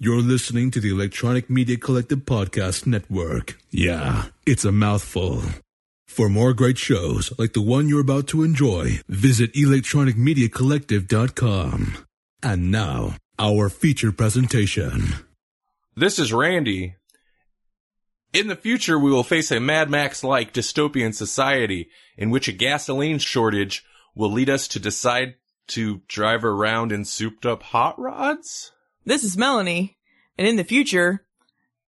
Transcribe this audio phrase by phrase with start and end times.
[0.00, 3.58] You're listening to the Electronic Media Collective Podcast Network.
[3.72, 5.42] Yeah, it's a mouthful.
[6.06, 11.96] For more great shows like the one you're about to enjoy, visit electronicmediacollective.com.
[12.44, 15.14] And now, our feature presentation.
[15.96, 16.94] This is Randy.
[18.32, 22.52] In the future, we will face a Mad Max like dystopian society in which a
[22.52, 23.84] gasoline shortage
[24.14, 25.34] will lead us to decide
[25.66, 28.70] to drive around in souped up hot rods?
[29.08, 29.96] This is Melanie,
[30.36, 31.24] and in the future,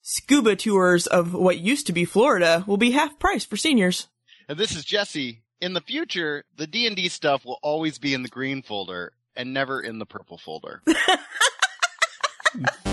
[0.02, 4.08] scuba tours of what used to be Florida will be half price for seniors.
[4.48, 5.44] And this is Jesse.
[5.60, 9.82] In the future, the D&D stuff will always be in the green folder and never
[9.82, 10.82] in the purple folder.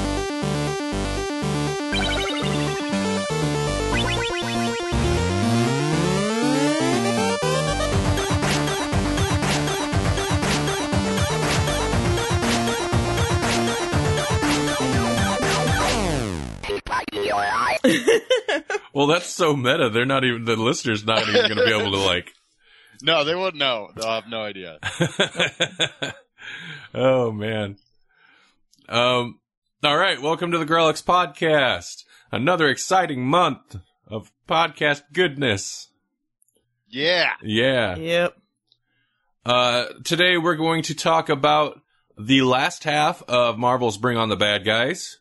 [18.95, 19.91] Well, that's so meta.
[19.91, 22.33] They're not even, the listener's not even going to be able to like,
[23.03, 23.91] no, they won't know.
[23.95, 24.78] They'll have no idea.
[26.95, 27.77] oh man.
[28.89, 29.39] Um,
[29.84, 30.20] all right.
[30.20, 32.05] Welcome to the Grawlix podcast.
[32.33, 33.77] Another exciting month
[34.08, 35.89] of podcast goodness.
[36.89, 37.34] Yeah.
[37.42, 37.97] Yeah.
[37.97, 38.36] Yep.
[39.47, 41.80] Uh, today we're going to talk about
[42.19, 45.19] the last half of Marvel's Bring on the Bad Guys.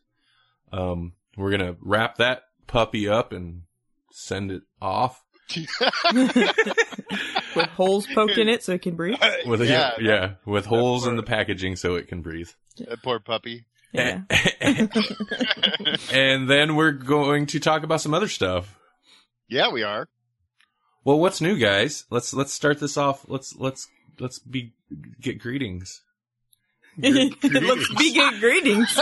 [0.72, 3.62] Um, we're gonna wrap that puppy up and
[4.10, 5.22] send it off
[6.14, 9.16] With holes poked in it so it can breathe.
[9.20, 12.50] Uh, with a, Yeah, yeah, with holes in the packaging so it can breathe.
[12.76, 13.64] That poor puppy.
[13.92, 14.22] Yeah.
[16.12, 18.78] and then we're going to talk about some other stuff.
[19.48, 20.08] Yeah, we are.
[21.04, 22.04] Well, what's new, guys?
[22.10, 23.24] Let's let's start this off.
[23.28, 23.88] Let's let's
[24.20, 24.74] let's be
[25.20, 26.02] get greetings.
[27.00, 29.00] Let's begin greetings.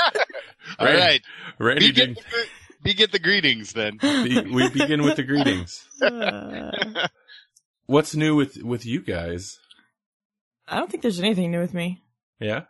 [0.79, 0.99] All Right.
[0.99, 1.23] right.
[1.59, 2.47] Randy Begin did the,
[2.83, 3.99] begin the greetings then.
[4.03, 5.85] be, we begin with the greetings.
[6.03, 7.09] Uh,
[7.87, 9.59] What's new with with you guys?
[10.67, 12.03] I don't think there's anything new with me.
[12.41, 12.63] Yeah.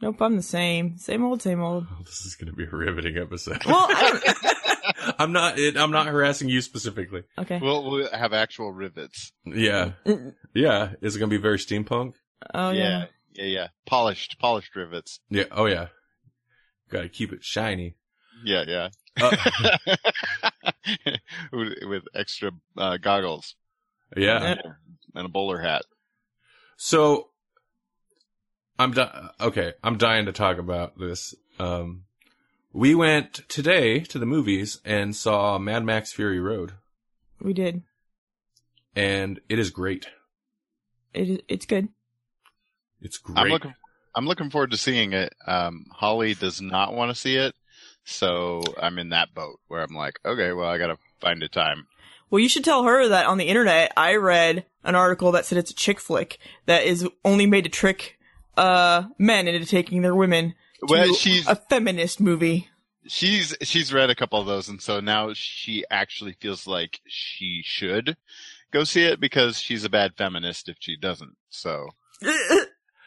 [0.00, 0.98] Nope, I'm the same.
[0.98, 1.86] Same old, same old.
[1.88, 3.64] Oh, this is going to be a riveting episode.
[3.64, 5.14] Well, I don't.
[5.20, 5.60] I'm not.
[5.60, 7.22] It, I'm not harassing you specifically.
[7.38, 7.60] Okay.
[7.62, 9.30] We'll, we'll have actual rivets.
[9.44, 9.92] Yeah,
[10.54, 10.94] yeah.
[11.00, 12.14] Is it going to be very steampunk?
[12.52, 12.82] Oh, yeah.
[12.82, 13.04] yeah.
[13.34, 13.66] Yeah, yeah.
[13.86, 15.20] Polished, polished rivets.
[15.30, 15.44] Yeah.
[15.52, 15.86] Oh yeah.
[16.92, 17.96] Got to keep it shiny.
[18.44, 18.88] Yeah, yeah.
[19.18, 19.36] Uh,
[21.52, 23.54] with, with extra uh, goggles
[24.16, 24.56] yeah.
[25.14, 25.82] and a bowler hat.
[26.76, 27.28] So
[28.78, 29.72] I'm di- okay.
[29.82, 31.34] I'm dying to talk about this.
[31.58, 32.04] Um,
[32.74, 36.72] we went today to the movies and saw Mad Max Fury Road,
[37.40, 37.82] We did.
[38.94, 40.08] and it is great.
[41.14, 41.88] It is, it's good.
[43.00, 43.38] It's great.
[43.38, 43.74] I'm looking.
[44.14, 45.34] I'm looking forward to seeing it.
[45.46, 47.54] Um, Holly does not want to see it,
[48.04, 51.86] so I'm in that boat where I'm like, okay, well, I gotta find a time.
[52.30, 55.58] Well, you should tell her that on the internet, I read an article that said
[55.58, 58.18] it's a chick flick that is only made to trick,
[58.56, 62.68] uh, men into taking their women to Well, she's a feminist movie.
[63.06, 67.62] she's she's read a couple of those, and so now she actually feels like she
[67.64, 68.16] should
[68.72, 71.36] go see it because she's a bad feminist if she doesn't.
[71.50, 71.88] So.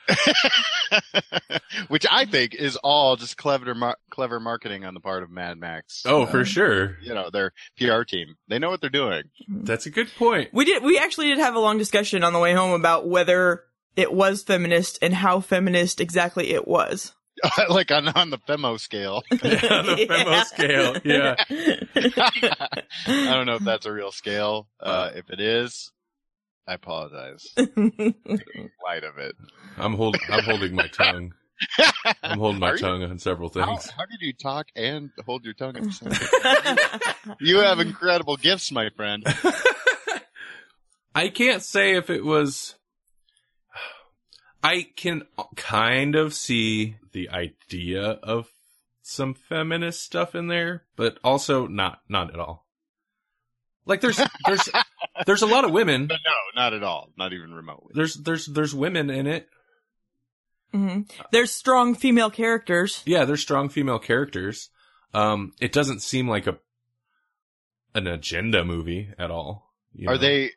[1.88, 5.57] Which I think is all just clever, mar- clever marketing on the part of Mad
[5.57, 6.03] Max.
[6.06, 6.97] oh, for Uh, sure.
[7.01, 8.35] You know, their PR team.
[8.47, 9.23] They know what they're doing.
[9.47, 10.50] That's a good point.
[10.53, 10.84] We did.
[10.84, 13.63] We actually did have a long discussion on the way home about whether
[13.96, 17.13] it was feminist and how feminist exactly it was.
[17.69, 19.22] like on, on the femo scale.
[19.31, 20.96] Yeah, on the femo scale.
[21.03, 21.35] Yeah.
[23.07, 24.67] I don't know if that's a real scale.
[24.79, 25.91] Uh, if it is,
[26.68, 27.48] I apologize.
[27.58, 29.36] Light of it.
[29.78, 30.22] I'm holding.
[30.30, 31.34] I'm holding my tongue.
[32.24, 33.90] I'm holding my Are you- tongue on several How, things.
[33.92, 37.36] how did you talk and hold your tongue at the same time?
[37.40, 39.24] You have incredible gifts, my friend.
[41.16, 42.76] I can't say if it was.
[44.64, 45.24] I can
[45.56, 48.47] kind of see the idea of
[49.02, 52.65] some feminist stuff in there, but also not not at all.
[53.85, 54.70] Like there's there's
[55.26, 56.08] there's a lot of women.
[56.08, 57.09] But no, not at all.
[57.17, 57.91] Not even remotely.
[57.93, 59.47] There's there's there's women in it.
[60.73, 61.02] hmm
[61.32, 63.02] There's strong female characters.
[63.05, 64.70] Yeah, there's strong female characters.
[65.14, 66.58] Um, it doesn't seem like a
[67.93, 69.72] an agenda movie at all.
[69.93, 70.20] you Are know?
[70.22, 70.52] they,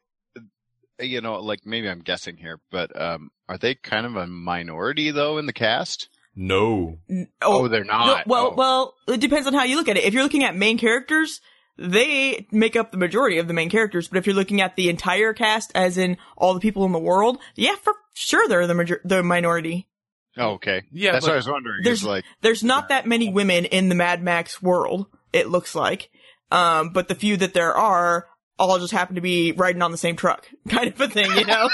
[0.98, 5.10] you know, like maybe I'm guessing here, but um, are they kind of a minority
[5.12, 6.08] though in the cast?
[6.34, 6.98] No.
[7.08, 8.26] N- Oh, they're no, not.
[8.26, 8.54] well, Oh.
[8.56, 10.04] well, it depends on how you look at it.
[10.04, 11.40] If you're looking at main characters,
[11.78, 14.08] they make up the majority of the main characters.
[14.08, 16.98] But if you're looking at the entire cast, as in all the people in the
[16.98, 19.88] world, yeah, for sure they're the major- the minority.
[20.36, 20.82] Oh, okay.
[20.92, 21.80] Yeah, That's but what I was wondering.
[21.84, 26.10] there's- like, There's not that many women in the Mad Max world, it looks like.
[26.50, 28.26] Um, but the few that there are
[28.58, 31.44] all just happen to be riding on the same truck, kind of a thing, you
[31.44, 31.69] know?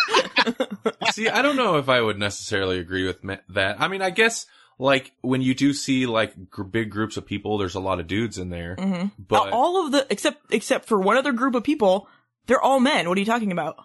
[1.13, 3.81] See, I don't know if I would necessarily agree with ma- that.
[3.81, 4.47] I mean, I guess
[4.79, 8.07] like when you do see like gr- big groups of people, there's a lot of
[8.07, 8.77] dudes in there.
[8.77, 12.09] hmm But all of the, except, except for one other group of people,
[12.47, 13.09] they're all men.
[13.09, 13.77] What are you talking about?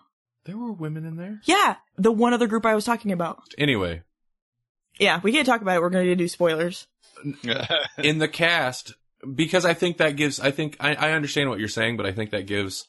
[0.45, 1.39] there were women in there.
[1.43, 3.43] Yeah, the one other group I was talking about.
[3.57, 4.01] Anyway,
[4.99, 5.81] Yeah, we can't talk about it.
[5.81, 6.87] We're going to do spoilers.
[7.99, 8.93] in the cast,
[9.35, 12.13] because I think that gives, I think, I, I understand what you're saying, but I
[12.13, 12.87] think that gives,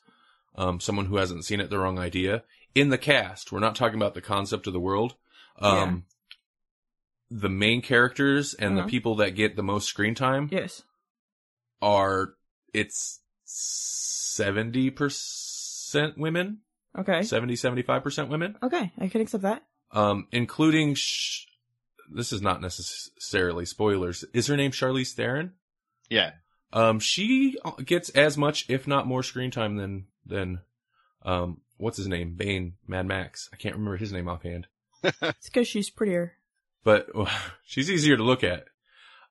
[0.54, 2.44] um, someone who hasn't seen it the wrong idea.
[2.74, 5.16] In the cast, we're not talking about the concept of the world.
[5.58, 6.04] Um,
[7.30, 8.86] the main characters and Uh-huh.
[8.86, 10.82] the people that get the most screen time Yes.
[11.80, 12.34] are,
[12.74, 16.58] it's 70% women,
[16.98, 17.22] Okay.
[17.22, 19.62] 70, 75% women, Okay, I can accept that.
[19.92, 21.46] um, including, sh-
[22.12, 24.24] this is not necessarily spoilers.
[24.34, 25.52] Is her name Charlize Theron?
[26.08, 26.32] yeah.
[26.72, 30.60] Um, she gets as much, if not more, screen time than than
[31.22, 33.48] um, what's his name, Bane, Mad Max.
[33.52, 34.68] I can't remember his name offhand,
[35.02, 36.34] It's because she's prettier.
[36.84, 37.08] But
[37.64, 38.64] she's easier to look at.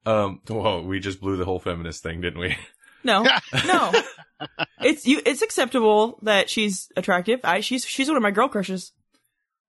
[0.06, 2.56] Um, whoa, we just blew the whole feminist thing, didn't we?
[3.01, 3.25] No,
[3.66, 3.94] no.
[4.81, 5.22] It's you.
[5.25, 7.40] It's acceptable that she's attractive.
[7.46, 8.92] I she's she's one of my girl crushes.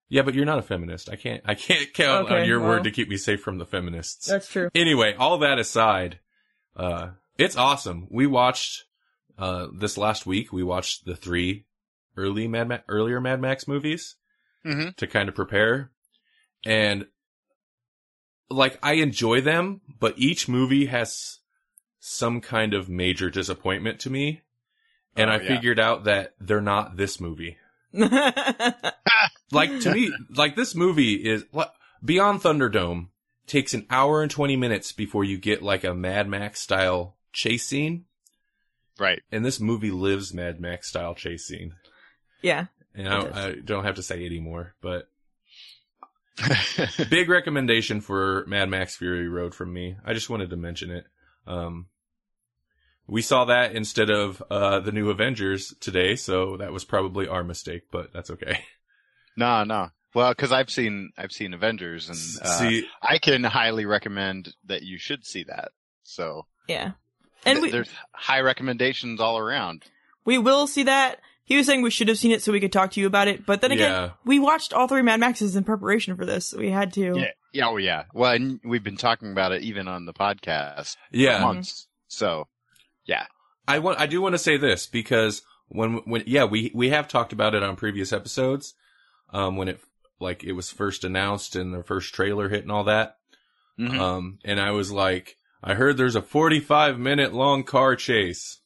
[0.08, 1.08] yeah, but you're not a feminist.
[1.08, 2.68] I can't, I can't count on your well.
[2.70, 4.26] word to keep me safe from the feminists.
[4.26, 4.68] That's true.
[4.74, 6.18] anyway, all that aside,
[6.76, 8.08] uh, it's awesome.
[8.10, 8.82] We watched,
[9.38, 11.66] uh, this last week, we watched the three
[12.16, 14.16] early Mad Ma- earlier Mad Max movies
[14.66, 14.96] Mhm.
[14.96, 15.92] to kind of prepare.
[16.66, 17.06] And
[18.50, 21.38] like, I enjoy them, but each movie has
[21.98, 24.42] some kind of major disappointment to me.
[25.16, 25.48] And Oh, I yeah.
[25.48, 27.56] figured out that they're not this movie.
[29.52, 31.74] Like, to me, like this movie is, what,
[32.04, 33.08] Beyond Thunderdome
[33.48, 37.66] takes an hour and 20 minutes before you get like a Mad Max style chase
[37.66, 38.04] scene.
[38.96, 39.20] Right.
[39.32, 41.74] And this movie lives Mad Max style chase scene.
[42.42, 42.66] yeah.
[42.94, 43.48] And I.
[43.48, 45.08] I don't have to say anymore, but
[47.10, 49.96] big recommendation for Mad Max Fury Road from me.
[50.04, 51.04] I just wanted to mention it.
[51.46, 51.86] Um,
[53.06, 57.42] we saw that instead of, uh, the new Avengers today, so that was probably our
[57.42, 58.60] mistake, but that's okay.
[59.36, 59.88] no, no.
[60.14, 64.82] Well, because I've seen I've seen Avengers, and uh, See, I can highly recommend that
[64.82, 65.70] you should see that.
[66.02, 66.92] So, Yeah.
[67.46, 69.84] And th- we there's high recommendations all around.
[70.24, 71.20] we will see that.
[71.44, 73.26] He was saying we should have seen it so we could talk to you about
[73.26, 74.10] it, but then again, Yeah.
[74.24, 76.54] we watched all three Mad Maxes in preparation for this.
[76.54, 77.18] We had to.
[77.18, 77.30] Yeah.
[77.52, 77.68] Yeah.
[77.68, 78.04] Oh, yeah.
[78.14, 81.40] Well, and we've been talking about it even on the podcast for yeah.
[81.40, 81.88] months.
[82.06, 82.46] So,
[83.04, 83.26] yeah.
[83.66, 87.06] I want I do want to say this because when when yeah we we have
[87.06, 88.74] talked about it on previous episodes
[89.32, 89.80] um when it
[90.18, 93.16] like it was first announced and the first trailer hit and all that
[93.78, 93.96] mhm.
[93.98, 98.58] um and I was like I heard there's a 45 minute long car chase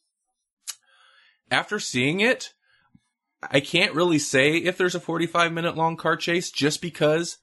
[1.50, 2.53] after seeing it
[3.50, 7.38] I can't really say if there's a 45 minute long car chase just because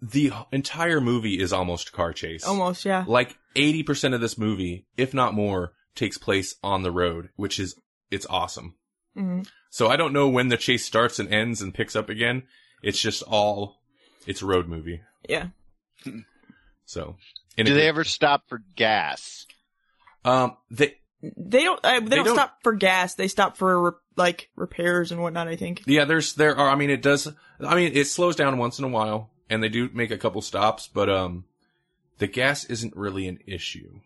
[0.00, 3.04] the entire movie is almost car chase Almost, yeah.
[3.06, 7.74] like 80% of this movie, if not more, takes place on the road, which is,
[8.10, 8.74] it's awesome.
[9.14, 12.42] hmm So I don't know when the chase starts and ends and picks up again.
[12.82, 13.80] It's just all,
[14.26, 15.00] it's a road movie.
[15.28, 15.48] Yeah.
[16.84, 17.16] So.
[17.56, 19.46] and do they ever stop for gas?
[20.24, 20.96] Um, they,
[21.36, 21.80] They don't.
[21.84, 23.14] Uh, they, They don't, don't- stop for gas.
[23.14, 25.48] They stop for re- like repairs and whatnot.
[25.48, 25.82] I think.
[25.86, 27.26] yeah, there's, there are, I mean, it does,
[27.60, 30.40] I mean, it slows down once in a while and they do make a couple
[30.42, 31.44] stops, but, um,
[32.18, 34.00] the gas isn't really an issue.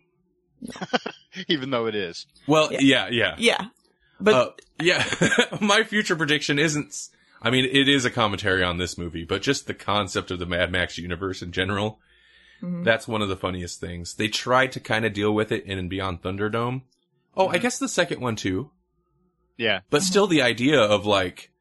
[1.47, 2.25] Even though it is.
[2.47, 2.79] Well, Yeah.
[2.81, 3.35] yeah, yeah.
[3.37, 3.65] Yeah,
[4.19, 4.49] but Uh,
[4.81, 5.05] yeah,
[5.61, 6.95] my future prediction isn't.
[7.41, 10.45] I mean, it is a commentary on this movie, but just the concept of the
[10.45, 11.99] Mad Max universe in general.
[12.61, 12.83] Mhm.
[12.83, 14.15] That's one of the funniest things.
[14.15, 16.81] They tried to kind of deal with it in Beyond Thunderdome.
[17.39, 18.69] Oh, I guess the second one too.
[19.57, 19.79] Yeah.
[19.89, 21.51] But still, the idea of like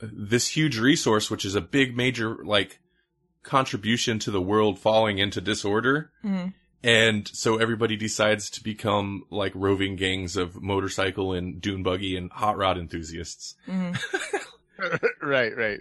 [0.00, 2.78] this huge resource, which is a big, major like
[3.42, 6.12] contribution to the world falling into disorder.
[6.24, 6.54] Mhm.
[6.82, 12.30] And so everybody decides to become like roving gangs of motorcycle and dune buggy and
[12.30, 13.56] hot rod enthusiasts.
[13.66, 13.98] Mhm.
[15.22, 15.80] right, right.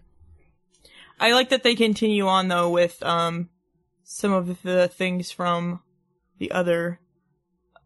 [1.20, 3.50] I like that they continue on though with um
[4.04, 5.82] some of the things from
[6.40, 7.00] the other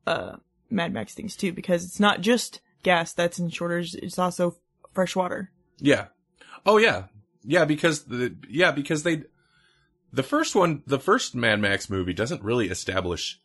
[0.08, 0.38] uh
[0.74, 4.56] Mad Max things too, because it's not just gas that's in shortage; it's also
[4.94, 5.52] fresh water.
[5.80, 6.08] Yeah.
[6.66, 7.06] Oh yeah.
[7.44, 9.24] Yeah, because the yeah, because they
[10.12, 13.40] the first one, the first Mad Max movie doesn't really establish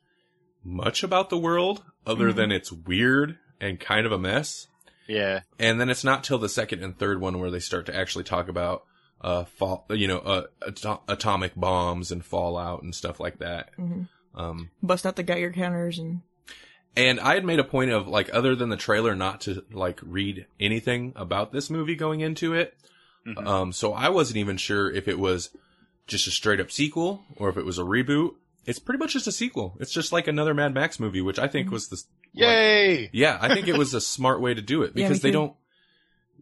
[0.64, 2.36] much about the world other Mhm.
[2.36, 4.66] than it's weird and kind of a mess.
[5.06, 5.40] Yeah.
[5.58, 8.24] And then it's not till the second and third one where they start to actually
[8.24, 8.84] talk about
[9.20, 13.70] uh, fall, you know, uh, ato- atomic bombs and fallout and stuff like that.
[13.76, 14.08] Mhm.
[14.36, 16.20] Um, Bust out the Geiger counters and
[16.98, 20.00] and I had made a point of like, other than the trailer, not to like
[20.02, 22.74] read anything about this movie going into it.
[23.26, 23.46] Mhm.
[23.46, 25.50] Um, so I wasn't even sure if it was
[26.06, 28.34] just a straight up sequel or if it was a reboot.
[28.66, 29.76] It's pretty much just a sequel.
[29.80, 31.96] It's just like another Mad Max movie, which I think was the,
[32.34, 33.10] like, Yay!
[33.12, 35.54] yeah, I think it was a smart way to do it because me they don't,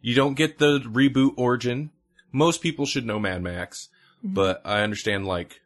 [0.01, 1.91] you don't get the reboot origin.
[2.33, 3.89] Most people should know Mad Max,
[4.25, 4.35] Mhm.
[4.35, 5.61] but I understand like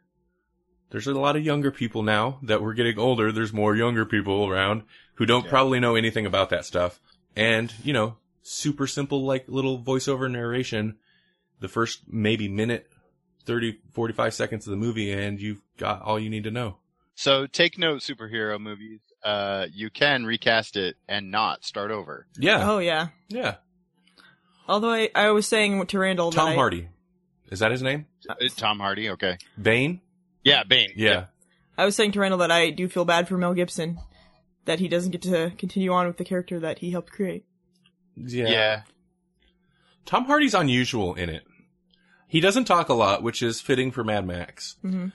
[0.90, 3.32] there's a lot of younger people now that we're getting older.
[3.32, 4.82] There's more younger people around
[5.14, 5.50] who don't Yeah.
[5.50, 7.00] probably know anything about that stuff.
[7.36, 10.96] And, you know, super simple, like little voiceover narration,
[11.60, 12.90] the first maybe minute,
[13.46, 16.76] 30, 45 seconds of the movie, and you've got all you need to know.
[17.14, 19.00] So take note, superhero movies.
[19.22, 22.26] Uh, you can recast it and not start over.
[22.38, 22.70] Yeah.
[22.70, 23.08] oh yeah.
[23.28, 23.56] Yeah.
[24.66, 26.88] Although I, I was saying to Randall Tom that I- Hardy.
[27.50, 28.06] Is that his name?
[28.28, 29.36] Uh, Tom Hardy, okay.
[29.60, 30.00] Bane?
[30.44, 30.92] Yeah, Bane.
[30.96, 31.26] Yeah.
[31.76, 33.98] I was saying to Randall that I do feel bad for Mel Gibson
[34.66, 37.44] that he doesn't get to continue on with the character that he helped create.
[38.16, 38.48] Yeah.
[38.48, 38.82] Yeah.
[40.06, 41.44] Tom Hardy's unusual in it.
[42.26, 44.76] He doesn't talk a lot, which is fitting for Mad Max.
[44.82, 45.08] hmm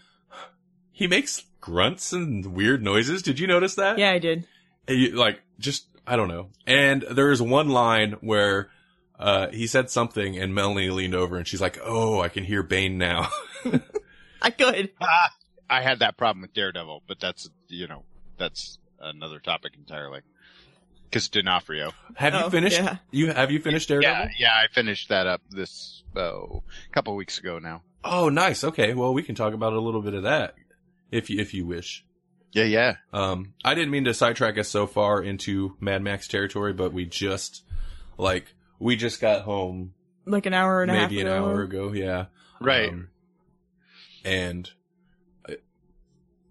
[0.91, 3.21] He makes grunts and weird noises.
[3.21, 3.97] Did you notice that?
[3.97, 4.45] Yeah, I did.
[4.87, 6.49] And you- like, just, I don't know.
[6.67, 8.69] And there is one line where,
[9.17, 12.63] uh, he said something and Melanie leaned over and she's like, oh, I can hear
[12.63, 13.29] Bane now.
[14.45, 14.91] I could.
[15.01, 15.31] Ah,
[15.69, 18.03] I had that problem with Daredevil, but that's, you know,
[18.37, 20.21] that's another topic entirely.
[21.11, 21.91] Cause D'Onofrio.
[22.15, 22.77] have you Oh, finished?
[22.79, 22.97] yeah.
[23.11, 24.15] You, have you finished Daredevil?
[24.15, 26.61] Yeah, yeah, I finished that up this, oh,
[26.91, 27.83] couple weeks ago now.
[28.03, 28.63] Oh, nice.
[28.63, 28.93] Okay.
[28.93, 30.55] Well, we can talk about a little bit of that
[31.11, 32.05] if you, if you wish.
[32.51, 32.95] Yeah, yeah.
[33.13, 37.05] Um, I didn't mean to sidetrack us so far into Mad Max territory, but we
[37.05, 37.63] just,
[38.17, 39.93] like, we just got home
[40.25, 41.35] Like an hour and a half maybe an ago.
[41.45, 41.91] hour ago.
[41.93, 42.25] Yeah.
[42.61, 42.89] Right.
[42.89, 43.09] Um,
[44.25, 44.69] and
[45.47, 45.55] I,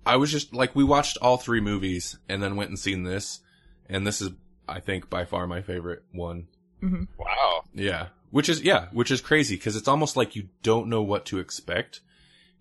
[0.06, 3.40] I was just like, we watched all three movies and then went and seen this.
[3.88, 4.30] And this is,
[4.68, 6.46] I think, by far my favorite one.
[6.80, 7.64] hmm wow.
[7.74, 8.06] Yeah.
[8.30, 11.38] Which is, yeah, which is crazy because it's almost like you don't know what to
[11.38, 12.00] expect.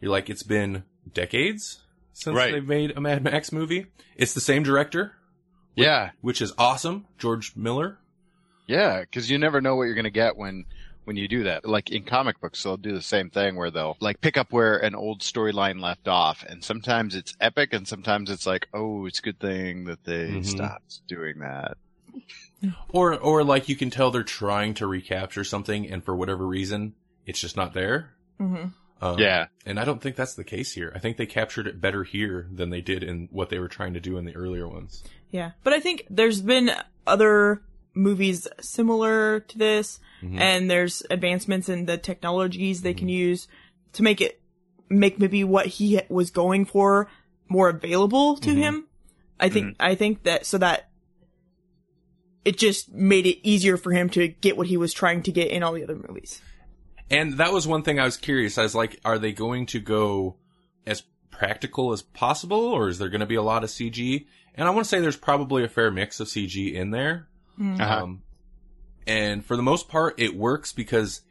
[0.01, 1.79] You're like, it's been decades
[2.13, 2.51] since Right.
[2.53, 3.88] they've made a Mad Max movie.
[4.15, 5.13] It's the same director,
[5.75, 7.05] Yeah, which is awesome.
[7.17, 7.98] George Miller.
[8.67, 10.65] yeah, cause you never know what you're gonna get when,
[11.06, 11.66] when you do that.
[11.66, 14.78] Like in comic books, they'll do the same thing where they'll like pick up where
[14.78, 16.44] an old storyline left off.
[16.48, 20.30] And sometimes it's epic and sometimes it's like, oh, it's a good thing that they
[20.40, 20.46] Mhm.
[20.46, 21.78] stopped doing that.
[22.94, 26.94] Or, or like you can tell they're trying to recapture something and for whatever reason,
[27.26, 28.14] it's just not there.
[28.38, 28.68] hmm
[29.02, 29.48] Um, yeah.
[29.66, 30.92] And I don't think that's the case here.
[30.96, 33.94] I think they captured it better here than they did in what they were trying
[33.96, 35.04] to do in the earlier ones.
[35.30, 35.52] Yeah.
[35.66, 36.72] But I think there's been
[37.06, 37.62] other
[37.94, 40.40] movies similar to this, Mhm.
[40.40, 43.48] and there's advancements in the technologies they can use
[43.94, 44.42] to make it,
[44.90, 47.10] make maybe what he was going for
[47.48, 48.58] more available to Mhm.
[48.58, 48.88] him.
[49.40, 50.90] I think, I think that, so that
[52.46, 55.50] it just made it easier for him to get what he was trying to get
[55.50, 56.42] in all the other movies.
[57.10, 58.58] And that was one thing I was curious.
[58.58, 60.38] I was like, are they going to go
[60.86, 64.26] as practical as possible or is there going to be a lot of CG?
[64.56, 67.28] And I want to say there's probably a fair mix of CG in there.
[67.60, 68.04] Uh-huh.
[68.04, 68.24] Um,
[69.06, 71.22] and for the most part, it works because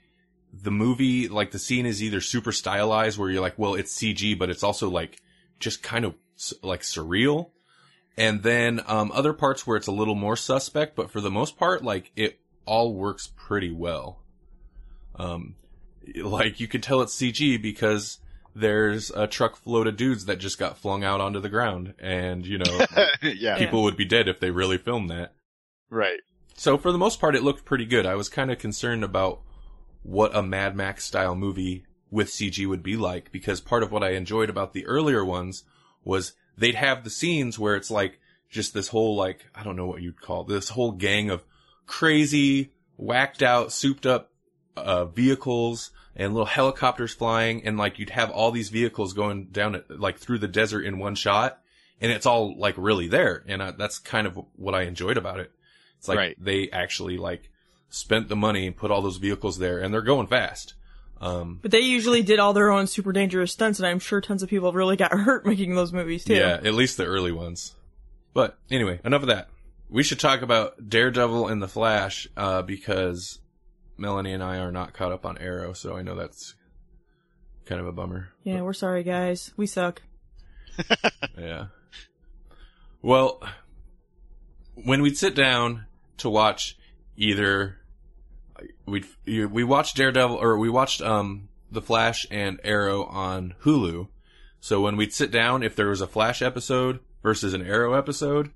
[0.53, 4.39] the movie, like the scene is either super stylized where you're like, well, it's CG,
[4.39, 5.21] but it's also like
[5.59, 6.15] just kind of
[6.63, 7.51] like surreal.
[8.17, 11.57] And then, um, other parts where it's a little more suspect, but for the most
[11.57, 14.21] part, like it all works pretty well.
[15.17, 15.55] Um,
[16.17, 18.19] like you could tell it's CG because
[18.55, 22.47] there's a truck full of dudes that just got flung out onto the ground and,
[22.47, 22.87] you know,
[23.23, 23.57] yeah.
[23.57, 25.33] people would be dead if they really filmed that.
[25.93, 26.21] Right.
[26.55, 28.07] So for the most part, it looked pretty good.
[28.07, 29.43] I was kind of concerned about
[30.03, 34.03] what a Mad Max style movie with CG would be like because part of what
[34.03, 35.65] I enjoyed about the earlier ones
[36.03, 38.19] was they'd have the scenes where it's like
[38.49, 41.45] just this whole like, I don't know what you'd call it, this whole gang of
[41.85, 44.31] crazy, whacked out, souped up,
[44.79, 49.83] uh, vehicles and little helicopters flying and like you'd have all these vehicles going down
[49.91, 51.61] like through the desert in one shot
[52.01, 53.45] and it's all like really there.
[53.47, 55.53] And uh, that's kind of what I enjoyed about it.
[56.03, 56.37] It's like Right.
[56.37, 57.49] they actually like
[57.91, 60.75] spent the money and put all those vehicles there and they're going fast.
[61.21, 64.43] Um, But they usually did all their own super dangerous stunts, and I'm sure tons
[64.43, 66.35] of people really got hurt making those movies too.
[66.35, 67.77] yeah, at least the early ones.
[68.35, 69.49] But anyway, enough of that.
[69.89, 73.39] We should talk about Daredevil and the Flash, uh, because
[73.97, 76.57] Melanie and I are not caught up on Arrow, so I know that's
[77.67, 78.31] kind of a bummer.
[78.43, 79.53] Yeah, we're sorry, guys.
[79.57, 80.03] We suck.
[81.39, 81.67] Yeah.
[83.03, 83.43] Well,
[84.75, 85.87] when we'd sit down
[86.19, 86.77] to watch
[87.17, 87.79] either
[88.87, 94.09] we we watched Daredevil or we watched um the Flash and Arrow on Hulu.
[94.61, 98.51] So when we'd sit down, if there was a Flash episode versus an Arrow episode,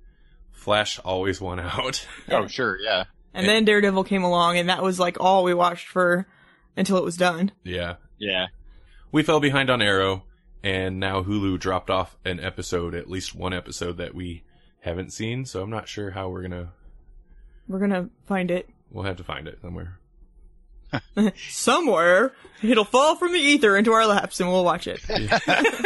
[0.51, 2.05] Flash always won out.
[2.31, 3.05] Oh, sure, yeah.
[3.33, 6.27] And then Daredevil came along, and that was like all we watched for
[6.75, 7.51] until it was done.
[7.63, 7.95] yeah.
[8.19, 8.47] Yeah.
[9.11, 10.23] We fell behind on Arrow,
[10.63, 14.43] and now Hulu dropped off an episode, at least one episode that we
[14.81, 15.45] haven't seen.
[15.45, 16.73] So I'm not sure how we're gonna.
[17.67, 19.99] We're gonna find it We'll have to find it somewhere.
[21.49, 22.33] somewhere.
[22.63, 25.01] It'll fall from the ether into our laps, and we'll watch it.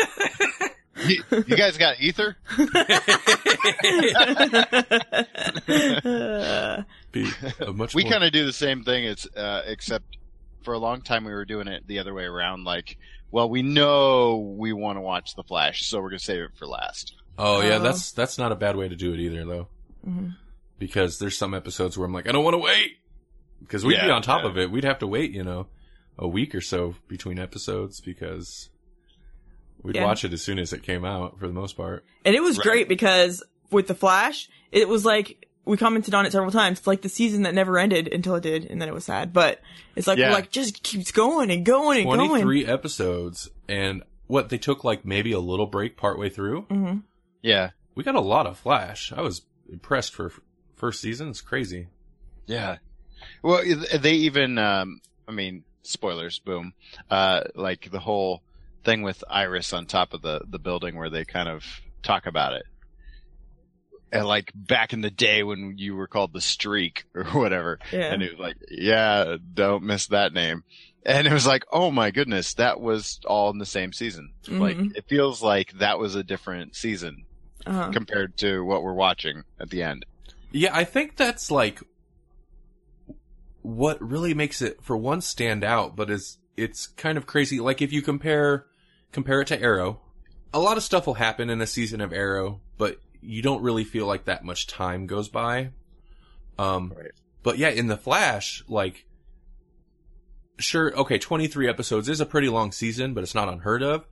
[1.03, 2.37] You, you guys got ether?
[7.11, 7.27] Be
[7.59, 9.03] a much We more- kind of do the same thing.
[9.05, 10.17] It's uh, except
[10.63, 12.63] for a long time we were doing it the other way around.
[12.65, 12.97] Like,
[13.31, 16.67] well, we know we want to watch the Flash, so we're gonna save it for
[16.67, 17.15] last.
[17.37, 19.67] Oh yeah, Uh, that's that's not a bad way to do it either, though.
[20.07, 20.35] Mhm.
[20.81, 22.97] Because there's some episodes where I'm like, I don't want to wait,
[23.61, 24.49] because we'd be on top yeah.
[24.49, 24.71] of it.
[24.71, 25.67] We'd have to wait, you know,
[26.17, 28.69] a week or so between episodes because
[29.83, 30.05] we'd Yeah.
[30.05, 32.03] watch it as soon as it came out for the most part.
[32.25, 32.63] And it was Right.
[32.63, 36.79] great because with the Flash, it was like we commented on it several times.
[36.79, 39.31] It's like the season that never ended until it did, and then it was sad.
[39.33, 39.61] But
[39.95, 40.29] it's like Yeah.
[40.29, 42.29] we're like just keeps going and going and going.
[42.41, 46.61] 23 episodes, and what they took like maybe a little break partway through.
[46.63, 46.97] hmm
[47.43, 49.11] Yeah, We got a lot of Flash.
[49.15, 50.39] I was impressed for f-
[50.81, 51.29] first season.
[51.29, 51.87] is crazy.
[52.45, 52.77] yeah.
[53.43, 53.63] Well,
[53.99, 56.73] they even, um, I mean, spoilers, boom.
[57.09, 58.41] Uh, like the whole
[58.83, 61.63] thing with Iris on top of the the building where they kind of
[62.01, 62.63] talk about it.
[64.11, 68.11] And like back in the day when you were called the Streak or whatever, Yeah.
[68.13, 70.63] and it was like, yeah, don't miss that name.
[71.05, 74.33] And it was like, oh my goodness, that was all in the same season.
[74.47, 74.95] Like, Mhm.
[74.95, 77.25] it feels like that was a different season
[77.65, 77.91] Uh-huh.
[77.91, 80.05] compared to what we're watching at the end.
[80.51, 81.81] Yeah, I think that's like
[83.61, 87.59] what really makes it for one stand out, but is it's kind of crazy.
[87.59, 88.65] Like if you compare
[89.11, 90.01] compare it to Arrow,
[90.53, 93.83] a lot of stuff will happen in a season of Arrow, but you don't really
[93.83, 95.71] feel like that much time goes by.
[96.57, 97.11] Um, Right.
[97.43, 99.05] but yeah, in the Flash, like,
[100.57, 104.05] sure, okay, 23 episodes is a pretty long season, but it's not unheard of.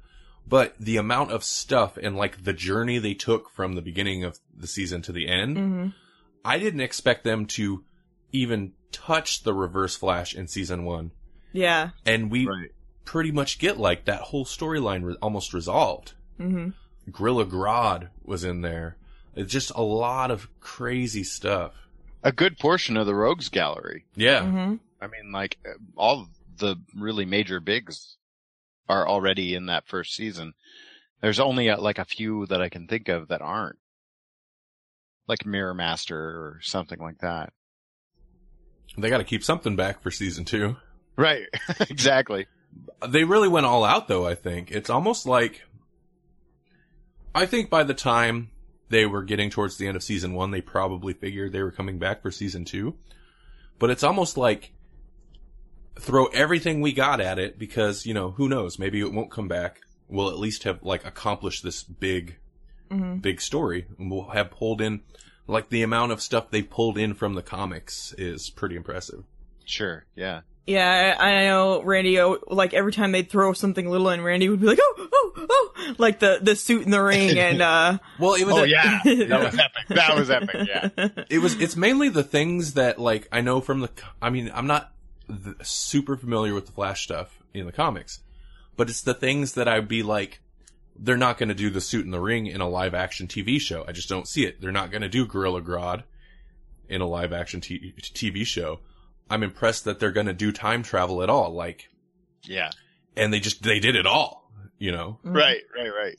[0.47, 4.39] But the amount of stuff and like the journey they took from the beginning of
[4.55, 5.93] the season to the end, Mhm.
[6.45, 7.83] I didn't expect them to
[8.31, 11.11] even touch the reverse flash in season one.
[11.51, 11.89] Yeah.
[12.05, 12.71] And we Right.
[13.05, 16.13] pretty much get like that whole storyline re- almost resolved.
[16.37, 16.69] hmm
[17.11, 18.95] Gorilla Grodd was in there.
[19.35, 21.73] It's just a lot of crazy stuff.
[22.23, 24.05] A good portion of the Rogues Gallery.
[24.15, 24.43] Yeah.
[24.43, 28.17] hmm I mean, like uh, all the really major bigs
[28.87, 30.53] are already in that first season.
[31.21, 33.77] There's only uh, like a few that I can think of that aren't,
[35.29, 37.53] like Mirror Master or something like that.
[38.97, 40.75] They got to keep something back for season two.
[41.15, 41.45] Right.
[41.89, 42.47] exactly.
[43.07, 44.71] They really went all out though, I think.
[44.71, 45.63] It's almost like,
[47.33, 48.49] I think by the time
[48.89, 51.99] they were getting towards the end of season one, they probably figured they were coming
[51.99, 52.95] back for season two.
[53.77, 54.73] But it's almost like,
[55.99, 59.47] throw everything we got at it because, you know, who knows, maybe it won't come
[59.47, 59.81] back.
[60.07, 62.37] We'll at least have like accomplished this big,
[62.89, 65.01] hmm big story and we'll have pulled in,
[65.47, 69.23] like the amount of stuff they pulled in from the comics is pretty impressive.
[69.65, 70.05] Sure.
[70.15, 70.41] Yeah.
[70.67, 72.19] Yeah, I, I know Randy.
[72.19, 75.47] oh, Like every time they'd throw something little in, Randy would be like, "Oh, oh,
[75.49, 78.99] oh!" Like the the suit in the ring, and uh, Well, it was, Oh yeah.
[79.03, 79.87] That was epic.
[79.89, 80.67] That was epic.
[80.67, 81.23] Yeah.
[81.29, 83.89] it was it's mainly the things that like I know from the
[84.21, 84.91] I mean I'm not
[85.27, 88.19] th- super familiar with the Flash stuff in the comics,
[88.77, 90.39] but it's the things that I'd be like
[91.01, 93.59] they're not going to do the suit in the ring in a live action TV
[93.59, 93.85] show.
[93.87, 94.59] I just don't see it.
[94.59, 96.03] They're not going to do Gorilla Grodd
[96.89, 98.79] in a live action t- TV show.
[99.29, 101.87] I'm impressed that they're going to do time travel at all like
[102.43, 102.71] Yeah.
[103.15, 105.19] and they just they did it all, you know.
[105.23, 105.61] Right.
[105.75, 105.89] Right.
[105.89, 106.15] Right.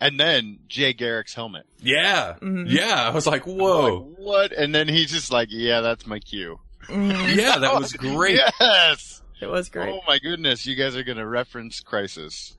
[0.00, 1.64] And then Jay Garrick's helmet.
[1.80, 2.34] Yeah.
[2.42, 2.66] Mhm.
[2.70, 4.52] Yeah, I was like, "Whoa." Like, what?
[4.52, 6.60] And then he's just like, yeah, that's my cue.
[6.88, 7.34] Mhm.
[7.34, 8.38] Yeah, that was great.
[8.60, 9.22] Yes.
[9.40, 9.88] it was great.
[9.94, 12.55] Oh my goodness, you guys are going to reference Crisis.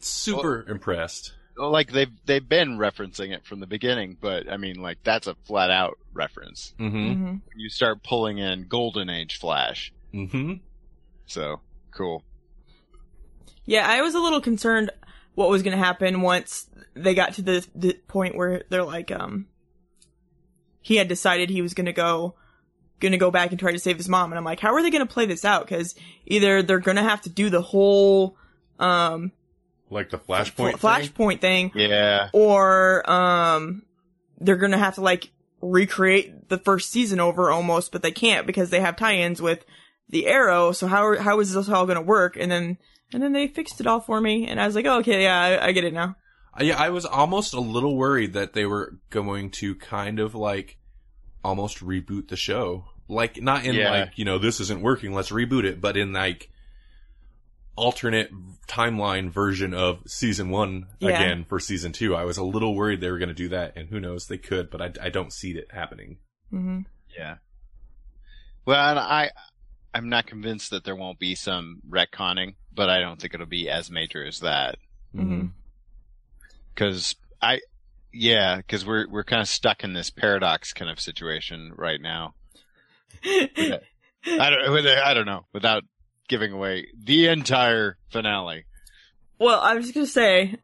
[0.00, 1.34] Super impressed.
[1.56, 5.34] Like they've they've been referencing it from the beginning, but I mean, like that's a
[5.44, 6.74] flat out reference.
[6.78, 7.14] Mhm.
[7.16, 10.60] hmm You start pulling in Golden Age Flash, Mhm.
[11.26, 11.60] so
[11.90, 12.24] cool.
[13.66, 14.90] Yeah, I was a little concerned
[15.34, 19.10] what was going to happen once they got to the, the point where they're like,
[19.12, 19.46] um,
[20.82, 22.34] he had decided he was going to go,
[22.98, 24.32] going to go back and try to save his mom.
[24.32, 25.66] And I'm like, how are they going to play this out?
[25.68, 25.94] Cause
[26.26, 28.36] either they're going to have to do the whole,
[28.80, 29.30] um,
[29.90, 30.78] Like the flashpoint.
[30.78, 33.82] fl- flashpoint thing, Yeah, or, um,
[34.38, 38.46] they're going to have to like recreate the first season over almost, but they can't
[38.46, 39.64] because they have tie-ins with
[40.08, 40.72] the Arrow.
[40.72, 42.36] So how how is this all going to work?
[42.36, 42.78] And then
[43.12, 45.40] and then they fixed it all for me, and I was like, oh, okay, yeah,
[45.60, 46.16] I, I get it now.
[46.58, 50.34] Uh, Yeah, I was almost a little worried that they were going to kind of
[50.34, 50.78] like
[51.44, 52.84] almost reboot the show.
[53.08, 53.90] Like not in Yeah.
[53.90, 56.48] like, you know, this isn't working, let's reboot it, but in like
[57.76, 58.30] alternate
[58.68, 61.08] timeline version of season 1 Yeah.
[61.10, 62.14] again for season 2.
[62.14, 64.38] I was a little worried they were going to do that and who knows they
[64.38, 66.18] could, but I I don't see it happening.
[66.50, 66.80] hmm
[67.16, 67.36] Yeah.
[68.66, 69.30] Well, I,
[69.94, 73.68] I'm not convinced that there won't be some retconning, but I don't think it'll be
[73.70, 74.76] as major as that.
[75.14, 75.52] Mhm.
[76.76, 77.60] Cause I,
[78.12, 82.34] yeah, cause we're, we're kind of stuck in this paradox kind of situation right now.
[83.24, 83.80] I
[84.24, 85.82] don't, I don't know, without
[86.30, 88.64] giving away the entire finale.
[89.38, 90.54] Well, I was gonna say,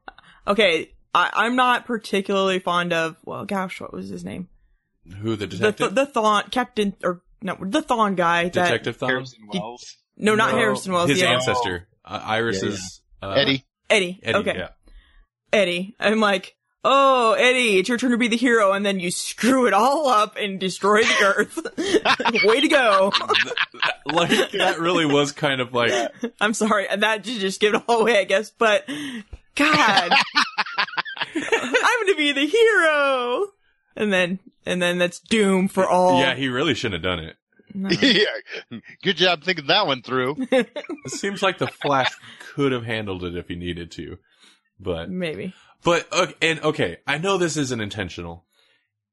[0.46, 3.16] okay, I, I'm not particularly fond of.
[3.24, 4.48] Well, gosh, what was his name?
[5.20, 5.94] Who the The detective?
[5.94, 8.44] the, the Thawne Captain or no the Thawne guy.
[8.44, 9.10] That, detective Thom?
[9.10, 9.96] Harrison Wells.
[10.16, 11.10] No, not No, Harrison Wells.
[11.10, 11.86] His yeah, ancestor.
[12.04, 13.64] Uh, Iris's Uh, Eddie.
[13.90, 14.18] Eddie.
[14.22, 14.68] Eddie, okay, yeah.
[15.52, 15.94] Eddie.
[16.00, 19.66] I'm like, oh, Eddie, it's your turn to be the hero, and then you screw
[19.66, 21.58] it all up and destroy the Earth.
[22.44, 23.12] Way to go!
[24.06, 25.92] like that really was kind of like
[26.40, 28.50] I'm sorry, and that you just give it all away, I guess.
[28.50, 28.86] But
[29.54, 30.12] God,
[31.34, 33.46] I'm gonna be the hero,
[33.96, 36.20] and then and then that's doom for all.
[36.20, 37.36] yeah, he really shouldn't have done it.
[37.74, 37.90] No.
[37.90, 38.78] yeah.
[39.02, 40.36] Good job thinking that one through.
[40.50, 40.70] It
[41.08, 44.16] seems like the Flash could have handled it if he needed to,
[44.80, 45.52] but Maybe.
[45.82, 48.44] But okay, and okay, I know this isn't intentional,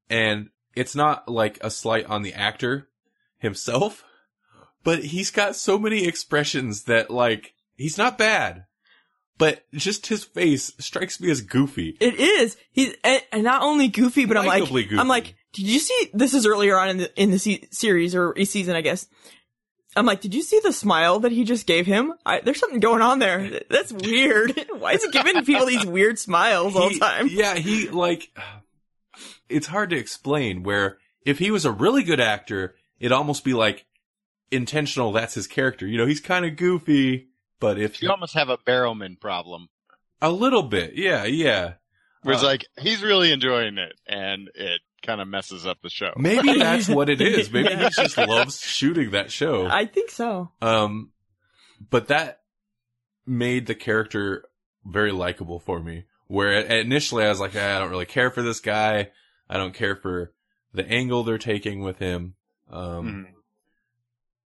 [0.08, 2.88] and it's not like a slight on the actor
[3.38, 4.04] himself,
[4.82, 8.64] but he's got so many expressions that like he's not bad,
[9.38, 11.96] but just his face strikes me as goofy.
[12.00, 12.56] It is.
[12.72, 14.98] He's and, not only goofy, but I'm like, goofy.
[14.98, 16.10] I'm like, did you see?
[16.12, 19.06] This is earlier on in the in the se- series or a season, I guess.
[19.96, 22.14] I'm like, did you see the smile that he just gave him?
[22.26, 23.60] I, there's something going on there.
[23.70, 24.52] That's weird.
[24.78, 27.28] Why is he giving people these weird smiles all the time?
[27.30, 28.30] Yeah, he like
[29.48, 33.54] it's hard to explain where if he was a really good actor, it'd almost be
[33.54, 33.86] like
[34.50, 35.86] intentional that's his character.
[35.86, 37.28] You know, he's kind of goofy,
[37.60, 39.68] but if You almost have a Barrowman problem.
[40.20, 41.74] a little bit, yeah, yeah.
[42.22, 45.90] Where it's Uh, like, he's really enjoying it, and it kind of messes up the
[45.90, 46.12] show.
[46.16, 47.50] Maybe that's what it is.
[47.52, 47.84] Maybe Yeah.
[47.88, 49.66] he just loves shooting that show.
[49.68, 50.50] I think so.
[50.60, 51.10] Um,
[51.90, 52.40] but that
[53.26, 54.44] made the character
[54.84, 56.04] very likable for me.
[56.26, 59.10] Where initially I was like, "Ah, I don't really care for this guy.
[59.48, 60.32] I don't care for
[60.72, 62.34] the angle they're taking with him.
[62.70, 63.32] Um, Mhm.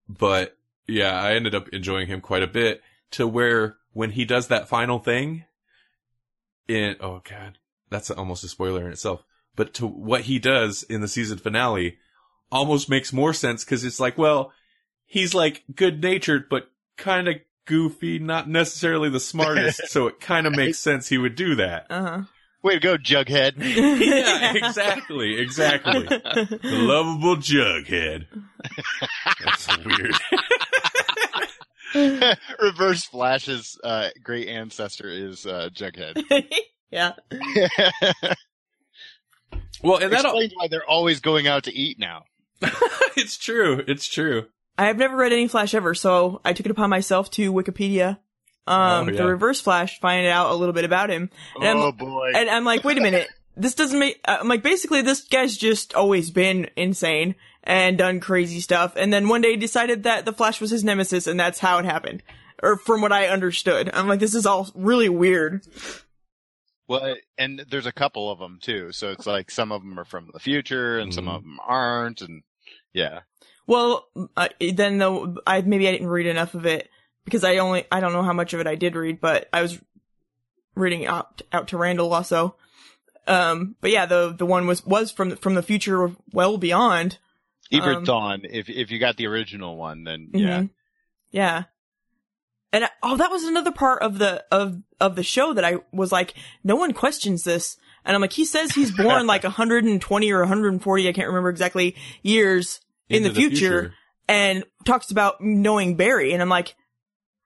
[0.08, 4.48] but yeah, I ended up enjoying him quite a bit to where when he does
[4.48, 5.46] that final thing
[6.68, 7.58] in, oh God,
[7.90, 9.24] that's almost a spoiler in itself,
[9.56, 11.98] but to what he does in the season finale
[12.52, 14.52] almost makes more sense because it's like, well,
[15.06, 17.36] he's like good natured, but kind of
[17.66, 19.82] goofy, not necessarily the smartest.
[19.88, 21.88] so it kind of makes sense he would do that.
[21.90, 22.22] Uh huh.
[22.62, 23.56] Way to go, Jughead.
[23.58, 26.04] yeah, exactly, exactly.
[26.04, 28.28] The lovable Jughead.
[29.44, 30.16] That's weird.
[32.62, 36.24] Reverse Flash's uh, great ancestor is uh, Jughead.
[36.90, 37.12] yeah.
[39.84, 42.24] Well, and that Explains why they're always going out to eat now.
[43.16, 43.84] it's true.
[43.88, 44.48] It's true.
[44.78, 48.18] I have never read any Flash ever, so I took it upon myself to Wikipedia,
[48.66, 49.18] um, Oh, yeah.
[49.18, 51.30] the Reverse Flash, find out a little bit about him.
[51.56, 52.32] And I'm- oh boy.
[52.36, 53.28] And I'm like, wait a minute.
[53.56, 58.20] This doesn't make, uh, I'm like, basically this guy's just always been insane and done
[58.20, 58.94] crazy stuff.
[58.96, 61.86] And then one day decided that the Flash was his nemesis and that's how it
[61.86, 62.24] happened.
[62.64, 63.92] Or from what I understood.
[63.94, 65.68] I'm like, this is all really weird.
[66.88, 68.92] Well, and there's a couple of them too.
[68.92, 71.36] So it's like some of them are from the future and some Mhm.
[71.36, 72.22] of them aren't.
[72.22, 72.44] And
[72.94, 73.22] yeah.
[73.68, 76.90] Well, uh, then though, I, maybe I didn't read enough of it
[77.26, 79.62] because I only, I don't know how much of it I did read, but I
[79.62, 79.80] was
[80.76, 82.58] reading out, out to Randall also.
[83.28, 87.20] Um, but yeah, the, the one was, was from, from the future well beyond.
[87.72, 90.60] Ebert Um, if if you got the original one, then yeah.
[90.60, 90.70] Mhm.
[91.32, 91.64] Yeah.
[92.74, 95.78] And I, oh, that was another part of the of of the show that I
[95.94, 96.34] was like,
[96.64, 97.78] no one questions this.
[98.04, 101.96] And I'm like, he says he's born like 120 or 140, I can't remember exactly,
[102.22, 103.94] years in Into the, future,
[104.28, 106.34] and talks about knowing Barry.
[106.34, 106.76] And I'm like,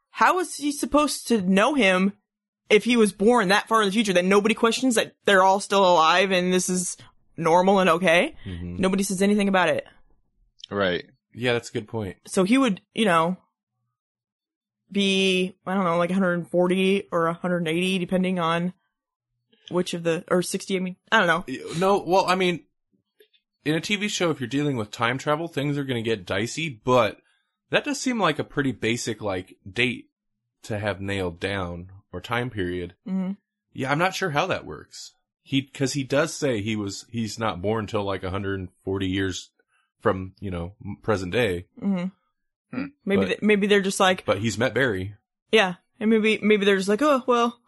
[0.10, 2.14] how is he supposed to know him
[2.70, 5.60] if he was born that far in the future that nobody questions that they're all
[5.60, 6.98] still alive and this is
[7.36, 8.36] normal and okay?
[8.46, 8.80] Mhm.
[8.80, 9.86] Nobody says anything about it.
[10.72, 11.06] Right.
[11.34, 12.18] Yeah, that's a good point.
[12.26, 13.38] so he would, you know,
[14.92, 18.74] be I don't know, like 140 or 180, depending on
[19.70, 20.76] which of the or 60.
[20.76, 21.46] I mean, I don't know.
[21.78, 22.64] No, well, I mean,
[23.66, 26.26] in a TV show, if you're dealing with time travel, things are going to get
[26.26, 27.20] dicey, but
[27.70, 30.10] that does seem like a pretty basic, like, date
[30.64, 32.96] to have nailed down or time period.
[33.06, 33.32] hmm
[33.74, 35.14] Yeah, I'm not sure how that works.
[35.44, 39.52] He, cause he does say he was, he's not born till like 140 years
[40.00, 42.06] from, you know, present day, hmm
[42.72, 42.86] Hmm.
[43.06, 45.16] Maybe But- th- maybe they're just like but he's met Barry.
[45.52, 47.60] yeah, and maybe maybe they're just like oh well,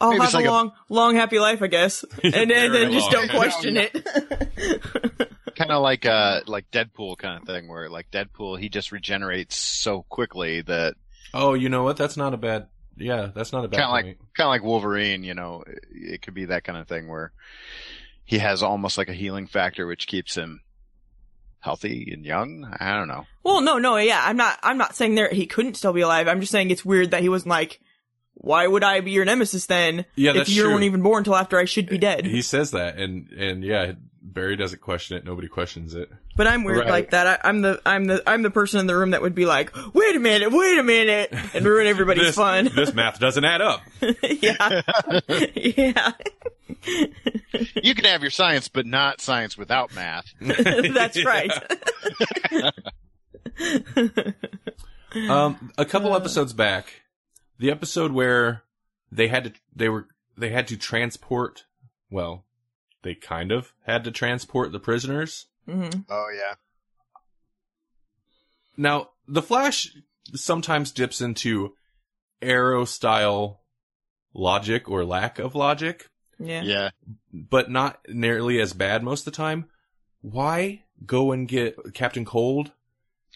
[0.00, 2.92] I'll Maybe have a like a- long long happy life I guess, and then, then
[2.92, 3.26] just long.
[3.26, 3.92] don't question it.
[5.56, 9.56] kind of like uh like Deadpool kind of thing, where like Deadpool he just regenerates
[9.56, 10.94] so quickly that
[11.34, 11.96] Oh, you know what?
[11.96, 14.04] That's not a bad, yeah, that's not a bad kind of like
[14.36, 15.22] kind of like Wolverine.
[15.24, 17.32] You know, it, it could be that kind of thing where
[18.24, 20.60] he has almost like a healing factor, which keeps him
[21.60, 22.64] healthy and young.
[22.78, 23.26] I don't know.
[23.42, 26.28] well, no, no, yeah, I'm not I'm not saying there he couldn't still be alive.
[26.28, 27.80] I'm just saying it's weird that he wasn't like,
[28.34, 30.04] why would I be your nemesis then?
[30.14, 30.72] Yeah, if you true.
[30.72, 32.24] weren't even born until after I should be dead.
[32.26, 33.92] He says that, and and yeah,
[34.22, 35.24] Barry doesn't question it.
[35.24, 36.10] Nobody questions it.
[36.36, 36.88] But I'm weird Right.
[36.90, 37.26] like that.
[37.44, 39.72] I, I'm the I'm the I'm the person in the room that would be like,
[39.94, 42.70] wait a minute, wait a minute, and ruin everybody's this, fun.
[42.76, 43.80] This math doesn't add up.
[44.22, 44.82] yeah,
[45.54, 46.12] yeah,
[47.82, 50.26] You can have your science, but not science without math.
[50.40, 51.52] that's right.
[55.30, 57.02] Um, a couple episodes back,
[57.58, 58.64] the episode where
[59.10, 61.64] they had to they were they had to transport.
[62.10, 62.44] Well,
[63.02, 65.46] they kind of had to transport the prisoners.
[65.66, 66.54] Hmm Oh yeah.
[68.76, 69.88] Now, the Flash
[70.34, 71.74] sometimes dips into
[72.42, 73.62] Arrow style
[74.34, 76.62] logic or lack of logic, Yeah.
[76.62, 76.90] Yeah.
[77.32, 79.66] but not nearly as bad most of the time.
[80.20, 82.72] Why go and get Captain Cold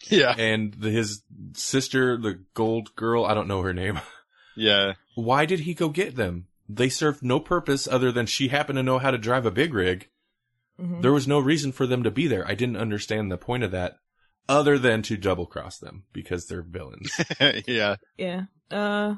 [0.09, 0.35] Yeah.
[0.37, 1.23] and the, his
[1.55, 3.25] sister, the gold girl?
[3.25, 4.01] I don't know her name.
[4.57, 4.95] Yeah.
[5.14, 6.49] Why did he go get them?
[6.69, 9.73] They served no purpose other than she happened to know how to drive a big
[9.73, 10.11] rig.
[10.81, 11.03] Mhm.
[11.03, 12.47] There was no reason for them to be there.
[12.49, 13.99] I didn't understand the point of that
[14.49, 17.12] other than to double cross them because they're villains.
[17.66, 17.97] yeah.
[18.16, 18.45] Yeah.
[18.71, 19.16] Uh,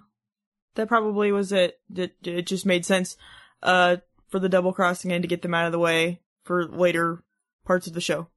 [0.75, 1.79] that probably was it.
[1.95, 3.17] It, it just made sense,
[3.63, 3.97] uh,
[4.29, 7.23] for the double crossing and to get them out of the way for later
[7.65, 8.29] parts of the show.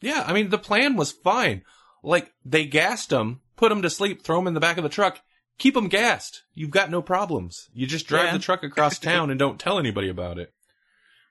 [0.00, 1.62] yeah, I mean, the plan was fine.
[2.02, 4.88] Like, they gassed them, put them to sleep, throw them in the back of the
[4.88, 5.20] truck,
[5.58, 6.42] keep them gassed.
[6.54, 7.68] You've got no problems.
[7.72, 8.32] You just drive Yeah.
[8.32, 10.52] the truck across town and don't tell anybody about it.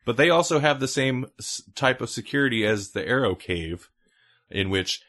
[0.06, 1.26] But they also have the same
[1.74, 3.90] type of security as the Arrow Cave,
[4.50, 5.02] in which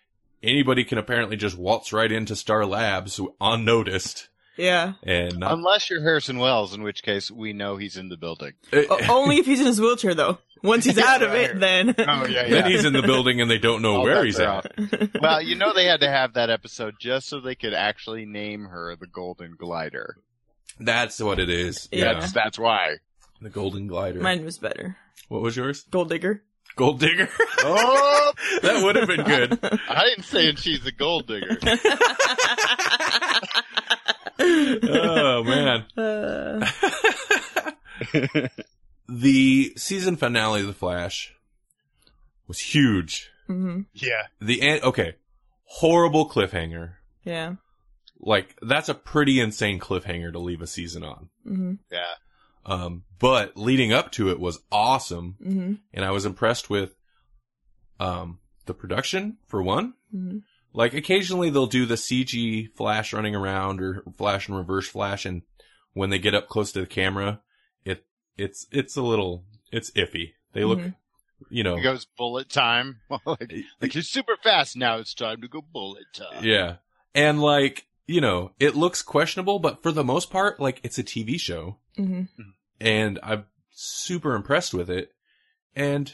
[0.42, 4.28] anybody can apparently just waltz right into Star Labs unnoticed.
[4.56, 4.94] Yeah.
[5.02, 8.54] And not, Unless you're Harrison Wells, in which case we know he's in the building.
[8.72, 10.38] Uh, o- only if he's in his wheelchair though.
[10.62, 11.94] Once he's out of it, then.
[11.98, 12.48] Oh yeah.
[12.48, 15.20] then he's in the building and they don't know All where he's are at.
[15.20, 18.64] well, you know they had to have that episode just so they could actually name
[18.64, 20.16] her the Golden Glider.
[20.80, 21.88] That's what it is.
[21.92, 21.98] Yeah.
[22.04, 22.12] Yeah.
[22.14, 22.96] That's that's why.
[23.40, 24.20] The Golden Glider.
[24.20, 24.96] Mine was better.
[25.28, 25.82] What was yours?
[25.90, 26.42] Gold digger.
[26.76, 27.28] Gold Digger.
[27.60, 29.58] Oh, that would have been good.
[29.88, 31.56] I didn't say she's a gold digger.
[34.38, 35.84] Oh man.
[35.96, 36.66] Uh,
[39.08, 41.34] the season finale of The Flash
[42.46, 43.30] was huge.
[43.46, 44.24] hmm yeah.
[44.40, 45.14] The end, okay.
[45.64, 46.94] Horrible cliffhanger.
[47.24, 47.54] Yeah.
[48.20, 51.28] Like, that's a pretty insane cliffhanger to leave a season on.
[51.44, 52.14] hmm Yeah.
[52.66, 55.36] Um, but leading up to it was awesome.
[55.42, 56.94] hmm And I was impressed with,
[58.00, 59.94] um, the production for one.
[60.10, 60.38] hmm
[60.72, 65.42] Like occasionally they'll do the CG flash running around or flash and reverse flash and
[65.94, 67.40] when they get up close to the camera,
[67.84, 68.04] it,
[68.36, 70.32] it's, it's a little, it's iffy.
[70.52, 70.94] They look, Mhm.
[71.48, 73.00] you know, It goes bullet time.
[73.24, 74.76] like, like you're super fast.
[74.76, 76.44] Now it's time to go bullet time.
[76.44, 76.76] yeah.
[77.14, 81.02] And like, you know, it looks questionable, but for the most part, like it's a
[81.04, 82.22] TV show hmm
[82.80, 85.10] and I'm super impressed with it.
[85.74, 86.12] And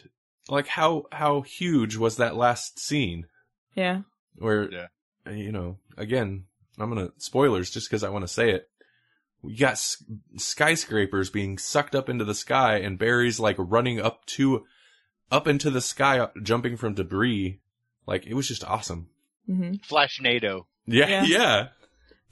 [0.49, 3.27] like how, how huge was that last scene?
[3.75, 4.03] Yeah.
[4.37, 4.87] where Yeah.
[5.33, 6.45] you know again
[6.79, 8.69] i'm gonna spoilers just because i want to say it
[9.43, 10.03] we got s-
[10.37, 14.65] skyscrapers being sucked up into the sky and barry's like running up to
[15.31, 17.61] up into the sky jumping from debris
[18.07, 19.09] like it was just awesome
[19.47, 20.67] hmm Flash NATO.
[20.87, 21.25] yeah Yeah.
[21.25, 21.69] yeah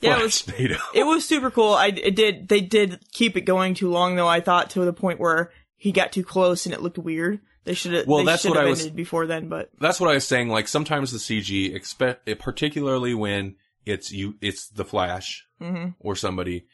[0.01, 0.49] Yeah, it was-.
[0.95, 1.75] It was super cool.
[1.75, 2.49] I it did.
[2.49, 4.29] They did keep it going too long though.
[4.29, 7.41] I thought to the point where he got too close and it looked weird.
[7.65, 8.07] They should have.
[8.07, 9.49] Well, they that's what I was- before then.
[9.49, 14.35] But that's what i was saying like sometimes the cg expect particularly when it's you
[14.41, 16.67] it's the flash hmm or somebody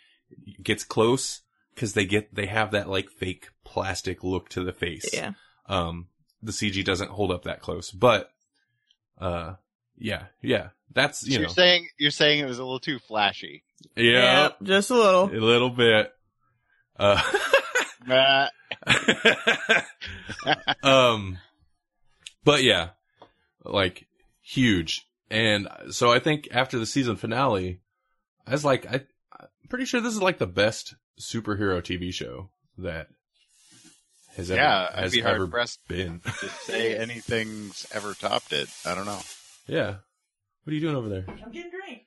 [0.62, 1.42] gets close
[1.74, 5.32] because they get they have that like fake plastic look to the face yeah,
[5.66, 6.06] um
[6.42, 7.90] the CG doesn't hold up that close.
[7.90, 8.30] But
[9.18, 9.54] uh
[9.98, 10.68] yeah, yeah.
[10.94, 13.62] That's So you you're know saying you're saying it was a little too flashy.
[13.96, 15.24] yeah, just a little.
[15.30, 16.12] a little bit.
[16.98, 17.20] Uh
[20.82, 21.38] um
[22.44, 22.90] But yeah,
[23.64, 24.06] like
[24.42, 25.06] huge.
[25.30, 27.80] And so I think after the season finale,
[28.46, 29.00] I was like, I,
[29.38, 33.08] I'm pretty sure this is like the best superhero TV show that
[34.36, 36.20] has ever, Yeah, I'd has be hard ever pressed been.
[36.20, 38.68] to say anything's ever topped it.
[38.84, 39.18] I don't know.
[39.66, 39.96] Yeah.
[40.64, 41.24] What are you doing over there?
[41.28, 42.02] I'm getting drink.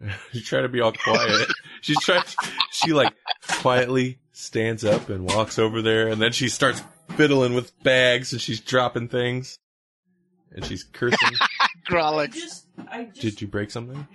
[0.32, 1.48] She's trying to be all quiet.
[1.80, 2.22] She's trying.
[2.70, 3.14] She like
[3.48, 6.82] quietly stands up and walks over there, and then she starts
[7.16, 9.58] fiddling with bags and she's dropping things,
[10.52, 11.18] and she's cursing.
[11.60, 12.32] I Grolix.
[12.34, 13.20] just, I just.
[13.20, 14.06] Did you break something?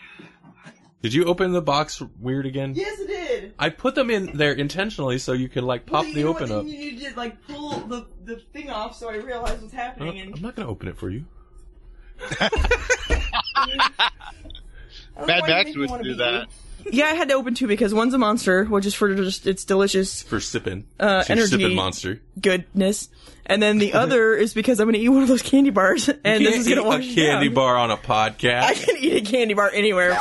[1.02, 2.74] Did you open the box weird again?
[2.76, 3.54] Yes, it did.
[3.58, 6.60] I put them in there intentionally so you could like pop Well, the open what,
[6.60, 6.66] up.
[6.66, 10.20] You, you did like pull the the thing off, so I realized what's Uh, happening.
[10.20, 11.26] And I'm not gonna open it for you.
[12.42, 12.50] I
[15.18, 16.42] don't know Mad why you Max would do that.
[16.86, 16.92] you.
[16.92, 19.66] Yeah, I had to open two because one's a monster, which is for just its
[19.66, 20.86] delicious For sipping.
[21.00, 21.50] Uh, She's energy.
[21.52, 22.22] sipping monster.
[22.40, 23.10] goodness,
[23.46, 26.08] and then the other is because I'm going to eat one of those candy bars,
[26.24, 27.54] and You this is going to wash a candy down.
[27.54, 28.62] bar on a podcast.
[28.64, 30.12] I can eat a candy bar anywhere.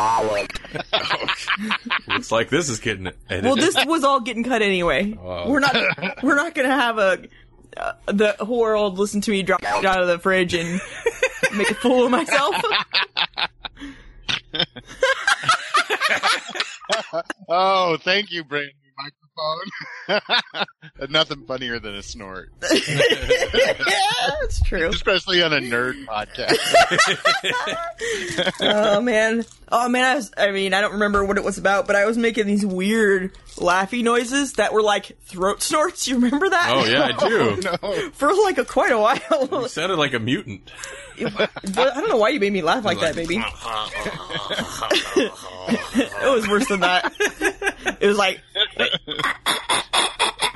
[2.08, 3.44] Looks like this is getting edited.
[3.44, 5.12] Well, this was all getting cut anyway.
[5.12, 5.48] Wow.
[5.48, 5.76] We're not.
[6.24, 7.18] We're not going to have a
[7.76, 10.80] uh, the whole world listen to me drop it out of the fridge and
[11.54, 12.54] make a fool of myself.
[17.48, 18.92] Oh, thank you, brand new
[20.08, 21.10] microphone.
[21.10, 24.27] Nothing funnier than a snort, yeah, that's
[24.68, 24.88] true.
[24.88, 26.56] especially on a nerd podcast.
[28.60, 29.44] Oh man.
[29.70, 30.04] Oh man.
[30.04, 30.30] I was.
[30.36, 33.32] I mean, I don't remember what it was about, but I was making these weird
[33.56, 36.06] laughy noises that were like throat snorts.
[36.08, 36.70] You remember that?
[36.72, 37.62] oh yeah, I oh, do.
[37.62, 38.10] no.
[38.12, 39.62] For like a quite a while.
[39.62, 40.70] You sounded like a mutant.
[41.20, 43.42] but I don't know why you made me laugh like that, baby.
[45.16, 47.12] it was worse than that.
[48.00, 48.40] It was like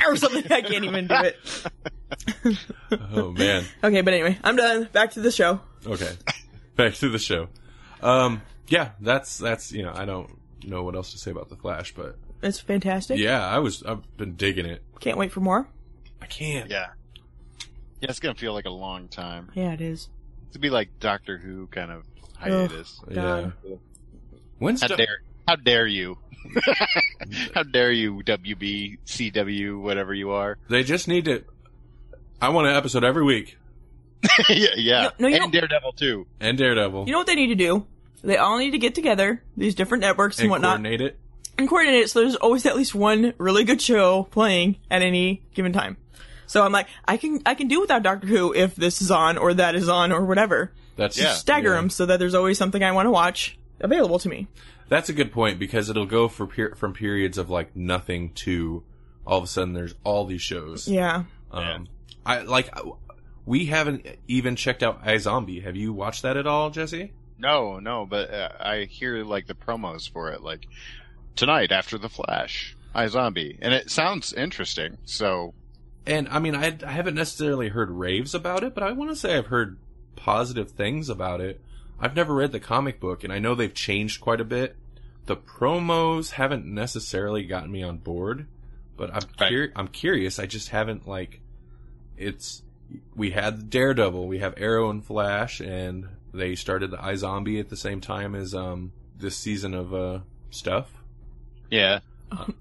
[0.06, 0.44] or something.
[0.50, 1.36] I can't even do it.
[2.90, 3.64] Oh man.
[3.84, 4.88] Okay, but anyway, I'm done.
[4.92, 5.60] Back to the show.
[5.86, 6.10] Okay.
[6.76, 7.48] Back to the show.
[8.02, 10.30] Um, yeah, that's that's you know I don't
[10.64, 13.18] know what else to say about the Flash, but It's fantastic.
[13.18, 14.82] yeah, I was I've been digging it.
[15.00, 15.68] Can't wait for more.
[16.20, 16.70] I can't.
[16.70, 16.88] Yeah.
[18.00, 19.50] Yeah, it's gonna feel like a long time.
[19.54, 20.08] Yeah, it is.
[20.52, 22.04] To be like Doctor Who kind of
[22.36, 23.00] hiatus.
[23.08, 23.14] Yeah.
[23.14, 23.52] God.
[24.58, 26.18] When's How the- dare how dare you?
[27.54, 30.56] how dare you, WB, CW, whatever you are.
[30.68, 31.44] they just need to?
[32.42, 33.56] I want an episode every week.
[34.48, 35.02] yeah, yeah.
[35.18, 36.26] No, no, and don't- Daredevil too.
[36.40, 37.06] And Daredevil.
[37.06, 37.86] You know what they need to do?
[38.24, 41.18] They all need to get together, these different networks and, and whatnot, coordinate it.
[41.58, 45.42] and coordinate it so there's always at least one really good show playing at any
[45.54, 45.96] given time.
[46.46, 49.38] So I'm like, I can I can do without Doctor Who if this is on
[49.38, 50.72] or that is on or whatever.
[50.96, 51.32] That's Yeah.
[51.34, 51.76] Stagger yeah.
[51.76, 54.46] them so that there's always something I want to watch available to me.
[54.88, 58.84] That's a good point because it'll go for per- from periods of like nothing to
[59.26, 60.86] all of a sudden there's all these shows.
[60.86, 61.24] Yeah.
[61.50, 61.88] Um,
[62.24, 62.70] I like
[63.44, 65.62] we haven't even checked out iZombie.
[65.64, 67.12] Have you watched that at all, Jesse?
[67.38, 70.66] No, no, but uh, I hear like the promos for it, like
[71.34, 74.98] tonight after the Flash, iZombie, and it sounds interesting.
[75.04, 75.54] So
[76.06, 79.16] And I mean, I, I haven't necessarily heard raves about it, but I want to
[79.16, 79.78] say I've heard
[80.14, 81.60] positive things about it.
[81.98, 84.76] I've never read the comic book, and I know they've changed quite a bit.
[85.26, 88.46] The promos haven't necessarily gotten me on board,
[88.96, 89.48] but I'm Right.
[89.50, 90.38] cur- I'm curious.
[90.38, 91.40] I just haven't like.
[92.16, 92.62] It's
[93.16, 97.76] we had Daredevil, we have Arrow and Flash, and they started the iZombie at the
[97.76, 100.20] same time as um this season of uh
[100.50, 100.90] stuff.
[101.70, 102.00] yeah,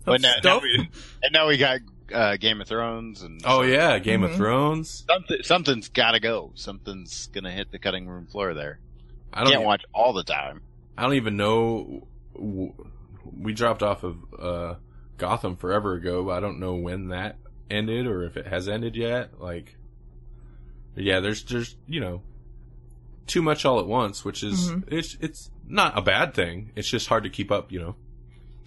[0.05, 0.89] but now, now we,
[1.23, 1.79] and now we got
[2.13, 4.37] uh, Game of Thrones, and Oh yeah, Game of Mhm.
[4.37, 5.05] Thrones.
[5.09, 6.51] something something's got to go.
[6.55, 8.79] Something's gonna hit the cutting room floor there.
[9.33, 10.61] I don't Can't e- watch all the time.
[10.97, 12.07] I don't even know.
[12.35, 14.75] We dropped off of uh,
[15.17, 17.37] Gotham forever ago, I don't know when that
[17.71, 19.39] ended or if it has ended yet.
[19.39, 19.75] Like,
[20.95, 22.21] yeah, there's there's you know
[23.27, 24.91] too much all at once, which is Mhm.
[24.91, 26.71] it's it's not a bad thing.
[26.75, 27.95] It's just hard to keep up, you know.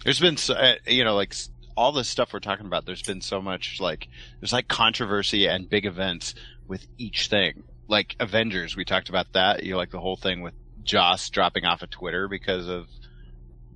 [0.03, 1.33] There's been, so, uh, you know, like
[1.77, 2.85] all this stuff we're talking about.
[2.85, 4.07] There's been so much like
[4.39, 6.35] there's like controversy and big events
[6.67, 7.63] with each thing.
[7.87, 9.63] Like Avengers, we talked about that.
[9.63, 12.87] You know, like the whole thing with Joss dropping off of Twitter because of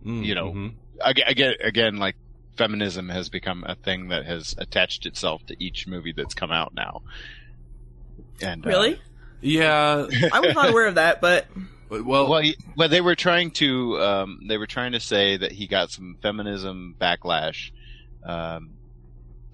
[0.06, 0.74] Mm, You know, mhm.
[1.02, 2.16] again, again, like
[2.60, 6.74] feminism has become a thing that has attached itself to each movie that's come out
[6.76, 7.02] now.
[8.42, 9.00] And uh, Really?
[9.42, 10.06] yeah.
[10.32, 11.48] I was not aware of that, but
[11.90, 15.54] Well, well, he, well, they were trying to, um, they were trying to say that
[15.54, 17.72] he got some feminism backlash,
[18.26, 18.78] um,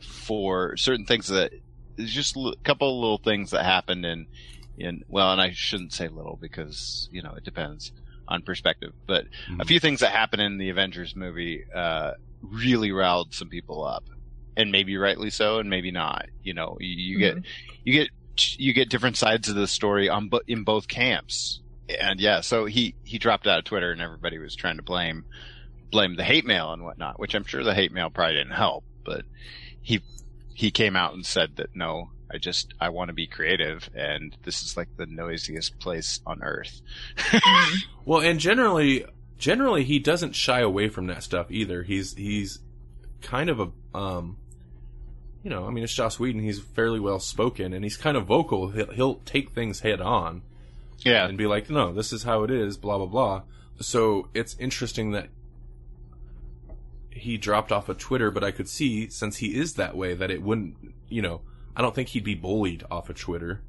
[0.03, 1.51] for certain things that,
[1.97, 4.25] there's just a couple of little things that happened in,
[4.77, 7.93] in, well, and I shouldn't say little because, you know, it depends
[8.27, 9.23] on perspective, but
[9.59, 9.67] a Mhm.
[9.67, 12.11] few things that happen in the Avengers movie, uh,
[12.51, 14.03] really riled some people up.
[14.57, 16.27] And maybe rightly so, and maybe not.
[16.41, 17.73] You know, you, you get, mm-hmm.
[17.83, 18.09] you get
[18.57, 21.61] you get different sides of the story on bo- in both camps.
[21.99, 25.25] And yeah, so he he dropped out of Twitter, and everybody was trying to blame
[25.91, 28.83] blame the hate mail and whatnot, which I'm sure the hate mail probably didn't help.
[29.03, 29.23] But
[29.81, 30.01] he
[30.53, 34.35] he came out and said that no, I just I want to be creative, and
[34.43, 36.81] this is like the noisiest place on earth.
[38.07, 39.03] Well, and generally,
[39.37, 41.83] generally he doesn't shy away from that stuff either.
[41.83, 42.59] He's he's
[43.21, 44.37] kind of a um,
[45.43, 46.41] you know, I mean, it's Joss Whedon.
[46.41, 48.69] He's fairly well spoken, and he's kind of vocal.
[48.69, 50.41] He'll, he'll take things head on
[50.99, 53.41] yeah, and be like, "No, this is how it is." Blah blah blah.
[53.79, 55.29] So it's interesting that
[57.11, 60.31] he dropped off of Twitter, but I could see since he is that way that
[60.31, 60.75] it wouldn't,
[61.09, 61.41] you know,
[61.75, 63.61] I don't think he'd be bullied off of Twitter.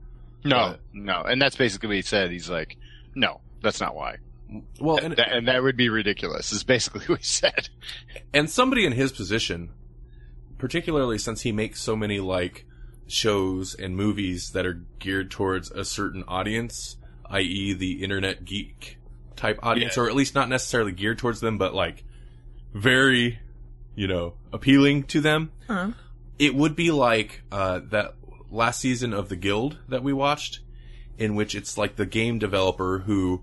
[0.45, 2.31] no, no, and that's basically what he said.
[2.31, 2.77] He's like,
[3.15, 4.17] no, that's not why.
[4.81, 6.53] Well, and, and, that, and that would be ridiculous.
[6.53, 7.69] Is basically what he said.
[8.33, 9.71] and somebody in his position,
[10.59, 12.65] particularly since he makes so many like
[13.09, 16.97] shows and movies that are geared towards a certain audience,
[17.31, 18.99] i.e., the internet geek
[19.37, 20.05] type audience, Yeah.
[20.05, 22.05] or at least not necessarily geared towards them, but like
[22.73, 23.39] very,
[23.95, 25.53] you know, appealing to them.
[25.69, 25.93] Uh,
[26.39, 28.15] It would be like uh, that
[28.51, 30.61] last season of The Guild that we watched,
[31.19, 33.43] in which it's like the game developer who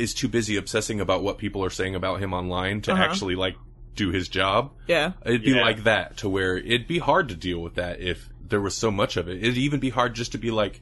[0.00, 3.02] is too busy obsessing about what people are saying about him online to Uh-huh.
[3.02, 3.56] actually like
[3.96, 4.72] do his job.
[4.86, 5.12] yeah.
[5.26, 5.62] It'd be Yeah.
[5.62, 8.90] like that to where it'd be hard to deal with that if there was so
[8.90, 9.38] much of it.
[9.42, 10.80] It'd even be hard just to be like,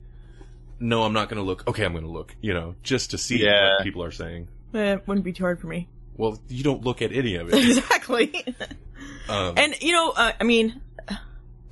[0.80, 1.66] no, I'm not going to look.
[1.66, 3.74] Okay, I'm going to look, you know, just to see Yeah.
[3.76, 4.48] what people are saying.
[4.74, 5.88] Eh, it wouldn't be too hard for me.
[6.16, 7.54] Well, you don't look at any of it.
[7.64, 8.44] exactly.
[9.28, 10.80] Um, And you know, uh, I mean,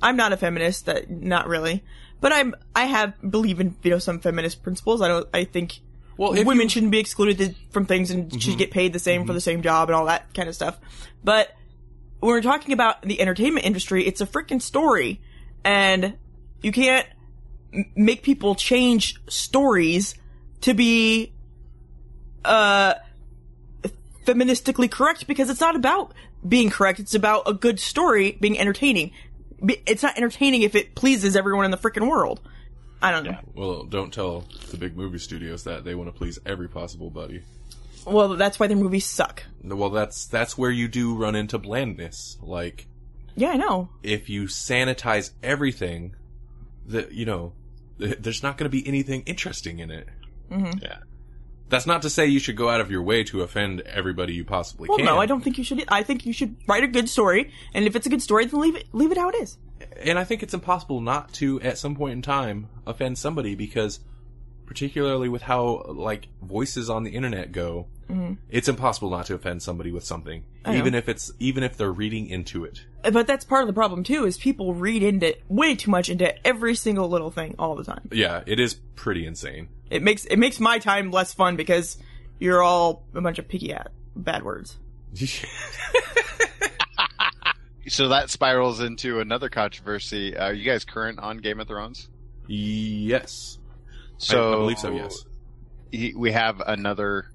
[0.01, 1.83] I'm not a feminist, that not really,
[2.21, 5.01] but I'm I have believe in you know some feminist principles.
[5.01, 5.27] I don't.
[5.33, 5.79] I think
[6.17, 9.33] well, women you- shouldn't be excluded from things and should get paid the same for
[9.33, 10.77] the same job and all that kind of stuff.
[11.23, 11.49] But
[12.19, 15.21] when we're talking about the entertainment industry, it's a freaking story,
[15.63, 16.15] and
[16.61, 17.05] you can't
[17.73, 20.15] m- make people change stories
[20.61, 21.33] to be
[22.45, 22.95] uh
[24.25, 26.13] feministically correct because it's not about
[26.47, 26.99] being correct.
[26.99, 29.11] It's about a good story being entertaining.
[29.85, 32.41] It's not entertaining if it pleases everyone in the freaking world.
[33.01, 33.37] I don't know.
[33.53, 37.43] Well, don't tell the big movie studios that they want to please every possible buddy.
[38.05, 39.43] Well, that's why their movies suck.
[39.63, 42.37] Well, that's that's where you do run into blandness.
[42.41, 42.87] Like
[43.35, 43.89] Yeah, I know.
[44.01, 46.15] if you sanitize everything,
[46.87, 47.53] that you know,
[47.99, 50.07] th- there's not going to be anything interesting in it.
[50.49, 50.81] Mhm.
[50.81, 50.97] Yeah.
[51.69, 54.45] That's not to say you should go out of your way to offend everybody you
[54.45, 55.05] possibly Well, can.
[55.05, 55.83] no, I don't think you should.
[55.89, 58.61] I think you should write a good story, and if it's a good story, then
[58.61, 59.57] leave it leave it how it is.
[60.03, 63.99] And I think it's impossible not to, at some point in time, offend somebody because,
[64.65, 67.87] particularly with how like voices on the internet go,
[68.49, 70.77] it's impossible not to offend somebody with something, Mm-hmm.
[70.79, 72.83] Even if it's even if they're reading into it.
[73.01, 74.25] But that's part of the problem too.
[74.25, 78.09] Is people read into way too much into every single little thing all the time.
[78.11, 79.69] Yeah, it is pretty insane.
[79.89, 81.97] It makes it makes my time less fun because
[82.37, 84.77] you're all a bunch of picky at bad words.
[87.87, 90.35] So that spirals into another controversy.
[90.37, 92.09] Are you guys current on Game of Thrones?
[92.49, 93.59] yes,
[94.17, 95.25] So I believe so, yes.
[95.91, 97.29] he- we have another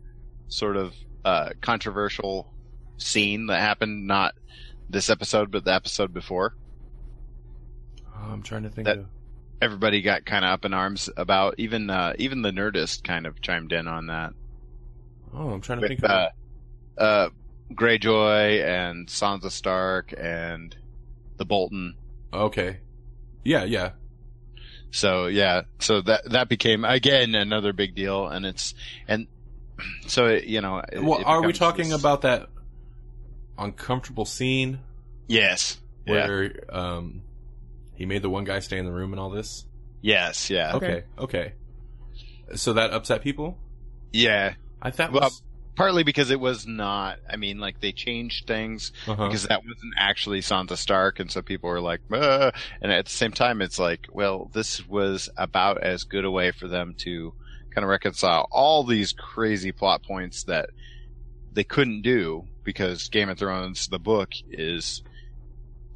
[0.48, 0.94] sort of
[1.24, 2.50] uh, controversial
[2.96, 4.34] scene that happened not
[4.88, 6.55] this episode but the episode before.
[8.14, 8.86] I'm trying to think.
[8.86, 9.07] That- of...
[9.61, 13.40] Everybody got kind of up in arms about even uh, even the Nerdist kind of
[13.40, 14.32] chimed in on that.
[15.32, 16.03] Oh, I'm trying to think.
[16.03, 16.28] With, Of...
[16.98, 17.28] uh, uh,
[17.77, 20.75] Greyjoy and Sansa Stark and
[21.37, 21.95] the Bolton.
[22.33, 22.79] Okay.
[23.45, 23.93] Yeah, yeah.
[24.91, 28.75] So yeah, so that that became again another big deal, and it's
[29.09, 29.27] and
[30.07, 30.79] so it, you know.
[30.93, 32.49] it- Well, it are we talking this- about that
[33.59, 34.81] uncomfortable scene
[35.29, 35.79] Yes.
[36.07, 36.12] Yeah.
[36.27, 37.23] where um
[37.95, 39.66] he made the one guy stay in the room and all this?
[40.01, 40.51] Yes.
[40.51, 40.75] Yeah.
[40.77, 41.53] Okay, okay.
[42.55, 43.59] So that upset people?
[44.12, 44.55] Yeah.
[44.81, 45.43] I thought Well, was
[45.75, 47.18] Partly because it was not.
[47.31, 49.27] I mean, like they changed things uh-huh.
[49.27, 53.33] because that wasn't actually Sansa Stark, and so people were like, and at the same
[53.33, 57.33] time, it's like, well, this was about as good a way for them to
[57.70, 60.68] kind of reconcile all these crazy plot points that
[61.53, 65.03] they couldn't do because Game of Thrones, the book, is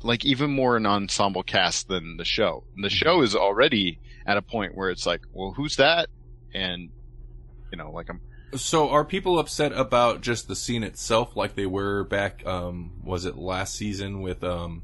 [0.03, 2.65] like even more an ensemble cast than the show.
[2.75, 6.09] And the show is already at a point where it's like, well, who's that?
[6.55, 6.91] And
[7.71, 8.21] you know, like I'm
[8.57, 13.25] So are people upset about just the scene itself like they were back um was
[13.25, 14.83] it last season with um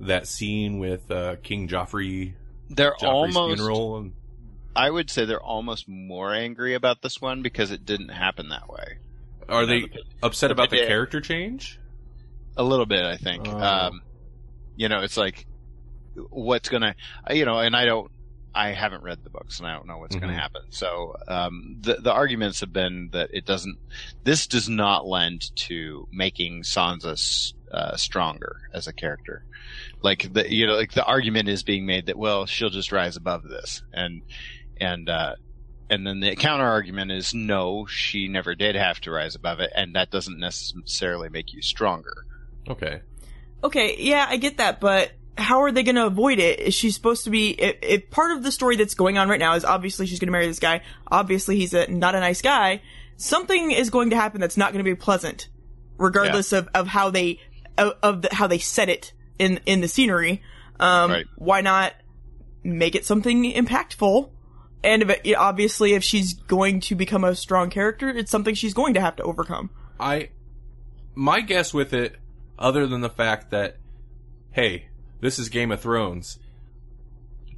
[0.00, 2.34] that scene with uh King Joffrey
[2.68, 4.12] they're Joffrey's almost funeral and
[4.76, 8.68] I would say they're almost more angry about this one because it didn't happen that
[8.68, 8.98] way.
[9.48, 11.78] are they the- upset about the character change?
[12.56, 13.46] A little bit, I think.
[13.48, 13.56] Oh.
[13.56, 14.02] Um,
[14.76, 15.46] you know, it's like
[16.30, 16.94] what's gonna,
[17.30, 18.10] you know, and I don't,
[18.54, 20.36] I haven't read the books and I don't know what's going Mhm.
[20.36, 20.62] to happen.
[20.70, 23.78] So um, the the arguments have been that it doesn't.
[24.22, 29.44] This does not lend to making Sansa uh, stronger as a character.
[30.02, 33.16] Like the you know like the argument is being made that well she'll just rise
[33.16, 34.22] above this and
[34.80, 35.34] and uh,
[35.90, 39.70] and then the counter argument is no she never did have to rise above it
[39.74, 42.24] and that doesn't necessarily make you stronger.
[42.68, 43.00] Okay.
[43.64, 46.60] Okay, yeah, I get that, but how are they going to avoid it?
[46.60, 47.50] Is she supposed to be?
[47.50, 50.28] If, if part of the story that's going on right now is obviously she's going
[50.28, 50.82] to marry this guy.
[51.10, 52.82] Obviously, he's a not a nice guy.
[53.16, 55.48] Something is going to happen that's not going to be pleasant,
[55.98, 57.40] regardless of, of how they
[57.78, 60.42] of, of the, how they set it in in the scenery.
[60.78, 61.26] Um, Right.
[61.36, 61.94] Why not
[62.62, 64.30] make it something impactful?
[64.82, 68.74] And if it, obviously, if she's going to become a strong character, it's something she's
[68.74, 69.70] going to have to overcome.
[69.98, 70.30] I
[71.14, 72.16] my guess with it,
[72.58, 73.78] other than the fact that,
[74.50, 74.88] hey,
[75.24, 76.38] this is Game of Thrones,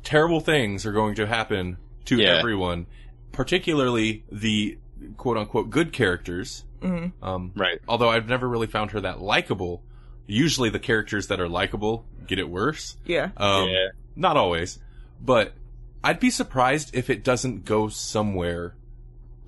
[0.05, 2.37] terrible things are going to happen to Yeah.
[2.39, 2.87] everyone,
[3.33, 4.79] particularly the
[5.17, 6.65] quote unquote good characters.
[6.81, 7.13] Mhm.
[7.21, 7.81] Um, Right.
[7.89, 9.83] although I've never really found her that likable.
[10.29, 12.97] Usually the characters that are likable get it worse.
[13.05, 13.31] Yeah.
[13.37, 13.89] Um, Yeah.
[14.15, 14.79] Not always,
[15.21, 15.55] but
[16.05, 18.77] I'd be surprised if it doesn't go somewhere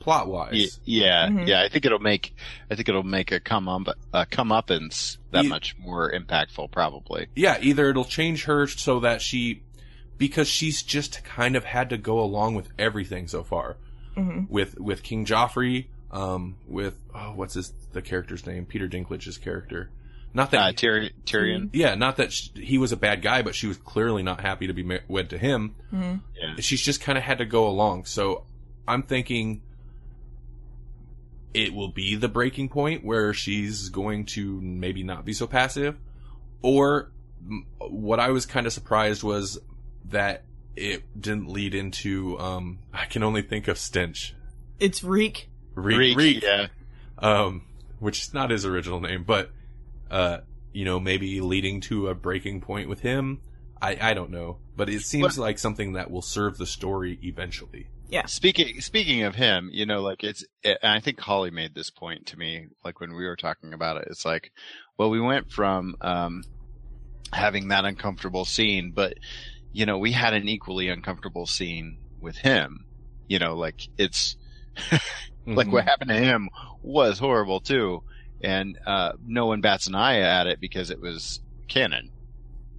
[0.01, 0.53] plot wise.
[0.53, 1.46] Y- yeah, Mhm.
[1.49, 1.62] yeah.
[1.62, 2.34] I think it'll make
[2.70, 7.26] I think it'll make a come up a comeuppance that Ye- much more impactful, probably.
[7.36, 9.62] yeah, either it'll change her so that she,
[10.16, 13.76] because she's just kind of had to go along with everything so far,
[14.14, 18.66] hmm with with King Joffrey, um, with oh, what's his the character's name?
[18.66, 19.90] Peter Dinklage's character.
[20.34, 21.70] Not that, Uh, Tyr- Tyrion.
[21.72, 24.66] yeah, not that sh he was a bad guy, but she was clearly not happy
[24.66, 25.74] to be ma- wed to him.
[25.90, 26.55] hmm Yeah.
[26.61, 28.05] She's just kind of had to go along.
[28.05, 28.44] So
[28.86, 29.62] I'm thinking
[31.55, 35.96] it will be the breaking point where she's going to maybe not be so passive.
[36.62, 37.11] Or
[37.78, 39.59] what I was kind of surprised was
[40.07, 40.44] that
[40.76, 44.34] it didn't lead into, um, I can only think of Stench.
[44.78, 45.49] It's Reek.
[45.74, 46.66] Reek, Reek, yeah.
[47.18, 47.62] um,
[47.99, 49.51] which is not his original name, but,
[50.11, 50.38] uh,
[50.72, 53.40] you know, maybe leading to a breaking point with him.
[53.80, 57.18] I, I don't know, but it seems But- like something that will serve the story
[57.22, 57.86] eventually.
[58.26, 60.44] Speaking speaking of him, you know, like it's.
[60.64, 63.98] And I think Holly made this point to me, like when we were talking about
[63.98, 64.09] it.
[64.11, 64.50] It's like,
[64.96, 66.42] well, we went from um,
[67.32, 69.14] having that uncomfortable scene, but
[69.72, 72.86] you know, we had an equally uncomfortable scene with him.
[73.28, 74.36] You know, like it's
[75.46, 75.72] like Mhm.
[75.72, 76.48] what happened to him
[76.82, 78.02] was horrible too,
[78.42, 82.11] and uh, no one bats an eye at it because it was canon.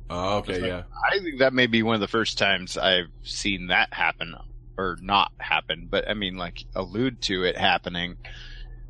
[0.09, 0.84] Oh, okay, like- yeah.
[1.11, 4.34] I think that may be one of the first times I've seen that happen
[4.80, 8.17] or not happen, but I mean, like, allude to it happening,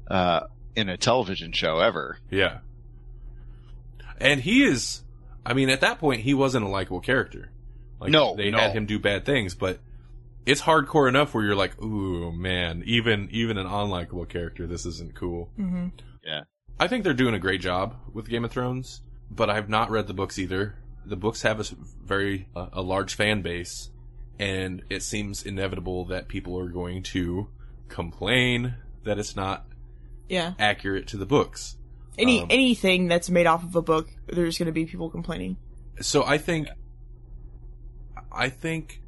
[0.10, 0.42] uh,
[0.76, 2.20] in a television show ever.
[2.30, 2.60] Yeah.
[4.22, 5.04] And he is,
[5.46, 7.52] I mean, at that point, he wasn't a likable character.
[8.00, 8.58] Like, No, they no.
[8.58, 9.80] had him do bad things, but
[10.46, 15.16] it's hardcore enough where you're like, ooh, man, even, even an unlikable character, this isn't
[15.16, 15.50] cool.
[15.60, 15.88] Mm-hmm.
[16.24, 16.42] Yeah,
[16.80, 20.08] I think they're doing a great job with Game of Thrones, but I've not read
[20.08, 20.76] the books either.
[21.06, 21.66] The books have a
[22.06, 23.90] very, uh, a large fan base,
[24.40, 27.48] and it seems inevitable that people are going to
[27.90, 29.66] complain that it's not
[30.30, 30.54] Yeah.
[30.58, 31.76] accurate to the books.
[32.18, 35.58] Any Um, anything that's made off of a book, there's going to be people complaining.
[36.02, 36.68] So I think,
[38.32, 39.02] I think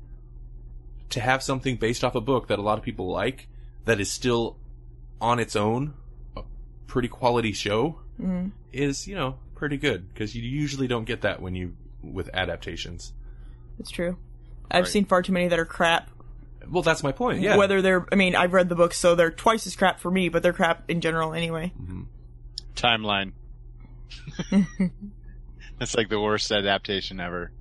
[1.09, 3.47] to have something based off a book that a lot of people like,
[3.86, 4.57] that is still
[5.19, 5.93] on its own
[6.36, 6.41] a
[6.88, 11.41] pretty quality show, hmm is you know pretty good because you usually don't get that
[11.41, 13.11] when you with adaptations.
[13.79, 14.17] It's true.
[14.72, 14.91] I've Right.
[14.91, 16.09] seen far too many that are crap.
[16.69, 17.41] Well, that's my point.
[17.41, 17.57] Yeah.
[17.57, 20.30] Whether they're, I mean, I've read the books, so they're twice as crap for me,
[20.30, 21.74] but they're crap in general anyway.
[21.82, 22.05] Mhm.
[22.76, 23.34] Timeline.
[25.80, 27.51] That's like the worst adaptation ever.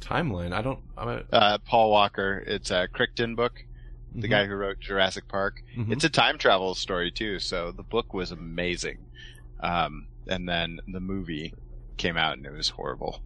[0.00, 0.52] Timeline.
[0.52, 0.80] I don't.
[0.96, 3.64] I'm a, Uh, Paul Walker, it's a Crichton book,
[4.14, 4.30] the Mhm.
[4.30, 5.62] guy who wrote Jurassic Park.
[5.76, 5.92] Mhm.
[5.92, 8.98] It's a time travel story too, so the book was amazing.
[9.60, 11.54] Um, and then the movie
[11.96, 13.22] came out and it was horrible.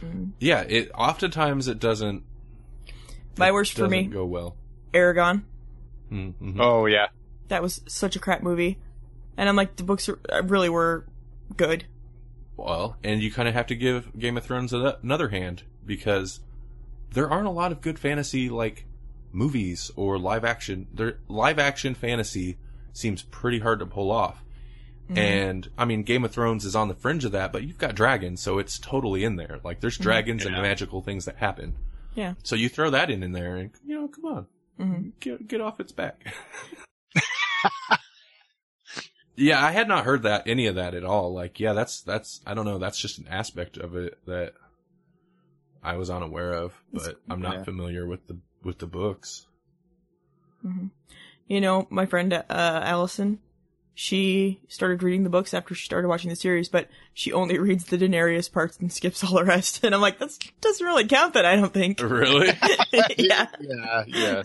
[0.00, 0.32] Mhm.
[0.40, 0.60] yeah.
[0.62, 2.24] It oftentimes it doesn't.
[3.38, 4.04] My it worst for me.
[4.04, 4.56] go well.
[4.92, 5.42] Eragon.
[6.12, 6.60] Mm-hmm.
[6.60, 7.08] Oh yeah.
[7.48, 8.78] That was such a crap movie.
[9.36, 11.04] And I'm like, the books are, uh, really were
[11.56, 11.84] good.
[12.56, 16.40] Well, and you kind of have to give Game of Thrones a- another hand because
[17.12, 18.86] there aren't a lot of good fantasy like
[19.32, 20.86] movies or live action.
[20.94, 22.56] There live action fantasy
[22.92, 24.42] seems pretty hard to pull off.
[25.10, 25.18] Mhm.
[25.18, 27.94] And I mean, Game of Thrones is on the fringe of that, but you've got
[27.94, 29.60] dragons, so it's totally in there.
[29.62, 31.74] Like there's dragons and magical things that happen.
[32.16, 32.34] Yeah.
[32.42, 34.46] So you throw that in in there, and you know, come on,
[34.80, 35.12] Mhm.
[35.20, 36.34] get get off its back.
[39.36, 41.32] yeah, I had not heard that any of that at all.
[41.32, 44.54] Like, yeah, that's that's I don't know, that's just an aspect of it that
[45.82, 47.62] I was unaware of, but I'm not Yeah.
[47.64, 49.46] familiar with the with the books.
[51.48, 53.38] You know, my friend uh, Allison,
[53.98, 57.86] she started reading the books after she started watching the series, but she only reads
[57.86, 59.80] the Daenerys parts and skips all the rest.
[59.84, 61.32] And I'm like, that doesn't really count.
[61.32, 61.98] Then I don't think.
[62.02, 62.52] Really?
[63.16, 63.46] yeah.
[63.58, 64.42] Yeah, yeah.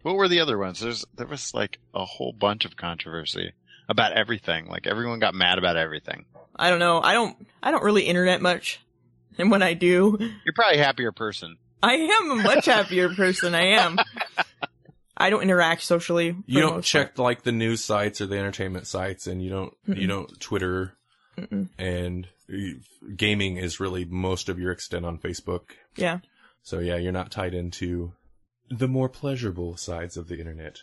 [0.00, 0.80] what were the other ones?
[0.80, 3.52] There's there was like a whole bunch of controversy
[3.86, 4.66] about everything.
[4.66, 6.24] Like everyone got mad about everything.
[6.56, 7.02] I don't know.
[7.02, 7.36] I don't.
[7.62, 8.80] I don't really internet much,
[9.36, 11.58] and when I do, You're probably a happier person.
[11.82, 13.54] I am a much happier person.
[13.54, 13.98] I am.
[15.16, 16.32] I don't interact socially.
[16.32, 19.50] for you don't most check like the news sites or the entertainment sites, and you
[19.50, 20.94] don't you don't Twitter,
[21.38, 21.68] Mm-mm.
[21.78, 22.26] and
[23.16, 25.70] gaming is really most of your extent on Facebook.
[25.96, 26.20] Yeah.
[26.62, 28.12] So yeah, you're not tied into
[28.70, 30.78] the more pleasurable sides of the internet.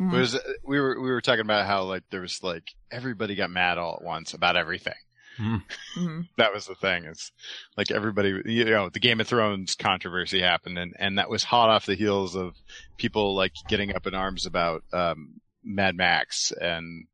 [0.00, 0.12] Mhm.
[0.12, 3.78] Was we were we were talking about how like there was like everybody got mad
[3.78, 4.94] all at once about everything.
[5.38, 6.28] Mhm.
[6.36, 7.04] That was the thing.
[7.04, 7.32] It's
[7.76, 11.70] like everybody, you know, the Game of Thrones controversy happened, and and that was hot
[11.70, 12.54] off the heels of
[12.98, 17.06] people like getting up in arms about um, Mad Max, and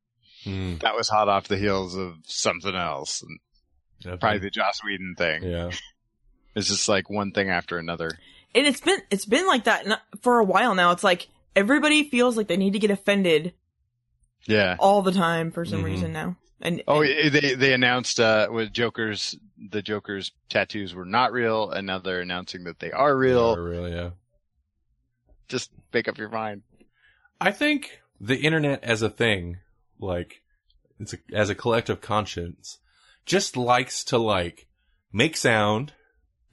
[0.45, 0.77] Hmm.
[0.79, 3.39] that was hot off the heels of something else, and
[4.01, 4.19] Definitely.
[4.21, 5.43] probably the Joss Whedon thing.
[5.45, 5.71] Yeah.
[6.55, 8.19] It's just like one thing after another.
[8.53, 10.91] And it's been it's been like that for a while now.
[10.91, 13.53] It's like everybody feels like they need to get offended
[14.47, 14.75] Yeah.
[14.81, 15.85] all the time for some Mhm.
[15.85, 16.37] reason now.
[16.61, 19.37] And Oh, and- they they announced uh with Joker's
[19.71, 23.55] the Joker's tattoos were not real, and now they're announcing that they are real.
[23.57, 24.11] Yeah, really, yeah.
[25.49, 26.63] Just make up your mind.
[27.41, 29.59] I think the internet as a thing,
[30.01, 30.43] like,
[31.01, 32.79] it's a, as a collective conscience,
[33.25, 34.67] just likes to like
[35.13, 35.93] make sound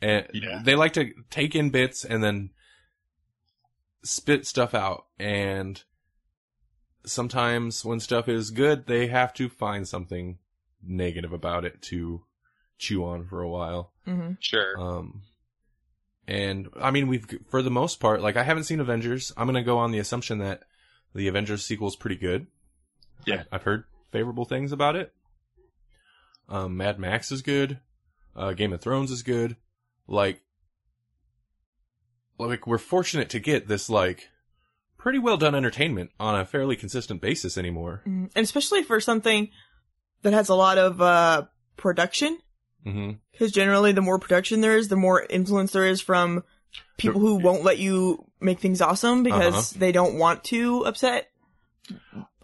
[0.01, 0.61] and Yeah.
[0.63, 2.51] they like to take in bits and then
[4.03, 5.05] spit stuff out.
[5.19, 5.83] And
[7.09, 10.37] sometimes when stuff is good, they have to find something
[10.83, 12.23] negative about it to
[12.77, 13.91] chew on for a while.
[14.07, 14.37] Mhm.
[14.39, 14.79] Sure.
[14.79, 15.21] Um,
[16.27, 19.31] and I mean, we've for the most part, like I haven't seen Avengers.
[19.37, 20.63] I'm gonna go on the assumption that
[21.13, 22.47] the Avengers sequel is pretty good.
[23.25, 23.43] Yeah.
[23.51, 25.13] I've heard favorable things about it.
[26.49, 27.79] Um, Mad Max is good.
[28.35, 29.55] Uh, Game of Thrones is good.
[30.07, 30.41] Like,
[32.37, 34.29] like we're fortunate to get this like
[35.05, 38.01] pretty well done entertainment on a fairly consistent basis anymore.
[38.07, 38.31] Mhm.
[38.35, 39.49] and especially for something
[40.23, 41.43] that has a lot of uh
[41.77, 42.39] production
[43.31, 46.43] because generally the more production there is, the more influence there is from
[46.97, 49.79] people who won't let you make things awesome because Uh-huh.
[49.79, 51.29] they don't want to upset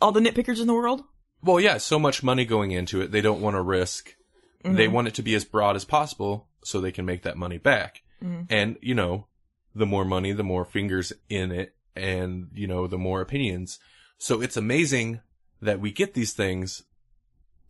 [0.01, 1.03] all the nitpickers in the world.
[1.43, 4.15] Well, yeah, so much money going into it, they don't want to risk.
[4.63, 4.91] They Mhm.
[4.91, 8.01] want it to be as broad as possible so they can make that money back.
[8.23, 8.45] Mhm.
[8.49, 9.25] And, you know,
[9.73, 13.79] the more money, the more fingers in it, and, you know, the more opinions.
[14.17, 15.21] So it's amazing
[15.61, 16.83] that we get these things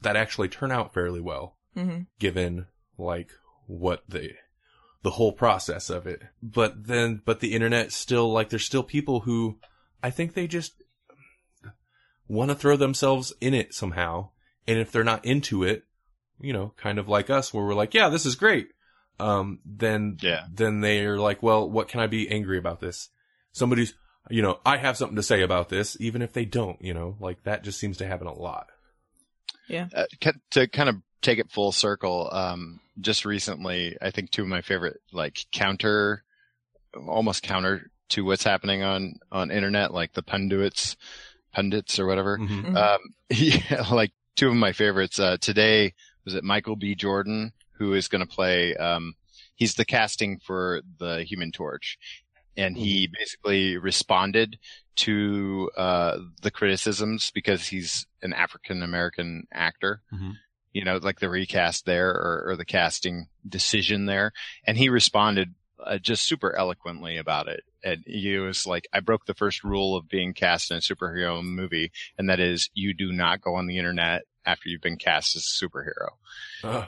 [0.02, 2.08] that actually turn out fairly well, Mhm.
[2.20, 2.68] given,
[2.98, 3.32] like,
[3.68, 4.32] what the,
[5.04, 6.22] the whole process of it.
[6.42, 9.60] But then, but the internet still, like, there's still people who,
[10.04, 10.82] I think they just
[12.28, 14.30] want to throw themselves in it somehow.
[14.68, 15.84] And if they're not into it,
[16.40, 18.70] you know, kind of like us, where we're like, yeah, this is great.
[19.20, 20.46] Um, then, Yeah.
[20.52, 23.10] then they're like, well, what can I be angry about this?
[23.52, 23.94] Somebody's,
[24.30, 27.16] you know, I have something to say about this, even if they don't, you know,
[27.20, 28.68] like that just seems to happen a lot.
[29.96, 34.48] uh, to kind of take it full circle, um, just recently, I think two of
[34.48, 36.24] my favorite, like counter,
[37.08, 40.98] almost counter to what's happening on, on internet, like the pundits,
[41.54, 42.38] pundits or whatever.
[42.38, 42.66] Mhm.
[42.66, 42.76] Mhm.
[42.76, 43.00] Um,
[43.30, 45.94] yeah, like two of my favorites, uh, today
[46.26, 46.94] was it Michael B.
[46.96, 49.16] Jordan, who is going to play, um,
[49.56, 51.98] he's the casting for the Human Torch.
[52.58, 54.60] And he basically responded
[54.98, 60.02] to, uh, the criticisms because he's an African American actor.
[60.14, 60.38] Mhm.
[60.74, 64.32] You know, like the recast there or, or the casting decision there.
[64.66, 67.64] And he responded uh, just super eloquently about it.
[67.84, 71.44] And he was like, I broke the first rule of being cast in a superhero
[71.44, 75.36] movie, and that is you do not go on the internet after you've been cast
[75.36, 76.10] as a superhero.
[76.64, 76.88] Ugh.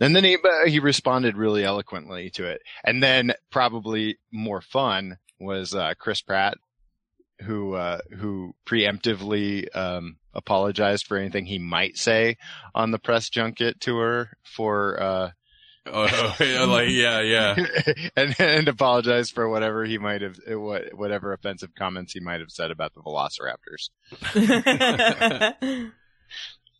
[0.00, 2.60] And then he but he responded really eloquently to it.
[2.84, 6.58] And then probably more fun was uh, Chris Pratt,
[7.42, 12.36] who uh, who preemptively um, apologized for anything he might say
[12.74, 15.30] on the press junket tour for uh,
[15.88, 17.54] Oh, yeah, like, yeah, yeah.
[18.16, 22.50] and and apologized for whatever he might have what whatever offensive comments he might have
[22.50, 23.90] said about the Velociraptors.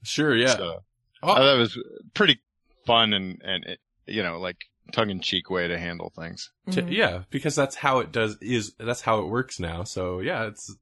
[0.03, 0.57] Sure, yeah.
[0.57, 0.85] So
[1.23, 1.33] Oh.
[1.33, 1.79] I thought it was
[2.15, 2.41] pretty
[2.87, 4.57] fun and and it, you know like
[4.93, 6.51] tongue in cheek way to handle things.
[6.71, 6.93] T- Mhm.
[6.93, 9.83] yeah, because that's how it does is that's how it works now.
[9.85, 10.75] So yeah, it's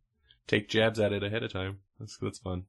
[0.47, 1.79] take jabs at it ahead of time.
[1.99, 2.65] That's that's fun.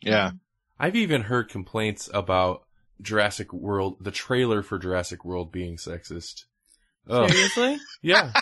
[0.00, 0.32] Yeah.
[0.78, 2.64] I've even heard complaints about
[3.00, 6.44] Jurassic World, the trailer for Jurassic World being sexist.
[7.08, 7.78] Oh, Seriously?
[8.02, 8.32] yeah.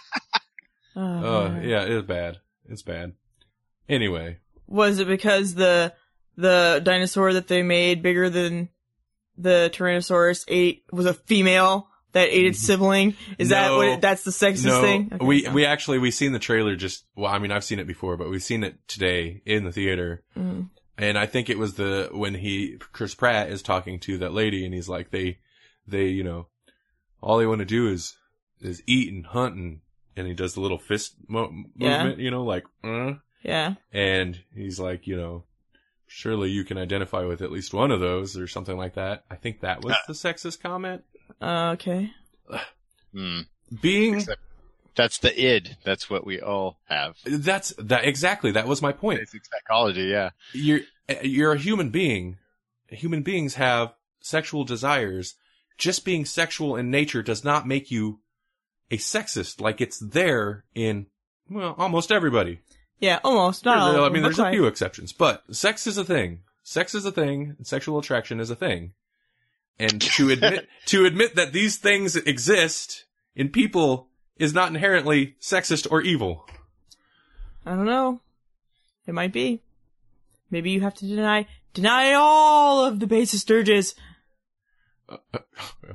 [0.96, 2.38] Uh, yeah, it's bad.
[2.68, 3.12] It's bad.
[3.88, 5.92] Anyway, Was it because the
[6.36, 8.68] the dinosaur that they made bigger than
[9.36, 13.14] the Tyrannosaurus ate was a female that ate its sibling?
[13.38, 13.88] Is that what?
[13.88, 15.10] It, that's the sexist no, thing.
[15.12, 17.04] Okay, we so- we actually we seen the trailer just.
[17.16, 20.22] Well, I mean, I've seen it before, but we've seen it today in the theater.
[20.36, 20.70] Mm.
[20.96, 24.64] And I think it was the when he Chris Pratt is talking to that lady,
[24.64, 25.38] and he's like, they,
[25.88, 26.46] they, you know,
[27.20, 28.16] all they want to do is
[28.60, 29.80] is eat and hunt, and
[30.16, 31.98] and he does the little fist mo- Yeah.
[32.04, 33.74] movement, you know, like, uh, yeah.
[33.92, 35.42] and he's like, you know,
[36.14, 39.24] surely you can identify with at least one of those or something like that.
[39.28, 41.02] I think that was the sexist comment.
[41.42, 42.12] Uh, okay.
[43.12, 43.40] Hmm.
[43.82, 44.40] Being Except-
[44.94, 45.76] That's the id.
[45.84, 47.16] That's what we all have.
[47.24, 49.18] that's that exactly that was my point.
[49.20, 50.30] Basic psychology, yeah.
[50.52, 50.80] you're
[51.22, 52.38] you're a human being.
[52.88, 55.34] Human beings have sexual desires.
[55.78, 58.20] Just being sexual in nature does not make you
[58.90, 59.60] a sexist.
[59.60, 61.06] Like it's there in
[61.50, 62.60] well almost everybody.
[63.00, 63.64] Yeah, almost.
[63.64, 64.04] Not all.
[64.04, 66.40] I mean, there's a few exceptions, but sex is a thing.
[66.62, 67.54] Sex is a thing.
[67.58, 68.92] And sexual attraction is a thing.
[69.78, 75.86] And to admit to admit that these things exist in people is not inherently sexist
[75.90, 76.46] or evil.
[77.66, 78.20] I don't know.
[79.06, 79.60] It might be.
[80.50, 83.94] Maybe you have to deny deny all of the basis urges.
[85.08, 85.38] Uh, uh,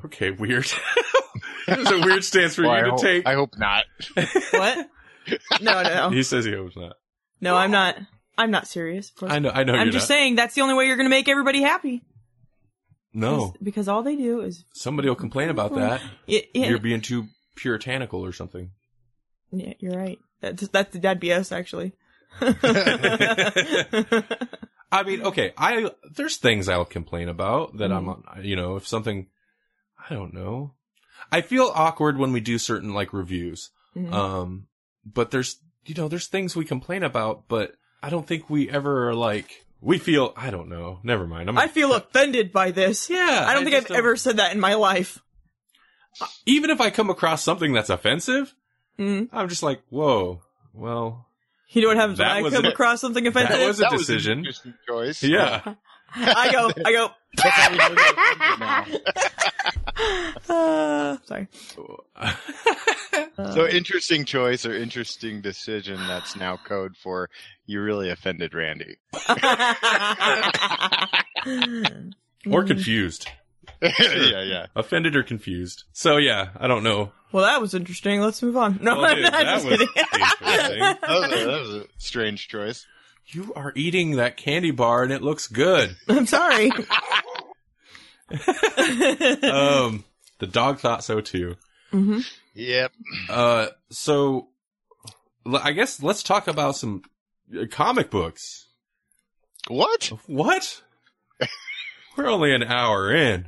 [0.05, 0.71] okay, weird.
[1.71, 3.27] It's a weird stance for Well, I you to hope, take.
[3.27, 3.85] I hope not.
[4.51, 4.89] What?
[5.61, 6.09] No, no.
[6.13, 6.95] He says he hopes not.
[7.41, 7.95] No, I'm not.
[8.37, 9.09] I'm not serious.
[9.09, 9.31] Of course.
[9.31, 9.49] I know.
[9.49, 9.73] I know.
[9.73, 10.15] I'm just not.
[10.15, 12.03] saying that's the only way you're going to make everybody happy.
[13.13, 15.99] No, Because all they do is somebody will complain about that.
[16.27, 17.25] it, it, You're being too
[17.55, 18.69] puritanical or something.
[19.51, 20.19] Yeah, you're right.
[20.41, 21.93] That's that's that'd be us actually.
[24.91, 28.09] I mean, okay, I there's things I'll complain about that Mm-hmm.
[28.39, 29.27] I'm, you know, if something,
[30.09, 30.73] I don't know.
[31.31, 33.69] I feel awkward when we do certain like reviews.
[33.95, 34.11] Mhm.
[34.13, 34.67] Um,
[35.13, 39.09] but there's, you know, there's things we complain about, but I don't think we ever
[39.09, 40.33] are like we feel.
[40.35, 40.99] I don't know.
[41.03, 41.49] Never mind.
[41.49, 41.57] I'm.
[41.57, 43.09] I feel offended by this.
[43.09, 43.45] yeah.
[43.47, 45.19] I don't think I've don't- ever said that in my life.
[46.45, 48.53] Even if I come across something that's offensive,
[48.97, 49.29] Mm.
[49.31, 50.41] I'm just like, whoa.
[50.73, 51.25] Well,
[51.69, 53.57] You know what happens when I come an- across something offensive?
[53.57, 54.31] that was a That decision.
[54.33, 55.23] an interesting choice.
[55.23, 55.75] yeah.
[56.15, 57.11] I go, I go.
[60.49, 61.47] Uh, sorry.
[63.53, 65.97] So interesting choice or interesting decision.
[66.07, 67.29] That's now code for
[67.65, 68.97] you really offended Randy.
[72.49, 73.27] or confused.
[73.81, 74.65] yeah, yeah.
[74.75, 75.83] offended or confused.
[75.93, 77.11] So yeah, I don't know.
[77.31, 78.19] well, that was interesting.
[78.21, 78.79] Let's move on.
[78.81, 79.89] No, Well, I'm not that just was kidding.
[79.95, 82.85] That was, a, that was a strange choice.
[83.27, 85.95] You are eating that candy bar and it looks good.
[86.07, 86.71] I'm sorry.
[89.43, 90.03] Um,
[90.39, 91.55] the dog thought so too.
[91.91, 92.19] hmm
[92.55, 92.91] Yep.
[93.29, 94.49] Uh, so
[95.45, 97.03] I guess let's talk about some
[97.57, 98.67] uh, comic books.
[99.67, 100.11] What?
[100.27, 100.81] What?
[102.17, 103.47] We're only an hour in.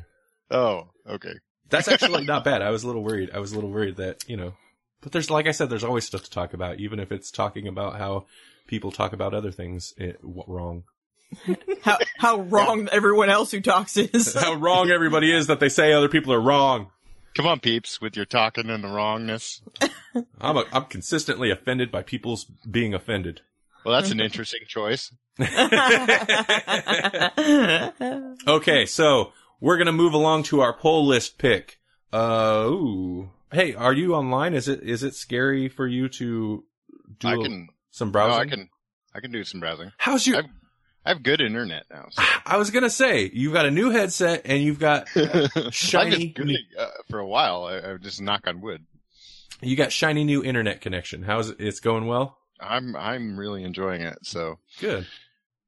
[0.50, 1.34] Oh, okay.
[1.70, 2.62] That's actually not bad.
[2.62, 3.32] I was a little worried.
[3.34, 4.54] I was a little worried that, you know,
[5.02, 7.68] but there's, like I said, there's always stuff to talk about, even if it's talking
[7.68, 8.26] about how
[8.68, 10.84] people talk about other things wrong.
[11.82, 14.34] How how wrong everyone else who talks is.
[14.40, 16.88] how wrong everybody is that they say other people are wrong.
[17.36, 19.62] Come on, peeps, with your talking and the wrongness.
[20.42, 23.42] I'm a, I'm consistently offended by people's being offended.
[23.86, 25.12] Well, that's an interesting choice.
[28.48, 31.80] Okay, so we're gonna move along to our poll list pick.
[32.12, 33.32] Uh, ooh.
[33.52, 34.54] Hey, are you online?
[34.54, 36.64] Is it is it scary for you to
[37.20, 37.70] do I a- can.
[37.90, 38.42] some browsing?
[38.42, 38.70] I can.
[39.14, 39.92] I can do some browsing.
[39.98, 40.38] How's your?
[40.40, 40.50] I've-
[41.06, 42.08] I have good internet now.
[42.12, 42.24] So.
[42.46, 45.08] I was gonna say you've got a new headset and you've got
[45.72, 46.16] shiny.
[46.16, 47.66] I've been good uh, for a while.
[47.66, 48.86] I, I just knock on wood.
[49.62, 51.24] you got shiny new internet connection.
[51.24, 51.58] How's it?
[51.60, 52.38] It's going well.
[52.60, 54.20] I'm I'm really enjoying it.
[54.24, 55.08] So Good.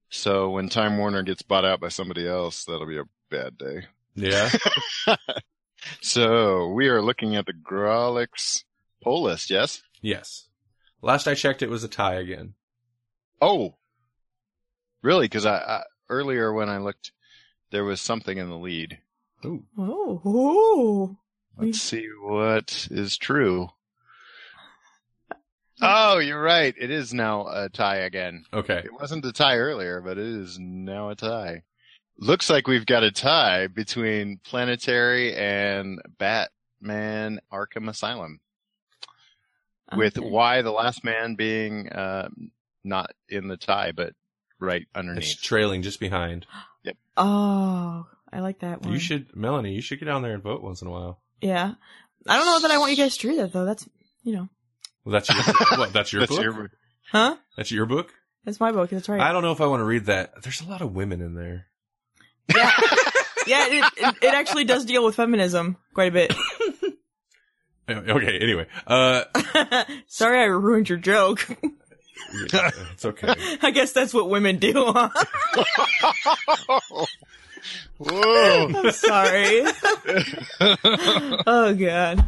[0.10, 3.88] so when Time Warner gets bought out by somebody else, that'll be a bad day.
[4.16, 4.50] Yeah.
[6.02, 8.64] So we are looking at the Grawlix
[9.04, 9.50] poll list.
[9.50, 9.84] Yes.
[10.02, 10.48] yes.
[11.02, 12.54] Last I checked, it was a tie again.
[13.42, 13.76] Oh,
[15.04, 15.26] really?
[15.26, 17.12] Because I, I earlier when I looked,
[17.72, 18.98] there was something in the lead.
[19.46, 19.66] Ooh.
[19.78, 21.18] oh, oh.
[21.58, 23.70] Let's see what is true.
[25.82, 26.74] Oh, you're right.
[26.80, 28.46] It is now a tie again.
[28.54, 28.84] Okay.
[28.86, 31.64] It wasn't a tie earlier, but it is now a tie.
[32.18, 38.40] Looks like we've got a tie between Planetary and Batman Arkham Asylum.
[39.98, 40.30] With Okay.
[40.30, 42.30] Y: The Last Man being uh,
[42.86, 44.14] not in the tie, but
[44.64, 45.24] right underneath.
[45.24, 46.46] It's trailing just behind.
[46.84, 46.98] Yep.
[47.18, 48.94] Oh, I like that one.
[48.94, 49.74] You should, Melanie.
[49.74, 51.22] You should get down there and vote once in a while.
[51.42, 51.74] Yeah.
[52.28, 53.66] I don't know that I want you guys to read that though.
[53.66, 53.88] That's
[54.24, 54.50] you know.
[55.06, 55.44] Well, that's your,
[55.78, 56.44] what, that's your That's book?
[56.44, 56.72] your-
[57.12, 57.36] Huh?
[57.58, 58.12] That's your book?
[58.46, 58.90] That's my book.
[58.90, 59.20] That's right.
[59.22, 60.42] I don't know if I want to read that.
[60.42, 61.68] There's a lot of women in there.
[62.56, 62.72] yeah,
[63.48, 63.68] yeah.
[63.68, 66.34] It, it, it actually does deal with feminism quite a bit.
[67.90, 68.66] Okay, anyway.
[68.88, 69.24] Uh,
[70.08, 71.46] Sorry, I ruined your joke.
[72.34, 73.34] It's okay.
[73.62, 74.74] I guess that's what women do.
[74.76, 75.10] Huh?
[77.98, 78.72] Whoa.
[78.76, 79.64] I'm sorry.
[81.48, 82.26] oh god.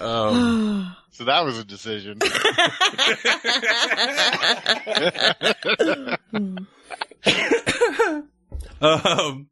[0.00, 2.20] Um, So that was a decision.
[8.80, 9.48] um,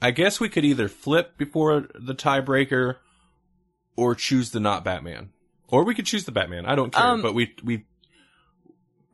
[0.00, 2.98] I guess we could either flip before the tiebreaker
[3.96, 5.30] or choose the not Batman.
[5.70, 6.64] Or we could choose the Batman.
[6.66, 7.84] I don't care, Um, but we we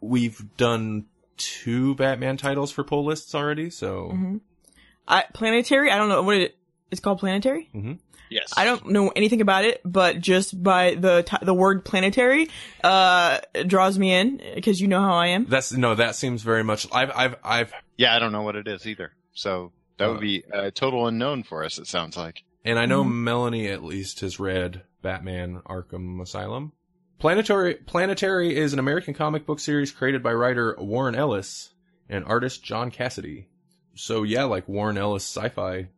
[0.00, 4.40] we've done two Batman titles for poll lists already, so Mhm.
[5.08, 5.90] I, planetary.
[5.90, 6.56] I don't know what it,
[6.90, 7.18] it's called.
[7.18, 7.68] Planetary.
[8.30, 8.52] yes.
[8.56, 12.48] I don't know anything about it, but just by the t- the word planetary,
[12.82, 15.46] uh, it draws me in because you know how I am.
[15.46, 18.68] that's no, that seems very much I've I've I've Yeah, I don't know what it
[18.68, 19.12] is either.
[19.34, 21.78] So that Uh, would be a total unknown for us.
[21.78, 22.44] It sounds like.
[22.64, 23.24] And I know Mm-hmm.
[23.24, 26.72] Melanie at least has read Batman Arkham Asylum.
[27.18, 31.70] Planetary Planetary is an American comic book series created by writer Warren Ellis
[32.08, 33.46] and artist John Cassaday.
[33.94, 35.88] So yeah, like Warren Ellis sci-fi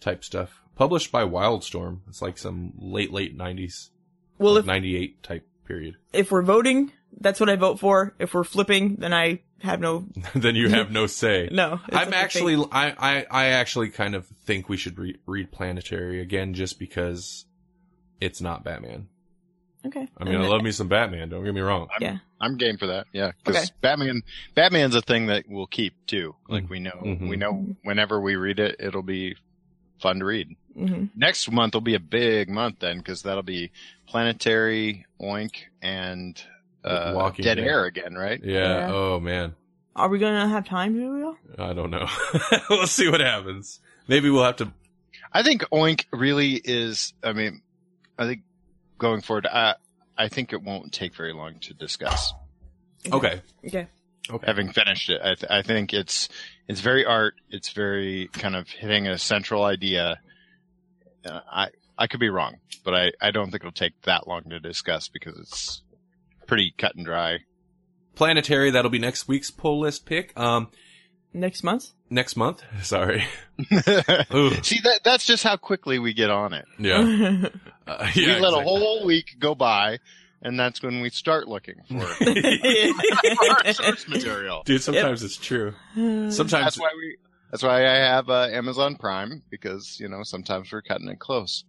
[0.00, 0.60] type stuff.
[0.76, 2.00] Published by Wildstorm.
[2.08, 3.90] It's like some late late 90s,
[4.38, 5.96] Well, if 98 type period.
[6.12, 8.14] if we're voting, that's what I vote for.
[8.18, 11.48] If we're flipping, then I have no then you have no say.
[11.52, 11.80] no.
[11.92, 12.56] I'm to actually.
[12.70, 17.46] I, I, I actually kind of think we should re- read Planetary again, just because
[18.20, 19.08] it's not Batman.
[19.86, 20.08] okay.
[20.18, 21.28] I mean, I love me some Batman.
[21.28, 21.88] Don't get me wrong.
[21.94, 22.18] I'm, Yeah.
[22.40, 23.06] I'm game for that.
[23.12, 23.70] Yeah, because Okay.
[23.80, 24.22] Batman,
[24.54, 26.34] Batman's a thing that we'll keep too.
[26.48, 26.68] Like Mhm.
[26.70, 27.28] we know, Mhm.
[27.28, 29.36] we know whenever we read it, it'll be
[30.00, 30.54] fun to read.
[30.76, 33.70] hmm Next month will be a big month then, because that'll be
[34.06, 36.40] Planetary, Oink, and
[36.84, 37.66] uh, Walking Dead Dead.
[37.66, 38.40] Air again, right?
[38.42, 38.88] Yeah.
[38.88, 38.92] Yeah.
[38.92, 39.54] Oh man.
[39.96, 41.64] Are we gonna have time to go?
[41.64, 42.06] I don't know.
[42.70, 43.80] we'll see what happens.
[44.08, 44.72] Maybe we'll have to.
[45.32, 47.12] I think Oink really is.
[47.22, 47.62] I mean,
[48.18, 48.42] I think
[48.98, 49.74] going forward, I
[50.16, 52.32] I think it won't take very long to discuss.
[53.12, 53.40] Okay.
[53.66, 53.86] Okay.
[54.30, 54.46] Okay.
[54.46, 56.28] Having finished it, I, th- I think it's
[56.66, 57.34] it's very art.
[57.50, 60.18] It's very kind of hitting a central idea.
[61.26, 61.68] Uh, I
[61.98, 65.08] I could be wrong, but I I don't think it'll take that long to discuss
[65.08, 65.82] because it's
[66.54, 67.38] pretty cut and dry.
[68.14, 68.70] Planetary.
[68.70, 70.38] That'll be next week's poll list pick.
[70.38, 70.68] Um,
[71.36, 71.90] Next month.
[72.10, 72.62] next month.
[72.84, 73.24] Sorry.
[73.58, 76.64] See that that's just how quickly we get on it.
[76.78, 77.48] Yeah.
[77.86, 78.38] Uh, we yeah.
[78.38, 79.98] let a whole week go by,
[80.40, 84.62] and that's when we start looking for, for our source material.
[84.64, 85.74] Dude, sometimes it's true.
[85.94, 87.18] Sometimes That's why we.
[87.50, 91.64] That's why I have uh, Amazon Prime because you know sometimes we're cutting it close.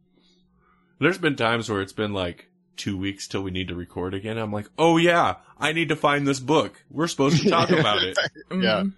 [1.02, 2.48] There's been times where it's been like
[2.78, 4.38] two weeks till we need to record again.
[4.38, 6.84] I'm like, oh yeah, I need to find this book.
[6.90, 8.18] We're supposed to talk about it.
[8.52, 8.84] Yeah.
[8.84, 8.94] Mhm.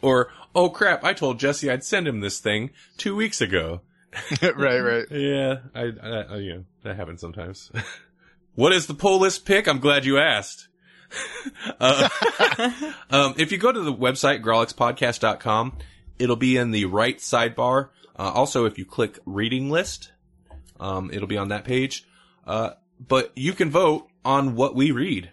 [0.00, 3.80] Or, oh crap, I told Jesse I'd send him this thing two weeks ago.
[4.42, 5.04] right, right.
[5.10, 7.70] Yeah, I, I, I you know, that happens sometimes.
[8.54, 9.66] what is the poll list pick?
[9.66, 10.68] I'm glad you asked.
[11.80, 12.08] uh,
[13.10, 15.76] um, if you go to the website, grawlixpodcast.com,
[16.18, 17.88] it'll be in the right sidebar.
[18.18, 20.12] Uh, also, if you click reading list,
[20.80, 22.04] um, it'll be on that page.
[22.48, 25.30] Uh, but you can vote on what we read.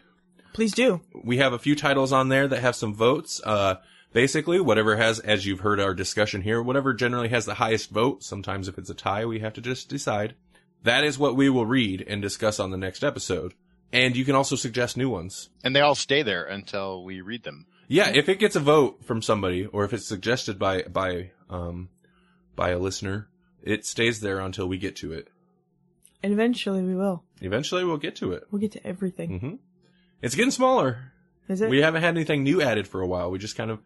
[0.53, 1.01] Please do.
[1.24, 3.41] We have a few titles on there that have some votes.
[3.43, 3.76] Uh,
[4.13, 8.24] basically, whatever has, as you've heard our discussion here, whatever generally has the highest vote.
[8.24, 10.36] Sometimes if it's a tie, we have to just decide.
[10.84, 13.53] That is what we will read and discuss on the next episode.
[13.91, 15.49] And you can also suggest new ones.
[15.63, 17.66] And they all stay there until we read them.
[17.88, 21.89] Yeah, if it gets a vote from somebody, or if it's suggested by by um
[22.55, 23.30] by a listener,
[23.63, 25.30] it stays there until we get to it.
[26.24, 27.24] And eventually we will.
[27.41, 28.43] Eventually, we'll get to it.
[28.51, 29.39] We'll get to everything.
[29.39, 29.55] hmm
[30.22, 31.11] It's getting smaller.
[31.47, 31.70] Is it?
[31.70, 33.30] We haven't had anything new added for a while.
[33.30, 33.80] We just kind of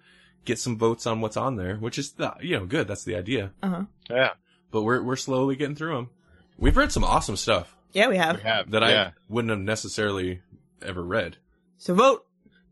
[0.46, 2.88] get some votes on what's on there, which is the, you know good.
[2.88, 3.52] That's the idea.
[3.62, 3.84] Uh huh.
[4.10, 4.30] Yeah,
[4.72, 6.10] But we're we're slowly getting through them.
[6.58, 8.38] We've read some awesome stuff Yeah, we have.
[8.38, 9.04] we have that yeah.
[9.10, 10.42] I wouldn't have necessarily
[10.82, 11.38] ever read.
[11.78, 12.26] So vote,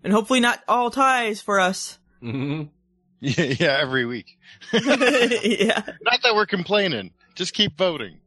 [0.03, 1.97] and hopefully not all ties for us.
[2.21, 2.63] hmm
[3.19, 4.37] yeah, yeah, every week.
[4.71, 7.11] yeah, Not that we're complaining.
[7.35, 8.19] Just keep voting.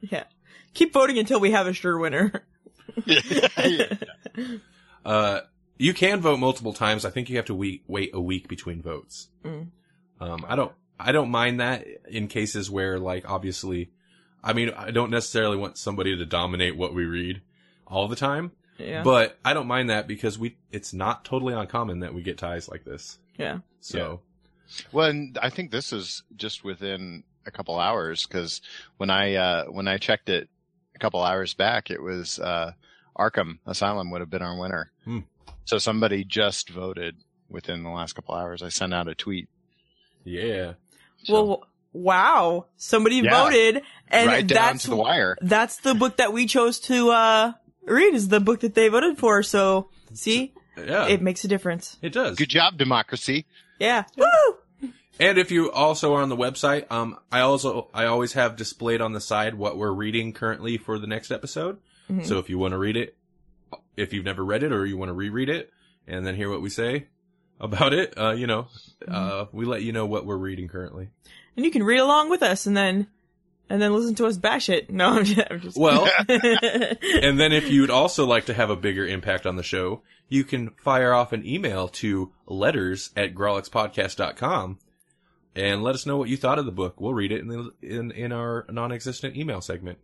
[0.00, 0.24] yeah.
[0.76, 2.44] Keep voting until we have a sure winner.
[3.04, 3.94] Yeah.
[5.04, 5.42] Uh,
[5.78, 7.04] you can vote multiple times.
[7.04, 9.28] I think you have to wait wait a week between votes.
[9.44, 9.68] Mm.
[10.20, 13.92] Um, I don't I don't mind that in cases where like obviously,
[14.42, 17.40] I mean I don't necessarily want somebody to dominate what we read
[17.86, 18.50] all the time.
[18.78, 19.04] Yeah.
[19.04, 22.68] But I don't mind that because we it's not totally uncommon that we get ties
[22.68, 23.18] like this.
[23.38, 23.58] yeah.
[23.80, 24.22] So
[24.90, 28.60] Well, and I think this is just within a couple hours because
[28.96, 30.48] when I uh, when I checked it
[30.96, 32.72] a couple hours back, it was uh,
[33.16, 34.90] Arkham Asylum would have been our winner.
[35.04, 35.20] Hmm.
[35.64, 37.16] So somebody just voted
[37.48, 38.62] within the last couple hours.
[38.62, 39.48] I sent out a tweet.
[40.24, 40.72] Yeah.
[41.24, 42.66] So, Well, wow.
[42.76, 43.44] Somebody Yeah.
[43.44, 45.36] voted and right down that's to the wire.
[45.40, 47.52] that's the book that we chose to uh
[47.84, 49.42] read is the book that they voted for.
[49.42, 51.06] So, see, Yeah.
[51.06, 51.96] it It, makes a difference.
[52.02, 52.36] It does.
[52.36, 53.46] Good job, democracy.
[53.78, 54.04] Yeah.
[54.16, 54.26] Woo!
[55.18, 59.00] And if you also are on the website, um, I also I always have displayed
[59.00, 61.78] on the side what we're reading currently for the next episode.
[62.10, 62.26] Mhm.
[62.26, 63.16] So if you want to read it,
[63.96, 65.70] if you've never read it or you want to reread it
[66.06, 67.06] and then hear what we say
[67.58, 68.68] about it, uh, you know,
[69.08, 71.08] uh, we let you know what we're reading currently.
[71.56, 73.06] And you can read along with us and then
[73.68, 74.90] and then listen to us bash it.
[74.90, 78.76] No, I'm just, I'm just Well, and then if you'd also like to have a
[78.76, 84.78] bigger impact on the show, you can fire off an email to letters at grawlixpodcast.com
[85.56, 87.00] and let us know what you thought of the book.
[87.00, 89.98] We'll read it in the, in, in our non-existent email segment.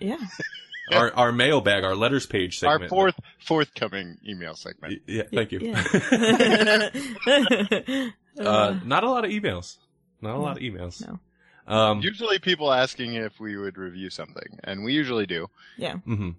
[0.00, 0.16] yeah.
[0.92, 2.84] our our mailbag, our letters page segment.
[2.84, 3.14] Our fourth
[3.46, 5.02] forthcoming email segment.
[5.06, 5.60] Yeah, thank you.
[5.60, 6.90] Yeah.
[8.40, 9.76] uh, not a lot of emails.
[10.20, 11.02] Not a lot of emails.
[11.06, 11.18] No.
[11.72, 15.48] Um, Usually people asking if we would review something, and we usually do.
[15.76, 15.96] yeah.
[16.06, 16.34] mhm.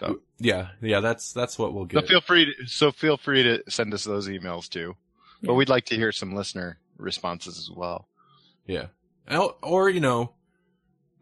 [0.00, 2.08] So- yeah, yeah, that's that's what we'll So get.
[2.08, 4.94] feel free to, so feel free to send us those emails too.
[5.40, 5.46] Yeah.
[5.48, 8.08] But we'd like to hear some listener responses as well.
[8.66, 8.86] Yeah.
[9.30, 10.32] Or, or, you know,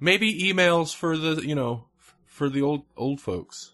[0.00, 1.86] maybe emails for the, you know,
[2.26, 3.72] for the old, old folks.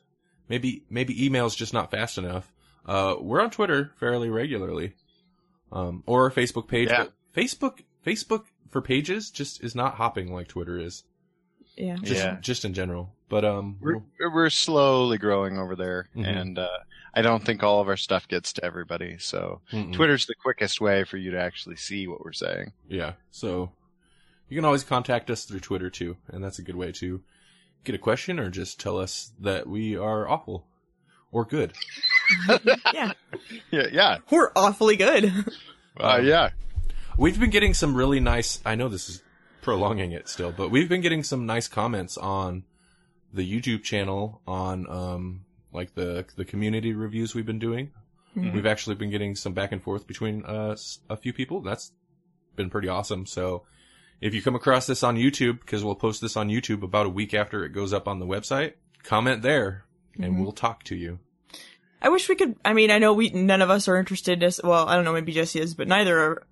[0.49, 2.53] Maybe, maybe emails just not fast enough.
[2.87, 4.95] Uh, we're on Twitter fairly regularly.
[5.73, 6.89] Um, or a Facebook page.
[6.89, 7.05] Yeah.
[7.05, 11.05] But Facebook, Facebook for pages just is not hopping like Twitter is.
[11.77, 11.97] Yeah.
[12.03, 12.39] Just, Yeah.
[12.41, 13.15] just in general.
[13.29, 16.27] But, um, We're we're slowly growing over there, Mhm.
[16.27, 16.69] and uh,
[17.15, 19.17] I don't think all of our stuff gets to everybody.
[19.19, 19.93] So mm-mm.
[19.93, 22.73] Twitter's the quickest way for you to actually see what we're saying.
[22.89, 23.15] Yeah.
[23.31, 23.73] So
[24.49, 27.23] you can always contact us through Twitter too, and that's a good way to
[27.85, 30.67] get a question or just tell us that we are awful
[31.33, 31.73] or good.
[32.93, 33.13] Yeah.
[33.73, 35.33] Yeah, yeah, We're awfully good.
[35.99, 36.51] uh, Um, yeah.
[37.17, 38.61] We've been getting some really nice.
[38.65, 39.23] I know this is
[39.63, 42.65] prolonging it still, but we've been getting some nice comments on
[43.33, 47.91] the YouTube channel on um like the the community reviews we've been doing.
[48.37, 48.53] Mhm.
[48.55, 51.61] We've actually been getting some back and forth between us a few people.
[51.63, 51.93] That's
[52.57, 53.27] been pretty awesome.
[53.27, 53.65] So
[54.21, 57.11] if you come across this on YouTube, because we'll post this on YouTube about a
[57.11, 59.85] week after it goes up on the website, comment there
[60.21, 60.43] and Mhm.
[60.43, 61.19] we'll talk to you.
[62.03, 62.57] I wish we could.
[62.65, 64.43] I mean, I know we none of us are interested.
[64.43, 65.13] As well, I don't know.
[65.13, 66.47] Maybe Jesse is, but neither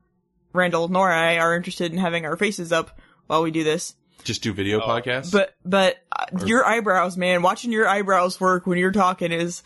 [0.52, 2.98] Randall nor I are interested in having our faces up
[3.28, 3.94] while we do this.
[4.24, 5.32] Just do video podcasts.
[5.32, 9.62] But but uh, your eyebrows, man, watching your eyebrows work when you're talking is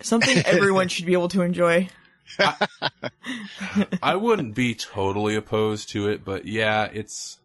[0.00, 1.88] something everyone should be able to enjoy.
[4.02, 7.38] I wouldn't be totally opposed to it, but yeah, it's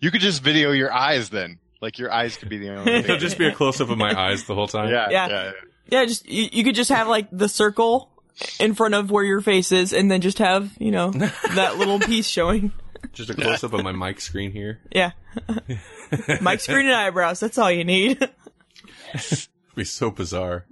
[0.00, 1.58] You could just video your eyes then.
[1.80, 4.12] Like your eyes could be the only it'll just be a close up of my
[4.18, 4.90] eyes the whole time.
[4.90, 5.28] yeah, Yeah.
[5.28, 5.52] yeah, yeah.
[5.88, 8.10] Yeah, just you, you could just have like the circle
[8.58, 11.10] in front of where your face is, and then just have you know
[11.54, 12.72] that little piece showing.
[13.12, 14.80] Just a close up of my mic screen here.
[14.92, 15.12] Yeah,
[16.40, 17.40] mic screen and eyebrows.
[17.40, 18.28] That's all you need.
[19.14, 20.66] It'd be so bizarre.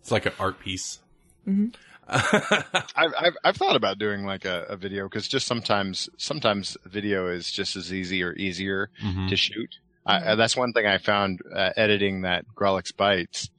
[0.00, 0.98] It's like an art piece.
[2.08, 7.28] I've, I've I've thought about doing like a, a video because just sometimes sometimes video
[7.28, 9.28] is just as easy or easier Mhm.
[9.28, 9.76] to shoot.
[10.06, 13.50] I, that's one thing I found uh, editing that Grawlix Bites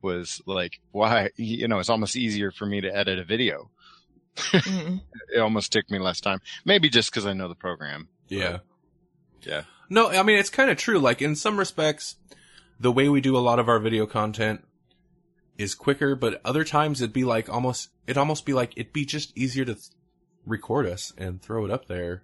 [0.00, 3.70] was like why you know it's almost easier for me to edit a video.
[4.52, 5.00] Mm.
[5.34, 6.40] It almost took me less time.
[6.64, 8.08] Maybe just because I know the program.
[8.28, 8.58] Yeah.
[9.42, 9.64] Yeah.
[9.90, 10.98] No, I mean, it's kind of true.
[10.98, 12.16] Like, in some respects,
[12.80, 14.64] the way we do a lot of our video content
[15.58, 19.04] is quicker, but other times it'd be like almost, it'd almost be like, it'd be
[19.04, 19.86] just easier to th-
[20.46, 22.22] record us and throw it up there.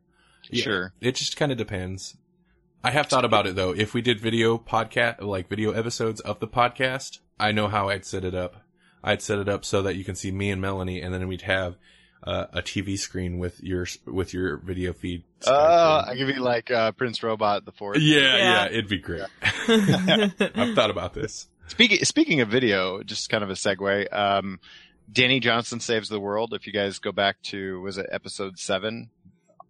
[0.50, 0.92] Yeah, Sure.
[1.00, 2.16] It just kind of depends.
[2.82, 3.74] I have thought about it though.
[3.74, 8.04] If we did video podcast, like video episodes of the podcast, I know how I'd
[8.04, 8.62] set it up.
[9.02, 11.42] I'd set it up so that you can see me and Melanie, and then we'd
[11.42, 11.76] have
[12.24, 15.22] uh, a TV screen with your with your video feed.
[15.46, 17.98] Uh, I could be like uh, Prince Robot the fourth.
[18.00, 18.36] Yeah, Yeah.
[18.36, 19.22] yeah, it'd be great.
[19.68, 21.48] I've thought about this.
[21.68, 24.12] Speaking speaking of video, just kind of a segue.
[24.12, 24.60] Um,
[25.12, 26.54] Danny Johnson saves the world.
[26.54, 29.10] If you guys go back to was it episode seven,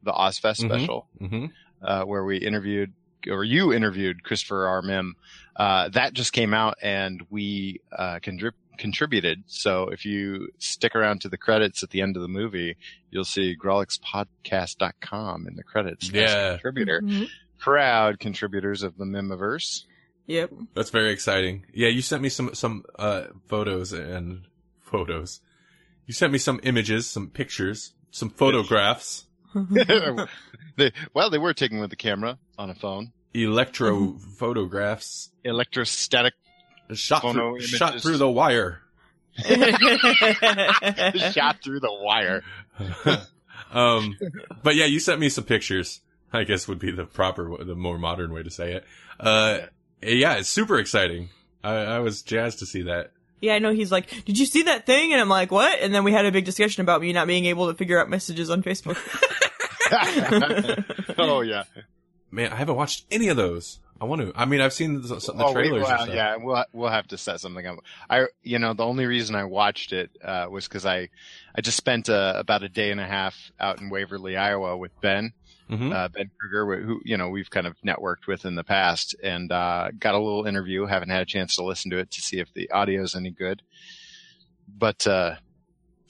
[0.02, 0.68] the Ozfest Mhm.
[0.68, 1.46] special, hmm
[1.82, 2.92] uh, where we interviewed
[3.28, 4.82] or you interviewed Christopher R.
[4.82, 5.12] Mihm.
[5.56, 9.44] Uh, that just came out and we uh, contrib- contributed.
[9.46, 12.76] So if you stick around to the credits at the end of the movie,
[13.10, 16.10] you'll see grawlixpodcast.com in the credits.
[16.10, 16.50] Yeah.
[16.52, 17.00] contributor.
[17.02, 17.28] Mhm.
[17.58, 19.84] Proud contributors of the Mihmiverse.
[20.26, 20.52] Yep.
[20.74, 21.66] That's very exciting.
[21.72, 24.44] Yeah, you sent me some some uh photos and
[24.80, 25.40] photos.
[26.06, 29.26] You sent me some images, some pictures, some photographs.
[30.76, 33.12] they, well, they were taken with the camera on a phone.
[33.34, 36.34] electro photographs Electrostatic
[36.92, 38.80] shot through, shot through the wire.
[39.36, 39.56] shot
[41.62, 42.42] through the wire.
[43.72, 44.16] um,
[44.62, 46.00] but yeah, you sent me some pictures.
[46.32, 48.84] I guess would be the proper, the more modern way to say it.
[49.20, 49.60] Uh,
[50.02, 51.28] yeah, it's super exciting.
[51.62, 53.12] I, I was jazzed to see that.
[53.40, 55.12] yeah, I know he's like, did you see that thing?
[55.12, 55.78] And I'm like, what?
[55.80, 58.10] And then we had a big discussion about me not being able to figure out
[58.10, 58.98] messages on Facebook.
[61.18, 61.64] oh yeah.
[62.30, 63.78] Man, I haven't watched any of those.
[64.00, 64.32] I want to.
[64.34, 65.86] I mean, I've seen the, the oh, we, trailers.
[66.08, 67.78] yeah, we'll we'll have to set something up.
[68.10, 71.08] I, you know, the only reason I watched it uh, was because I,
[71.54, 74.92] I just spent uh, about a day and a half out in Waverly, Iowa, with
[75.00, 75.32] Ben,
[75.70, 75.94] Mhm.
[75.94, 79.50] uh, Ben Kruger, who you know we've kind of networked with in the past, and
[79.52, 80.86] uh, got a little interview.
[80.86, 83.30] Haven't had a chance to listen to it to see if the audio is any
[83.30, 83.62] good,
[84.68, 85.36] but uh,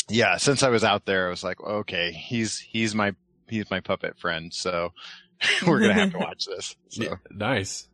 [0.09, 3.15] yeah, since I was out there, I was like, okay, he's he's my
[3.49, 4.93] he's my puppet friend, so
[5.67, 6.77] we're gonna have to watch this.
[6.89, 7.03] So.
[7.03, 7.89] Yeah, nice.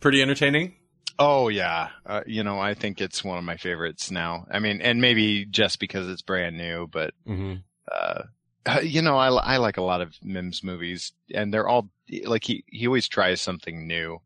[0.00, 0.76] Pretty entertaining.
[1.18, 4.46] Oh yeah, uh, you know I think it's one of my favorites now.
[4.50, 7.54] I mean, and maybe just because it's brand new, but hmm
[7.90, 8.22] uh,
[8.66, 11.90] uh, you know I, I like a lot of Mihm's movies, and they're all
[12.24, 14.18] like he he always tries something new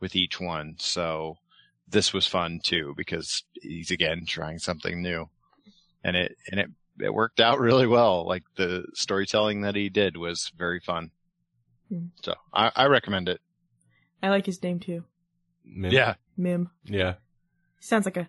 [0.00, 0.76] with each one.
[0.78, 1.36] So
[1.88, 5.28] this was fun too because he's again trying something new,
[6.04, 6.70] and it and it
[7.00, 8.26] it worked out really well.
[8.26, 11.10] Like the storytelling that he did was very fun.
[11.88, 12.06] Hmm.
[12.22, 13.40] So I, I recommend it.
[14.22, 15.04] I like his name too.
[15.64, 16.14] Yeah.
[16.38, 16.70] Mihm.
[16.84, 17.14] Yeah.
[17.80, 18.28] Sounds like a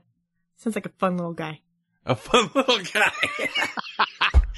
[0.57, 1.61] sounds like a fun little guy.
[2.05, 3.11] A fun little guy.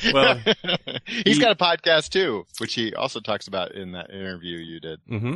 [0.14, 0.40] well,
[1.06, 4.80] he's he- got a podcast too, which he also talks about in that interview you
[4.80, 5.00] did.
[5.08, 5.36] hmm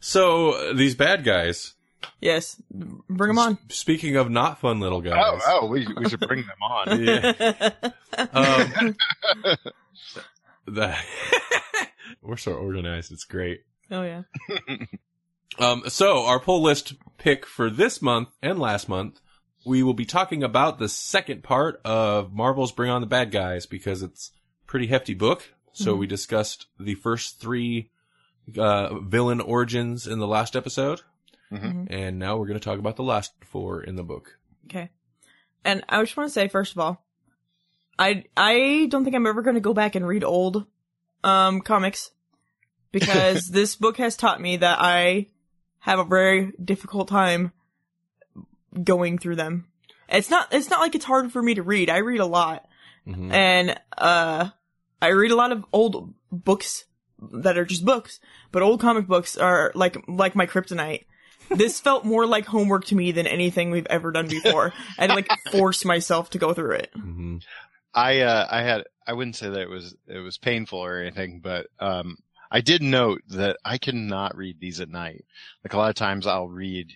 [0.00, 1.74] So uh, these bad guys.
[2.20, 2.60] Yes.
[2.70, 3.58] Bring them on.
[3.70, 5.40] s- Speaking of not fun little guys.
[5.46, 7.02] Oh, oh, we we should bring them on.
[7.04, 7.72] Yeah.
[8.32, 8.96] Um,
[10.74, 10.96] the
[12.22, 13.12] we're so organized.
[13.12, 13.62] It's great.
[13.90, 14.22] oh yeah.
[15.58, 19.20] Um, so our pull list pick for this month and last month,
[19.66, 23.66] we will be talking about the second part of Marvel's Bring On the Bad Guys
[23.66, 24.30] because it's
[24.62, 25.50] a pretty hefty book.
[25.72, 25.98] So Mhm.
[26.00, 27.90] we discussed the first three
[28.56, 31.00] uh, villain origins in the last episode,
[31.50, 31.88] Mhm.
[31.90, 34.38] and now we're going to talk about the last four in the book.
[34.66, 34.90] Okay.
[35.64, 37.04] And I just want to say, first of all,
[37.98, 40.64] I I don't think I'm ever going to go back and read old
[41.24, 42.10] um comics
[42.92, 45.26] because this book has taught me that I
[45.80, 47.52] have a very difficult time
[48.84, 49.66] going through them.
[50.08, 51.90] It's not it's not like it's hard for me to read.
[51.90, 52.66] I read a lot
[53.06, 53.32] Mhm.
[53.32, 54.50] and uh
[55.00, 56.84] I read a lot of old books
[57.32, 58.20] that are just books,
[58.52, 61.04] but old comic books are like like my kryptonite.
[61.50, 64.72] This felt more like homework to me than anything we've ever done before.
[64.98, 66.90] I had to like force myself to go through it.
[66.96, 67.42] Mhm.
[67.94, 71.40] I uh, I had I wouldn't say that it was it was painful or anything,
[71.42, 72.16] but um,
[72.50, 75.24] I did note that I cannot read these at night.
[75.64, 76.92] Like a lot of times, I'll read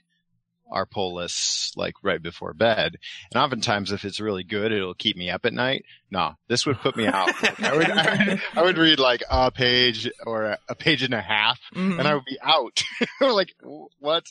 [0.71, 2.97] our pull lists like right before bed,
[3.33, 5.85] and oftentimes if it's really good, it'll keep me up at night.
[6.11, 7.27] No, this would put me out.
[7.43, 11.03] Like, I would I, would- I would read like a page or a, a page
[11.03, 11.99] and a half, Mhm.
[11.99, 12.83] and I would be out.
[13.21, 13.55] like
[13.99, 14.25] what?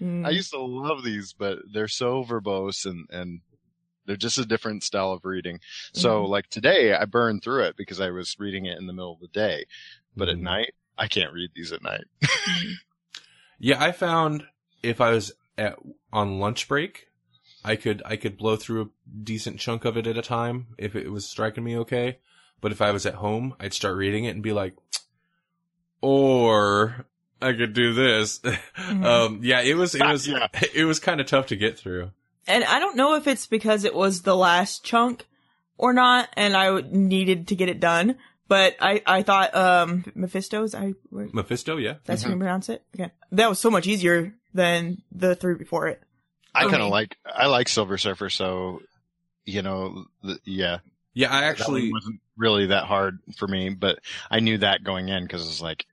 [0.00, 0.26] Mm.
[0.26, 3.40] I used to love these, but they're so verbose and, and
[4.06, 5.60] they're just a different style of reading.
[5.92, 6.28] So Mhm.
[6.28, 9.20] like today I burned through it because I was reading it in the middle of
[9.20, 9.66] the day,
[10.16, 10.40] but at Mhm.
[10.42, 12.04] night I can't read these at night.
[13.58, 14.48] Yeah, I found
[14.82, 15.78] if I was at
[16.12, 17.06] on lunch break,
[17.64, 18.88] I could I could blow through a
[19.22, 22.18] decent chunk of it at a time if it was striking me okay.
[22.60, 24.74] But if I was at home, I'd start reading it and be like,
[26.00, 27.06] or
[27.40, 28.40] I could do this.
[28.88, 30.48] um, yeah, it was it was Yeah.
[30.74, 32.10] it was kind of tough to get through.
[32.46, 35.26] And I don't know if it's because it was the last chunk
[35.78, 38.16] or not, and I needed to get it done.
[38.48, 41.94] But I, I thought, um, Mephisto's, I, Mephisto, yeah.
[42.04, 42.84] that's how you pronounce it?
[42.94, 43.10] Okay.
[43.30, 46.02] That was so much easier than the three before it.
[46.54, 48.28] I kind of like, I like Silver Surfer.
[48.28, 48.82] So,
[49.46, 50.80] you know, th- yeah,
[51.14, 54.00] Yeah, I that actually one wasn't really that hard for me, but
[54.30, 55.86] I knew that going in because it's like,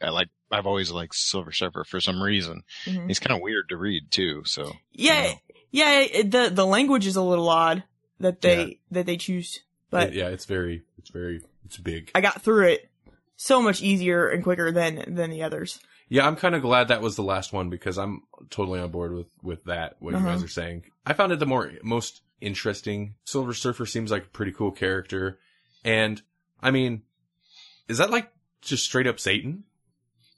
[0.00, 2.62] I like, I've always liked Silver Surfer for some reason.
[2.84, 3.06] Mhm.
[3.08, 4.42] He's kind of weird to read too.
[4.44, 5.34] So Yeah,
[5.70, 7.84] yeah, the, the language is a little odd
[8.18, 9.60] that they, that they choose.
[9.90, 12.10] But yeah, it's very it's very it's big.
[12.14, 12.90] I got through it
[13.36, 15.80] so much easier and quicker than, than the others.
[16.08, 19.12] Yeah, I'm kind of glad that was the last one because I'm totally on board
[19.14, 19.96] with with that.
[20.00, 20.28] What you Uh-huh.
[20.28, 23.14] guys are saying, I found it the more most interesting.
[23.24, 25.38] Silver Surfer seems like a pretty cool character,
[25.84, 26.20] and
[26.60, 27.02] I mean,
[27.88, 28.30] is that like
[28.62, 29.64] just straight up Satan?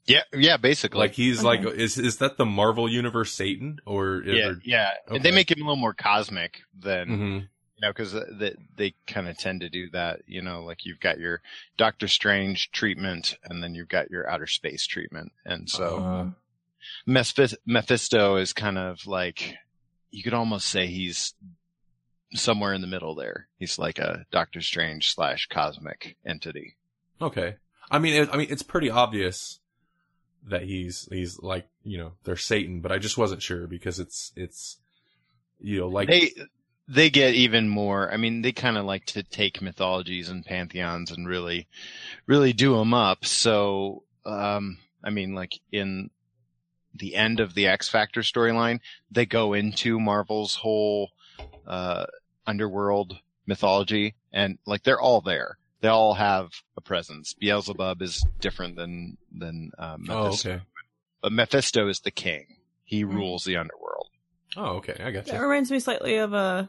[0.06, 0.98] Yeah, yeah, basically.
[0.98, 1.64] Like he's Okay.
[1.64, 4.90] like is is that the Marvel universe Satan or yeah, or- yeah.
[5.08, 5.18] okay.
[5.18, 7.48] They make him a little more cosmic than Mhm.
[7.80, 10.20] know because they, they kind of tend to do that.
[10.26, 11.40] You know, like you've got your
[11.76, 16.30] Doctor Strange treatment, and then you've got your outer space treatment, and so Uh,
[17.06, 19.56] Meph- Mephisto is kind of like
[20.10, 21.34] you could almost say he's
[22.34, 23.48] somewhere in the middle there.
[23.58, 26.76] He's like a Doctor Strange slash cosmic entity.
[27.20, 27.56] Okay.
[27.90, 29.60] I mean, it, I mean, it's pretty obvious
[30.48, 34.32] that he's he's like you know they're Satan, but I just wasn't sure because it's
[34.36, 34.78] it's
[35.60, 36.32] you know like They
[36.88, 38.12] they get even more.
[38.12, 41.68] I mean, they kind of like to take mythologies and pantheons and really,
[42.26, 43.24] really do them up.
[43.24, 46.10] So, um, I mean, like in
[46.94, 51.10] the end of the X Factor storyline, they go into Marvel's whole
[51.66, 52.06] uh,
[52.46, 55.58] underworld mythology, and like they're all there.
[55.82, 57.34] They all have a presence.
[57.34, 60.62] Beelzebub is different than than uh, oh Mephisto, okay
[61.20, 62.46] but Mephisto is the king.
[62.84, 63.14] He Hmm.
[63.16, 64.08] rules the underworld.
[64.56, 65.42] oh okay I got That you.
[65.42, 66.66] reminds me slightly of uh,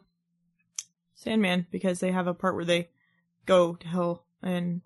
[1.16, 2.90] Sandman because they have a part where they
[3.46, 4.82] go to hell and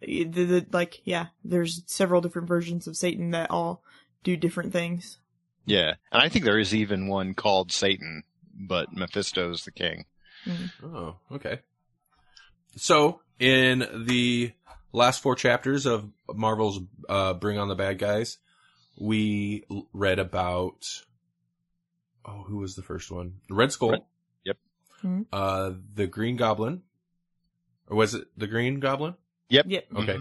[0.00, 3.82] the, the like yeah, there's several different versions of Satan that all
[4.22, 5.18] do different things.
[5.64, 8.22] Yeah, and I think there is even one called Satan,
[8.54, 10.04] but Mephisto's the king.
[10.82, 11.60] Oh okay.
[12.76, 14.52] So in the
[14.92, 18.38] last four chapters of Marvel's uh, Bring on the Bad Guys,
[18.98, 20.86] we read about
[22.24, 23.34] oh who was the first one?
[23.50, 23.90] Red Skull.
[23.90, 24.02] Red-
[24.44, 24.56] yep.
[25.02, 25.26] Mhm.
[25.32, 26.82] Uh, the Green Goblin,
[27.88, 29.14] or was it the Green Goblin?
[29.48, 29.66] Yep.
[29.68, 29.86] Yep.
[29.96, 30.18] Okay.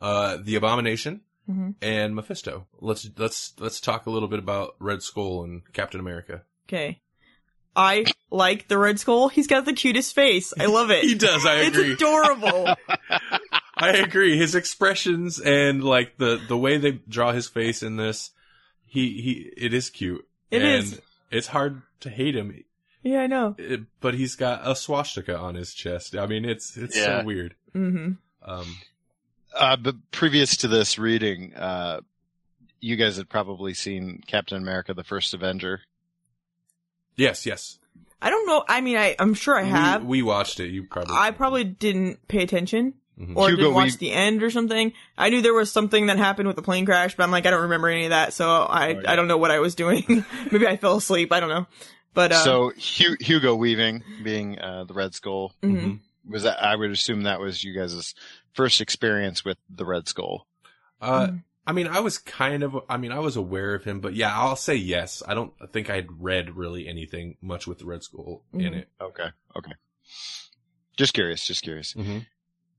[0.00, 2.66] Uh, the Abomination hmm and Mephisto.
[2.80, 6.42] Let's let's let's talk a little bit about Red Skull and Captain America.
[6.68, 7.00] Okay.
[7.76, 9.28] I like the Red Skull.
[9.28, 10.52] He's got the cutest face.
[10.58, 11.02] I love it.
[11.04, 11.44] He does.
[11.44, 11.92] I agree.
[11.92, 12.74] it's adorable.
[13.76, 14.36] I agree.
[14.36, 18.30] His expressions and like the the way they draw his face in this,
[18.86, 20.26] he he it is cute.
[20.50, 21.00] It and is.
[21.30, 22.62] It's hard to hate him,
[23.02, 23.56] yeah, I know.
[23.58, 26.14] it- but he's got a swastika on his chest.
[26.16, 27.20] I mean, it's it's Yeah.
[27.20, 27.54] so weird.
[27.72, 28.76] hmm Um,
[29.56, 32.00] Uh, but previous to this reading, uh,
[32.80, 35.80] you guys had probably seen Captain America: The First Avenger.
[37.16, 37.78] Yes, yes.
[38.22, 38.64] I don't know.
[38.68, 40.02] I mean, I I'm sure I have.
[40.02, 40.70] We, we watched it.
[40.70, 41.14] You probably.
[41.16, 43.36] I probably didn't pay attention Mhm.
[43.36, 44.92] or Hugo, didn't watch we- the end or something.
[45.18, 47.50] I knew there was something that happened with the plane crash, but I'm like, I
[47.50, 49.12] don't remember any of that, so I Oh, yeah.
[49.12, 50.24] I don't know what I was doing.
[50.50, 51.32] Maybe I fell asleep.
[51.32, 51.66] I don't know.
[52.14, 55.80] But uh, so Hu- Hugo Weaving, being uh, the Red Skull, mhm.
[55.80, 55.98] Mhm.
[56.28, 56.62] was that?
[56.64, 58.14] I would assume that was you guys'
[58.54, 60.46] first experience with the Red Skull.
[61.00, 61.42] Uh, Mhm.
[61.66, 64.38] I mean, I was kind of, I mean, I was aware of him, but yeah,
[64.38, 65.22] I'll say yes.
[65.26, 68.76] I don't think I'd read really anything much with the Red Skull in Mhm.
[68.76, 68.88] it.
[69.00, 69.72] Okay, okay.
[70.96, 71.94] Just curious, just curious.
[71.94, 72.18] Mm-hmm.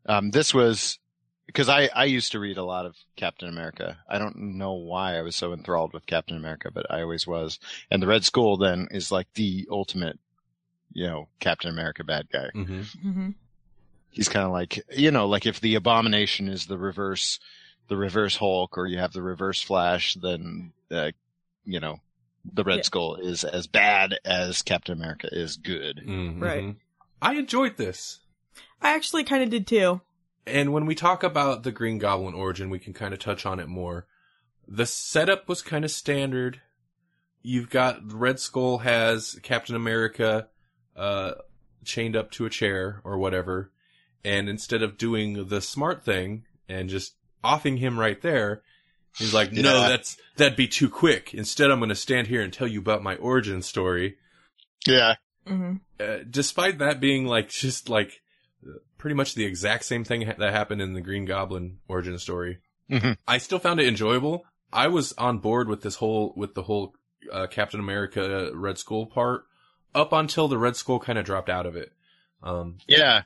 [0.06, 0.99] Um, this was
[1.48, 3.98] because I I used to read a lot of Captain America.
[4.07, 7.60] I don't know why I was so enthralled with Captain America, but I always was.
[7.91, 10.20] And the Red Skull then is like the ultimate,
[10.94, 12.49] you know, Captain America bad guy.
[12.56, 13.10] Mm-hmm.
[13.10, 13.34] Mhm.
[14.12, 17.40] He's kind of like you know, like if the Abomination is the reverse,
[17.88, 21.12] the reverse Hulk, or you have the reverse Flash, then uh,
[21.64, 21.99] you know.
[22.53, 22.84] The Red Yeah.
[22.84, 25.98] Skull is as bad as Captain America is good.
[26.06, 26.44] Mm-hmm.
[26.44, 26.76] Right.
[27.20, 28.20] I enjoyed this.
[28.80, 30.02] I actually kind of did too.
[30.45, 33.60] And when we talk about the Green Goblin origin, we can kind of touch on
[33.60, 34.06] it more.
[34.68, 36.62] The setup was kind of standard.
[37.41, 40.48] You've got Red Skull has Captain America
[40.95, 41.32] uh,
[41.84, 43.72] chained up to a chair or whatever,
[44.24, 47.16] and instead of doing the smart thing and just
[47.46, 48.62] offing him right there,
[49.18, 51.34] he's like, "No, that's that'd be too quick.
[51.34, 54.18] Instead, I'm going to stand here and tell you about my origin story."
[54.88, 55.16] Yeah,
[55.48, 58.22] hmm uh, despite that being like just like
[58.98, 62.60] pretty much the exact same thing ha- that happened in the Green Goblin origin story,
[62.90, 63.18] Mhm.
[63.28, 64.46] I still found it enjoyable.
[64.74, 66.94] I was on board with this whole with the whole
[67.32, 69.46] uh, Captain America Red Skull part
[69.96, 71.92] up until the Red Skull kind of dropped out of it.
[72.44, 73.24] Um, Yeah.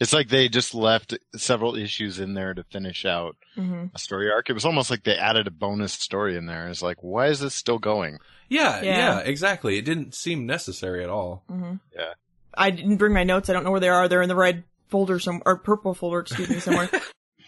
[0.00, 4.30] It's like they just left several issues in there to finish out hmm a story
[4.30, 4.48] arc.
[4.48, 6.68] It was almost like they added a bonus story in there.
[6.68, 8.18] It's like, why is this still going?
[8.48, 9.18] yeah, yeah, Yeah.
[9.18, 9.76] exactly.
[9.78, 11.42] It didn't seem necessary at all.
[11.48, 12.14] hmm Yeah.
[12.54, 13.48] I didn't bring my notes.
[13.50, 14.08] I don't know where they are.
[14.08, 16.90] They're in the red folder some or purple folder, excuse me, somewhere.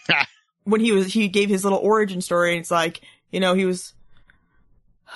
[0.64, 3.00] when he was he gave his little origin story, and it's like
[3.30, 3.94] you know he was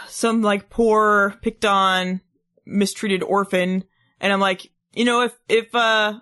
[0.08, 2.20] some like poor, picked on,
[2.64, 3.84] mistreated orphan,
[4.20, 6.18] and I'm like, you know, if if uh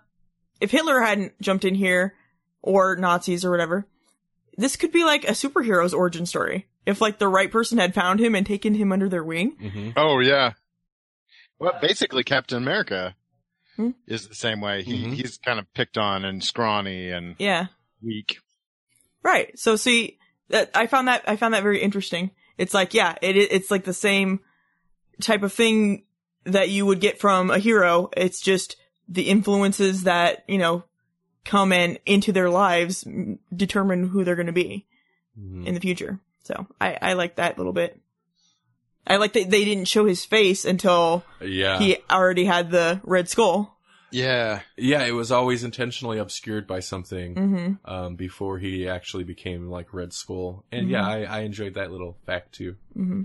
[0.62, 2.14] if Hitler hadn't jumped in here
[2.62, 3.86] or Nazis or whatever,
[4.56, 6.66] this could be like a superhero's origin story.
[6.86, 9.51] If like the right person had found him and taken him under their wing.
[9.52, 10.52] hmm Oh, yeah.
[11.59, 13.14] Well, basically, Captain America
[13.76, 13.90] Hmm?
[14.06, 14.82] is the same way.
[14.82, 15.14] He, Mhm.
[15.14, 17.66] He's kind of picked on and scrawny and Yeah.
[18.02, 18.39] weak.
[19.22, 19.56] Right.
[19.59, 20.18] So see,
[20.48, 22.32] that I found that I found that very interesting.
[22.59, 24.40] It's like, yeah, it it- it's like the same
[25.20, 26.05] type of thing
[26.44, 28.10] that you would get from a hero.
[28.16, 28.76] It's just
[29.08, 30.84] the influences that, you know,
[31.44, 33.04] come in into their lives
[33.54, 34.86] determine who they're going to be
[35.38, 35.66] Mhm.
[35.66, 36.20] in the future.
[36.44, 37.98] So I, I like that little bit.
[39.06, 41.78] I like that they didn't show his face until yeah.
[41.78, 43.78] he already had the red skull.
[44.12, 44.60] Yeah.
[44.76, 47.34] yeah, it was always intentionally obscured by something.
[47.34, 50.64] hmm um, before he actually became like Red Skull.
[50.70, 52.76] And yeah, I, I enjoyed that little fact too.
[52.94, 53.22] hmm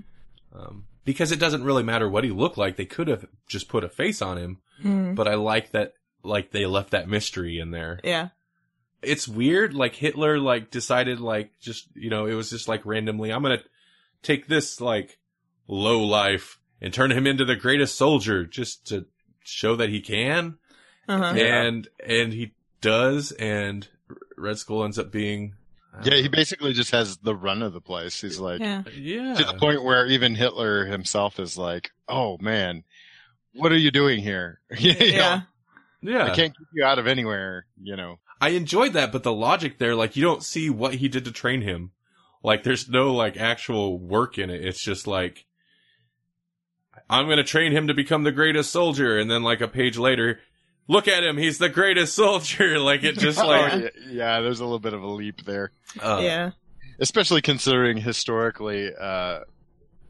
[0.54, 2.78] Um, because it doesn't really matter what he looked like.
[2.78, 5.94] They could have just put a face on him, hmm but I like that,
[6.24, 8.00] like they left that mystery in there.
[8.04, 8.30] Yeah.
[9.02, 9.74] It's weird.
[9.74, 13.58] Like Hitler, like decided like just, you know, it was just like randomly, I'm going
[13.58, 13.64] to
[14.24, 15.18] take this like
[15.68, 19.06] low life and turn him into the greatest soldier just to
[19.44, 20.58] show that he can.
[21.08, 21.34] Uh-huh.
[21.36, 21.62] Yeah.
[21.64, 23.32] And, and he does.
[23.34, 23.88] And
[24.38, 25.54] Red Skull ends up being,
[26.04, 28.20] Yeah, he basically just has the run of the place.
[28.20, 28.84] He's like Yeah.
[28.96, 29.36] Yeah.
[29.36, 32.84] to the point where even Hitler himself is like, "Oh man,
[33.58, 34.60] what are you doing here?
[34.78, 35.42] You know, Yeah.
[36.02, 36.24] Yeah.
[36.26, 38.20] I can't keep you out of anywhere." You know.
[38.40, 41.32] I enjoyed that, but the logic there, like, you don't see what he did to
[41.32, 41.92] train him.
[42.44, 44.64] Like, there's no, like, actual work in it.
[44.64, 45.46] It's just like,
[47.10, 50.40] I'm gonna train him to become the greatest soldier, and then, like, a page later,
[50.88, 52.80] look at him, he's the greatest soldier.
[52.80, 55.72] Like, it just, like, Oh, yeah, yeah, there's a little bit of a leap there,
[56.00, 56.52] uh, yeah.
[57.00, 59.40] especially considering historically, uh,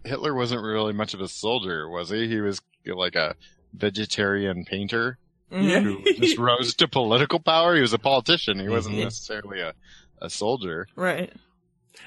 [0.07, 2.27] Hitler wasn't really much of a soldier, was he?
[2.27, 3.35] He was like a
[3.73, 5.17] vegetarian painter
[5.51, 5.69] Mhm.
[5.69, 5.79] Yeah.
[5.81, 7.75] who just rose to political power.
[7.75, 8.59] He was a politician.
[8.59, 9.03] He wasn't Mhm.
[9.03, 9.73] necessarily a,
[10.21, 10.87] a soldier.
[10.95, 11.31] Right.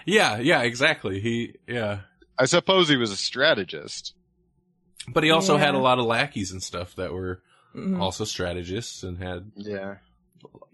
[0.06, 1.20] yeah, yeah, exactly.
[1.20, 2.00] He, yeah.
[2.38, 4.14] I suppose he was a strategist.
[5.08, 7.42] But he also had a lot of lackeys and stuff that were
[7.74, 8.00] Mhm.
[8.00, 9.96] also strategists and had Yeah.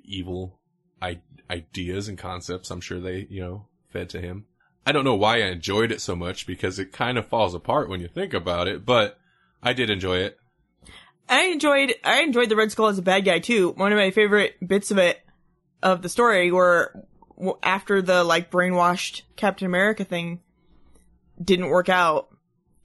[0.05, 0.59] evil
[1.01, 1.21] I-
[1.51, 2.71] ideas and concepts.
[2.71, 4.47] I'm sure they, you know, fed to him.
[4.87, 7.89] I don't know why I enjoyed it so much because it kind of falls apart
[7.89, 9.19] when you think about it, but
[9.63, 10.39] I did enjoy it.
[11.29, 13.71] I enjoyed I enjoyed the Red Skull as a bad guy too.
[13.73, 15.21] One of my favorite bits of it
[15.83, 17.05] of the story were
[17.65, 20.41] after the like brainwashed Captain America thing
[21.43, 22.29] didn't work out,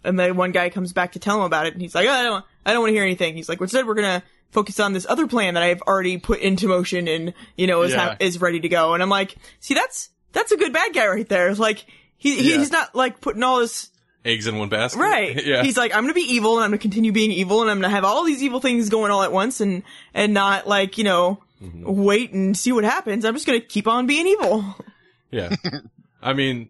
[0.04, 2.12] and then one guy comes back to tell him about it, and he's like, oh,
[2.12, 4.92] "I don't, I don't want to hear anything." He's like, "Instead, we're gonna focus on
[4.94, 8.06] this other plan that I've already put into motion and you know is Yeah.
[8.10, 11.08] ha- is ready to go." And I'm like, "See, that's that's a good bad guy
[11.08, 11.54] right there.
[11.56, 11.86] Like
[12.18, 12.58] he, he Yeah.
[12.58, 13.90] he's not like putting all his
[14.24, 15.00] Eggs in one basket.
[15.00, 15.44] Right.
[15.46, 15.64] yeah.
[15.64, 17.90] He's like, I'm gonna be evil and I'm gonna continue being evil and I'm gonna
[17.90, 19.82] have all these evil things going all at once and,
[20.14, 21.84] and not like, you know, Mm-hmm.
[21.86, 23.24] wait and see what happens.
[23.24, 24.66] I'm just gonna keep on being evil.
[25.32, 25.56] yeah.
[26.22, 26.70] I mean,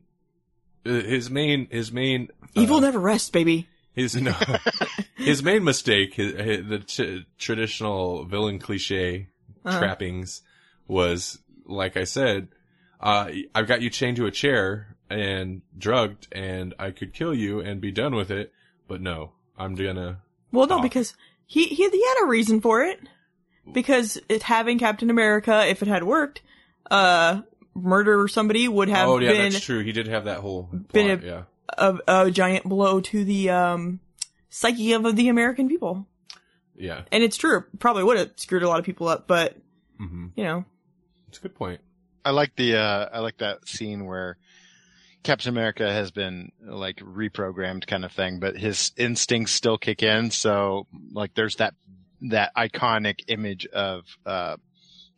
[0.86, 3.70] uh, his main, his main, evil uh, never rests, baby.
[3.94, 4.34] his, no,
[5.16, 9.28] his main mistake, his, his, the t- traditional villain cliche
[9.64, 9.80] Uh-huh.
[9.80, 10.42] trappings
[10.90, 12.50] was, like I said,
[13.02, 17.60] uh, I've got you chained to a chair and drugged and I could kill you
[17.60, 18.54] and be done with it,
[18.88, 20.22] but no, I'm gonna,
[20.52, 21.16] Well, no, because
[21.46, 23.00] he, he, he had a reason for it.
[23.72, 26.42] Because it having Captain America, if it had worked,
[26.90, 27.42] uh,
[27.76, 29.84] murder somebody would have oh yeah, been that's true.
[29.84, 31.44] He did have that whole been plot, a- yeah.
[32.08, 34.00] a, a giant blow to the, um,
[34.50, 36.08] psyche of the American people.
[36.76, 37.04] Yeah.
[37.12, 39.56] And it's true, probably would have screwed a lot of people up, but,
[40.00, 40.66] hmm you know,
[41.28, 41.82] It's a good point.
[42.24, 44.38] I like the uh I like that scene where
[45.24, 50.32] Captain America has been like reprogrammed kind of thing, but his instincts still kick in.
[50.32, 51.74] So like there's that
[52.30, 54.58] that iconic image of uh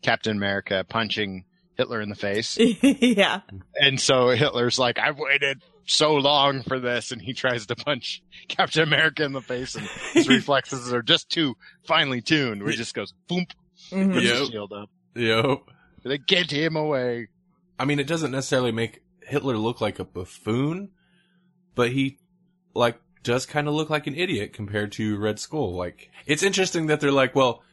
[0.02, 2.58] Captain America punching Hitler in the face.
[2.82, 3.42] yeah.
[3.76, 8.22] And so Hitler's like, I've waited so long for this and he tries to punch
[8.48, 11.56] Captain America in the face and his reflexes are just too
[11.88, 12.62] finely tuned.
[12.62, 13.46] Where he just goes boom,
[13.92, 14.14] Mhm.
[14.14, 14.36] puts Yep.
[14.40, 14.90] his shield up.
[15.16, 15.60] Yep.
[16.04, 17.28] They get him away.
[17.80, 20.90] I mean, it doesn't necessarily make Hitler look like a buffoon,
[21.76, 22.18] but he,
[22.74, 25.74] like, does kind of look like an idiot compared to Red Skull.
[25.76, 27.64] Like, it's interesting that they're like, well,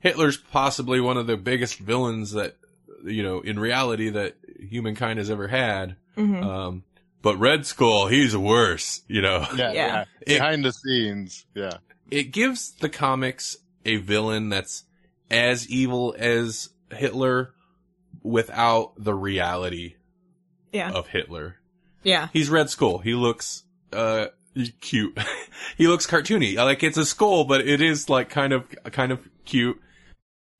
[0.00, 2.56] Hitler's possibly one of the biggest villains that,
[3.04, 4.36] you know, in reality that
[4.70, 5.96] humankind has ever had.
[6.16, 6.44] Mhm.
[6.44, 6.84] Um,
[7.22, 9.46] but Red Skull, he's worse, you know.
[9.56, 9.72] Yeah, Yeah.
[9.72, 10.04] yeah.
[10.20, 11.46] It- Behind the scenes.
[11.54, 11.78] Yeah.
[12.08, 14.84] it gives the comics a villain that's
[15.28, 17.52] as evil as Hitler
[18.22, 19.94] without the reality
[20.72, 20.90] Yeah.
[20.92, 21.56] of Hitler.
[22.02, 22.28] Yeah.
[22.32, 22.98] He's Red Skull.
[22.98, 24.26] He looks uh
[24.80, 25.18] cute.
[25.76, 26.56] he looks cartoony.
[26.56, 29.80] Like it's a skull, but it is like kind of kind of cute.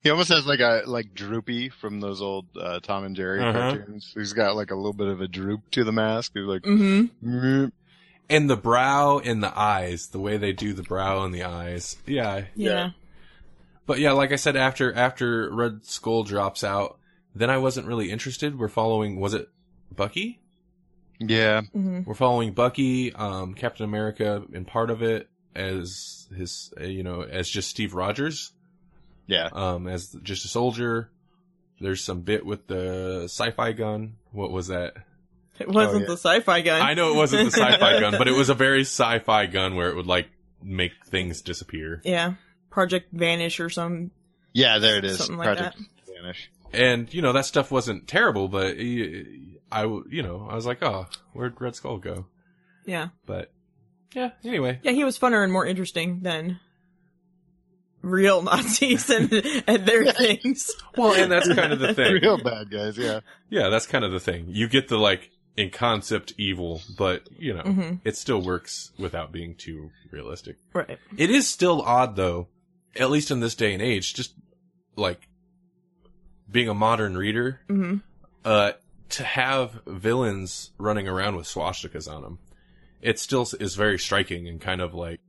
[0.03, 3.53] He almost has like a like droopy from those old uh, Tom and Jerry Uh-huh.
[3.75, 4.11] cartoons.
[4.13, 6.31] He's got like a little bit of a droop to the mask.
[6.35, 7.05] He's like, Mm-hmm.
[7.63, 7.69] "Meh."
[8.29, 11.95] And the brow and the eyes, the way they do the brow and the eyes.
[12.05, 12.43] Yeah.
[12.55, 12.89] Yeah.
[13.87, 16.99] But yeah, like I said, after after Red Skull drops out,
[17.33, 18.59] then I wasn't really interested.
[18.59, 19.49] We're following was it
[19.95, 20.39] Bucky?
[21.19, 22.01] yeah, Mm-hmm.
[22.05, 27.21] We're following Bucky, um, Captain America in part of it as his, uh, you know,
[27.23, 28.51] as just Steve Rogers.
[29.25, 29.49] Yeah.
[29.51, 31.09] um, as just a soldier.
[31.79, 34.15] There's some bit with the sci-fi gun.
[34.31, 34.93] What was that?
[35.59, 36.07] It wasn't yeah.
[36.07, 36.81] the sci-fi gun.
[36.81, 39.89] I know it wasn't the sci-fi gun, but it was a very sci-fi gun where
[39.89, 40.27] it would like
[40.61, 42.01] make things disappear.
[42.03, 42.35] Yeah,
[42.77, 44.11] Project Vanish or some
[44.53, 45.17] Yeah, there it is.
[45.17, 45.77] something like Project
[46.07, 46.51] Vanish.
[46.71, 51.07] And you know that stuff wasn't terrible, but I you know, I was like, oh,
[51.33, 52.27] where'd Red Skull go?
[52.85, 53.51] yeah, But
[54.13, 54.91] yeah, anyway, yeah.
[54.91, 56.59] He was funner and more interesting than
[58.03, 59.33] real Nazis and
[59.67, 60.71] and their things.
[60.95, 62.13] well, and that's kind of the thing.
[62.21, 63.21] Real bad guys, yeah.
[63.49, 64.45] Yeah, that's kind of the thing.
[64.49, 68.01] You get the like in concept evil, but you know, Mhm.
[68.05, 70.57] it still works without being too realistic.
[70.73, 70.99] Right.
[71.17, 72.47] It is still odd though,
[72.99, 74.33] at least in this day and age, just
[74.95, 75.27] like
[76.49, 77.97] being a modern reader, hmm
[78.45, 78.71] uh,
[79.09, 82.39] to have villains running around with swastikas on them.
[83.01, 85.19] It still is very striking and kind of like,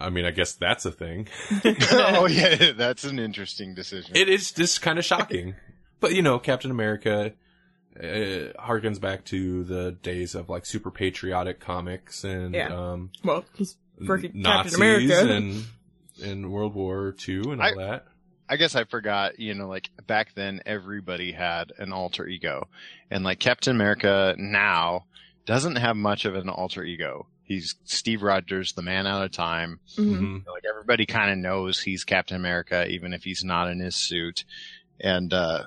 [0.00, 1.28] I mean, I guess that's a thing.
[1.92, 4.16] oh yeah, that's an interesting decision.
[4.16, 5.54] It is just kind of shocking.
[6.00, 7.32] but you know, Captain America
[7.98, 12.68] uh, harkens back to the days of like super patriotic comics and Yeah.
[12.74, 15.32] um, Well, he's freaking Nazis Captain America.
[15.34, 15.64] and
[16.20, 18.06] in World War II and all that.
[18.48, 22.68] I guess I forgot, you know, like back then everybody had an alter ego.
[23.10, 25.04] And like Captain America now
[25.44, 27.26] doesn't have much of an alter ego.
[27.42, 29.80] He's Steve Rogers, the man out of time.
[29.96, 30.18] Mhm.
[30.18, 30.46] Mhm.
[30.46, 34.44] Like everybody kind of knows he's Captain America, even if he's not in his suit.
[35.00, 35.64] And, uh,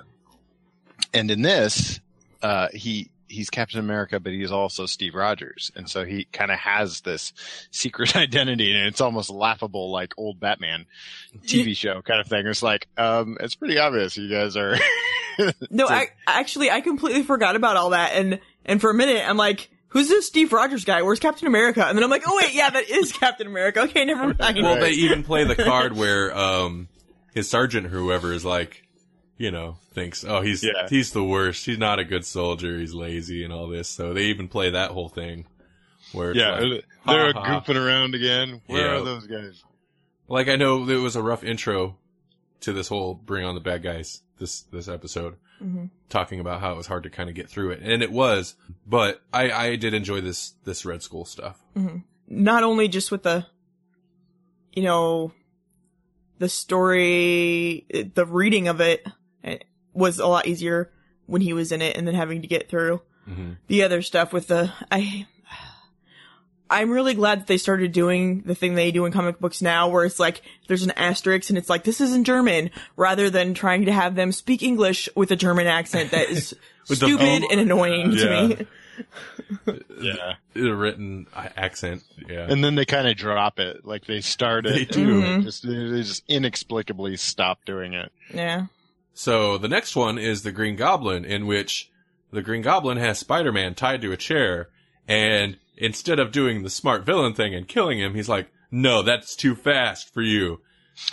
[1.14, 2.00] and in this,
[2.42, 5.72] uh, he, he's Captain America, but he's also Steve Rogers.
[5.74, 7.32] And so he kind of has this
[7.70, 10.86] secret identity and it's almost laughable, like old Batman
[11.46, 12.46] TV show kind of thing.
[12.46, 14.76] It's like, um, it's pretty obvious you guys are.
[15.70, 19.26] No, So- I actually I completely forgot about all that, and and for a minute
[19.26, 21.00] I'm like, who's this Steve Rogers guy?
[21.00, 21.82] Where's Captain America?
[21.86, 23.80] And then I'm like, oh wait, yeah, that is Captain America.
[23.84, 24.58] Okay, never mind.
[24.62, 26.88] Well, they even play the card where um,
[27.34, 28.81] his sergeant or whoever is like,
[29.42, 30.86] you know, thinks, oh, he's Yeah.
[30.88, 31.66] he's the worst.
[31.66, 32.78] He's not a good soldier.
[32.78, 33.88] He's lazy and all this.
[33.88, 35.46] So they even play that whole thing
[36.12, 37.60] where yeah, like, they're ha, ha.
[37.60, 38.60] goofing around again.
[38.68, 39.00] Where Yeah.
[39.00, 39.64] are those guys?
[40.28, 41.96] Like I know it was a rough intro
[42.60, 45.90] to this whole bring on the bad guys this this episode, Mhm.
[46.08, 48.54] talking about how it was hard to kind of get through it, and it was.
[48.86, 51.60] But I I did enjoy this this Red Skull stuff.
[52.28, 53.46] Not only just with the,
[54.72, 55.32] you know,
[56.38, 59.04] the story, the reading of it
[59.94, 60.90] was a lot easier
[61.26, 64.32] when he was in it, and then having to get through hmm the other stuff
[64.32, 65.26] with the I
[66.72, 69.90] I'm really glad that they started doing the thing they do in comic books now
[69.90, 73.52] where it's like there's an asterisk and it's like this is in German rather than
[73.52, 76.54] trying to have them speak English with a German accent that is
[76.84, 78.24] stupid and annoying yeah.
[78.24, 78.66] to me.
[80.00, 80.34] Yeah.
[80.56, 82.46] A written accent, yeah.
[82.48, 83.84] And then they kind of drop it.
[83.84, 84.72] Like they start it.
[84.72, 85.22] They do.
[85.22, 88.10] and Just, they just inexplicably stop doing it.
[88.32, 88.66] Yeah.
[89.14, 91.90] So the next one is the Green Goblin, in which
[92.32, 94.70] the Green Goblin has Spider-Man tied to a chair,
[95.06, 99.36] and instead of doing the smart villain thing and killing him, he's like, "No, that's
[99.36, 100.60] too fast for you."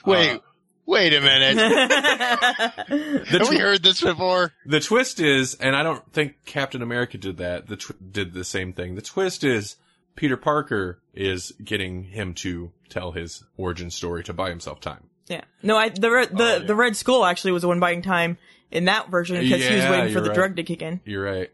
[0.06, 0.40] Wait, Uh,
[0.86, 1.56] wait a minute.
[2.90, 4.54] the, Have we heard this before?
[4.66, 7.68] the twist is, and I don't think Captain America did that.
[7.68, 8.96] The tw- did the same thing.
[8.96, 9.76] The twist is
[10.16, 15.09] Peter Parker is getting him to tell his origin story to buy himself time.
[15.30, 15.44] Yeah.
[15.64, 16.66] No, I the re- the Oh, yeah.
[16.66, 18.38] the Red Skull actually was the one buying time
[18.72, 20.36] in that version because he was waiting for the right.
[20.36, 21.00] drug to kick in.
[21.06, 21.50] You're right.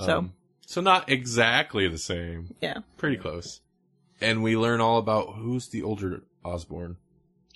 [0.00, 0.18] So.
[0.18, 0.32] Um,
[0.66, 2.54] so not exactly the same.
[2.60, 2.78] Yeah.
[2.96, 3.60] Pretty close.
[4.20, 6.96] And we learn all about who's the older Osborn.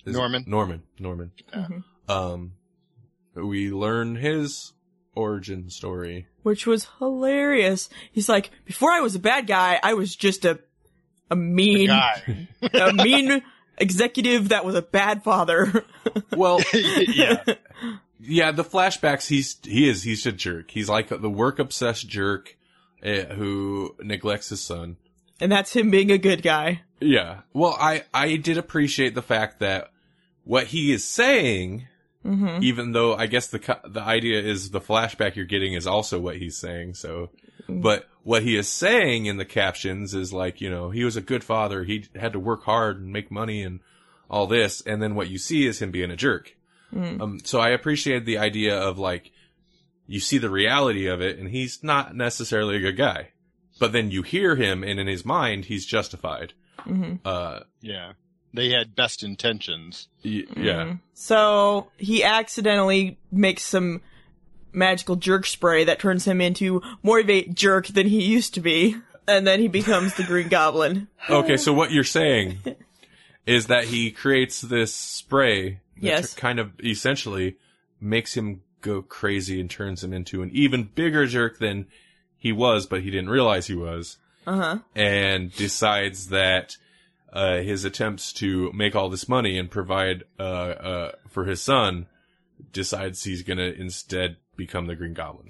[0.05, 0.43] Is it- Norman.
[0.47, 0.83] Norman.
[0.99, 1.31] Norman.
[1.53, 1.83] Mhm.
[2.09, 2.51] Um,
[3.35, 4.73] we learn his
[5.15, 6.27] origin story.
[6.43, 7.89] which was hilarious.
[8.11, 10.59] He's like, before I was a bad guy, I was just a
[11.31, 12.47] a mean Guy.
[12.73, 13.41] a mean
[13.77, 15.85] executive that was a bad father.
[16.35, 17.43] Well, yeah.
[18.19, 20.71] yeah, the flashbacks, he's, he is, he's a jerk.
[20.71, 22.57] He's like the work obsessed jerk
[23.03, 24.97] uh, who neglects his son.
[25.39, 26.81] and that's him being a good guy.
[26.99, 27.41] Yeah.
[27.53, 29.91] Well, I, I did appreciate the fact that
[30.43, 31.87] what he is saying
[32.25, 36.19] hmm even though I guess the the idea is the flashback you're getting is also
[36.19, 36.95] what he's saying.
[36.95, 37.29] So,
[37.69, 37.81] Mm.
[37.81, 41.21] but what he is saying in the captions is like, you know, he was a
[41.21, 41.83] good father.
[41.83, 43.79] He had to work hard and make money and
[44.29, 44.81] all this.
[44.81, 46.55] And then what you see is him being a jerk.
[46.93, 47.19] Mm.
[47.21, 49.31] Um, so I appreciate the idea of like,
[50.05, 53.29] you see the reality of it and he's not necessarily a good guy,
[53.79, 56.53] but then you hear him and in his mind, he's justified.
[56.83, 58.13] hmm Uh, Yeah.
[58.55, 60.07] They had best intentions.
[60.23, 60.83] y- yeah.
[60.85, 60.99] Mhm.
[61.13, 64.01] So he accidentally makes some
[64.73, 68.59] magical jerk spray that turns him into more of a jerk than he used to
[68.61, 68.95] be.
[69.27, 71.07] And then he becomes the Green Goblin.
[71.29, 72.59] Okay, so what you're saying
[73.47, 76.33] is that he creates this spray that Yes.
[76.35, 77.55] tr- kind of essentially
[77.99, 81.87] makes him go crazy and turns him into an even bigger jerk than
[82.37, 84.77] he was, but he didn't realize he was, Uh huh.
[84.95, 86.77] and decides that
[87.35, 92.07] uh, his attempts to make all this money and provide uh, uh, for his son
[92.71, 95.49] decides he's gonna instead become the Green Goblin,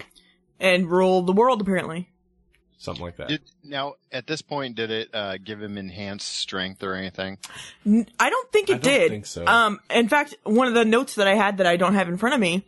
[0.60, 2.10] And rule the world apparently.
[2.80, 3.28] something like that.
[3.30, 7.38] Did, now, at this point, did it uh, give him enhanced strength or anything?
[7.86, 9.12] N- I don't think it I don't did.
[9.12, 9.45] think so.
[9.45, 12.18] Um, in fact, one of the notes that I had that I don't have in
[12.18, 12.66] front of me,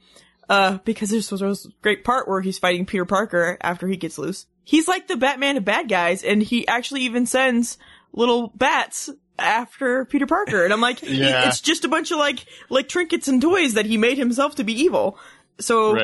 [0.50, 4.18] uh, because this was a great part where he's fighting Peter Parker after he gets
[4.20, 4.46] loose.
[4.64, 7.78] He's like the Batman of bad guys, and he actually even sends
[8.18, 10.64] little bats after Peter Parker.
[10.64, 11.48] And I'm like, Yeah.
[11.48, 14.64] it's just a bunch of like, like trinkets and toys that he made himself to
[14.64, 15.18] be evil.
[15.60, 15.96] So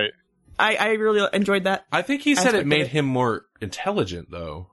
[0.59, 1.85] I, I really enjoyed that.
[1.91, 2.87] I think he said it made it.
[2.89, 4.67] him more intelligent, though.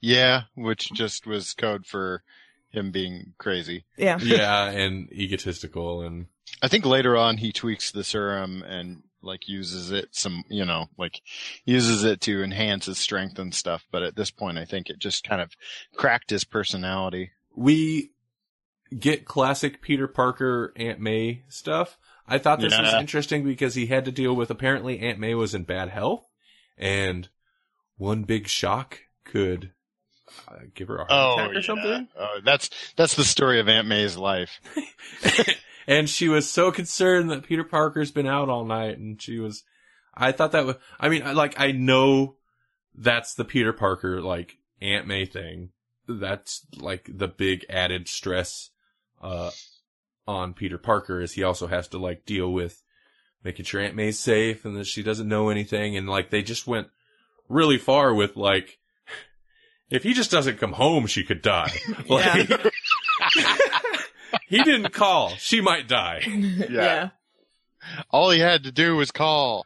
[0.00, 2.22] Yeah, which just was code for
[2.70, 3.84] him being crazy.
[3.96, 4.18] Yeah.
[4.22, 6.26] yeah, and egotistical, and
[6.62, 10.88] I think later on he tweaks the serum and like uses it some, you know,
[10.96, 11.20] like
[11.64, 13.86] uses it to enhance his strength and stuff.
[13.90, 15.52] But at this point, I think it just kind of
[15.94, 17.30] cracked his personality.
[17.54, 18.12] we
[18.98, 21.98] get classic Peter Parker Aunt May stuff.
[22.26, 25.54] I thought this was interesting because he had to deal with apparently Aunt May was
[25.54, 26.24] in bad health,
[26.78, 27.28] and
[27.96, 29.72] one big shock could
[30.48, 32.08] uh, give her a heart attack or something.
[32.18, 34.60] Oh, that's that's the story of Aunt May's life.
[35.90, 39.64] and she was so concerned that Peter Parker's been out all night, and she was.
[40.14, 40.76] I thought that was.
[41.00, 42.36] I mean, like I know
[42.94, 45.70] that's the Peter Parker like Aunt May thing.
[46.08, 48.70] That's like the big added stress
[49.20, 49.50] uh
[50.26, 52.82] on Peter Parker is he also has to like deal with
[53.42, 56.68] making sure Aunt May's safe and that she doesn't know anything, and like they just
[56.68, 56.86] went
[57.48, 58.78] really far with like.
[59.90, 61.72] If he just doesn't come home, she could die.
[62.08, 62.48] Like,
[64.48, 65.30] he didn't call.
[65.30, 66.22] She might die.
[66.70, 67.10] yeah.
[68.10, 69.64] All he had to do was call,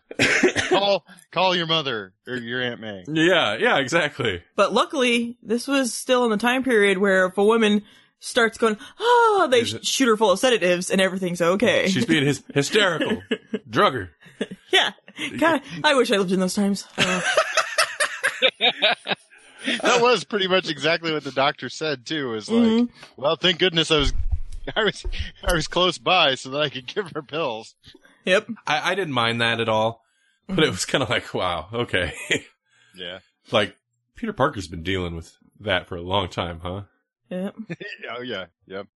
[0.69, 3.05] call, call your mother or your Aunt May.
[3.09, 4.43] Yeah, yeah, exactly.
[4.55, 7.83] But luckily, this was still in the time period where if a woman
[8.21, 11.89] starts going, oh, they Is shoot her full of sedatives and everything's okay.
[11.89, 13.21] She's being his- hysterical.
[13.69, 14.11] Drug her.
[14.73, 14.93] yeah.
[15.39, 16.87] God, I wish I lived in those times.
[16.97, 17.21] Uh,
[19.83, 22.29] That was pretty much exactly what the doctor said too.
[22.29, 22.89] Was like, Mhm.
[23.17, 24.13] well, thank goodness I was,
[24.77, 25.05] I was,
[25.43, 27.75] I was close by so that I could give her pills.
[28.25, 28.49] yep.
[28.67, 30.03] I, I didn't mind that at all,
[30.49, 32.13] but it was kind of like, wow, okay.
[32.97, 33.19] Yeah.
[33.51, 33.77] like,
[34.15, 36.83] Peter Parker's been dealing with that for a long time, huh?
[37.29, 37.57] Yep.
[38.17, 38.47] oh yeah.
[38.67, 38.87] Yep.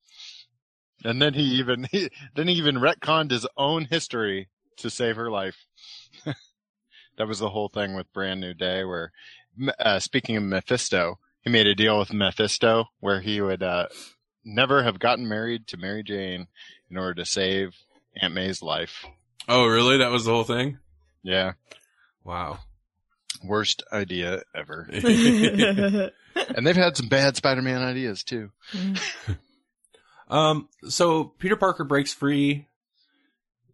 [1.04, 5.30] And then he even he, then he even retconned his own history to save her
[5.30, 5.66] life.
[6.24, 9.12] that was the whole thing with Brand New Day, where
[9.78, 13.86] uh, speaking of Mephisto, he made a deal with Mephisto where he would uh,
[14.48, 16.46] never have gotten married to Mary Jane
[16.90, 17.74] in order to save
[18.20, 19.04] Aunt May's life.
[19.48, 19.98] Oh, really?
[19.98, 20.78] That was the whole thing?
[21.22, 21.52] Yeah,
[22.24, 22.58] Wow.
[23.44, 24.88] worst idea ever.
[24.92, 28.50] and they've had some bad Spider-Man ideas too.
[30.28, 32.66] um, so Peter Parker breaks free.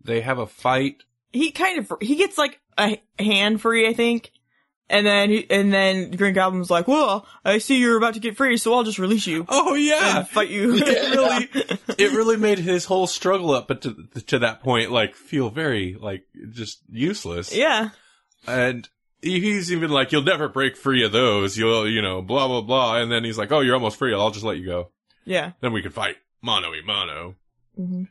[0.03, 1.03] They have a fight.
[1.33, 4.31] he kind of, he gets like a hand free, I think.
[4.91, 8.37] And then, he, and then Green Goblin's like, well, I see you're about to get
[8.37, 9.47] free, so I'll just release you.
[9.49, 10.19] Oh, yeah.
[10.19, 10.75] and fight you.
[10.77, 11.49] it really
[11.99, 13.95] it really made his whole struggle up but to
[14.27, 17.55] to that point like feel very like just useless.
[17.55, 17.91] Yeah.
[18.47, 18.89] and
[19.23, 21.57] he's even like you'll never break free of those.
[21.57, 22.97] You'll you know blah blah blah.
[22.99, 24.13] And then he's like oh you're almost free.
[24.13, 24.91] I'll just let you go.
[25.25, 25.53] Yeah.
[25.61, 26.17] then we can fight.
[26.43, 27.37] Mano y mano.
[27.75, 28.05] Hmm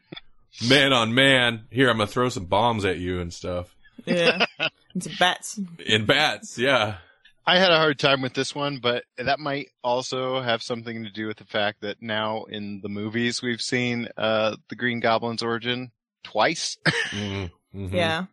[0.67, 1.65] man on man.
[1.71, 3.75] Here i'm gonna throw some bombs at you and stuff.
[4.05, 4.45] Yeah.
[4.93, 5.59] and some bats.
[5.85, 6.97] in bats yeah
[7.45, 11.09] I had a hard time with this one, but that might also have something to
[11.11, 15.43] do with the fact that now in the movies we've seen uh, the Green Goblin's
[15.43, 15.91] origin
[16.23, 16.77] twice.
[17.11, 17.51] Mhm.
[17.75, 17.91] Mhm.
[17.91, 18.25] Yeah.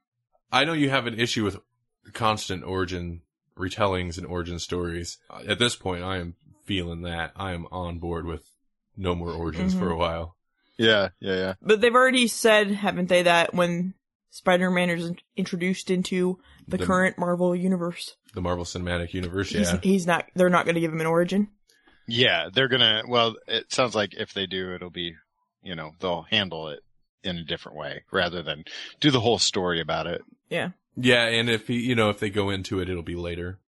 [0.52, 1.56] i know you have an issue with
[2.12, 3.22] constant origin
[3.58, 5.18] retellings and origin stories
[5.48, 6.34] at this point i am
[6.64, 8.48] feeling that i am on board with
[8.96, 10.36] no more origins for a while
[10.78, 11.54] yeah, yeah, yeah.
[11.60, 13.92] But they've already said, haven't they, that when
[14.30, 16.38] Spider-Man is introduced into
[16.68, 19.52] the, The- current Marvel universe, the Marvel Cinematic Universe.
[19.52, 21.48] Yeah, he's not, they're not going to give him an origin.
[22.06, 23.02] Yeah, they're gonna.
[23.06, 25.14] Well, it sounds like if they do, it'll be,
[25.62, 26.80] you know, they'll handle it
[27.22, 28.64] in a different way rather than
[29.00, 30.22] do the whole story about it.
[30.48, 30.70] Yeah.
[30.96, 33.58] yeah, and if he, you know, if they go into it, it'll be later.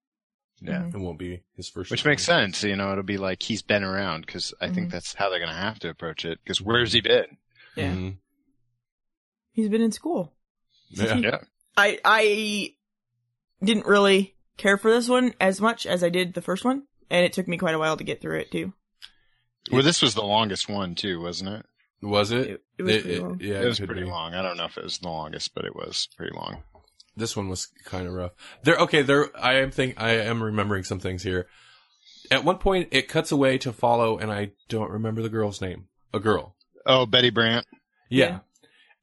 [0.60, 0.82] Yeah.
[0.82, 0.94] Mhm.
[0.94, 1.90] It won't be his first.
[1.90, 2.10] Which time.
[2.10, 2.90] makes sense, you know.
[2.93, 4.93] It'll be like he's been around because I think Mhm.
[4.93, 6.39] that's how they're gonna have to approach it.
[6.43, 7.36] Because where's he been?
[7.76, 7.93] Yeah.
[7.93, 8.16] Mhm.
[9.52, 10.32] He's been in school.
[10.93, 11.16] Yeah.
[11.16, 11.39] Yeah,
[11.77, 12.74] I, I
[13.64, 16.85] didn't really care for this one as much as I did the first one.
[17.10, 18.73] And it took me quite a while to get through it too.
[19.70, 21.66] Well, this was the longest one too, wasn't it?
[22.02, 22.48] Was it?
[22.48, 23.39] It, it was pretty long.
[23.40, 24.10] yeah, it was pretty be.
[24.10, 24.35] long.
[24.35, 26.62] I don't know if it was the longest, but it was pretty long.
[27.16, 28.32] This one was kind of rough.
[28.64, 29.28] There, okay, there.
[29.39, 31.47] I am think I am remembering some things here.
[32.31, 35.89] At one point, it cuts away to follow, and I don't remember the girl's name.
[36.14, 36.56] A girl.
[36.86, 37.66] Oh, Betty Brant.
[38.10, 38.40] Yeah.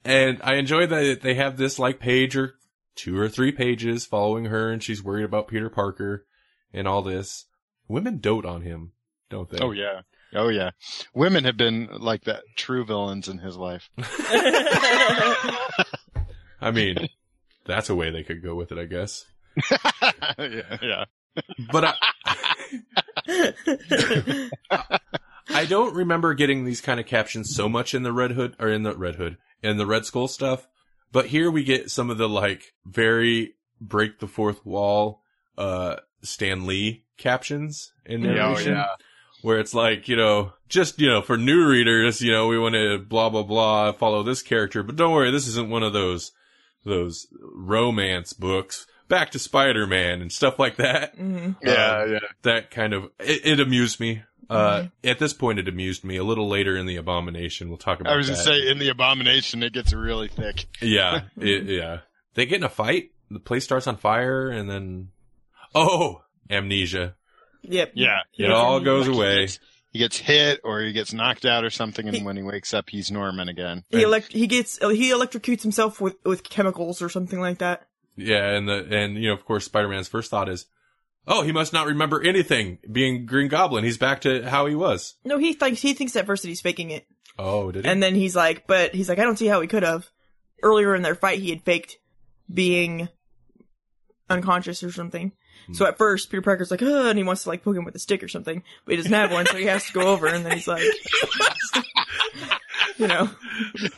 [0.05, 2.55] And I enjoy that they have this like page or
[2.95, 6.25] two or three pages following her, and she's worried about Peter Parker
[6.73, 7.45] and all this.
[7.87, 8.91] Women dote on him,
[9.29, 9.59] don't they?
[9.59, 10.01] Oh yeah.
[10.33, 10.71] Oh yeah.
[11.13, 13.89] Women have been like that true villains in his life.
[16.61, 17.09] I mean,
[17.65, 19.25] that's a way they could go with it, I guess.
[20.37, 21.05] yeah, yeah.
[21.71, 21.95] But
[23.27, 23.53] I,
[25.49, 28.69] I don't remember getting these kind of captions so much in the Red Hood or
[28.69, 30.67] in the Red Hood in the Red Skull stuff.
[31.11, 35.21] But here we get some of the like very break the fourth wall,
[35.57, 38.95] uh, Stan Lee captions in Oh yeah.
[39.41, 42.75] Where it's like, you know, just, you know, for new readers, you know, we want
[42.75, 46.33] to blah, blah, blah, follow this character, but don't worry, this isn't one of those,
[46.83, 47.25] those
[47.55, 48.85] romance books.
[49.07, 51.55] Back to Spider-Man and stuff like that Mhm.
[51.63, 52.19] Yeah, yeah.
[52.43, 54.23] that kind of it, it amused me.
[54.49, 56.17] Uh, at this point, it amused me.
[56.17, 58.13] A little later in the Abomination, we'll talk about.
[58.13, 58.33] I was that.
[58.33, 60.65] just say in the abomination it gets really thick.
[60.81, 61.99] yeah, it, yeah.
[62.33, 63.11] They get in a fight.
[63.29, 65.09] The place starts on fire, and then
[65.75, 67.15] oh, amnesia.
[67.61, 67.91] Yep.
[67.95, 68.19] Yeah.
[68.31, 68.85] He It has all amnesia.
[68.85, 69.47] goes away.
[69.91, 72.73] He gets hit or he gets knocked out or something, and He- when he wakes
[72.73, 73.83] up, he's Norman again.
[73.89, 77.87] He elect he gets he electrocutes himself with with chemicals or something like that.
[78.15, 80.65] Yeah, and the and you know, of course, Spider-Man's first thought is,
[81.27, 82.79] oh, he must not remember anything.
[82.91, 85.15] Being Green Goblin, he's back to how he was.
[85.23, 87.05] No, he thinks he thinks at first that he's faking it,
[87.37, 87.91] Oh, did he?
[87.91, 90.07] and then he's like, but he's like, I don't see how he could have.
[90.61, 91.97] Earlier in their fight, he had faked
[92.53, 93.07] being
[94.29, 95.31] unconscious or something.
[95.67, 95.73] Hmm.
[95.73, 97.95] So at first, Peter Parker's like, oh, and he wants to like poke him with
[97.95, 100.27] a stick or something, but he doesn't have one, so he has to go over,
[100.27, 100.83] and then he's like,
[102.99, 103.29] you know,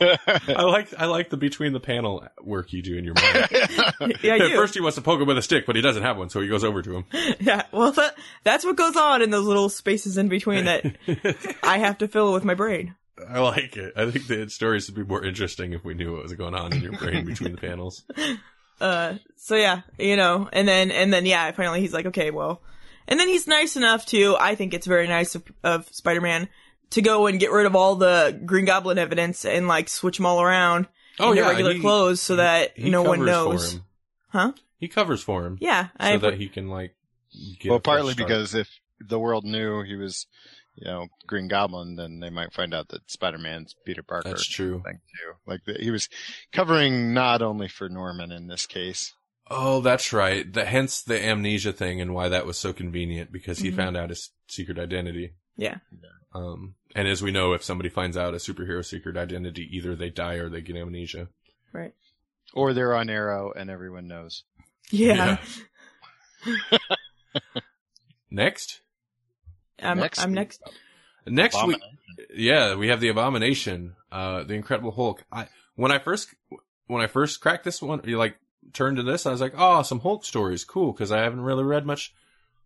[0.00, 3.48] I like I like the between the panel work you do in your mind.
[4.22, 4.54] yeah, I At do.
[4.54, 6.40] first, he wants to poke him with a stick, but he doesn't have one, so
[6.40, 7.04] he goes over to him.
[7.40, 8.14] Yeah, well, that,
[8.44, 10.96] that's what goes on in those little spaces in between that
[11.62, 12.94] I have to fill with my brain.
[13.28, 13.94] I like it.
[13.96, 16.72] I think the stories would be more interesting if we knew what was going on
[16.72, 18.04] in your brain between the panels.
[18.80, 22.62] Uh, so yeah, you know, and then, and then, yeah, finally he's like, okay, well,
[23.08, 26.48] and then he's nice enough to, I think it's very nice of, of Spider-Man
[26.92, 30.26] to go and get rid of all the Green Goblin evidence and like switch them
[30.26, 30.86] all around
[31.18, 33.72] Oh in yeah, regular he- clothes so that he no one knows.
[33.72, 33.84] For him.
[34.28, 34.52] Huh?
[34.78, 36.94] He covers for him, Yeah, so I, that he can like.
[37.60, 38.28] Get well, partly start.
[38.28, 38.68] because if
[39.00, 40.26] the world knew he was,
[40.74, 44.28] you know, Green Goblin, then they might find out that Spider-Man's Peter Parker.
[44.30, 44.82] that's true.
[44.84, 45.32] Thing too.
[45.46, 46.08] Like the, he was
[46.52, 49.14] covering not only for Norman in this case.
[49.50, 50.50] Oh, that's right.
[50.52, 53.76] The, hence the amnesia thing and why that was so convenient because he Mhm.
[53.76, 55.32] found out his secret identity.
[55.56, 55.76] yeah,
[56.34, 60.10] Um, and as we know, if somebody finds out a superhero secret identity, either they
[60.10, 61.28] die or they get amnesia.
[61.72, 61.94] right.
[62.54, 64.44] Or they're on Arrow and everyone knows.
[64.90, 65.38] Yeah.
[68.30, 68.80] Next,
[69.78, 70.62] I'm, Next I'm next.
[71.26, 71.76] next we
[72.34, 75.22] yeah we have the abomination, uh, the Incredible Hulk.
[75.30, 76.34] I when I first
[76.86, 78.36] when I first cracked this one, you like
[78.72, 81.64] turned to this, I was like, oh, some Hulk stories, cool, because I haven't really
[81.64, 82.14] read much.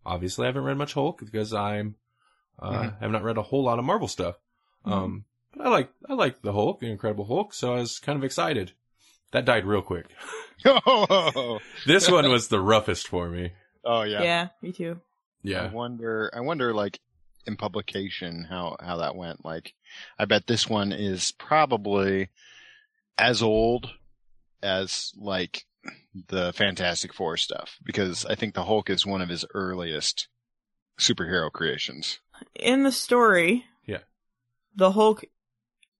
[0.05, 1.95] Obviously, I haven't read much Hulk because I'm
[2.59, 2.99] uh, Mhm.
[2.99, 4.35] have not read a whole lot of Marvel stuff.
[4.85, 5.25] Um,
[5.55, 8.23] but I like I like the Hulk, the Incredible Hulk, so I was kind of
[8.23, 8.71] excited.
[9.31, 10.07] That died real quick.
[10.65, 13.51] oh This one was the roughest for me.
[13.83, 14.21] Oh yeah.
[14.23, 14.47] Yeah.
[14.61, 14.99] me too.
[15.43, 15.61] Yeah.
[15.61, 15.71] I Yeah.
[15.71, 16.31] wonder.
[16.33, 16.99] I wonder, like
[17.45, 19.43] in publication, how how that went.
[19.45, 19.73] Like,
[20.17, 22.29] I bet this one is probably
[23.17, 23.89] as old
[24.63, 25.65] as like
[26.27, 30.27] the Fantastic Four stuff because I think the Hulk is one of his earliest
[30.99, 32.19] superhero creations.
[32.55, 33.99] In the story, Yeah.
[34.75, 35.23] the Hulk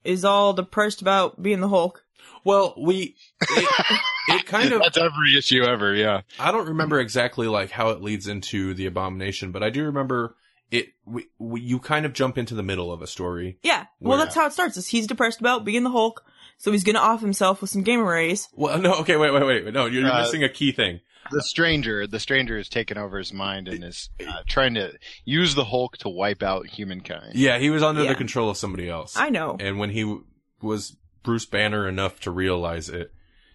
[0.04, 2.04] is all depressed about being the Hulk.
[2.44, 3.70] Well, we it,
[4.30, 5.94] it kind of That's every issue ever.
[5.94, 6.22] Yeah.
[6.40, 10.36] I don't remember exactly like how it leads into the abomination, but I do remember
[10.72, 10.88] it.
[11.06, 13.60] We, we, you kind of jump into the middle of a story.
[13.64, 13.86] Yeah.
[14.00, 14.78] Well, Where- that's how it starts.
[14.78, 16.24] Is he's depressed about being the Hulk,
[16.58, 18.48] so he's gonna off himself with some gamma rays.
[18.54, 21.00] Well, no, okay, wait, wait, wait, no, you're, you're Uh, missing a key thing.
[21.30, 24.94] The stranger, the stranger has taken over his mind and is uh, trying to
[25.26, 27.34] use the Hulk to wipe out humankind.
[27.36, 28.10] Yeah, he was under Yeah.
[28.10, 29.58] the control of somebody else, I know.
[29.60, 30.24] and when he w-
[30.62, 33.12] was Bruce Banner enough to realize it,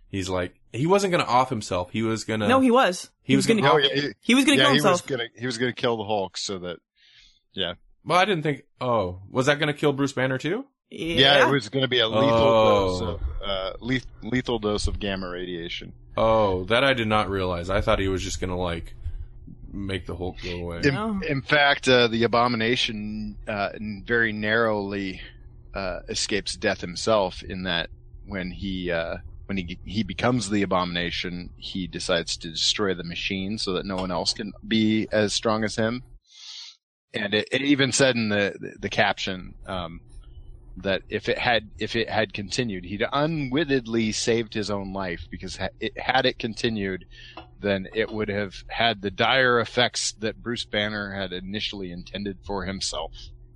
[0.08, 1.90] he's like, he wasn't going to off himself.
[1.92, 2.48] He was going to.
[2.48, 3.10] no, he was.
[3.22, 3.72] He, he was was gonna.
[3.72, 5.06] Oh yeah, he, He was gonna yeah, kill he was himself.
[5.06, 6.76] gonna he was gonna kill the Hulk so that
[7.54, 7.74] Yeah.
[8.04, 8.64] Well, I didn't think.
[8.82, 10.66] Oh, was that going to kill Bruce Banner too?
[10.94, 11.38] Yeah.
[11.38, 12.88] yeah, it was gonna be a lethal Oh.
[12.88, 15.92] dose of uh, leth- lethal dose of gamma radiation.
[16.16, 17.70] Oh, that I did not realize.
[17.70, 18.94] I thought he was just going to like
[19.72, 20.80] make the Hulk go away.
[20.84, 21.18] In, No.
[21.26, 23.70] in fact, uh, the abomination uh,
[24.04, 25.22] very narrowly
[25.74, 27.88] uh, escapes death himself in that
[28.26, 29.16] when he uh,
[29.46, 33.96] when he he becomes the abomination, he decides to destroy the machine so that no
[33.96, 36.02] one else can be as strong as him.
[37.14, 40.00] And it, it even said in the the, the caption um,
[40.78, 45.56] that if it had if it had continued, he'd unwittingly saved his own life because
[45.56, 47.04] ha- it, had it continued,
[47.60, 52.64] then it would have had the dire effects that Bruce Banner had initially intended for
[52.64, 53.12] himself.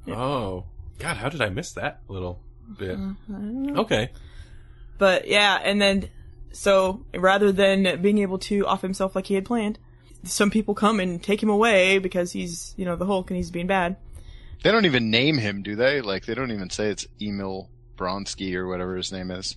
[0.08, 0.64] Oh,
[0.98, 2.40] God, how did I miss that little
[2.78, 2.98] bit?
[2.98, 3.80] Uh, I.
[3.80, 4.10] Okay.
[4.98, 6.08] But yeah, and then
[6.52, 9.78] so rather than being able to off himself like he had planned,
[10.24, 13.50] some people come and take him away because he's you know the Hulk and he's
[13.50, 13.96] being bad.
[14.62, 16.00] They don't even name him, do they?
[16.00, 19.56] Like they don't even say it's Emil Bronsky or whatever his name is.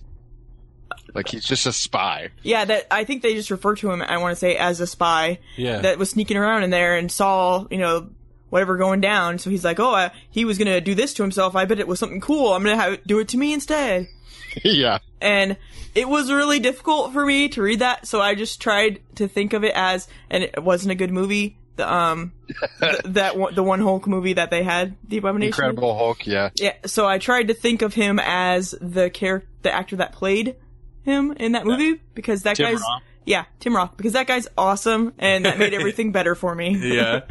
[1.14, 2.30] Like he's just a spy.
[2.42, 4.02] Yeah, that I think they just refer to him.
[4.02, 5.80] I want to say as a spy Yeah.
[5.80, 8.10] that was sneaking around in there and saw you know
[8.48, 9.38] whatever going down.
[9.38, 11.54] So he's like, oh, uh, he was gonna do this to himself.
[11.56, 12.52] I bet it was something cool.
[12.52, 14.08] I'm gonna have it, do it to me instead.
[14.64, 14.98] yeah.
[15.20, 15.56] and
[15.94, 19.52] it was really difficult for me to read that so i just tried to think
[19.52, 22.32] of it as and it wasn't a good movie the um
[22.80, 26.50] th- that one, the one hulk movie that they had the abomination Incredible Hulk, yeah.
[26.56, 30.56] yeah so i tried to think of him as the character the actor that played
[31.02, 33.02] him in that movie because that Tim guy's Roth.
[33.24, 37.20] yeah tim roth because that guy's awesome and that made everything better for me yeah.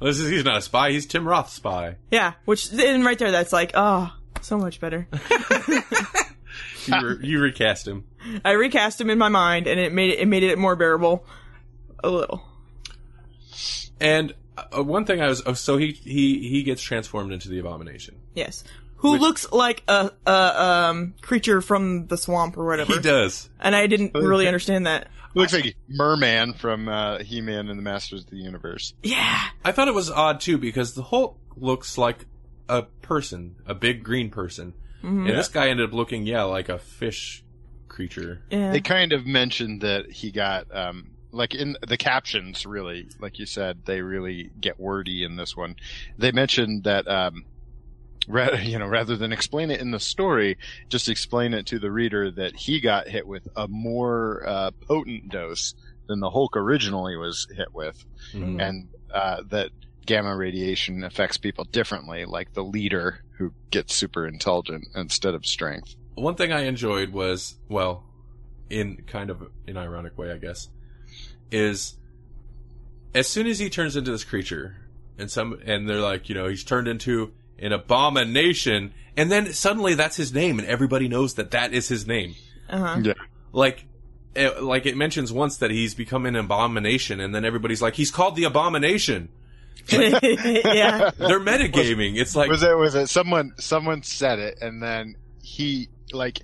[0.00, 0.90] Well, this is, he's not a spy.
[0.90, 1.94] He's Tim Roth's spy.
[2.10, 5.06] yeah which and right there that's like oh so much better
[6.86, 8.04] You, re- you recast him.
[8.44, 11.24] i recast him in my mind and it made it, it made it more bearable
[12.02, 12.42] a little
[14.02, 17.60] And uh, one thing I was oh, so he he he gets transformed into the
[17.60, 18.16] abomination.
[18.34, 18.64] Yes.
[18.96, 22.92] Who looks like a, a um creature from the swamp or whatever.
[22.92, 23.48] He does.
[23.60, 25.08] And I didn't really understand that.
[25.34, 28.92] Looks like Merman from uh, He-Man and the Masters of the Universe.
[29.02, 29.40] Yeah.
[29.64, 32.26] I thought it was odd too because the Hulk looks like
[32.68, 36.78] a person, a big green person, and this guy ended up looking yeah like a
[36.78, 37.44] fish
[37.88, 38.42] creature.
[38.50, 38.72] Yeah.
[38.72, 43.46] They kind of mentioned that he got um like in the captions really, like you
[43.46, 45.76] said, they really get wordy in this one.
[46.18, 47.44] They mentioned that um
[48.28, 50.56] rather you know rather than explain it in the story
[50.88, 55.28] just explain it to the reader that he got hit with a more uh, potent
[55.28, 55.74] dose
[56.06, 58.62] than the hulk originally was hit with Mhm.
[58.62, 59.70] and uh, that
[60.06, 65.96] gamma radiation affects people differently like the leader who gets super intelligent instead of strength
[66.14, 68.04] One thing I enjoyed was well,
[68.70, 70.68] in kind of an ironic way, I guess,
[71.52, 71.94] is
[73.14, 74.76] as soon as he turns into this creature,
[75.18, 79.94] and some and they're like, you know, he's turned into an abomination, and then suddenly
[79.94, 82.34] that's his name, and everybody knows that that is his name.
[82.68, 83.00] Uh-huh.
[83.02, 83.12] yeah
[83.52, 83.84] Like,
[84.34, 88.10] it, like it mentions once that he's become an abomination, and then everybody's like, he's
[88.10, 89.28] called the abomination.
[89.88, 91.10] yeah.
[91.18, 92.16] They're metagaming.
[92.16, 96.40] It's like, was it was it someone someone said it and then he like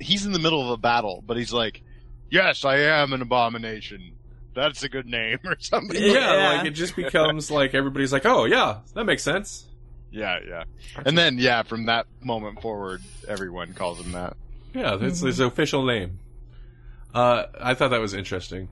[0.00, 1.82] he's in the middle of a battle but he's like
[2.30, 4.12] yes i am an abomination
[4.58, 6.52] that's a good name or something yeah, Yeah.
[6.58, 9.66] like it just becomes like everybody's like, oh yeah, that makes sense.
[10.10, 10.64] yeah yeah
[11.06, 14.36] and then yeah from that moment forward everyone calls him that
[14.74, 16.18] Yeah, that's his official name.
[17.14, 18.68] Uh, I thought that was interesting.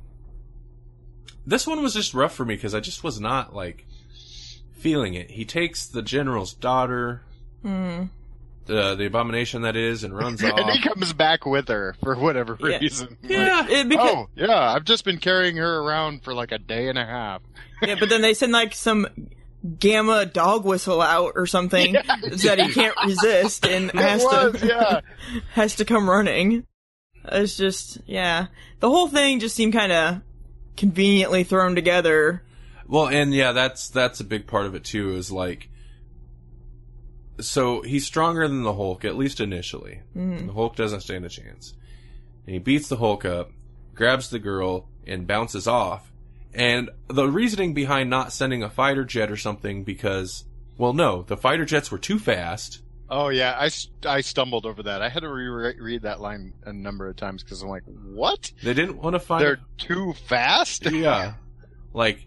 [1.46, 3.86] This one was just rough for me because I just was not like
[4.72, 5.30] feeling it.
[5.30, 7.22] He takes the general's daughter,
[7.64, 8.10] Mm.
[8.66, 10.52] The the abomination that is, and runs off.
[10.58, 12.78] and he comes back with her for whatever Yeah.
[12.78, 16.58] reason yeah, It beca- oh yeah i've just been carrying her around for like a
[16.58, 17.42] day and a half
[17.82, 19.06] yeah, but then they send like some
[19.78, 25.00] gamma dog whistle out or something that he can't resist and has was, to yeah.
[25.52, 26.64] has to come running.
[27.24, 28.46] It's just yeah.
[28.80, 30.20] The whole thing just seemed kind of
[30.76, 32.42] conveniently thrown together.
[32.86, 35.16] Well, and yeah, that's that's a big part of it too.
[35.16, 35.68] Is like,
[37.40, 40.00] so he's stronger than the Hulk at least initially.
[40.46, 41.74] The Hulk doesn't stand a chance,
[42.46, 43.50] and he beats the Hulk up,
[43.94, 46.10] grabs the girl, and bounces off.
[46.54, 50.44] And the reasoning behind not sending a fighter jet or something because,
[50.78, 52.80] well, no, the fighter jets were too fast.
[53.08, 53.68] Oh yeah, I,
[54.08, 55.00] I stumbled over that.
[55.02, 58.50] I had to reread that line a number of times because I'm like, what?
[58.62, 59.42] They didn't want to find.
[59.42, 60.90] They're too fast?
[60.90, 61.34] yeah,
[61.92, 62.26] like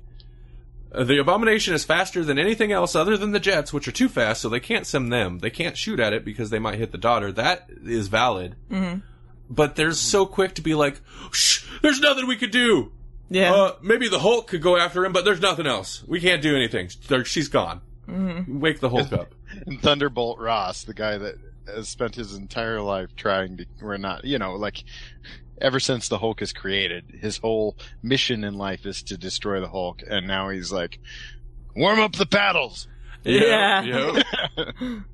[0.92, 4.42] the abomination is faster than anything else other than the jets, which are too fast,
[4.42, 5.40] so they can't send them.
[5.40, 7.32] They can't shoot at it because they might hit the daughter.
[7.32, 8.56] That is valid.
[8.72, 9.04] Mhm.
[9.50, 11.02] But they're so quick to be like,
[11.32, 12.92] "Shh, there's nothing we could do.
[13.30, 13.54] Yeah.
[13.54, 16.04] Uh, maybe the Hulk could go after him, but there's nothing else.
[16.08, 16.90] We can't do anything.
[17.08, 17.82] There- She's gone.
[18.48, 19.34] Wake the Hulk up.
[19.68, 21.36] And Thunderbolt Ross, the guy that
[21.68, 24.84] has spent his entire life trying to, we're not, you know, like,
[25.62, 29.70] ever since the Hulk is created, his whole mission in life is to destroy the
[29.70, 31.00] Hulk, and now he's like,
[31.76, 32.88] warm up the paddles!
[33.24, 33.84] Yeah.
[33.84, 34.22] yeah.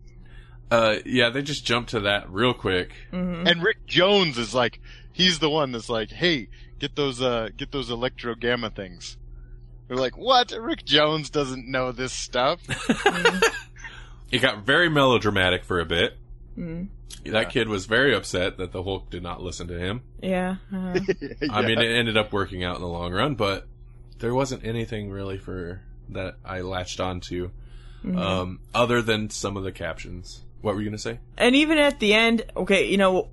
[0.72, 2.92] Uh, yeah, they just jumped to that real quick.
[3.12, 4.82] hmm And Rick Jones is like,
[5.14, 6.48] he's the one that's like, hey,
[6.80, 9.16] get those, uh, get those electro gamma things.
[9.88, 10.52] They're like, what?
[10.60, 12.62] Rick Jones doesn't know this stuff.
[14.32, 16.18] It got very melodramatic for a bit.
[16.58, 16.88] Mm
[17.26, 20.02] That kid was very upset that the Hulk did not listen to him.
[20.22, 20.58] Yeah.
[20.74, 21.00] uh,
[21.50, 23.68] I mean, it ended up working out in the long run, but
[24.20, 27.52] there wasn't anything really for that I latched onto,
[28.04, 28.18] mhm.
[28.18, 30.44] um, other than some of the captions.
[30.62, 31.20] What were you gonna say?
[31.38, 33.30] And even at the end, okay, you know,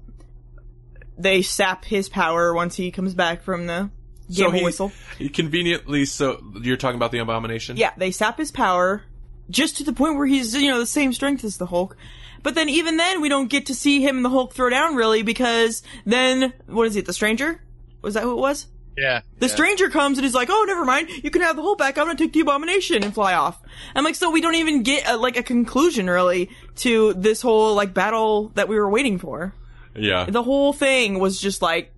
[1.17, 3.91] they sap his power once he comes back from the
[4.31, 4.93] So he- whistle.
[5.19, 7.77] He conveniently, so you're talking about the abomination?
[7.77, 9.03] Yeah, they sap his power
[9.51, 11.97] just to the point where he's, you know, the same strength as the Hulk.
[12.43, 14.97] But then even then, we don't get to see him and the Hulk throw down
[14.97, 17.63] really because then, what is it, the Stranger?
[18.03, 18.67] Was that who it was?
[18.97, 19.23] Yeah.
[19.39, 19.53] The yeah.
[19.53, 22.07] Stranger comes and is like, oh, never mind, you can have the Hulk back, I'm
[22.07, 23.61] gonna take the Abomination and fly off.
[23.95, 27.75] I'm like, so we don't even get, a, like, a conclusion really to this whole,
[27.75, 29.55] like, battle that we were waiting for.
[29.95, 30.25] Yeah.
[30.25, 31.93] the whole thing was just like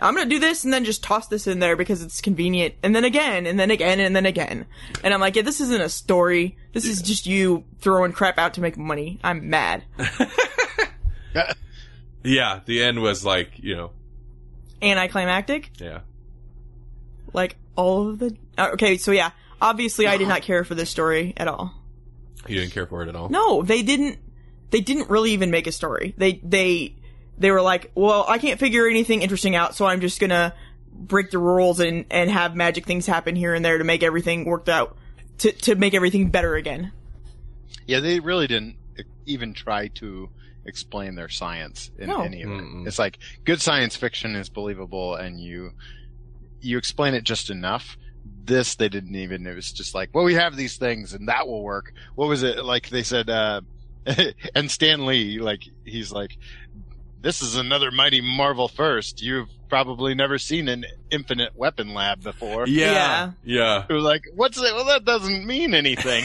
[0.00, 2.94] I'm gonna do this and then just toss this in there because it's convenient, and
[2.94, 4.66] then again, and then again, and then again.
[5.02, 6.56] And I'm like, yeah, this isn't a story.
[6.72, 9.18] This is just you throwing crap out to make money.
[9.24, 9.84] I'm mad.
[12.24, 13.92] Yeah, the end was like, you know,
[14.82, 15.70] Anticlimactic.
[15.78, 16.00] yeah.
[17.32, 18.36] Like all of the.
[18.58, 19.30] uh, Okay, so yeah,
[19.62, 21.72] obviously I did not care for this story at all.
[22.46, 23.28] You didn't care for it at all?
[23.28, 24.18] No, they didn't.
[24.70, 26.12] They didn't really even make a story.
[26.18, 26.96] They they
[27.38, 30.54] they were like, well, I can't figure anything interesting out, so I'm just gonna
[30.92, 34.44] break the rules and and have magic things happen here and there to make everything
[34.44, 34.96] worked out
[35.38, 36.92] to to make everything better again.
[37.86, 38.76] Yeah, they really didn't
[39.26, 40.28] even try to
[40.66, 42.20] explain their science in No.
[42.22, 42.54] any of it.
[42.62, 42.86] Mm-mm.
[42.86, 45.72] It's like good science fiction is believable and you
[46.60, 47.96] you explain it just enough.
[48.44, 51.46] This they didn't even it was just like, well we have these things and that
[51.46, 51.92] will work.
[52.16, 53.60] What was it like they said uh
[54.54, 56.36] and Stan Lee like he's like
[57.20, 59.22] this is another mighty marvel first.
[59.22, 62.66] You've probably never seen an infinite weapon lab before.
[62.66, 63.32] Yeah.
[63.44, 63.84] Yeah.
[63.88, 64.74] It was like, what's it?
[64.74, 66.24] Well, that doesn't mean anything.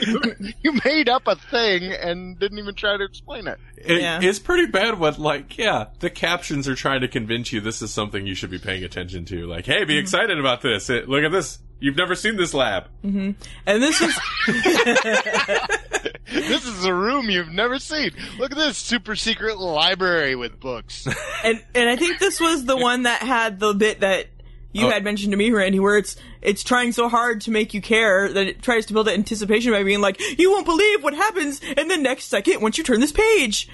[0.00, 0.20] you,
[0.62, 3.58] you made up a thing and didn't even try to explain it.
[3.76, 4.20] It, Yeah.
[4.22, 7.92] It's pretty bad what, like, yeah, the captions are trying to convince you this is
[7.92, 9.46] something you should be paying attention to.
[9.46, 10.02] Like, hey, be mm-hmm.
[10.02, 10.90] excited about this.
[10.90, 11.58] It, look at this.
[11.80, 12.88] You've never seen this lab.
[13.04, 13.32] Mm-hmm.
[13.66, 14.18] And this is
[16.32, 18.10] This is a room you've never seen.
[18.38, 21.06] Look at this super secret library with books.
[21.44, 24.26] and and I think this was the one that had the bit that
[24.72, 24.90] you Oh.
[24.90, 28.32] had mentioned to me, Randy, where it's it's trying so hard to make you care
[28.32, 31.60] that it tries to build that anticipation by being like, you won't believe what happens
[31.62, 33.68] in the next second once you turn this page.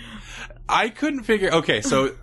[0.69, 1.51] I couldn't figure.
[1.53, 2.15] Okay, so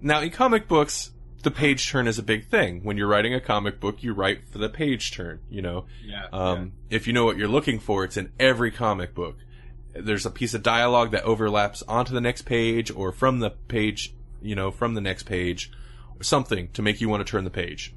[0.00, 1.10] now in comic books,
[1.42, 2.80] the page turn is a big thing.
[2.84, 5.40] When you're writing a comic book, you write for the page turn.
[5.48, 6.26] You know, Yeah.
[6.32, 9.36] um, if you know what you're looking for, it's in every comic book.
[10.00, 14.14] There's a piece of dialogue that overlaps onto the next page, or from the page,
[14.42, 15.70] you know, from the next page,
[16.18, 17.94] or something to make you want to turn the page,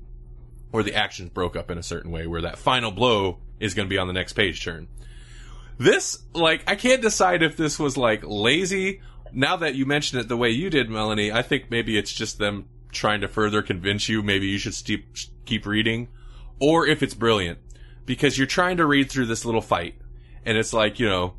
[0.71, 3.87] or the actions broke up in a certain way where that final blow is going
[3.87, 4.87] to be on the next page turn.
[5.77, 9.01] This, like, I can't decide if this was like lazy.
[9.33, 12.37] Now that you mention it the way you did, Melanie, I think maybe it's just
[12.37, 15.15] them trying to further convince you maybe you should steep,
[15.45, 16.09] keep reading,
[16.59, 17.59] or if it's brilliant
[18.05, 19.95] because you're trying to read through this little fight,
[20.45, 21.33] and it's like you know,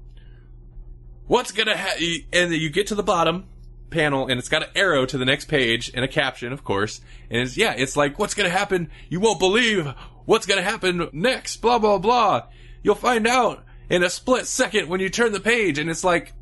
[1.26, 2.02] what's gonna happen?
[2.32, 3.46] and you get to the bottom
[3.90, 7.00] panel and it's got an arrow to the next page and a caption, of course,
[7.30, 8.90] and it's yeah, it's like what's gonna happen?
[9.08, 9.86] You won't believe
[10.24, 11.56] what's gonna happen next.
[11.58, 12.46] Blah blah blah.
[12.82, 16.32] You'll find out in a split second when you turn the page, and it's like.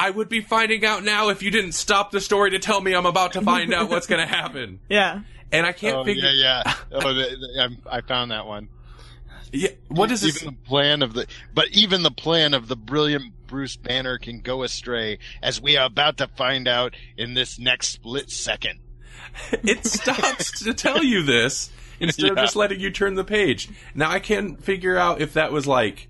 [0.00, 2.94] I would be finding out now if you didn't stop the story to tell me
[2.94, 4.78] I'm about to find out what's going to happen.
[4.88, 5.22] Yeah.
[5.50, 6.22] And I can't Oh, figure.
[6.22, 6.74] yeah, yeah.
[6.92, 8.68] Oh, the, the, I'm- I found that one.
[9.52, 10.40] Yeah, what is this?
[10.40, 14.40] even the plan of the, but even the plan of the brilliant Bruce Banner can
[14.40, 18.78] go astray, as we are about to find out in this next split second.
[19.52, 23.68] it stops to tell you this instead of just letting you turn the page.
[23.94, 26.08] Now I can't figure out if that was like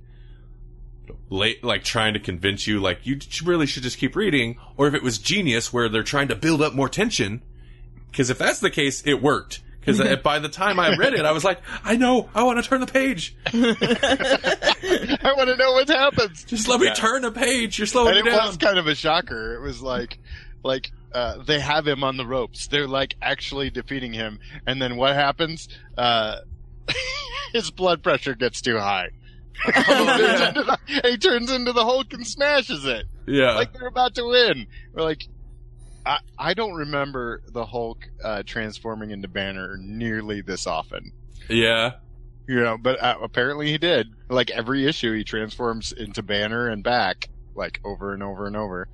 [1.30, 4.94] late, like trying to convince you, like you really should just keep reading, or if
[4.94, 7.42] it was genius where they're trying to build up more tension.
[8.10, 9.60] Because if that's the case, it worked.
[9.96, 12.68] Because by the time I read it, I was like, I know, I want to
[12.68, 13.34] turn the page.
[13.46, 16.44] I want to know what happens.
[16.44, 16.94] Just let me Yeah.
[16.94, 17.78] turn a page.
[17.78, 19.54] You're slowing and me it was kind of a shocker.
[19.54, 20.18] It was like,
[20.62, 22.66] like uh, they have him on the ropes.
[22.68, 25.68] They're like actually defeating him, and then what happens?
[25.96, 26.36] Uh,
[27.52, 29.08] his blood pressure gets too high.
[29.64, 30.78] Turns into the-
[31.10, 33.06] he turns into the Hulk and smashes it.
[33.26, 33.54] yeah.
[33.54, 34.66] Like they're about to win.
[34.94, 35.26] We're like,
[36.08, 41.12] I I don't remember the Hulk uh, transforming into Banner nearly this often.
[41.48, 41.92] yeah.
[42.48, 44.06] You know, but uh, apparently he did.
[44.30, 48.88] Like every issue, he transforms into Banner and back, like over and over and over.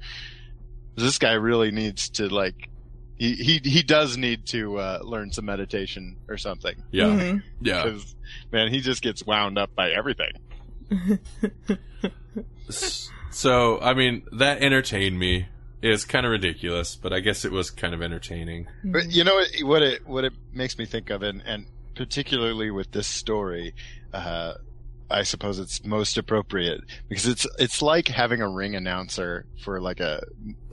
[0.96, 2.68] This guy really needs to like
[3.16, 7.04] he he he does need to uh, learn some meditation or something Yeah.
[7.04, 7.42] Mhm.
[7.60, 7.84] Yeah.
[7.84, 8.16] because
[8.50, 10.32] man he just gets wound up by everything.
[13.30, 15.46] So, I mean, that entertained me.
[15.86, 18.68] It's kind of ridiculous, but I guess it was kind of entertaining.
[18.82, 22.70] But you know what, what it what it makes me think of, and and particularly
[22.70, 23.74] with this story,
[24.12, 24.54] uh,
[25.10, 30.00] I suppose it's most appropriate because it's it's like having a ring announcer for like
[30.00, 30.22] a,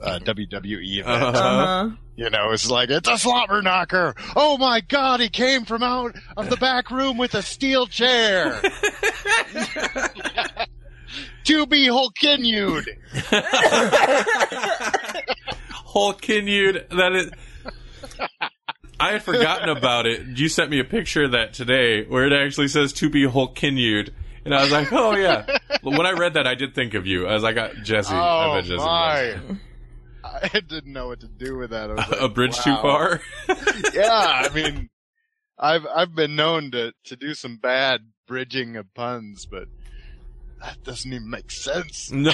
[0.00, 1.22] a WWE event.
[1.22, 1.38] Uh-huh.
[1.38, 1.90] Uh-huh.
[2.16, 4.14] You know, it's like it's a slobber knocker.
[4.34, 8.60] Oh my God, he came from out of the back room with a steel chair.
[11.44, 12.86] to be continued.
[15.92, 17.30] Hulkinude, that is.
[18.98, 20.38] I had forgotten about it.
[20.38, 24.10] You sent me a picture of that today where it actually says to be Hulkinude.
[24.44, 25.46] And I was like, oh yeah.
[25.82, 27.26] When I read that, I did think of you.
[27.26, 28.14] As I was like, uh, Jesse.
[28.14, 29.36] I Oh bet Jesse my!
[30.24, 31.90] I didn't know what to do with that.
[31.90, 33.20] I like, a bridge too far?
[33.92, 34.08] yeah,
[34.44, 34.88] I mean,
[35.58, 39.68] I've I've been known to to do some bad bridging of puns, but
[40.62, 42.10] that doesn't even make sense.
[42.12, 42.32] no,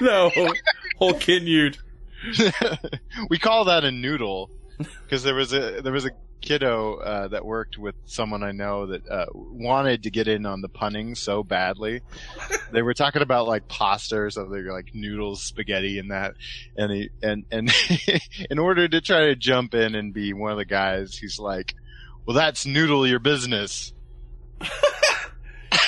[0.00, 0.30] no.
[0.30, 0.54] Whole
[1.00, 1.78] Hulkinude.
[3.30, 4.50] we call that a noodle
[5.04, 8.86] because there was a there was a kiddo uh, that worked with someone I know
[8.86, 12.00] that uh, wanted to get in on the punning so badly.
[12.72, 16.34] they were talking about like pasta or something, like noodles, spaghetti, and that.
[16.76, 17.72] And he and and
[18.50, 21.74] in order to try to jump in and be one of the guys, he's like,
[22.26, 23.94] "Well, that's noodle your business."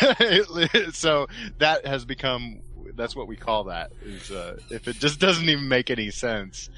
[0.93, 1.27] so
[1.59, 2.61] that has become
[2.95, 6.69] that's what we call that is uh, if it just doesn't even make any sense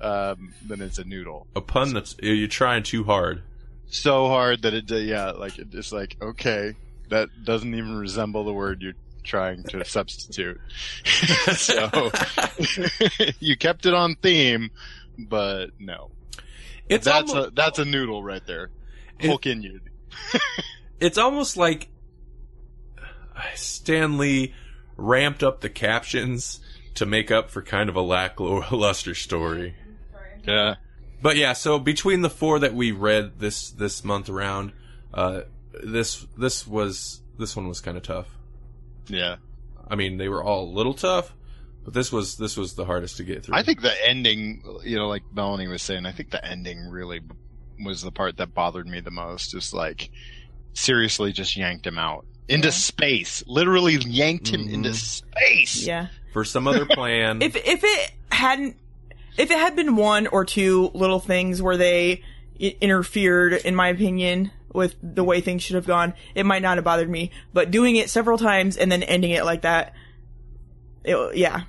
[0.00, 3.42] um, then it's a noodle A pun that's you're trying too hard.
[3.86, 6.74] so hard that it yeah like it- it's like okay
[7.10, 8.92] that doesn't even resemble the word you're
[9.24, 10.60] trying to substitute
[11.56, 12.10] so
[13.40, 14.70] you kept it on theme
[15.18, 16.10] but no
[16.88, 18.70] It's that's almo- a that's a noodle right there
[19.18, 19.80] It- Hulkinude.
[21.00, 21.88] it's almost like
[23.54, 24.54] Stan Lee
[24.96, 26.60] ramped up the captions
[26.94, 29.74] to make up for kind of a lackluster story.
[30.46, 30.76] yeah
[31.20, 34.72] But yeah, so between the four that we read this this month around,
[35.12, 35.42] uh,
[35.82, 38.28] this this was this one was kind of tough.
[39.08, 39.36] yeah
[39.86, 41.34] I mean, they were all a little tough,
[41.84, 43.56] but this was this was the hardest to get through.
[43.56, 47.20] I think the ending, you know, like Melanie was saying, I think the ending really
[47.84, 49.54] was the part that bothered me the most.
[49.54, 50.10] Is like
[50.72, 52.72] seriously, just yanked him out into Yeah.
[52.72, 53.42] space.
[53.46, 54.72] Literally yanked him Mhm.
[54.72, 55.86] into space.
[55.86, 56.06] Yeah.
[56.32, 57.40] for some other plan.
[57.42, 58.76] If if it hadn't,
[59.38, 62.22] if it had been one or two little things where they
[62.80, 66.84] interfered, in my opinion, with the way things should have gone, it might not have
[66.84, 67.30] bothered me.
[67.52, 69.94] But doing it several times and then ending it like that,
[71.04, 71.60] it, yeah,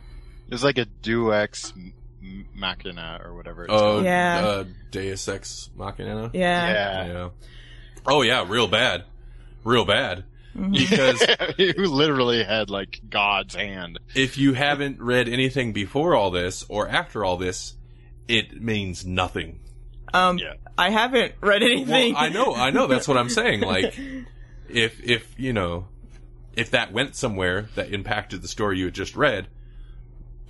[0.47, 1.93] It was like a Deus Ex M-
[2.23, 3.65] M- Machina or whatever.
[3.65, 4.03] It's uh, called.
[4.05, 4.41] Yeah.
[4.45, 6.31] uh, Deus Ex Machina.
[6.33, 7.05] yeah, yeah.
[7.07, 7.29] Yeah.
[8.07, 9.03] Oh yeah, real bad,
[9.63, 10.23] real bad.
[10.55, 10.71] Mhm.
[10.73, 13.99] Because you literally had like God's hand.
[14.15, 17.73] if you haven't read anything before all this or after all this,
[18.27, 19.59] it means nothing.
[20.13, 20.53] Um, Yeah.
[20.77, 22.15] I haven't read Well, anything.
[22.15, 22.87] I know, I know.
[22.87, 23.61] That's what I'm saying.
[23.65, 23.97] Like,
[24.69, 25.87] if if you know,
[26.55, 29.47] if that went somewhere that impacted the story you had just read,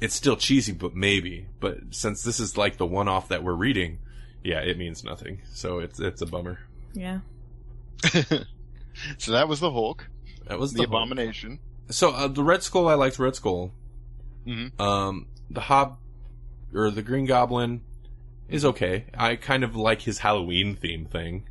[0.02, 1.48] it's still cheesy, but maybe.
[1.60, 4.00] But since this is like the one-off that we're reading,
[4.44, 5.42] yeah, it means nothing.
[5.54, 6.60] So it's it's a bummer.
[6.94, 7.20] yeah.
[9.18, 10.08] so that was the Hulk,
[10.48, 11.60] That was the, the, abomination.
[11.90, 13.72] So uh, the Red Skull, I liked Red Skull.
[14.48, 14.80] Mhm.
[14.80, 15.98] Um, the Hob
[16.74, 17.82] or the Green Goblin
[18.50, 19.06] is okay.
[19.18, 21.48] I kind of like his Halloween theme thing.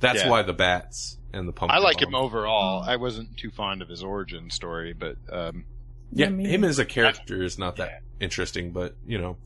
[0.00, 0.30] That's Yeah.
[0.30, 1.76] why the bats and the pumpkin.
[1.76, 2.82] I like him overall.
[2.82, 5.64] I wasn't too fond of his origin story, but um,
[6.12, 9.36] Yeah, me him as a character is not that interesting, but you know,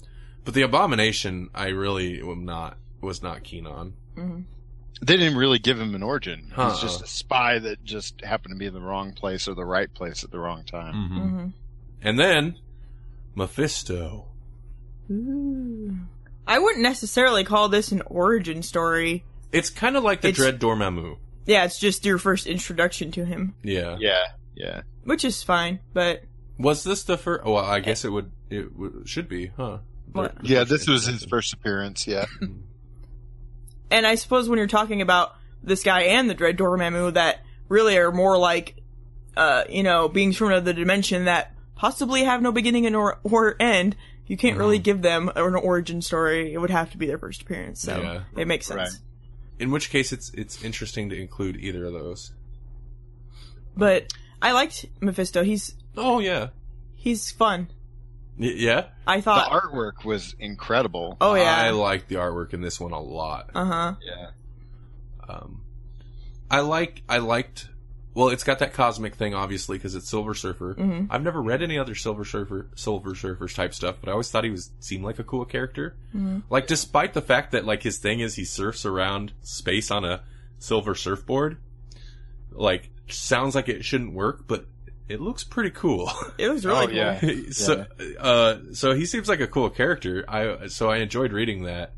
[0.44, 3.94] but the Abomination, I really am not was not keen on.
[4.16, 4.44] Mhm.
[5.02, 6.50] They didn't really give him an origin.
[6.54, 6.70] Huh.
[6.70, 9.64] He's just a spy that just happened to be in the wrong place or the
[9.64, 10.94] right place at the wrong time.
[10.94, 11.52] Mhm.
[12.02, 12.56] And then
[13.34, 14.26] Mephisto.
[15.10, 15.96] Ooh.
[16.46, 19.24] I wouldn't necessarily call this an origin story.
[19.52, 21.16] It's kind of like the It's- Dread Dormammu.
[21.46, 23.96] Yeah, it's just your first introduction to him, Yeah.
[24.00, 24.22] Yeah,
[24.54, 24.82] yeah.
[25.04, 25.80] which is fine.
[25.92, 26.24] But
[26.58, 27.44] Was this the first?
[27.44, 28.30] Well, I guess it would.
[28.48, 29.78] It w- should be, huh?
[30.12, 30.36] What?
[30.36, 32.26] The- the Yeah, this was his first appearance, yeah.
[33.90, 37.96] and I suppose when you're talking about this guy and the Dread Dormammu, that really
[37.96, 38.76] are more like,
[39.36, 43.56] uh, you know, beings from another dimension that possibly have no beginning and or, or
[43.60, 43.96] end.
[44.26, 46.52] You can't really give them an origin story.
[46.54, 47.80] It would have to be their first appearance.
[47.82, 48.40] So Yeah.
[48.40, 48.78] it makes sense.
[48.78, 49.00] Right.
[49.58, 52.32] In which case, it's it's interesting to include either of those.
[53.76, 55.42] But I liked Mephisto.
[55.44, 56.48] He's Oh yeah,
[56.94, 57.68] he's fun.
[58.38, 58.86] Y- yeah.
[59.06, 61.16] I thought The artwork was incredible.
[61.20, 61.42] oh yeah.
[61.56, 61.70] I yeah.
[61.72, 63.50] like the artwork in this one a lot.
[63.54, 63.94] Uh huh.
[64.04, 64.30] Yeah.
[65.28, 65.62] Um,
[66.50, 67.68] I like, I liked,
[68.12, 70.74] well, it's got that cosmic thing, obviously, because it's Silver Surfer.
[70.74, 71.06] Mhm.
[71.10, 74.44] I've never read any other Silver Surfer, Silver Surfers type stuff, but I always thought
[74.44, 75.96] he was, seemed like a cool character.
[76.14, 76.42] Mhm.
[76.50, 80.22] Like, despite the fact that, like, his thing is he surfs around space on a
[80.58, 81.56] silver surfboard,
[82.52, 84.66] like, sounds like it shouldn't work, but
[85.08, 86.10] it looks pretty cool.
[86.38, 87.30] It was really Oh, cool.
[87.30, 87.50] yeah.
[87.50, 87.86] so,
[88.18, 90.24] uh, so he seems like a cool character.
[90.28, 91.92] I, so I enjoyed reading that.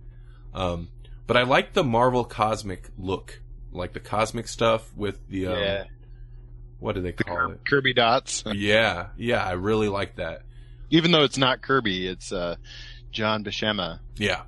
[0.55, 0.89] Um,
[1.27, 3.41] but I like the Marvel cosmic look,
[3.73, 5.85] like the cosmic stuff with the, um, yeah.
[6.78, 7.61] what do they The call Kir- it?
[7.69, 8.43] Kirby dots.
[8.55, 10.43] Yeah, yeah, I really like that.
[10.91, 12.57] Even though it's not Kirby, it's uh,
[13.11, 13.99] John Buscema.
[14.16, 14.43] Yeah,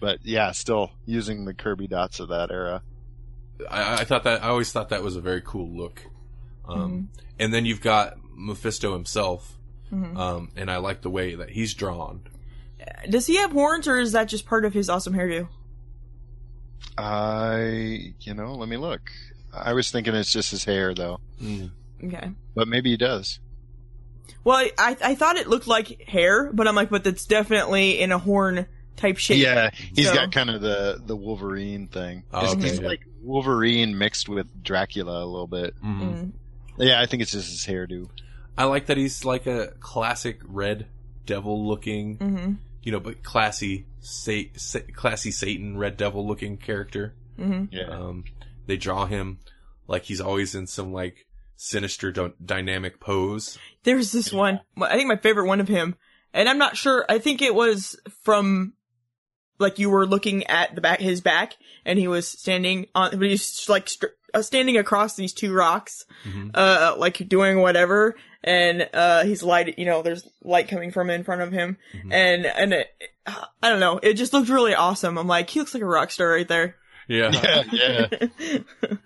[0.00, 2.82] But yeah, still using the Kirby dots of that era.
[3.70, 6.02] I, I thought that, I always thought that was a very cool look.
[6.70, 9.56] Um, and then you've got Mephisto himself.
[9.92, 10.16] Mhm.
[10.16, 12.20] Um, and I like the way that he's drawn.
[13.08, 15.48] Does he have horns, or is that just part of his awesome hairdo?
[16.96, 19.10] I, you know, let me look.
[19.52, 21.18] I was thinking it's just his hair though,
[22.04, 22.30] Okay.
[22.54, 23.40] but maybe he does.
[24.44, 28.12] Well, I I thought it looked like hair, but I'm like, but that's definitely in
[28.12, 28.66] a horn
[28.96, 29.42] type shape.
[29.42, 32.22] Yeah, he's So- got kind of the the Wolverine thing.
[32.32, 32.86] Oh, okay, it's yeah.
[32.88, 35.74] like Wolverine mixed with Dracula a little bit.
[35.82, 36.32] Mhm.
[36.86, 38.08] Yeah, I think it's just his hairdo.
[38.58, 40.86] I like that he's like a classic red
[41.26, 42.52] devil looking, Mm-hmm.
[42.82, 47.14] you know, but classy, sa- sa- classy Satan red devil looking character.
[47.38, 47.74] Mm-hmm.
[47.74, 48.24] Yeah, Um,
[48.66, 49.38] they draw him
[49.86, 51.26] like he's always in some like
[51.56, 53.58] sinister d- dynamic pose.
[53.84, 54.60] There's this one.
[54.80, 55.94] I think my favorite one of him,
[56.32, 57.04] and I'm not sure.
[57.08, 58.74] I think it was from
[59.58, 61.54] like you were looking at the back, his back,
[61.84, 66.04] and he was standing on, but he's like str- uh, standing across these two rocks,
[66.26, 66.50] Mhm.
[66.54, 69.78] uh, like doing whatever, and uh, he's light.
[69.78, 72.12] You know, there's light coming from in front of him, Mhm.
[72.12, 72.88] and and it,
[73.26, 73.98] I don't know.
[74.02, 75.18] It just looked really awesome.
[75.18, 76.76] I'm like, he looks like a rock star right there.
[77.08, 77.30] Yeah.
[77.72, 78.58] yeah, yeah.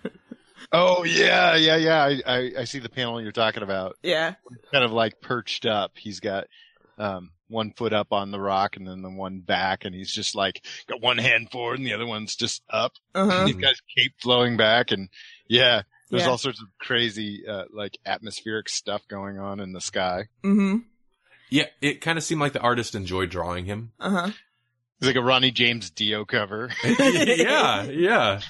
[0.72, 2.02] Oh yeah, yeah, yeah.
[2.04, 3.96] I, I I see the panel you're talking about.
[4.02, 4.34] yeah.
[4.72, 5.92] Kind of like perched up.
[5.96, 6.46] He's got
[6.98, 10.34] um one foot up on the rock and then the one back, and he's just
[10.34, 12.92] like got one hand forward and the other one's just up.
[13.14, 13.46] Uh huh.
[13.46, 15.08] He's got his cape flowing back, and
[15.48, 16.28] yeah, there's Yeah.
[16.30, 20.24] all sorts of crazy uh, like atmospheric stuff going on in the sky.
[20.42, 20.78] Mm-hmm.
[21.50, 23.92] Yeah, it kind of seemed like the artist enjoyed drawing him.
[24.00, 24.30] Uh huh.
[24.98, 26.70] It's like a Ronnie James Dio cover.
[26.84, 28.40] yeah, yeah.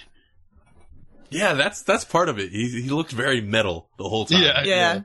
[1.31, 2.51] Yeah, that's that's part of it.
[2.51, 4.43] He he looked very metal the whole time.
[4.43, 4.63] Yeah.
[4.65, 5.01] yeah.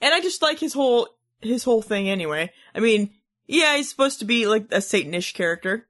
[0.00, 1.08] And I just like his whole
[1.40, 2.50] his whole thing anyway.
[2.74, 3.10] I mean,
[3.46, 5.86] yeah, he's supposed to be like a Satanish character.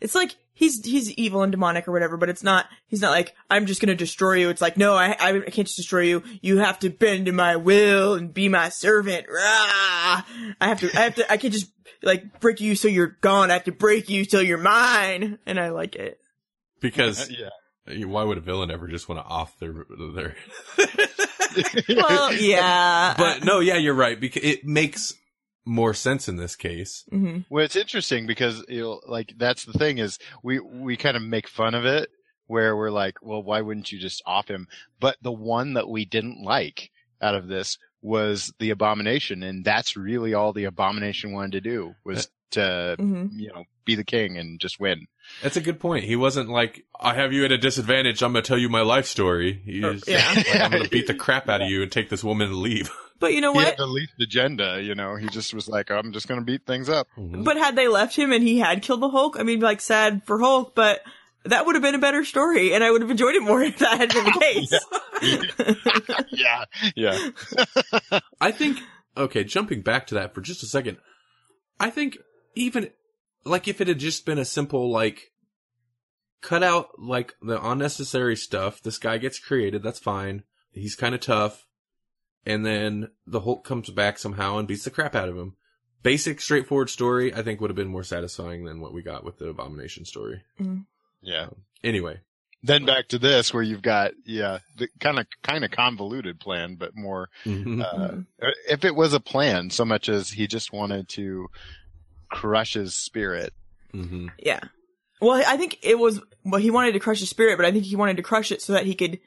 [0.00, 2.66] It's like he's he's evil and demonic or whatever, but it's not.
[2.86, 4.48] He's not like I'm just gonna destroy you.
[4.50, 6.22] It's like no, I I can't just destroy you.
[6.40, 9.26] You have to bend to my will and be my servant.
[9.28, 10.22] Rah!
[10.60, 10.90] I have to.
[10.96, 11.32] I have to.
[11.32, 11.70] I can't just
[12.02, 13.50] like break you so you're gone.
[13.50, 15.38] I have to break you till you're mine.
[15.46, 16.18] And I like it.
[16.80, 17.30] Because
[17.86, 18.04] yeah.
[18.04, 19.74] why would a villain ever just want to off their
[20.14, 20.36] their?
[21.88, 23.14] Well, yeah.
[23.16, 24.18] but no, yeah, you're right.
[24.20, 25.14] Because it makes
[25.64, 27.04] more sense in this case.
[27.10, 31.16] hmm Well, it's interesting because you know, like that's the thing is we we kind
[31.16, 32.10] of make fun of it
[32.46, 34.68] where we're like, well, why wouldn't you just off him?
[35.00, 36.90] But the one that we didn't like
[37.22, 41.94] out of this was the abomination, and that's really all the abomination wanted to do
[42.04, 45.06] was to hmm you know be the king and just win.
[45.42, 46.04] That's a good point.
[46.04, 48.22] He wasn't like, I have you at a disadvantage.
[48.22, 49.60] I'm going to tell you my life story.
[49.64, 50.32] He's yeah.
[50.34, 52.56] like, I'm going to beat the crap out of you and take this woman and
[52.56, 52.90] leave.
[53.20, 53.66] But you know He what?
[53.68, 55.14] had the least agenda, you know.
[55.14, 57.06] He just was like, I'm just going to beat things up.
[57.16, 60.24] But had they left him and he had killed the Hulk, I mean, like sad
[60.26, 61.00] for Hulk, but
[61.44, 63.78] that would have been a better story, and I would have enjoyed it more if
[63.78, 66.28] that had been the case.
[66.32, 66.64] yeah,
[66.96, 68.20] yeah.
[68.40, 68.78] I think,
[69.16, 70.98] okay, jumping back to that for just a second,
[71.78, 72.18] I think
[72.54, 72.90] even,
[73.44, 75.32] like, if it had just been a simple, like,
[76.40, 81.20] cut out, like, the unnecessary stuff, this guy gets created, that's fine, he's kind of
[81.20, 81.66] tough,
[82.44, 85.56] and then the Hulk comes back somehow and beats the crap out of him.
[86.02, 89.38] Basic, straightforward story, I think would have been more satisfying than what we got with
[89.38, 90.42] the Abomination story.
[90.60, 90.80] Mm-hmm.
[91.22, 91.44] Yeah.
[91.44, 92.20] Um, anyway,
[92.64, 96.76] Then back to this where you've got, yeah, the kind of, kind of convoluted plan,
[96.76, 97.82] but more, mm-hmm.
[97.82, 98.48] uh, mm-hmm.
[98.66, 101.48] if it was a plan so much as he just wanted to
[102.34, 103.52] crush his spirit.
[103.92, 104.60] hmm yeah.
[105.20, 107.84] Well, I think it was, well, he wanted to crush his spirit, but I think
[107.84, 109.20] he wanted to crush it so that he could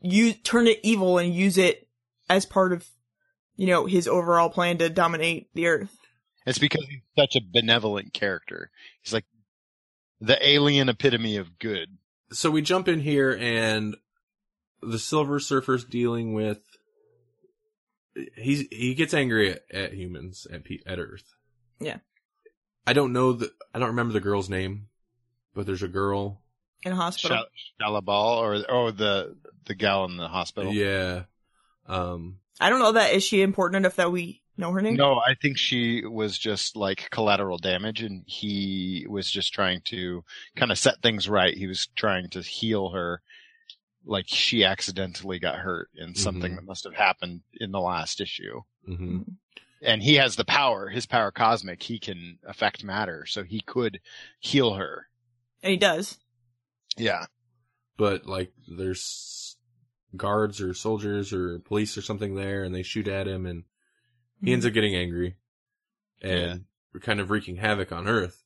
[0.00, 1.88] use, turn it evil and use it
[2.28, 2.86] as part of,
[3.56, 5.96] you know, his overall plan to dominate the earth.
[6.46, 8.70] It's because he's such a benevolent character.
[9.02, 9.24] He's like
[10.20, 11.96] the alien epitome of good.
[12.30, 13.96] so we jump in here and
[14.82, 16.60] the Silver Surfer's dealing with
[18.36, 21.33] he's he gets angry at, at humans at at Earth.
[21.80, 21.98] Yeah.
[22.86, 24.88] I don't know the I don't remember the girl's name,
[25.54, 26.40] but there's a girl.
[26.84, 27.38] in a hospital.
[27.38, 30.72] Shal- Shalla-Bal or oh the the gal in the hospital.
[30.72, 31.24] Yeah.
[31.86, 32.38] Um.
[32.60, 34.94] I don't know that is she important enough that we know her name.
[34.96, 40.22] No, I think she was just like collateral damage, and he was just trying to
[40.54, 41.56] kind of set things right.
[41.56, 43.22] He was trying to heal her,
[44.04, 46.56] like she accidentally got hurt in something Mhm.
[46.56, 48.60] that must have happened in the last issue.
[48.86, 49.22] hmm
[49.84, 51.82] And he has the power, his power cosmic.
[51.82, 54.00] He can affect matter, so he could
[54.40, 55.08] heal her.
[55.62, 56.18] and he does.
[56.96, 57.26] Yeah.
[57.96, 59.56] But like, there's
[60.16, 63.64] guards or soldiers or police or something there, and they shoot at him, and
[64.42, 65.36] he ends up getting angry,
[66.22, 68.42] and we're kind of wreaking havoc on Earth.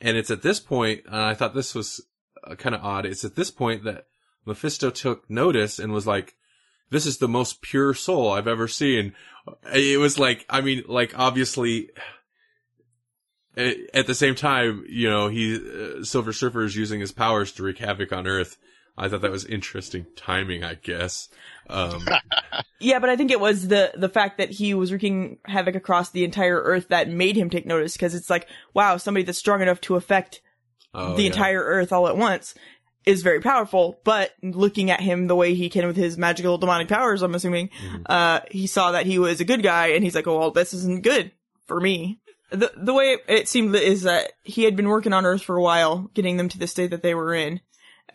[0.00, 2.00] And it's at this point, and I thought this was
[2.44, 3.04] uh, kind of odd.
[3.06, 4.06] It's at this point that
[4.46, 6.34] Mephisto took notice and was like,
[6.90, 9.14] "This is the most pure soul I've ever seen."
[9.72, 11.90] It was like, I mean, like obviously.
[13.92, 17.64] At the same time, you know, he uh, Silver Surfer is using his powers to
[17.64, 18.56] wreak havoc on Earth.
[18.96, 21.28] I thought that was interesting timing, I guess.
[21.68, 22.06] Um,
[22.80, 26.10] Yeah, but I think it was the the fact that he was wreaking havoc across
[26.10, 27.94] the entire Earth that made him take notice.
[27.94, 30.40] Because it's like, wow, somebody that's strong enough to affect
[30.94, 31.28] oh, the yeah.
[31.28, 32.54] entire Earth all at once
[33.06, 34.00] is very powerful.
[34.04, 37.70] But looking at him the way he can with his magical demonic powers, I'm assuming,
[37.82, 38.02] Mhm.
[38.06, 40.74] uh, he saw that he was a good guy, and he's like, oh, well, this
[40.74, 41.32] isn't good
[41.66, 42.20] for me.
[42.50, 45.56] The the way it, it seemed is that he had been working on Earth for
[45.56, 47.60] a while, getting them to the state that they were in,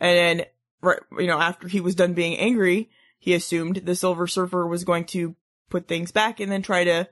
[0.00, 0.46] and then,
[0.80, 4.82] right, you know, after he was done being angry, he assumed the Silver Surfer was
[4.84, 5.36] going to
[5.70, 7.08] put things back and then try to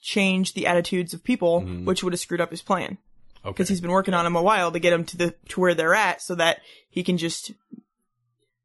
[0.00, 1.84] change the attitudes of people, Mhm.
[1.84, 2.98] which would have screwed up his plan
[3.46, 3.52] okay.
[3.52, 5.74] because he's been working on them a while to get them to the to where
[5.74, 7.52] they're at, so that he can just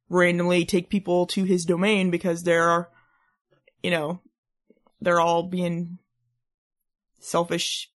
[0.09, 2.89] randomly take people to his domain because they're,
[3.81, 4.19] you know,
[4.99, 5.97] they're all being
[7.19, 7.89] selfish.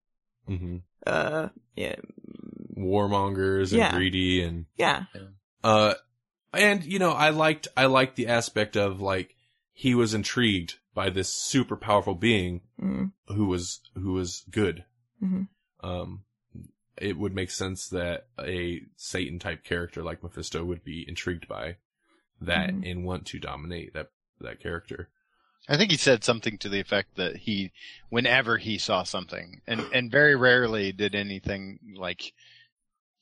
[0.46, 1.96] hmm Uh, yeah,
[2.76, 3.92] warmongers and Yeah.
[3.96, 5.04] greedy and yeah,
[5.64, 5.94] uh
[6.52, 9.34] and you know I liked I liked the aspect of like
[9.72, 14.84] he was intrigued by this super powerful being mm who was who was good.
[15.22, 15.48] Mhm.
[15.82, 16.24] Um
[16.98, 21.77] it would make sense that a Satan type character like Mephisto would be intrigued by
[22.40, 22.90] that Mhm.
[22.90, 24.10] and want to dominate that
[24.40, 25.09] that character.
[25.69, 27.70] I think he said something to the effect that he,
[28.09, 32.32] whenever he saw something, and and very rarely did anything like,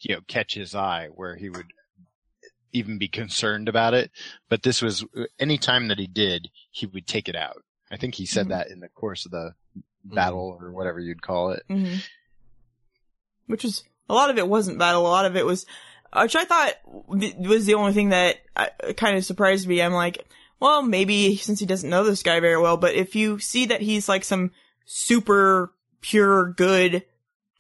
[0.01, 1.73] you know, catch his eye where he would
[2.73, 4.11] even be concerned about it.
[4.49, 5.05] But this was
[5.39, 7.63] any time that he did, he would take it out.
[7.91, 8.51] I think he said Mhm.
[8.51, 9.55] that in the course of the
[10.05, 11.65] battle or whatever you'd call it.
[11.69, 11.97] hmm
[13.51, 14.95] which was a lot of it wasn't bad.
[14.95, 15.67] A lot of it was,
[16.21, 18.67] which I thought was the only thing that uh,
[18.97, 19.83] kind of surprised me.
[19.83, 20.27] I'm like,
[20.59, 23.81] well, maybe since he doesn't know this guy very well, but if you see that
[23.81, 24.51] he's like some
[24.85, 27.05] super pure good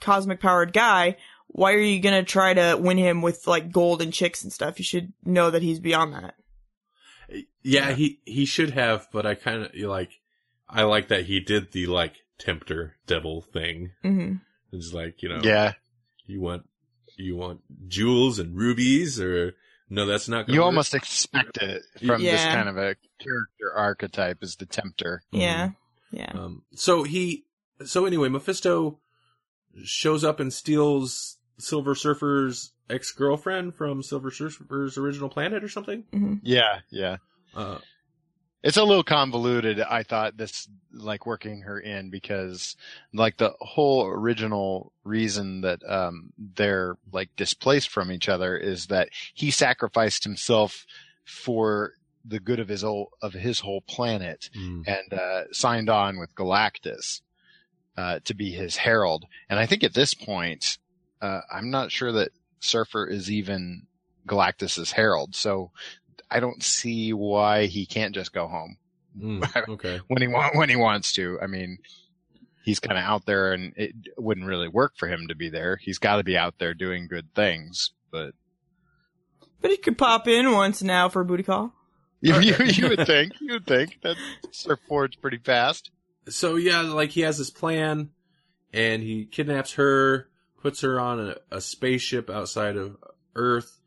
[0.00, 1.16] cosmic powered guy,
[1.48, 4.78] why are you gonna try to win him with like gold and chicks and stuff?
[4.78, 6.34] You should know that he's beyond that.
[7.28, 7.92] Yeah, Yeah.
[7.92, 10.10] he he should have, but I kind of like
[10.68, 13.92] I like that he did the like tempter devil thing.
[14.02, 14.34] hmm
[14.72, 15.72] It's like, you know, Yeah,
[16.30, 16.62] you want
[17.16, 19.54] you want jewels and rubies or
[19.88, 20.66] no that's not gonna you work?
[20.66, 25.22] almost expect it from this kind of a character archetype as the tempter.
[25.32, 25.40] Mhm.
[25.40, 25.68] Yeah,
[26.12, 26.30] yeah.
[26.32, 27.44] um so he
[27.84, 28.98] so anyway mephisto
[29.84, 36.34] shows up and steals silver surfer's ex-girlfriend from silver surfer's original planet or something hmm
[36.42, 37.16] Yeah, yeah.
[37.54, 37.78] uh
[38.62, 42.76] It's a little convoluted, I thought, this, like, working her in because,
[43.14, 49.08] like, the whole original reason that, um, they're, like, displaced from each other is that
[49.32, 50.84] he sacrificed himself
[51.24, 56.18] for the good of his whole, of his whole planet mm, and, uh, signed on
[56.18, 57.22] with Galactus,
[57.96, 59.24] uh, to be his herald.
[59.48, 60.76] And I think at this point,
[61.22, 63.86] uh, I'm not sure that Surfer is even
[64.26, 65.34] Galactus's herald.
[65.34, 65.70] So
[66.30, 68.76] I don't see why he can't just go home
[69.18, 71.38] mm, okay when he want when he wants to.
[71.42, 71.78] I mean,
[72.64, 75.76] he's kind of out there, and it wouldn't really work for him to be there.
[75.76, 77.90] He's got to be out there doing good things.
[78.10, 78.34] But
[79.60, 81.72] But he could pop in once now for a booty call.
[82.20, 84.16] you, you, you would think you would think that
[84.52, 85.90] surfboard's pretty fast.
[86.28, 88.10] so yeah like he has this plan
[88.74, 90.28] and he kidnaps her
[90.60, 92.98] puts her on a, a spaceship outside of
[93.34, 93.79] earth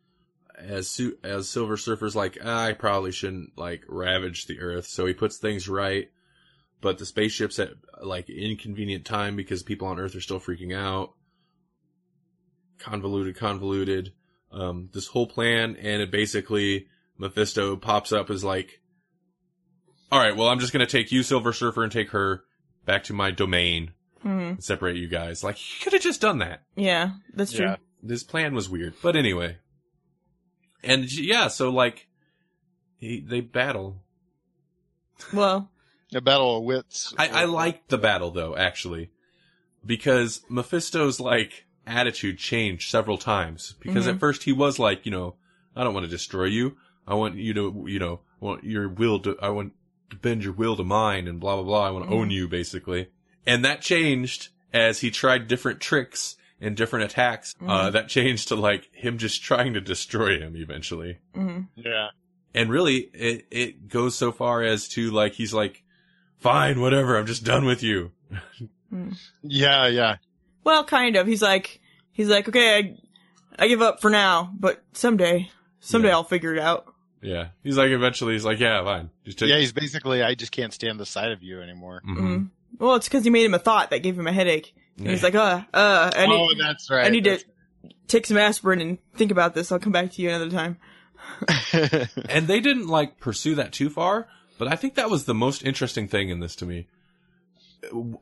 [0.58, 5.06] as su- as silver surfer's like "Ah, i probably shouldn't like ravage the earth so
[5.06, 6.10] he puts things right
[6.82, 7.72] but the spaceship's at
[8.02, 11.14] like inconvenient time because people on earth are still freaking out
[12.78, 14.14] convoluted convoluted
[14.52, 18.80] um this whole plan and it basically mephisto pops up as like
[20.12, 22.44] all right, well, I'm just going to take you, Silver Surfer, and take her
[22.86, 25.44] back to my domain hmm and separate you guys.
[25.44, 26.62] Like, he could have just done that.
[26.76, 27.66] Yeah, that's true.
[27.66, 27.78] Yeah.
[28.04, 28.94] This plan was weird.
[29.02, 29.58] But anyway.
[30.84, 32.08] And yeah, so like,
[32.98, 34.02] he, they battle.
[35.34, 35.72] Well,
[36.14, 37.14] A battle of wits.
[37.18, 39.10] I, I liked the battle though, actually.
[39.86, 43.76] Because Mephisto's like, attitude changed several times.
[43.80, 44.20] Because at mm-hmm.
[44.20, 45.36] first he was like, you know,
[45.76, 46.78] I don't want to destroy you.
[47.08, 49.74] I want you to, you know, want your will to, I want
[50.10, 51.88] to bend your will to mine and blah, blah, blah.
[51.88, 52.32] I want to own mm-hmm.
[52.32, 53.10] you, basically.
[53.46, 57.54] And that changed as he tried different tricks and different attacks.
[57.66, 61.20] Uh, that changed to like him just trying to destroy him eventually.
[61.36, 62.10] hmm Yeah.
[62.56, 65.84] And really, it, it goes so far as to like, he's like,
[66.40, 68.12] fine, whatever, I'm just done with you.
[69.42, 70.18] Yeah, yeah.
[70.64, 71.26] well, kind of.
[71.28, 71.82] He's like,
[72.12, 72.78] he's like, okay,
[73.58, 75.50] I, I give up for now, but someday,
[75.80, 76.16] someday Yeah.
[76.16, 76.94] I'll figure it out.
[77.22, 77.48] Yeah.
[77.64, 79.10] He's like, eventually, he's like, yeah, fine.
[79.26, 82.02] Just take, Yeah, he's basically, I just can't stand the sight of you anymore.
[82.08, 82.50] Mhm.
[82.80, 84.74] Well, it's because he made him a thought that gave him a headache.
[84.98, 87.06] And he's like, uh, uh, I need, oh, that's right.
[87.06, 87.46] I need to That's-
[88.08, 89.72] take some aspirin and think about this.
[89.72, 90.78] I'll come back to you another time.
[92.30, 94.28] And they didn't like pursue that too far,
[94.58, 96.88] but I think that was the most interesting thing in this to me.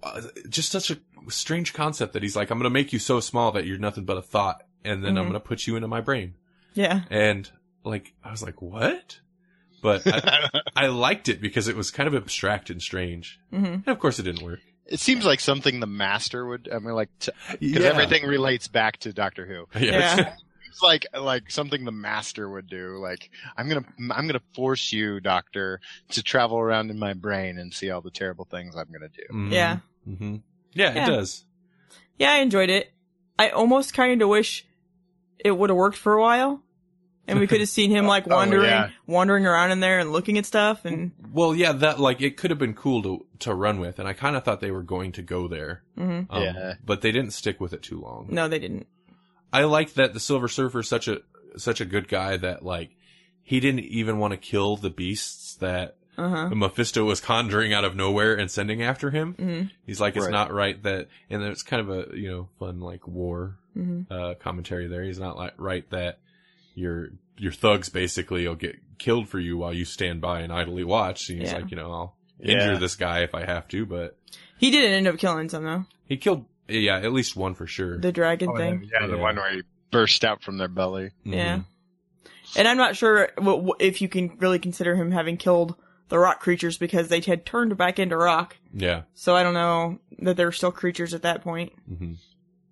[0.04, 0.98] Uh, Just such a
[1.30, 4.06] strange concept that he's like, I'm going to make you so small that you're nothing
[4.06, 6.36] but a thought, and then I'm going to put you into my brain.
[6.74, 7.02] Yeah.
[7.10, 7.50] And
[7.84, 9.20] like, I was like, what?
[9.82, 13.40] But I, I liked it because it was kind of abstract and strange.
[13.50, 14.60] hmm And of course, it didn't work.
[14.86, 17.10] it seems like something the master would, I mean, like,
[17.60, 17.90] because Yeah.
[17.90, 19.80] everything relates back to Doctor Who.
[19.80, 20.16] Yeah.
[20.18, 20.36] Yeah.
[20.72, 22.98] It's like, like something the master would do.
[22.98, 25.82] Like, I'm gonna, I'm gonna force you, Doctor,
[26.12, 29.24] to travel around in my brain and see all the terrible things I'm gonna do.
[29.34, 29.52] Mhm.
[29.52, 29.78] Yeah.
[30.06, 30.36] hmm
[30.72, 31.04] Yeah, Yeah.
[31.04, 31.44] it does.
[32.18, 32.94] Yeah, I enjoyed it.
[33.38, 34.66] I almost kind of wish
[35.44, 36.64] it would have worked for a while.
[37.28, 38.90] And we could have seen him like Oh, wandering, yeah.
[39.08, 42.50] wandering around in there and looking at stuff and, Well, yeah, that like it could
[42.50, 45.12] have been cool to to run with, and I kind of thought they were going
[45.14, 45.84] to go there.
[45.98, 46.28] Mhm.
[46.30, 46.74] Um, Yeah.
[46.86, 48.28] but they didn't stick with it too long.
[48.30, 48.88] no, they didn't.
[49.54, 51.22] I like that the Silver Surfer is such a
[51.58, 52.96] such a good guy that like
[53.44, 56.50] he didn't even want to kill the beasts that Uh huh.
[56.50, 59.34] Mephisto was conjuring out of nowhere and sending after him.
[59.36, 60.32] hmm He's like, it's Right.
[60.32, 64.34] not right that, and it's kind of a you know fun like war hmm uh,
[64.40, 65.04] commentary there.
[65.04, 66.20] He's not like right that
[66.82, 70.84] your your thugs basically will get killed for you while you stand by and idly
[70.84, 71.30] watch.
[71.30, 71.60] And he's Yeah.
[71.60, 72.54] like, you know, I'll Yeah.
[72.54, 74.18] injure this guy if I have to, but
[74.58, 75.86] He didn't end up killing some though.
[76.08, 77.98] he killed yeah at least one for sure.
[78.00, 78.90] The dragon Oh, thing.
[78.92, 79.22] yeah, the Yeah.
[79.22, 81.12] one where he burst out from their belly.
[81.26, 81.34] Mhm.
[81.34, 81.62] Yeah.
[82.58, 85.76] And I'm not sure w- w- if you can really consider him having killed
[86.10, 88.58] the rock creatures because they had turned back into rock.
[88.74, 89.04] Yeah.
[89.14, 91.72] So I don't know that they're still creatures at that point.
[91.88, 92.14] hmm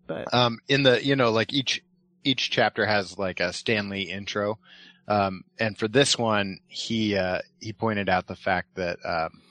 [0.06, 1.82] But Um, in the, you know, like each,
[2.24, 4.60] each chapter has like a Stan Lee intro.
[5.08, 9.42] Um, and for this one, he, uh, he pointed out the fact that, um,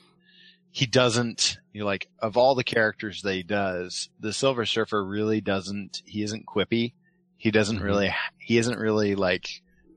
[0.70, 5.05] he doesn't, you know, like, of all the characters that he does, the Silver Surfer
[5.05, 6.93] really doesn't, he isn't quippy.
[7.36, 7.82] He doesn't Mhm.
[7.82, 9.49] really, he isn't really like,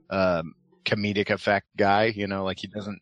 [0.09, 2.99] um, comedic effect guy, you know, like he doesn't,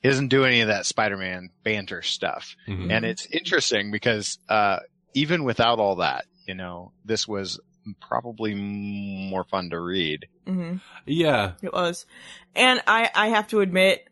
[0.00, 2.54] he doesn't do any of that Spider-Man banter stuff.
[2.66, 4.80] hmm And it's interesting because, uh,
[5.14, 7.58] even without all that, you know, this was
[8.00, 10.26] probably more fun to read.
[10.46, 10.76] hmm
[11.06, 11.52] Yeah.
[11.62, 12.06] it was.
[12.54, 14.08] And I, I have to admit,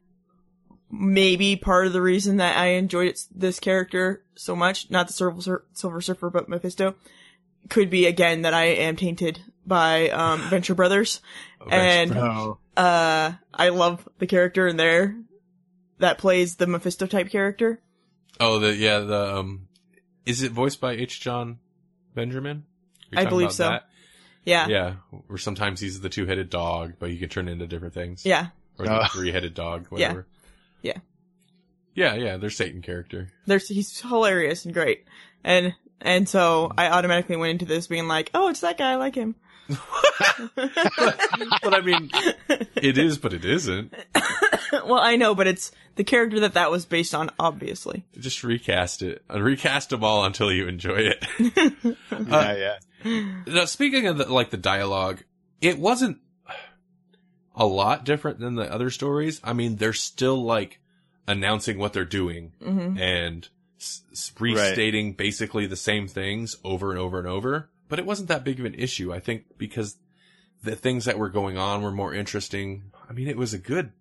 [0.90, 5.12] maybe part of the reason that I enjoyed it, this character so much, not the
[5.12, 6.94] Silver, Sur- Silver Surfer, but Mephisto,
[7.68, 11.20] could be again that I am tainted by um, Venture Brothers.
[11.68, 12.14] And
[12.76, 15.16] uh, I love the character in there
[15.98, 17.80] that plays the Mephisto type character.
[18.38, 19.68] Oh, the yeah the um,
[20.26, 21.20] is it voiced by H.
[21.20, 21.59] Jon
[22.14, 22.64] Benjamin?
[23.15, 23.69] You're I believe about so.
[23.70, 23.89] that?
[24.45, 24.66] Yeah.
[24.69, 24.95] Yeah,
[25.27, 28.24] where sometimes he's the two-headed dog, but he can turn into different things.
[28.27, 28.49] Yeah.
[28.78, 29.09] or the Uh.
[29.09, 29.89] three-headed dog, Yeah.
[29.91, 30.27] whatever.
[30.82, 30.99] Yeah.
[31.95, 33.28] Yeah, yeah, they're Satan character.
[33.47, 35.05] There's, he's hilarious and great.
[35.45, 38.97] And, and so I automatically went into this being like, oh, it's that guy, I
[38.97, 39.36] like him.
[40.57, 42.11] but I mean,
[42.77, 43.95] it is, but it isn't.
[44.73, 48.05] well, I know, but it's the character that that was based on, obviously.
[48.19, 49.23] Just recast it.
[49.32, 51.24] Uh, Recast them all until you enjoy it.
[52.11, 52.77] yeah, yeah.
[53.05, 55.22] Now, speaking of the, like the dialogue,
[55.60, 56.18] it wasn't
[57.56, 59.40] a lot different than the other stories.
[59.44, 60.81] I mean, they're still like
[61.26, 63.48] announcing what they're doing hmm and
[63.81, 67.70] s- s- restating basically the same things over and over and over.
[67.89, 69.97] But it wasn't that big of an issue, I think, because
[70.62, 72.85] the things that were going on were more interesting.
[73.09, 73.93] I mean, it was a good.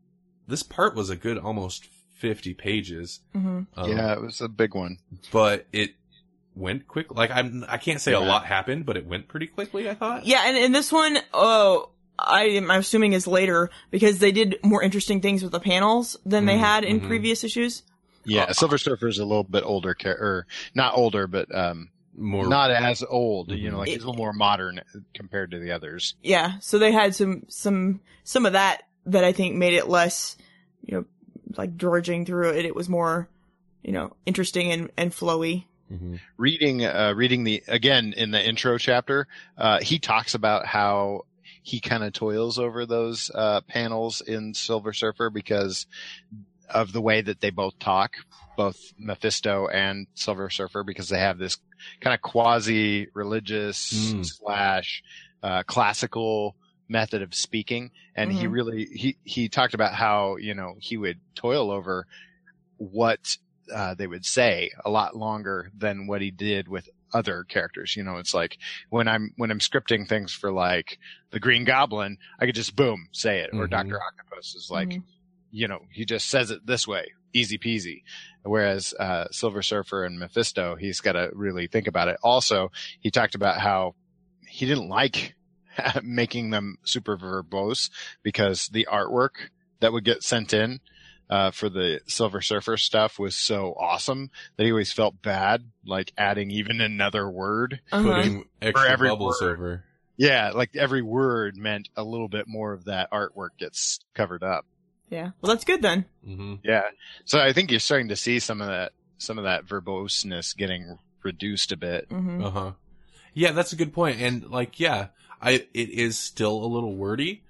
[0.48, 1.86] This part was a good almost
[2.16, 3.20] fifty pages.
[3.34, 4.98] hmm Um, yeah, it was a big one.
[5.32, 5.92] but it
[6.56, 7.14] went quick.
[7.14, 9.90] Like I'm, I can't say a lot happened, but it went pretty quickly.
[9.90, 10.26] I thought.
[10.26, 11.90] Yeah, and in this one, oh,
[12.20, 16.46] I am assuming is later because they did more interesting things with the panels than
[16.46, 17.08] they Mhm, had in mhm.
[17.08, 17.84] previous issues.
[18.26, 22.48] Yeah, Uh, Silver Surfer's a little bit older, char- or not older, but um, more
[22.48, 23.52] not as old.
[23.52, 24.80] You know, like he's a little more modern
[25.14, 26.16] compared to the others.
[26.22, 30.38] Yeah, so they had some some some of that that I think made it less,
[30.86, 31.06] you know,
[31.58, 32.64] like drudging through it.
[32.66, 33.28] It was more,
[33.82, 35.66] you know, interesting and and flowy.
[35.92, 36.20] Mhm.
[36.38, 39.28] reading uh reading the again in the intro chapter
[39.58, 41.22] uh he talks about how
[41.62, 45.86] he kind of toils over those uh panels in silver surfer because
[46.70, 48.16] of the way that they both talk
[48.56, 51.58] both mephisto and silver surfer because they have this
[52.02, 54.26] kind of quasi religious Mm.
[54.26, 55.04] slash
[55.44, 56.56] uh classical
[56.88, 58.52] method of speaking and he Mhm.
[58.54, 62.08] really he he talked about how you know he would toil over
[62.78, 63.38] what
[63.74, 67.96] uh, they would say a lot longer than what he did with other characters.
[67.96, 68.58] You know, it's like
[68.90, 70.98] when I'm when I'm scripting things for like
[71.32, 73.72] the Green Goblin, I could just boom say it, or Mhm.
[73.72, 75.04] Doctor Octopus is like, Mhm.
[75.52, 78.04] you know, he just says it this way, easy peasy.
[78.44, 82.18] Whereas uh, Silver Surfer and Mephisto, he's got to really think about it.
[82.24, 83.96] Also, he talked about how
[84.48, 85.36] he didn't like
[86.04, 87.90] making them super verbose
[88.22, 89.50] because the artwork
[89.80, 90.80] that would get sent in
[91.34, 96.14] uh, for the Silver Surfer stuff was so awesome that he always felt bad, like
[96.16, 97.82] adding even another word.
[97.92, 98.04] Uh-huh.
[98.04, 99.54] putting extra every bubbles word.
[99.54, 99.84] over.
[100.16, 104.68] Yeah, like every word meant a little bit more of that artwork gets covered up.
[105.10, 105.32] Yeah.
[105.42, 106.06] Well, that's good then.
[106.24, 106.84] hmm Yeah.
[107.26, 111.00] So I think you're starting to see some of that, some of that verboseness getting
[111.24, 112.06] reduced a bit.
[112.10, 112.72] hmm Uh huh.
[113.34, 114.22] Yeah, that's a good point.
[114.22, 115.08] And like, yeah,
[115.42, 117.42] I it is still a little wordy,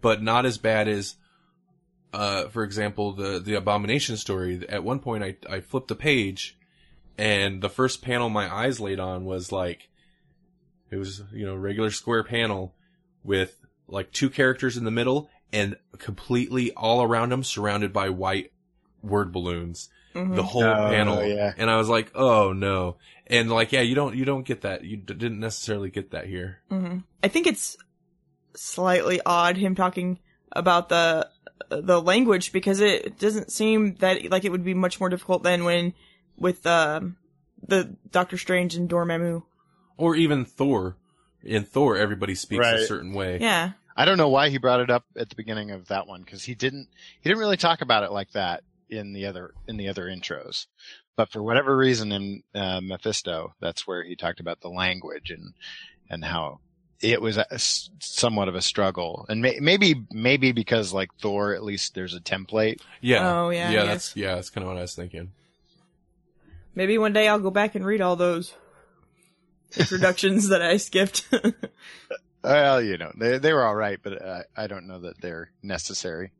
[0.00, 1.16] but not as bad as,
[2.14, 4.64] uh, for example, the the abomination story.
[4.68, 6.56] At one point, I I flipped the page,
[7.18, 9.88] and the first panel my eyes laid on was like,
[10.90, 12.74] it was you know regular square panel
[13.22, 13.58] with
[13.88, 18.50] like two characters in the middle and completely all around them surrounded by white
[19.02, 21.22] word balloons hmm the whole Oh, panel.
[21.26, 21.52] yeah.
[21.58, 22.96] and i was like oh no.
[23.26, 24.84] And like yeah you don't you don't get that.
[24.84, 26.60] You d- didn't necessarily get that here.
[26.70, 27.76] Hmm I think it's
[28.54, 30.18] slightly odd him talking
[30.52, 31.28] about the
[31.68, 35.64] the language because it doesn't seem that like it would be much more difficult than
[35.64, 35.94] when
[36.36, 37.16] with um
[37.66, 39.42] the Doctor Strange and Dormammu.
[39.96, 40.96] or even thor
[41.42, 43.72] in thor everybody speaks a certain way Yeah.
[43.96, 46.42] I don't know why he brought it up at the beginning of that one because
[46.42, 46.88] he didn't
[47.20, 50.66] he didn't really talk about it like that in the other in the other intros.
[51.16, 55.54] But for whatever reason in uh, Mephisto, that's where he talked about the language and
[56.10, 56.58] and how
[57.00, 59.26] it was a, s- somewhat of a struggle.
[59.28, 62.80] And may, maybe maybe because like Thor, at least there's a template.
[63.00, 65.32] yeah Oh, yeah, yeah I that's yeah that's kind of what i was thinking
[66.76, 68.52] Maybe one day I'll go back and read all those
[69.76, 71.26] introductions that I skipped.
[72.42, 75.50] Well, you know, they they were all right, but uh, I don't know that they're
[75.62, 76.32] necessary.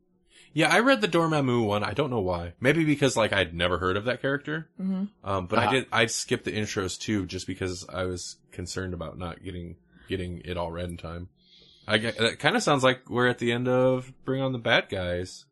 [0.53, 3.79] yeah i read the dormammu one i don't know why maybe because like i'd never
[3.79, 5.71] heard of that character hmm um but i Ah.
[5.71, 9.75] did i skipped the intros too just because i was concerned about not getting
[10.07, 11.29] getting it all read in time
[11.87, 14.57] i get that kind of sounds like we're at the end of bring on the
[14.59, 15.45] bad guys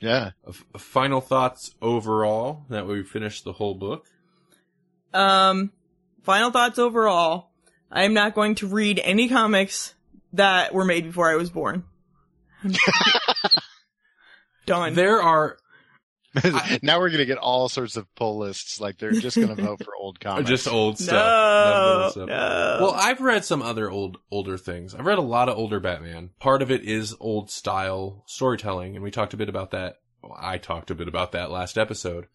[0.00, 0.30] Yeah.
[0.46, 4.06] F- final thoughts overall that we finished the whole book
[5.14, 5.70] Um,
[6.22, 7.50] final thoughts overall.
[7.90, 9.94] I am not going to read any comics
[10.32, 11.84] that were made before I was born.
[14.66, 14.94] Done.
[14.94, 15.58] there are
[16.82, 18.80] now we're gonna get all sorts of pull lists.
[18.80, 20.48] Like they're just gonna vote for old comics.
[20.48, 22.78] just old stuff no, no.
[22.80, 26.30] well i've read some other old older things i've read a lot of older batman
[26.40, 30.36] part of it is old style storytelling and we talked a bit about that well,
[30.38, 32.26] i talked a bit about that last episode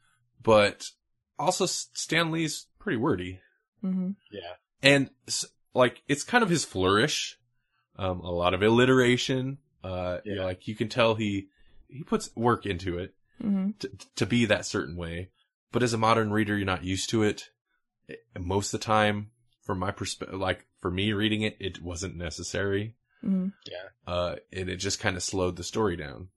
[0.41, 0.89] but
[1.37, 3.39] also S- stan lee's pretty wordy
[3.83, 4.15] Mhm.
[4.31, 4.53] yeah.
[4.81, 5.09] and
[5.73, 7.37] like it's kind of his flourish
[7.97, 11.47] um a lot of alliteration uh you know, like you can tell he
[11.87, 13.13] he puts work into it
[13.43, 13.77] Mhm.
[13.79, 15.29] to, to be that certain way
[15.71, 17.49] but as a modern reader you're not used to it
[18.07, 19.31] It- most of the time
[19.65, 23.53] from my perspective like for me reading it it wasn't necessary Mhm.
[24.07, 26.29] uh and it just kind of slowed the story down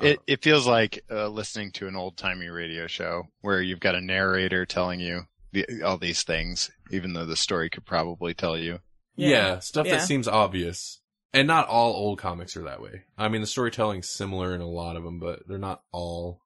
[0.00, 3.80] Uh, It it feels like uh, listening to an old timey radio show where you've
[3.80, 8.32] got a narrator telling you the, all these things, even though the story could probably
[8.34, 8.78] tell you.
[9.16, 9.96] yeah, stuff Yeah.
[9.98, 10.99] that seems obvious
[11.32, 14.68] and not all old comics are that way i mean the storytelling's similar in a
[14.68, 16.40] lot of them but they're not all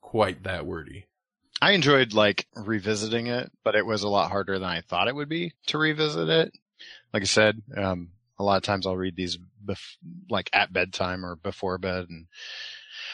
[0.00, 1.06] quite that wordy
[1.62, 5.14] I enjoyed like revisiting it, but it was a lot harder than I thought it
[5.14, 6.58] would be to revisit it.
[7.14, 9.96] Like I said, um, a lot of times I'll read these bef-
[10.28, 12.26] like at bedtime or before bed, and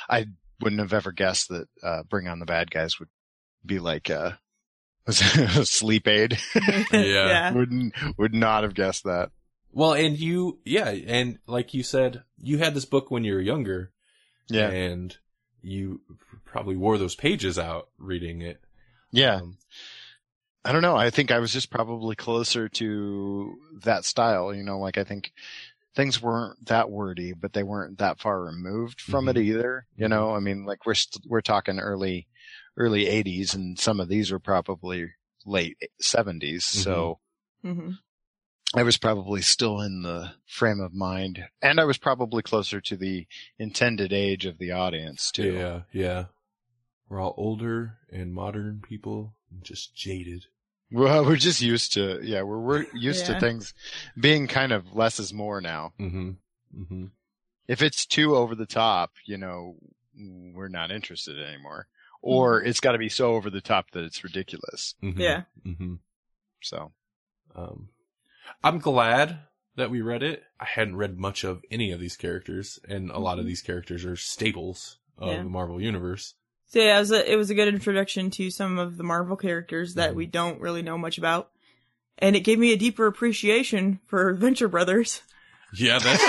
[0.08, 0.28] I
[0.62, 3.10] wouldn't have ever guessed that uh, Bring On the Bad Guys would
[3.66, 4.38] be like a,
[5.06, 6.38] a sleep aid.
[6.90, 7.52] yeah.
[7.52, 9.30] wouldn't would not have guessed that.
[9.72, 13.40] Well, and you, yeah, and like you said, you had this book when you were
[13.40, 13.92] younger,
[14.48, 15.16] Yeah, and
[15.62, 16.00] you
[16.44, 18.60] probably wore those pages out reading it.
[19.10, 19.36] Yeah.
[19.36, 19.58] Um,
[20.64, 20.96] I don't know.
[20.96, 24.54] I think I was just probably closer to that style.
[24.54, 25.32] You know, like I think
[25.94, 29.44] things weren't that wordy, but they weren't that far removed from it Mhm.
[29.44, 29.86] either.
[29.96, 32.26] You know, I mean, like we're st- we're talking early
[32.76, 35.10] early 80s, and some of these were probably
[35.46, 36.64] late 70s.
[36.64, 37.18] So
[37.62, 37.92] hmm
[38.74, 42.96] I was probably still in the frame of mind, and I was probably closer to
[42.96, 43.26] the
[43.58, 45.54] intended age of the audience too.
[45.54, 46.24] Yeah, yeah.
[47.08, 50.44] We're all older and modern people, and just jaded.
[50.90, 53.34] Well, we're just used to, yeah, we're, we're used Yeah.
[53.34, 53.72] to things
[54.20, 55.94] being kind of less is more now.
[55.98, 56.30] Mm-hmm.
[56.78, 57.04] Mm-hmm.
[57.66, 59.76] If it's too over the top, you know,
[60.14, 61.86] we're not interested anymore.
[62.20, 64.94] Or it's got to be so over the top that it's ridiculous.
[65.02, 65.20] mm-hmm.
[65.20, 65.42] Yeah.
[65.66, 65.94] Mm-hmm.
[66.60, 66.92] So,
[67.54, 67.88] Um,
[68.62, 69.38] I'm glad
[69.76, 70.42] that we read it.
[70.58, 73.48] I hadn't read much of any of these characters, and a lot of Mhm.
[73.48, 75.42] these characters are staples of Yeah.
[75.44, 76.34] the Marvel universe.
[76.66, 79.36] So yeah, it was a it was a good introduction to some of the Marvel
[79.36, 80.16] characters that Mhm.
[80.16, 81.50] we don't really know much about,
[82.18, 85.22] and it gave me a deeper appreciation for Venture Brothers.
[85.74, 86.24] Yeah, that's.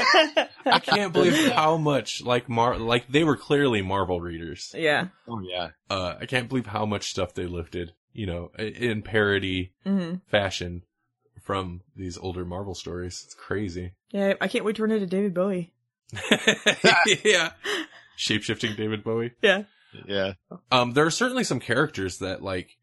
[0.66, 4.74] I can't believe how much like Mar like they were clearly Marvel readers.
[4.78, 5.08] yeah.
[5.28, 5.70] oh yeah.
[5.90, 10.84] Uh, I can't believe how much stuff they lifted, you know, in parody hmm fashion
[11.50, 13.24] from these older Marvel stories.
[13.26, 13.94] It's crazy.
[14.12, 15.74] Yeah, I can't wait to run into David Bowie.
[17.26, 17.54] yeah.
[18.20, 19.32] Shapeshifting David Bowie.
[19.42, 19.64] Yeah.
[20.06, 20.34] Yeah.
[20.72, 22.78] Um, there are certainly some characters that like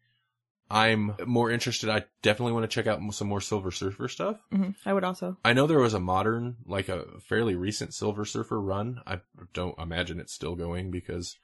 [0.69, 1.89] I'm more interested.
[1.89, 4.35] I definitely want to check out some more Silver Surfer stuff.
[4.51, 5.37] hmm I would also.
[5.45, 8.99] I know there was a modern, like a fairly recent Silver Surfer run.
[9.07, 9.21] I
[9.53, 11.37] don't imagine it's still going because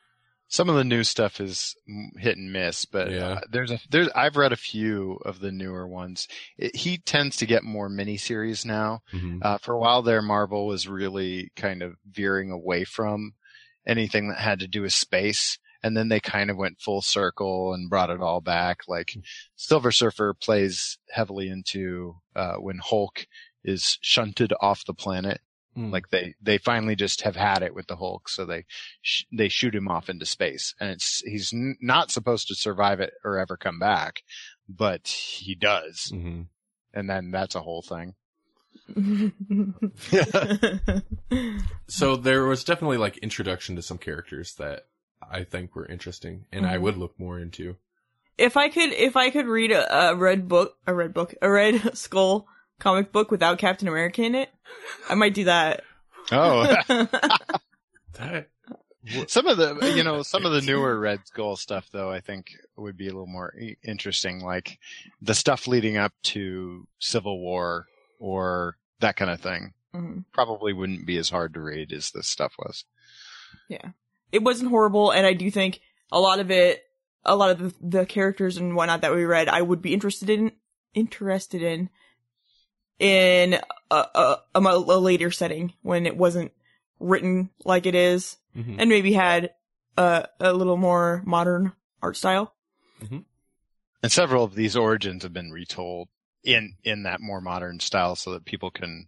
[0.48, 1.76] Some of the new stuff is
[2.18, 3.28] hit and miss, but Yeah.
[3.30, 6.28] uh, there's a there's I've read a few of the newer ones.
[6.58, 9.02] It, he tends to get more miniseries now.
[9.12, 9.40] Mhm.
[9.42, 13.34] Uh, for a while there, Marvel was really kind of veering away from
[13.88, 15.58] anything that had to do with space.
[15.82, 18.88] And then they kind of went full circle and brought it all back.
[18.88, 19.18] Like
[19.56, 23.26] Silver Surfer plays heavily into, uh, when Hulk
[23.66, 25.42] is shunted off the planet.
[25.78, 25.92] Mm.
[25.92, 28.30] Like they, they finally just have had it with the Hulk.
[28.30, 28.66] So they,
[29.02, 33.00] sh- they shoot him off into space and it's, he's n- not supposed to survive
[33.00, 34.22] it or ever come back,
[34.70, 36.12] but he does.
[36.14, 36.48] Mhm.
[36.94, 38.14] And then that's a whole thing.
[41.88, 44.86] So there was definitely like introduction to some characters that
[45.32, 46.82] I think were interesting and I Mhm.
[46.82, 47.78] would look more into.
[48.38, 51.50] if I could, if I could read a, a red book, a red book, a
[51.50, 52.48] red skull
[52.84, 54.50] comic book without Captain America in it,
[55.10, 55.84] I might do that.
[56.32, 56.76] Oh,
[58.14, 58.48] That
[59.28, 62.52] some of the, you know, some of the newer Red Skull stuff though, I think
[62.78, 63.54] would be a little more
[63.84, 64.80] interesting, like
[65.22, 67.88] the stuff leading up to Civil War
[68.20, 69.74] or that kind of thing.
[69.96, 70.26] Mhm.
[70.34, 72.86] Probably wouldn't be as hard to read as this stuff was.
[73.70, 73.90] Yeah,
[74.32, 75.82] it wasn't horrible, and I do think
[76.12, 76.84] a lot of it,
[77.26, 80.30] a lot of the, the characters and whatnot that we read, I would be interested
[80.30, 80.52] in,
[80.94, 81.90] interested in,
[83.00, 83.56] in
[83.92, 84.60] a, a, a,
[85.00, 86.52] later setting when it wasn't
[87.00, 88.76] written like it is, Mhm.
[88.80, 89.52] and maybe had
[89.98, 92.54] a, a little more modern art style.
[94.02, 96.10] And several of these origins have been retold
[96.44, 99.08] in, in that more modern style so that people can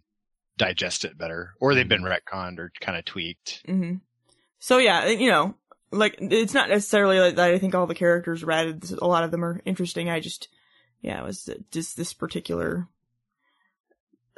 [0.56, 3.62] digest it better or they've been retconned or kind of tweaked.
[3.66, 3.96] hmm
[4.58, 5.54] So yeah, you know,
[5.92, 7.50] like it's not necessarily like that.
[7.52, 8.90] I think all the characters are added.
[8.90, 10.08] A lot of them are interesting.
[10.08, 10.48] I just,
[11.02, 12.88] yeah, it was just this particular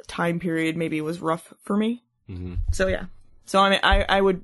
[0.07, 0.77] time period.
[0.77, 2.03] Maybe was rough for me.
[2.29, 2.57] Mhm.
[2.71, 3.05] So yeah.
[3.45, 4.43] So I mean, I I would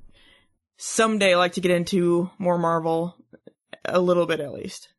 [0.78, 3.16] someday like to get into more Marvel,
[3.86, 4.90] a little bit at least.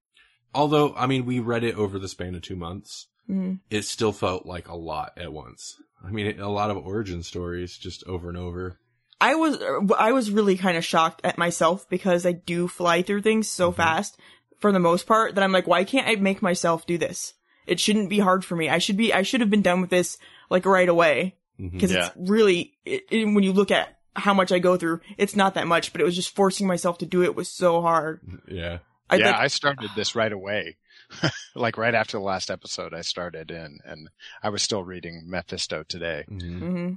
[0.54, 3.08] Although, I mean, we read it over the span of two months.
[3.28, 3.60] Mhm.
[3.70, 5.76] It still felt like a lot at once.
[6.04, 8.78] I mean, a lot of origin stories just over and over.
[9.20, 9.58] I was
[9.98, 13.72] I was really kind of shocked at myself because I do fly through things so
[13.72, 13.76] Mhm.
[13.76, 14.18] fast
[14.60, 17.34] for the most part that I'm like, why can't I make myself do this?
[17.66, 18.68] It shouldn't be hard for me.
[18.68, 20.18] I should be I should have been done with this
[20.50, 22.06] like right away because Yeah.
[22.08, 25.54] it's really it, it- when you look at how much I go through, it's not
[25.54, 28.20] that much, but it was just forcing myself to do it was so hard.
[28.48, 28.78] Yeah.
[29.10, 30.78] I yeah, like, I started this right away.
[31.54, 34.08] like right after the last episode, I started in, and
[34.42, 36.24] I was still reading Mephisto today.
[36.30, 36.58] Mhm.
[36.58, 36.92] hmm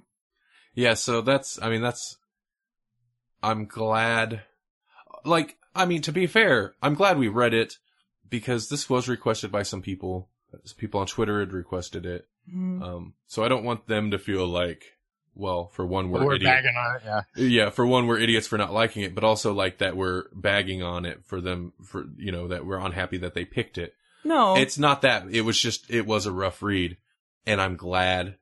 [0.76, 2.18] Yeah, so that's, I mean, that's,
[3.44, 4.44] I'm glad,
[5.26, 7.78] like, I mean, to be fair, I'm glad we read it
[8.30, 10.30] because this was requested by some people.
[10.78, 12.29] People on Twitter had requested it.
[12.52, 14.84] Hmm Um, so I don't want them to feel like,
[15.36, 16.52] well, for one, we're, We're idiots.
[16.52, 17.22] bagging on it, yeah.
[17.36, 20.84] Yeah, for one, we're idiots for not liking it, but also like that we're bagging
[20.84, 23.94] on it for them, for, you know, that we're unhappy that they picked it.
[24.26, 25.28] No, It's not that.
[25.32, 26.98] It was just, it was a rough read.
[27.46, 28.36] And I'm glad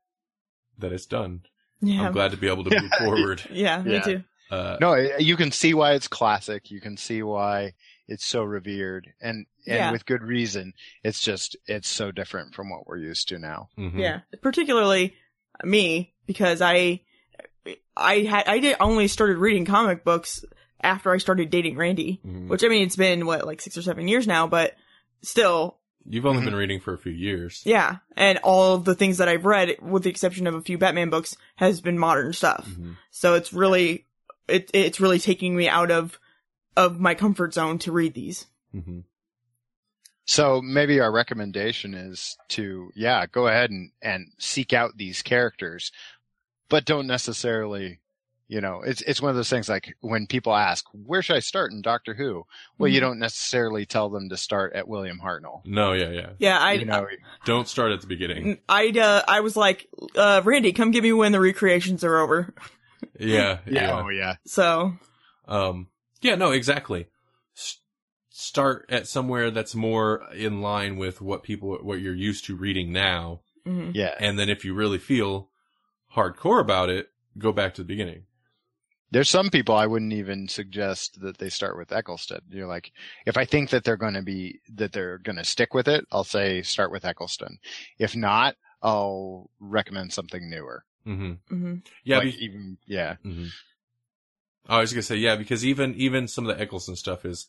[0.80, 1.42] that it's done.
[1.82, 3.44] yeah, I'm glad to be able to move forward.
[3.52, 4.00] yeah, me Yeah.
[4.02, 4.24] too.
[4.50, 6.72] Uh, No, you can see why it's classic.
[6.72, 7.74] You can see why
[8.08, 9.92] it's so revered, and and Yeah.
[9.92, 10.74] with good reason.
[11.04, 13.70] It's just it's so different from what we're used to now.
[13.78, 14.00] mhm.
[14.00, 15.16] Yeah, particularly
[15.64, 17.02] me because I
[17.96, 20.46] I had I did only started reading comic books
[20.82, 22.48] after I started dating Randy, Mhm.
[22.48, 24.76] which I mean it's been what like 6 or 7 years now, but
[25.22, 25.78] still,
[26.10, 27.62] You've only been reading for a few years.
[27.66, 27.98] yeah.
[28.16, 31.10] And all of the things that I've read with the exception of a few Batman
[31.10, 32.66] books has been modern stuff.
[32.70, 32.96] Mhm.
[33.12, 34.06] So it's really
[34.48, 36.18] it it's really taking me out of
[36.78, 38.46] of my comfort zone to read these.
[38.74, 39.04] Mhm.
[40.26, 45.92] So maybe our recommendation is to yeah go ahead and and seek out these characters,
[46.70, 48.00] but don't necessarily.
[48.50, 51.40] You know, it's it's one of those things like when people ask, "Where should I
[51.42, 52.46] start in Doctor Who?"
[52.78, 53.04] Well, you Mhm.
[53.04, 55.66] don't necessarily tell them to start at William Hartnell.
[55.66, 56.30] No, yeah, yeah.
[56.40, 57.08] Yeah, I you know,
[57.44, 58.60] Don't start at the beginning.
[58.70, 62.54] I uh, I was like, uh, Randy, come get me when the recreations are over.
[63.20, 64.02] Yeah, yeah, yeah.
[64.06, 64.94] oh yeah, So
[65.46, 65.90] Um,
[66.22, 67.08] yeah, no, exactly.
[67.56, 67.80] S-
[68.30, 72.92] start at somewhere that's more in line with what people, what you're used to reading
[72.92, 73.42] now.
[73.66, 73.92] mhm.
[73.94, 74.16] yeah.
[74.20, 75.50] And then if you really feel
[76.16, 78.24] hardcore about it, go back to the beginning.
[79.10, 82.42] There's some people I wouldn't even suggest that they start with Eccleston.
[82.50, 82.92] You're like,
[83.26, 86.06] if I think that they're going to be, that they're going to stick with it,
[86.12, 87.58] I'll say start with Eccleston.
[87.98, 90.84] If not, I'll recommend something newer.
[91.06, 92.18] hmm hmm Yeah.
[92.18, 93.16] Like be- even, yeah.
[94.68, 97.48] I was gonna say, yeah, because even, even some of the Eccleston stuff is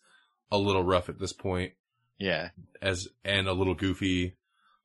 [0.51, 1.73] a little rough at this point
[2.19, 2.51] Yeah.
[2.81, 4.37] as, and a little goofy,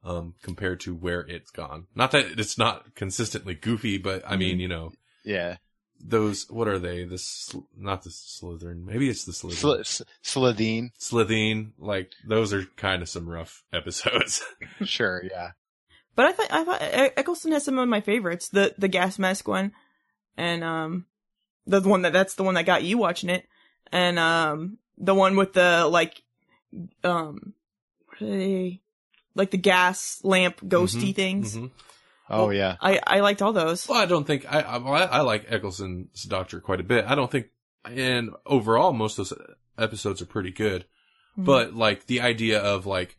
[0.03, 1.87] um, compared to where it's gone.
[1.95, 4.91] Not that it's not consistently goofy, but I mean, you know,
[5.23, 5.57] Yeah.
[6.03, 7.05] those, what are they?
[7.05, 8.83] This, not the Slytherin.
[8.83, 9.53] Maybe it's the Slytherin.
[9.53, 10.89] Sl- S- Slitheen.
[10.99, 14.43] Slitheen, like those are kind of some rough episodes.
[14.83, 15.23] Sure.
[15.23, 15.51] Yeah.
[16.15, 18.49] But I thought I thought E- Eccleston has some of my favorites.
[18.49, 19.71] The the gas mask one,
[20.37, 21.05] and um,
[21.65, 23.45] the one that that's the one that got you watching it,
[23.91, 26.21] and um, the one with the like,
[27.03, 27.53] um,
[28.07, 28.81] what are they?
[29.35, 31.57] Like the gas lamp ghosty Mhm, things.
[31.57, 31.71] mhm.
[32.29, 32.77] Oh yeah.
[32.79, 33.87] I I liked all those.
[33.87, 37.05] Well, I don't think I, I I I like Eccleston's Doctor quite a bit.
[37.05, 37.47] I don't think,
[37.83, 39.39] and overall, most of those
[39.77, 40.85] episodes are pretty good.
[41.37, 41.45] Mhm.
[41.45, 43.17] But like the idea of like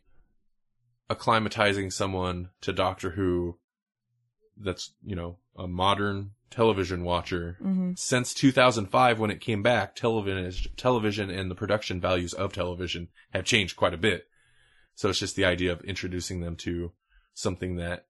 [1.09, 3.57] acclimatizing someone to Doctor Who,
[4.57, 7.57] that's you know a modern television watcher.
[7.61, 13.09] hmm Since 2005, when it came back, television, television and the production values of television
[13.31, 14.27] have changed quite a bit.
[14.95, 16.91] So it's just the idea of introducing them to
[17.33, 18.05] something that,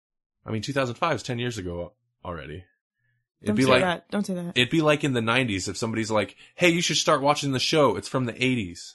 [0.45, 2.65] I mean, 2005 is 10 years ago already.
[3.41, 4.09] It'd Don't be say like, that.
[4.11, 4.53] Don't say that.
[4.55, 7.59] it'd be like in the 90s if somebody's like, hey, you should start watching the
[7.59, 7.95] show.
[7.95, 8.93] It's from the 80s.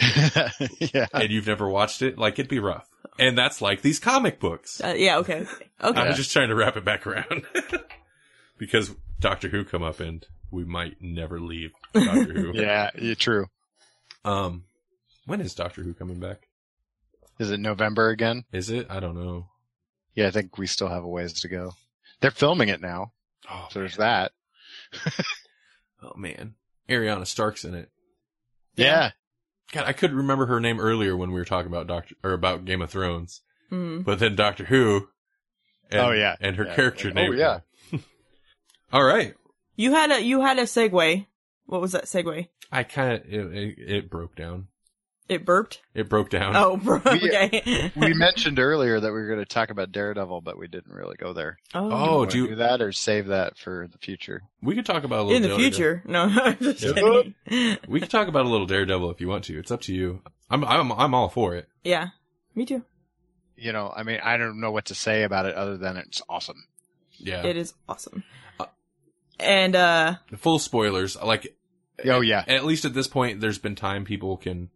[0.94, 1.06] yeah.
[1.12, 2.18] And you've never watched it.
[2.18, 2.88] Like, it'd be rough.
[3.18, 4.80] And that's like these comic books.
[4.82, 5.18] Uh, yeah.
[5.18, 5.46] Okay.
[5.82, 6.00] Okay.
[6.00, 7.44] I'm just trying to wrap it back around.
[8.58, 12.52] because Doctor Who come up and we might never leave Doctor Who.
[12.54, 12.90] Yeah.
[12.98, 13.14] Yeah.
[13.14, 13.46] True.
[14.24, 14.64] Um,
[15.26, 16.48] when is Doctor Who coming back?
[17.38, 18.44] Is it November again?
[18.52, 18.86] Is it?
[18.90, 19.48] I don't know.
[20.14, 20.28] Yeah.
[20.28, 21.72] I think we still have a ways to go.
[22.20, 23.12] They're filming it now.
[23.50, 24.32] Oh, So there's that.
[26.02, 26.54] oh man,
[26.88, 27.90] Ariana Stark's in it.
[28.76, 29.10] Yeah.
[29.72, 32.64] God, I couldn't remember her name earlier when we were talking about Doctor or about
[32.64, 35.08] Game of Thrones, hmm but then Doctor Who.
[35.90, 36.36] And, Oh, yeah.
[36.40, 36.74] and her Yeah.
[36.74, 37.30] character Like, name.
[37.32, 37.60] oh, yeah.
[38.94, 39.34] All right,
[39.76, 41.26] You had a you had a segue.
[41.66, 42.46] What was that segue?
[42.70, 44.68] I kind of it, it, it broke down.
[45.28, 45.80] It burped.
[45.94, 46.54] It broke down.
[46.54, 47.00] Oh, bro.
[47.04, 47.90] We- Okay.
[47.96, 51.16] we mentioned earlier that we were going to talk about Daredevil, but we didn't really
[51.16, 51.56] go there.
[51.74, 51.90] oh.
[51.90, 54.42] Oh, Wanna do you- do that or save that for the future?
[54.62, 55.70] we could talk about a little in the Daredevil.
[55.72, 56.02] future.
[56.06, 56.92] No, I'm just Yeah.
[56.92, 57.78] kidding.
[57.88, 59.58] We could talk about a little Daredevil if you want to.
[59.58, 60.20] It's up to you.
[60.50, 61.68] I'm I'm I'm all for it.
[61.82, 62.08] Yeah,
[62.54, 62.84] me too.
[63.56, 66.20] You know, I mean, I don't know what to say about it other than it's
[66.28, 66.66] awesome.
[67.16, 67.44] Yeah.
[67.46, 68.24] It is awesome.
[69.38, 71.16] And uh, Full spoilers.
[71.20, 71.54] Like
[72.04, 74.70] Oh yeah, at least at this point, there's been time people can,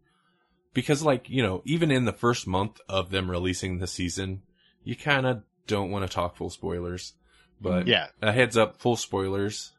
[0.73, 4.41] because like, you know, even in the first month of them releasing the season,
[4.83, 7.13] you kind of don't want to talk full spoilers.
[7.61, 8.07] But yeah.
[8.21, 9.73] a heads up, full spoilers.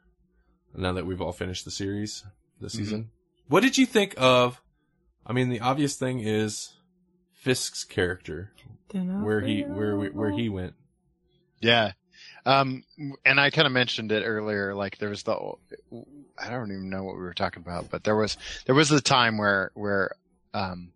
[0.74, 2.24] Now that we've all finished the series,
[2.60, 3.10] the season.
[3.48, 4.60] What did you think of?
[5.26, 6.74] I mean, the obvious thing is
[7.32, 8.52] Fisk's character,
[8.92, 10.74] where he where where he went.
[11.60, 11.92] Yeah.
[12.50, 12.82] Um,
[13.24, 15.34] and I kind of mentioned it earlier, like there was the,
[16.36, 19.00] I don't even know what we were talking about, but there was, there was the
[19.00, 20.16] time where, where,
[20.52, 20.90] um,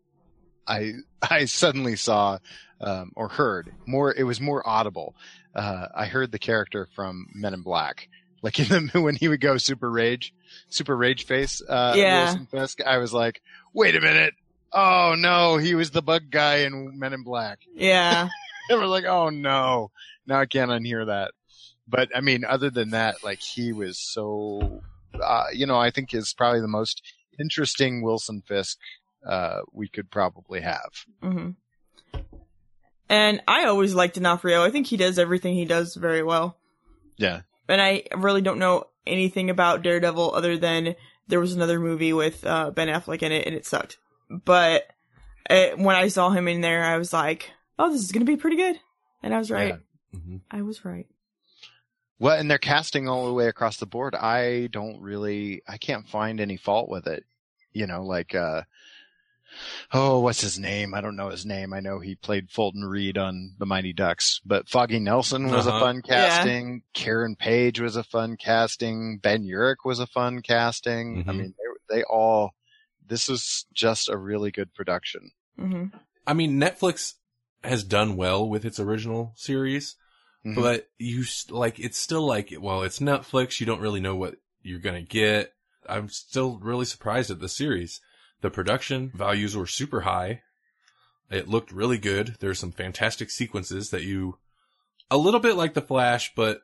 [0.66, 2.38] I, I suddenly saw,
[2.80, 5.14] um, or heard more, it was more audible.
[5.54, 8.08] Uh, I heard the character from Men in Black,
[8.42, 10.34] like in the, when he would go super rage,
[10.70, 12.24] super rage face, uh, Yeah.
[12.24, 13.42] Wilson Fisk, I was like,
[13.72, 14.34] wait a minute.
[14.72, 17.60] Oh no, he was the bug guy in Men in Black.
[17.72, 18.28] Yeah,
[18.70, 19.92] And we're like, oh no,
[20.26, 21.30] now I can't unhear that.
[21.86, 24.82] But I mean, other than that, like he was so
[25.22, 27.02] uh, you know, I think is probably the most
[27.38, 28.78] interesting Wilson Fisk
[29.26, 30.90] uh, we could probably have.
[31.22, 31.50] hmm
[33.08, 34.62] And I always liked D'Onofrio.
[34.64, 36.56] I think he does everything he does very well.
[37.16, 37.42] Yeah.
[37.68, 40.96] And I really don't know anything about Daredevil other than
[41.28, 43.98] there was another movie with uh, Ben Affleck in it and it sucked.
[44.30, 44.86] But
[45.48, 48.36] it, when I saw him in there, I was like, "Oh, this is gonna be
[48.36, 48.80] pretty good,"
[49.22, 49.76] and I was right.
[50.14, 50.40] Mhm.
[50.50, 51.06] I was right.
[52.18, 54.14] Well, and they're casting all the way across the board.
[54.14, 57.24] I don't really, I can't find any fault with it.
[57.72, 58.62] You know, like, uh,
[59.92, 60.94] oh, what's his name?
[60.94, 61.72] I don't know his name.
[61.72, 65.76] I know he played Fulton Reed on The Mighty Ducks, but Foggy Nelson was Uh-huh.
[65.76, 66.82] a fun casting.
[66.92, 69.18] Karen Page was a fun casting.
[69.18, 71.24] Ben Urich was a fun casting.
[71.26, 71.36] I Mhm.
[71.36, 71.54] mean,
[71.88, 72.54] they, they all,
[73.06, 75.32] this is just a really good production.
[75.58, 75.86] hmm
[76.26, 77.14] I mean, Netflix
[77.62, 79.96] has done well with its original series,
[80.44, 80.54] Mhm.
[80.54, 83.60] but you like it's still like well, it's Netflix.
[83.60, 85.52] You don't really know what you're gonna get.
[85.88, 88.00] I'm still really surprised at the series.
[88.40, 90.42] The production values were super high.
[91.30, 92.36] It looked really good.
[92.40, 94.38] There's some fantastic sequences that you,
[95.10, 96.60] a little bit like the Flash, but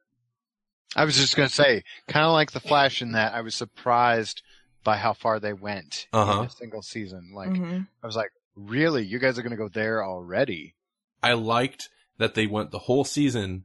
[0.94, 3.54] I was just going to say, kind of like The Flash in that I was
[3.54, 4.42] surprised
[4.84, 6.40] by how far they went Uh-huh.
[6.40, 7.30] in a single season.
[7.34, 9.04] Like, hmm I was like, really?
[9.04, 10.74] You guys are going to go there already?
[11.22, 13.64] I liked that they went the whole season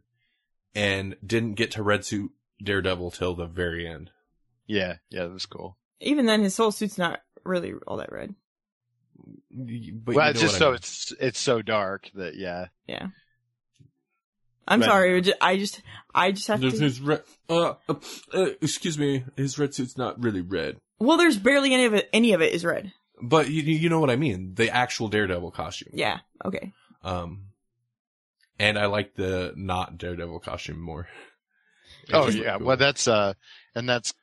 [0.75, 2.31] and didn't get to Red Suit
[2.63, 4.11] Daredevil till the very end.
[4.67, 5.77] Yeah, yeah, that was cool.
[6.01, 8.35] Even then, his whole suit's not really all that red.
[9.51, 10.75] But well, you it's just what I so mean.
[10.75, 12.67] it's it's so dark that yeah.
[12.87, 13.07] Yeah.
[14.67, 14.87] I'm Right.
[14.89, 15.21] sorry.
[15.21, 15.81] ju- I just,
[16.13, 16.83] I just have There's to.
[16.83, 17.21] his red.
[17.47, 17.93] Uh, uh,
[18.33, 22.09] uh, excuse me, his red suit's not really red, Well, there's barely any of it.
[22.11, 22.91] Any of it is red.
[23.21, 24.55] but you you know what I mean.
[24.55, 25.91] The actual Daredevil costume.
[25.93, 26.19] Yeah.
[26.43, 26.73] Okay.
[27.03, 27.43] Um,
[28.59, 31.07] and I like the not Daredevil costume more.
[32.13, 32.67] Oh yeah, cool.
[32.67, 33.33] well that's uh,
[33.73, 34.13] and that's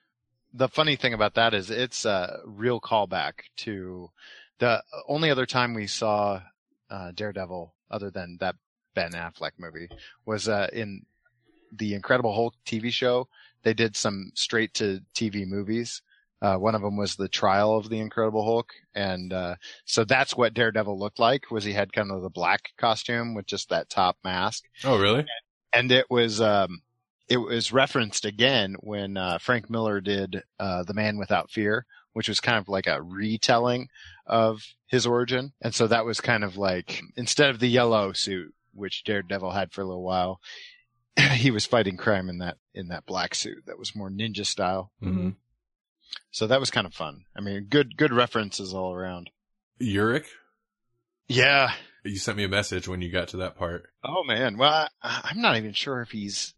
[0.54, 4.10] the funny thing about that is it's a real callback to
[4.58, 6.40] the only other time we saw
[6.90, 8.54] uh, Daredevil other than that
[8.94, 9.88] Ben Affleck movie
[10.24, 11.04] was uh, in
[11.72, 13.28] the Incredible Hulk TV show.
[13.62, 16.02] They did some straight to TV movies.
[16.42, 19.54] Uh, one of them was the trial of the Incredible Hulk, and uh,
[19.84, 21.52] so that's what Daredevil looked like.
[21.52, 25.24] Was he had kind of the black costume with just that top mask, oh really?
[25.72, 26.82] and it was um,
[27.28, 32.28] it was referenced again when uh, Frank Miller did uh, The Man Without Fear, which
[32.28, 33.88] was kind of like a retelling
[34.26, 38.52] of his origin, and so that was kind of like instead of the yellow suit
[38.74, 40.40] which Daredevil had for a little while,
[41.34, 44.90] he was fighting crime in that in that black suit that was more ninja style.
[45.02, 45.30] Mm-hmm.
[46.30, 47.24] So that was kind of fun.
[47.36, 49.30] I mean, good good references all around.
[49.80, 50.26] Urich,
[51.28, 51.72] Yeah.
[52.04, 53.84] you sent me a message when you got to that part.
[54.04, 54.56] Oh man.
[54.58, 56.54] Well, I, I'm not even sure if he's.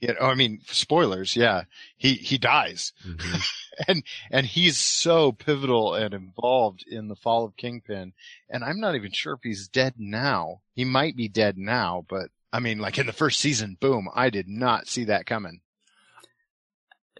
[0.00, 1.34] You know, I mean, spoilers.
[1.34, 1.62] Yeah,
[1.96, 3.48] he he dies, Mhm.
[3.88, 8.12] and and he's so pivotal and involved in the fall of Kingpin.
[8.50, 10.60] And I'm not even sure if he's dead now.
[10.74, 14.08] He might be dead now, but I mean, like in the first season, boom!
[14.14, 15.60] I did not see that coming.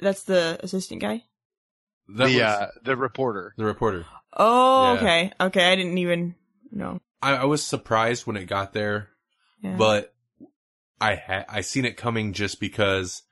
[0.00, 1.24] That's the assistant guy.
[2.08, 3.54] That the was uh, the reporter.
[3.56, 4.04] the reporter.
[4.36, 4.98] Oh, Yeah.
[4.98, 5.32] okay.
[5.40, 5.72] Okay.
[5.72, 6.34] I didn't even
[6.70, 7.00] know.
[7.22, 9.08] I, I was surprised when it got there,
[9.62, 9.76] Yeah.
[9.76, 10.14] but
[11.00, 13.22] I had I seen it coming just because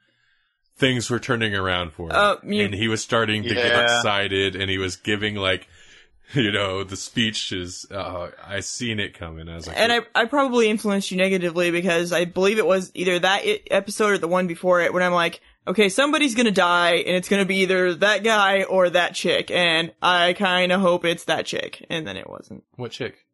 [0.76, 4.56] things were turning around for him, Uh, you- and he was starting to get excited,
[4.56, 5.68] and he was giving like,
[6.34, 7.84] you know, the speeches.
[7.90, 9.48] Uh, I seen it coming.
[9.48, 12.90] I was like, and I, I probably influenced you negatively because I believe it was
[12.94, 16.94] either that episode or the one before it when I'm like, okay, somebody's gonna die
[16.96, 21.04] and it's gonna be either that guy or that chick, and I kind of hope
[21.04, 22.64] it's that chick, and then it wasn't.
[22.76, 23.26] what chick?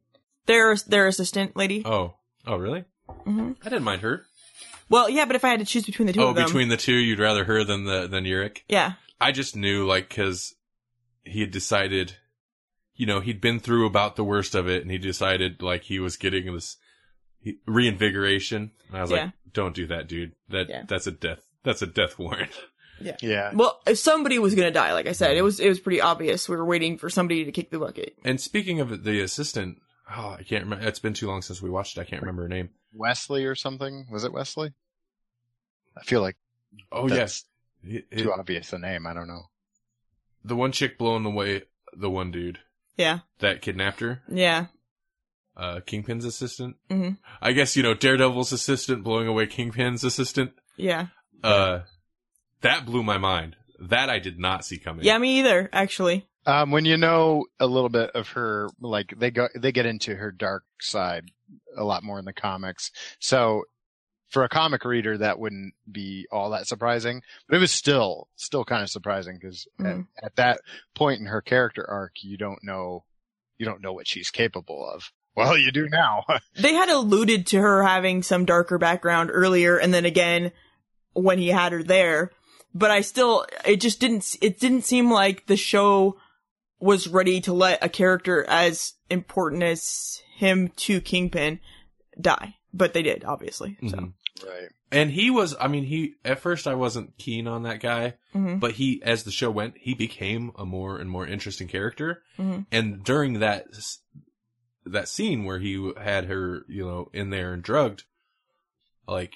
[0.46, 1.82] Their their assistant lady.
[1.84, 2.14] Oh,
[2.46, 2.84] oh, really?
[3.24, 4.24] hmm I didn't mind her.
[4.90, 6.68] Well, yeah, but if I had to choose between the two Oh, of them, between
[6.68, 8.60] the two, you'd rather her than the than Urich.
[8.68, 10.54] yeah, I just knew, like, because
[11.24, 12.14] he had decided,
[12.94, 15.98] you know, he'd been through about the worst of it, and he decided, like, he
[15.98, 16.78] was getting this
[17.40, 18.70] he- reinvigoration.
[18.88, 19.24] And I was Yeah.
[19.24, 20.32] like, "Don't do that, dude.
[20.48, 20.84] That Yeah.
[20.88, 21.42] that's a death.
[21.68, 22.50] That's a death warrant."
[23.00, 23.16] Yeah.
[23.22, 23.50] Yeah.
[23.54, 26.48] Well, if somebody was gonna die, like I said, it was it was pretty obvious.
[26.48, 28.16] We were waiting for somebody to kick the bucket.
[28.24, 29.78] And speaking of the assistant,
[30.10, 30.84] oh, I can't remember.
[30.86, 32.00] It's been too long since we watched it.
[32.00, 32.70] I can't remember her name.
[32.92, 34.06] Wesley or something.
[34.10, 34.72] Was it Wesley?
[35.96, 36.36] I feel like
[36.90, 37.44] Oh That's
[37.84, 39.06] yes, It- it- too obvious a name.
[39.06, 39.42] I don't know.
[40.44, 42.58] the one chick blowing away the one dude
[42.96, 44.22] Yeah, that kidnapped her.
[44.28, 44.66] yeah,
[45.56, 46.76] Uh, Kingpin's assistant.
[46.90, 47.14] Mm-hmm.
[47.40, 50.52] I guess you know Daredevil's assistant blowing away Kingpin's assistant.
[50.76, 51.08] yeah,
[51.42, 51.80] Uh,
[52.62, 53.56] that blew my mind.
[53.80, 55.04] That I did not see coming.
[55.04, 55.18] yeah.
[55.18, 56.26] Me either, actually.
[56.46, 60.16] Um, when you know a little bit of her, like they go, they get into
[60.16, 61.30] her dark side
[61.76, 62.90] a lot more in the comics.
[63.20, 63.64] So
[64.30, 68.64] for a comic reader, that wouldn't be all that surprising, but it was still, still
[68.64, 70.06] kind of surprising because Mhm.
[70.18, 70.60] at, at that
[70.94, 73.04] point in her character arc, you don't know,
[73.58, 75.12] you don't know what she's capable of.
[75.36, 76.24] Well, you do now.
[76.56, 80.52] They had alluded to her having some darker background earlier, and then again
[81.14, 82.30] when he had her there.
[82.74, 84.36] But I still, it just didn't.
[84.42, 86.16] It didn't seem like the show
[86.80, 91.60] was ready to let a character as important as him to Kingpin
[92.20, 92.54] die.
[92.72, 93.78] But they did, obviously.
[93.88, 93.96] So.
[93.96, 94.12] Mhm.
[94.46, 94.68] right.
[94.92, 98.60] And he was, I mean, he, at first I wasn't keen on that guy, Mhm.
[98.60, 102.22] but he, as the show went, he became a more and more interesting character.
[102.38, 102.66] Mhm.
[102.70, 103.66] And during that,
[104.86, 108.04] that scene where he had her, you know, in there and drugged,
[109.06, 109.34] like,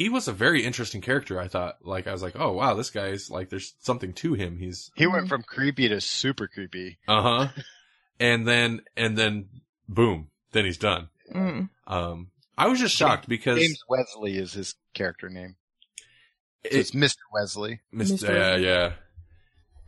[0.00, 1.76] he was a very interesting character, I thought.
[1.84, 4.56] Like, I was like, oh wow, this guy's, like, there's something to him.
[4.56, 5.12] He's, He Mhm.
[5.12, 6.98] went from creepy to super creepy.
[7.06, 7.48] uh huh.
[8.18, 9.48] and then, and then,
[9.88, 11.08] boom, then he's done.
[11.34, 11.68] Mhm.
[11.86, 15.56] Um, I was just shocked because James Wesley is his character name.
[16.64, 17.16] So it, it's Mr.
[17.32, 17.80] Wesley.
[17.94, 18.26] Mr.
[18.26, 18.28] Mr.
[18.34, 18.92] Yeah, yeah.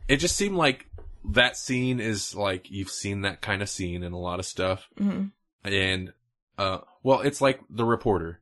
[0.07, 0.85] It just seemed like
[1.31, 4.87] that scene is like you've seen that kind of scene in a lot of stuff,
[4.99, 5.31] Mhm.
[5.63, 6.13] and
[6.57, 8.39] uh, well, it's like the reporter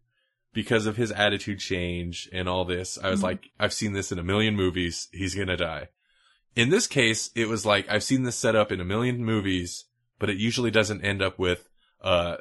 [0.53, 2.97] because of his attitude change and all this.
[3.01, 3.23] I was Mhm.
[3.23, 5.07] like, I've seen this in a million movies.
[5.13, 5.89] He's gonna die.
[6.55, 9.85] In this case, it was like I've seen this set up in a million movies,
[10.19, 11.69] but it usually doesn't end up with
[12.01, 12.37] uh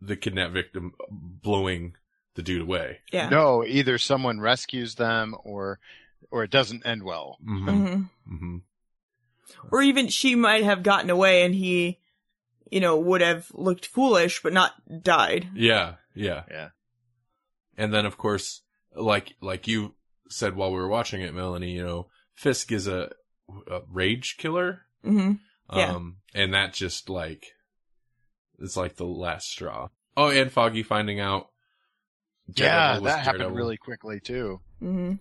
[0.00, 1.94] the kidnapped victim blowing
[2.34, 2.98] the dude away.
[3.12, 3.28] Yeah.
[3.30, 5.78] No, either someone rescues them or,
[6.30, 7.38] or it doesn't end well.
[7.42, 8.10] hmm Mhm.
[8.28, 8.56] hmm
[9.72, 11.98] Or even she might have gotten away and he,
[12.70, 15.48] you know, would have looked foolish but not died.
[15.54, 16.42] Yeah, yeah.
[16.50, 16.68] Yeah.
[17.76, 18.62] And then of course,
[18.94, 19.94] like like you
[20.28, 23.10] said while we were watching it, Melanie, you know, Fisk is a,
[23.70, 24.82] a rage killer.
[25.04, 25.32] hmm
[25.72, 25.94] Yeah.
[25.96, 27.46] Um and that just like
[28.58, 29.88] it's like the last straw.
[30.16, 31.50] Oh, and Foggy finding out
[32.54, 32.64] Yeah,
[32.98, 33.56] Daredevil was that happened Daredevil.
[33.56, 34.60] really quickly too.
[34.80, 35.14] hmm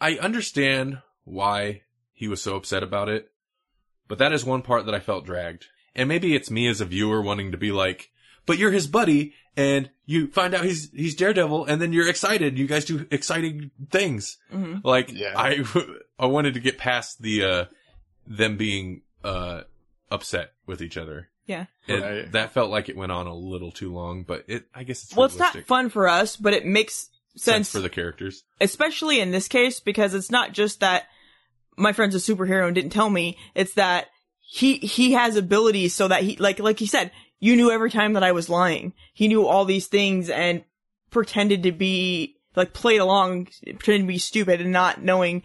[0.00, 1.82] I understand why
[2.12, 3.30] he was so upset about it,
[4.08, 5.66] but that is one part that I felt dragged.
[5.94, 8.10] And maybe it's me as a viewer wanting to be like,
[8.46, 12.58] but you're his buddy and you find out he's he's Daredevil and then you're excited.
[12.58, 14.38] You guys do exciting things.
[14.50, 15.34] hmm Like Yeah.
[15.36, 15.64] I
[16.18, 17.64] I wanted to get past the uh
[18.26, 19.62] them being uh
[20.10, 21.28] upset with each other.
[21.46, 21.66] Yeah.
[21.88, 22.32] And Right.
[22.32, 25.14] that felt like it went on a little too long, but it I guess it's
[25.16, 28.44] Well, it's not fun for us, but it makes sense sense, for the characters.
[28.60, 31.04] especially in this case because it's not just that
[31.76, 33.38] my friend's a superhero and didn't tell me.
[33.54, 34.08] It's that
[34.40, 37.10] he he has abilities so that he like like he said,
[37.42, 38.92] you knew every time that I was lying.
[39.12, 40.62] He knew all these things and
[41.10, 45.42] pretended to be like played along, pretended to be stupid and not knowing,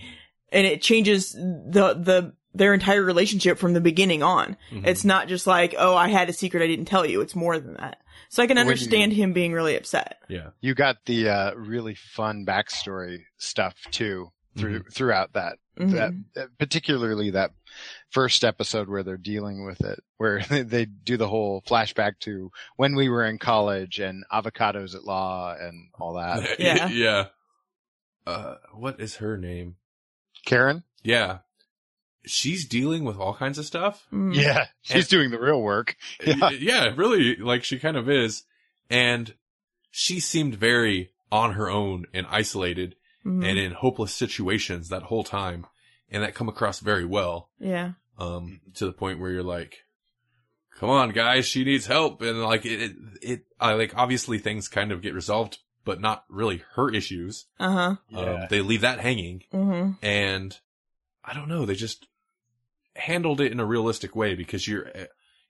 [0.51, 4.57] and it changes the the their entire relationship from the beginning on.
[4.71, 4.87] Mhm.
[4.87, 7.21] It's not just like, oh, I had a secret I didn't tell you.
[7.21, 7.99] It's more than that.
[8.29, 10.17] So I can When you- understand him being really upset.
[10.27, 10.49] yeah.
[10.61, 15.57] You got the uh, really fun backstory stuff too through throughout that.
[15.79, 15.91] Mhm.
[16.35, 17.51] That uh, particularly that
[18.09, 22.95] first episode where they're dealing with it, where they do the whole flashback to when
[22.95, 26.59] we were in college and avocados at law and all that.
[26.59, 26.87] Yeah.
[26.89, 27.25] yeah.
[28.25, 29.75] Uh, what is her name?
[30.45, 31.39] Karen, Yeah.
[32.25, 34.05] She's dealing with all kinds of stuff.
[34.11, 34.35] Mhm.
[34.35, 35.95] yeah, she's And- doing the real work.
[36.25, 36.35] Yeah.
[36.35, 36.49] Yeah.
[36.51, 38.43] yeah, really, like she kind of is.
[38.89, 39.33] And
[39.91, 43.47] she seemed very on her own and isolated Mhm.
[43.47, 45.65] and in hopeless situations that whole time.
[46.09, 47.49] And that come across very well.
[47.59, 47.93] yeah.
[48.19, 49.77] Um, to the point where you're like,
[50.79, 52.21] come on guys, she needs help.
[52.21, 56.23] And like it, it, it I like obviously things kind of get resolved, but not
[56.29, 57.45] really her issues.
[57.59, 58.17] Uh huh.
[58.17, 59.43] Um, they leave that hanging.
[59.51, 60.57] hmm and
[61.23, 62.07] I don't know, they just
[62.95, 64.89] handled it in a realistic way because you're,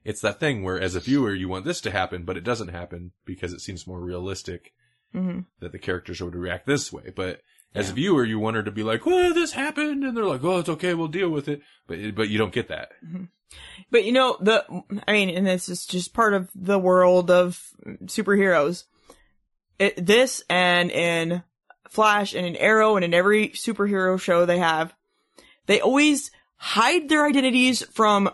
[0.03, 2.69] it's that thing where as a viewer you want this to happen, but it doesn't
[2.69, 4.73] happen because it seems more realistic
[5.13, 7.11] hmm that the characters would react this way.
[7.15, 7.41] But
[7.75, 10.43] as a viewer, you want her to be like, "Well, this happened," and they're like,
[10.43, 12.91] "Oh, it's okay, we'll deal with it." But but you don't get that.
[13.05, 13.25] Mm-hmm.
[13.91, 14.65] But you know, the,
[15.07, 17.61] I mean, and this is just part of the world of
[18.05, 18.85] superheroes.
[19.79, 21.43] It, this and in
[21.89, 24.93] Flash and in Arrow and in every superhero show they have,
[25.67, 28.29] they always hide their identities from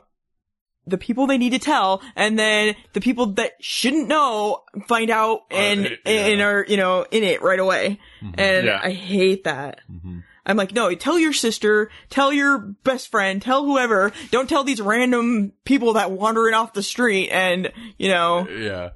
[0.86, 5.42] the people they need to tell, and then the people that shouldn't know find out
[5.52, 6.12] and, Uh, yeah.
[6.28, 8.00] and are, you know, in it right away.
[8.36, 8.80] And Yeah.
[8.84, 9.80] I hate that.
[9.92, 10.20] Mm-hmm.
[10.46, 14.12] I'm like, no, tell your sister, tell your best friend, tell whoever.
[14.30, 18.90] Don't tell these random people that wandering off the street and, you know, Yeah.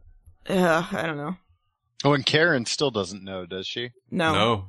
[0.50, 1.38] uh, I don't know.
[2.04, 3.92] Oh, and Karen still doesn't know, does she?
[4.12, 4.66] No, No.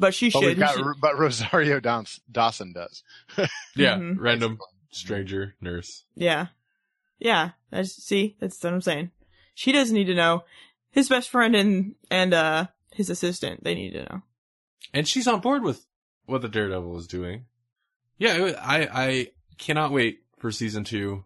[0.00, 0.46] but she But should.
[0.46, 3.02] we've got, but Rosario Dawson does.
[3.76, 3.96] Yeah.
[3.96, 4.16] Mhm.
[4.18, 4.58] Random
[4.90, 6.04] stranger nurse.
[6.14, 6.46] yeah.
[7.20, 7.50] Yeah.
[7.70, 9.10] That's, see, that's what I'm saying.
[9.54, 10.44] She doesn't need to know.
[10.92, 13.64] his best friend and and uh his assistant.
[13.64, 14.22] They need to know.
[14.94, 15.84] and she's on board with
[16.26, 17.46] what the Daredevil is doing.
[18.18, 19.26] Yeah, I I
[19.58, 21.24] cannot wait for season two.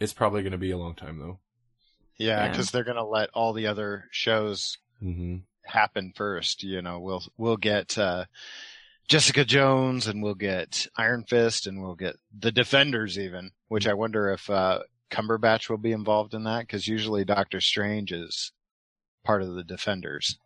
[0.00, 1.38] It's probably going to be a long time though.
[2.18, 2.48] Yeah, Yeah.
[2.50, 5.36] because they're gonna let all the other shows Mm-hmm.
[5.64, 6.62] happen first.
[6.62, 8.24] You know, we'll we'll get uh,
[9.10, 13.50] Jessica Jones, and we'll get Iron Fist, and we'll get the Defenders, even.
[13.66, 18.12] Which I wonder if uh, Cumberbatch will be involved in that, because usually Doctor Strange
[18.12, 18.52] is
[19.24, 20.38] part of the Defenders.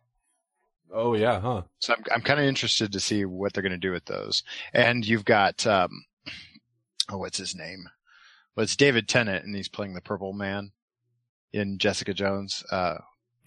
[0.91, 1.61] Oh yeah, huh?
[1.77, 4.41] So I'm I'm kind of interested to see what they're going to do with those.
[4.73, 6.03] And you've got um,
[7.11, 7.87] oh, what's his name?
[8.55, 10.71] Well, it's David Tennant, and he's playing the Purple Man
[11.53, 12.63] in Jessica Jones.
[12.71, 12.97] Uh,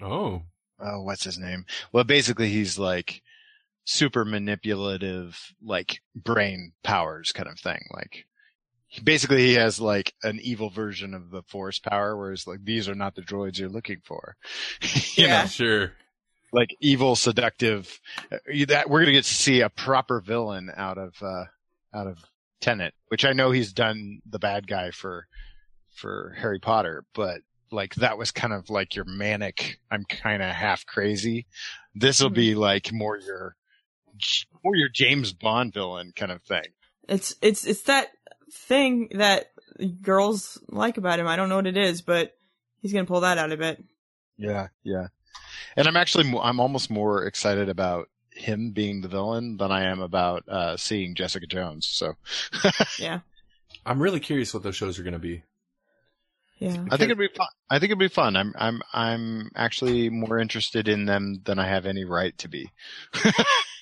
[0.00, 0.42] Oh,
[0.78, 1.66] oh, what's his name?
[1.90, 3.20] Well, basically, he's like
[3.90, 7.80] super manipulative, like brain powers kind of thing.
[7.90, 8.26] Like,
[9.02, 12.94] basically, he has like an evil version of the Force power, whereas like these are
[12.94, 14.36] not the droids you're looking for.
[14.82, 15.42] you Yeah.
[15.42, 15.92] know, sure.
[16.52, 17.98] like evil, seductive.
[18.30, 18.36] uh,
[18.68, 21.44] That we're gonna get to see a proper villain out of uh
[21.94, 22.18] out of
[22.60, 25.26] Tennant, which I know he's done the bad guy for
[25.94, 29.78] for Harry Potter, but like that was kind of like your manic.
[29.90, 31.46] I'm kind of half crazy.
[31.94, 33.54] This will be like more your
[34.64, 36.64] more your James Bond villain kind of thing.
[37.08, 38.08] It's it's it's that
[38.52, 39.50] thing that
[40.02, 41.26] girls like about him.
[41.26, 42.34] I don't know what it is, but
[42.82, 43.82] he's gonna pull that out a bit.
[44.36, 45.08] Yeah, yeah.
[45.76, 50.00] And I'm actually I'm almost more excited about him being the villain than I am
[50.00, 51.86] about uh seeing Jessica Jones.
[51.86, 52.14] So
[52.98, 53.20] Yeah,
[53.86, 55.42] I'm really curious what those shows are going to be.
[56.58, 56.84] yeah.
[56.90, 57.48] I think it'd be fun.
[57.70, 58.36] I think it'd be fun.
[58.36, 62.70] I'm I'm I'm actually more interested in them than I have any right to be.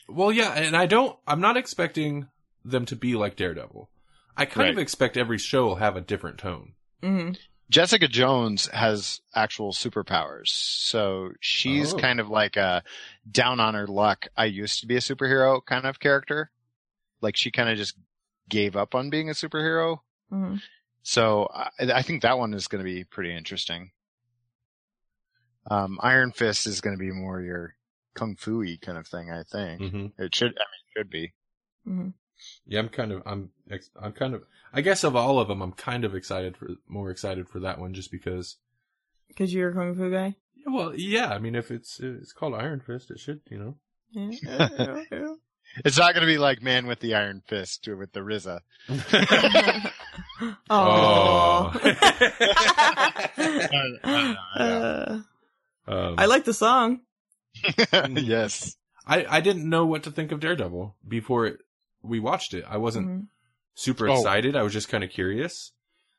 [0.08, 1.18] Well, yeah, and I don't.
[1.26, 2.28] I'm not expecting
[2.64, 3.90] them to be like Daredevil.
[4.36, 6.74] I kind of expect every show will have a different tone.
[7.02, 7.30] hmm
[7.68, 11.96] Jessica Jones has actual superpowers, so she's Oh.
[11.98, 12.84] kind of like a
[13.28, 14.28] down on her luck.
[14.36, 16.52] I used to be a superhero kind of character.
[17.20, 17.96] Like she kind of just
[18.48, 19.98] gave up on being a superhero.
[20.30, 20.56] hmm
[21.02, 23.90] So I, I think that one is going to be pretty interesting.
[25.68, 27.74] Um, Iron Fist is going to be more your
[28.16, 29.30] kung fu-y kind of thing.
[29.30, 30.06] I think Mm-hmm.
[30.22, 30.48] it should.
[30.56, 31.32] I mean, it should be.
[31.84, 32.08] hmm
[32.66, 33.22] Yeah, I'm kind of.
[33.26, 33.50] I'm.
[34.02, 34.42] I'm kind of.
[34.72, 37.78] I guess of all of them, I'm kind of excited for more excited for that
[37.78, 38.56] one, just because.
[39.28, 40.34] Because you're a kung fu guy.
[40.66, 41.28] Well, yeah.
[41.28, 43.74] I mean, if it's it's called Iron Fist, it should, you know.
[44.10, 44.30] Yeah.
[44.42, 45.34] yeah, yeah,
[45.84, 48.60] It's not going to be like Man with the Iron Fist or with the RZA.
[49.12, 49.90] yeah.
[50.70, 51.72] Oh.
[54.58, 55.20] Uh,
[55.88, 57.00] um, I like the song.
[58.10, 58.76] yes.
[59.06, 61.58] I I didn't know what to think of Daredevil before it,
[62.02, 62.64] we watched it.
[62.68, 63.26] I wasn't Mhm.
[63.74, 64.14] super Oh.
[64.16, 64.56] excited.
[64.56, 65.72] I was just kind of curious.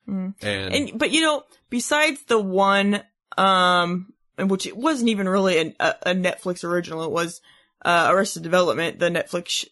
[0.07, 0.35] Mhm.
[0.41, 3.03] And, And but you know, besides the one,
[3.37, 7.41] um, and which it wasn't even really a, a, a Netflix original, it was
[7.85, 9.65] uh, Arrested Development, the Netflix sh-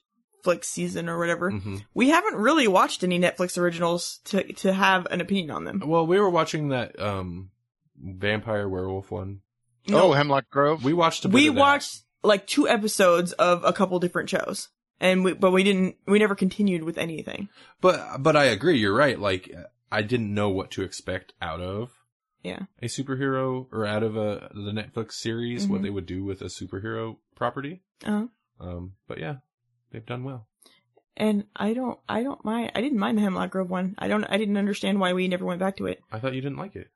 [0.45, 1.51] Netflix season or whatever.
[1.51, 1.83] Mhm.
[1.95, 5.81] We haven't really watched any Netflix originals to to have an opinion on them.
[5.85, 7.49] well, we were watching that um
[7.97, 9.41] vampire werewolf one.
[9.91, 10.83] Oh, Hemlock Grove.
[10.83, 11.59] We watched a bit we of that.
[11.59, 16.19] watched like two episodes of a couple different shows, and we but we didn't we
[16.19, 17.49] never continued with anything.
[17.81, 18.77] But but I agree.
[18.79, 19.19] You're right.
[19.19, 19.53] Like
[19.91, 21.91] I didn't know what to expect out of
[22.43, 22.63] Yeah.
[22.81, 25.67] a superhero or out of a the Netflix series.
[25.67, 25.83] What Mhm.
[25.83, 27.83] they would do with a superhero property.
[28.03, 28.27] Uh-huh.
[28.59, 28.93] Um.
[29.07, 29.35] But yeah,
[29.91, 30.47] they've done well.
[31.17, 33.95] And I don't I don't mind I didn't mind the Hemlock Grove one.
[33.99, 36.01] I don't I didn't understand why we never went back to it.
[36.11, 36.89] I thought you didn't like it.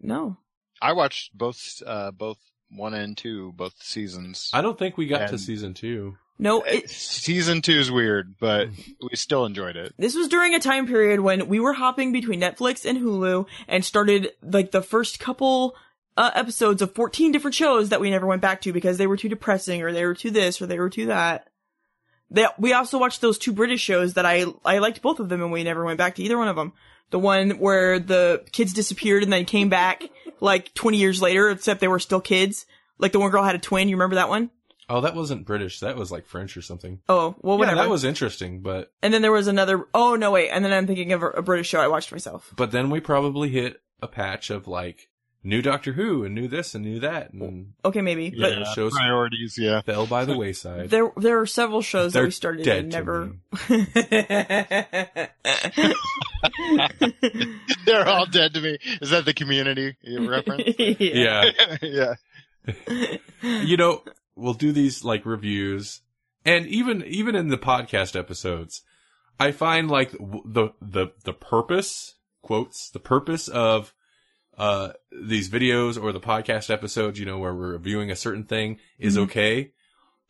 [0.00, 0.38] No.
[0.82, 2.38] I watched both, uh, both
[2.70, 4.50] one and two, both seasons.
[4.52, 6.16] I don't think we got to season two.
[6.38, 8.68] No, Eh, it, Season two is weird, but
[9.00, 9.94] we still enjoyed it.
[9.96, 13.84] this was during a time period when we were hopping between Netflix and Hulu and
[13.84, 15.76] started like the first couple
[16.16, 19.16] uh, episodes of 14 different shows that we never went back to because they were
[19.16, 21.48] too depressing or they were too this or they were too that.
[22.30, 25.42] They, we also watched those two British shows that I I liked both of them
[25.42, 26.72] and we never went back to either one of them.
[27.12, 30.02] The one where the kids disappeared and then came back
[30.40, 32.66] like 20 years later, except they were still kids.
[32.98, 33.88] Like the one girl had a twin.
[33.88, 34.50] You remember that one?
[34.88, 35.80] Oh, that wasn't British.
[35.80, 37.00] That was like French or something.
[37.08, 37.76] Oh, well, whatever.
[37.76, 39.86] Yeah, that was interesting, but and then there was another.
[39.94, 40.50] Oh no, wait.
[40.50, 42.52] And then I'm thinking of a, a British show I watched myself.
[42.56, 45.08] but then we probably hit a patch of like
[45.44, 48.64] new Doctor Who and new this and new that and Okay, maybe, but Yeah.
[48.74, 49.56] shows- priorities.
[49.58, 50.90] Yeah, fell by the wayside.
[50.90, 53.32] there there are several shows that They're we started dead and to never.
[57.86, 58.78] they're all dead to me.
[59.00, 60.74] Is that the Community reference?
[60.78, 61.50] yeah.
[61.82, 62.14] yeah.
[63.42, 64.02] you know,
[64.36, 66.00] we'll do these like reviews,
[66.44, 68.82] and even even in the podcast episodes,
[69.40, 73.92] I find like the the the purpose quotes the purpose of
[74.58, 78.78] uh, these videos or the podcast episodes, you know, where we're reviewing a certain thing
[78.98, 79.22] is Mhm.
[79.22, 79.72] okay.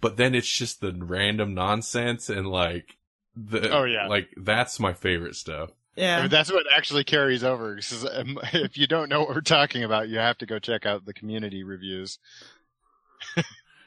[0.00, 2.98] But then it's just the random nonsense and like
[3.36, 4.06] the, Oh, yeah.
[4.08, 5.70] like that's my favorite stuff.
[5.96, 6.20] I Yeah.
[6.22, 7.74] mean, that's what actually carries over.
[7.76, 10.86] 'cause, um, if you don't know what we're talking about, you have to go check
[10.86, 12.18] out the community reviews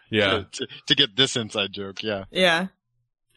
[0.10, 0.30] Yeah.
[0.30, 2.04] to, to, to get this inside joke.
[2.04, 2.26] Yeah.
[2.32, 2.68] Yeah.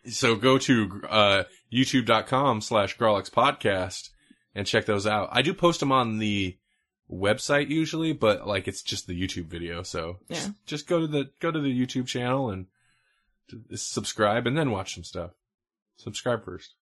[0.07, 4.11] so go to uh, youtube.com slash Grawlix podcast
[4.55, 5.29] and check those out.
[5.33, 6.57] I do post them on the
[7.11, 9.83] website usually, but like it's just the YouTube video.
[9.83, 10.37] So Yeah.
[10.37, 12.67] just, just go to the, go to the YouTube channel and
[13.75, 15.31] subscribe and then watch some stuff.
[15.97, 16.75] Subscribe first.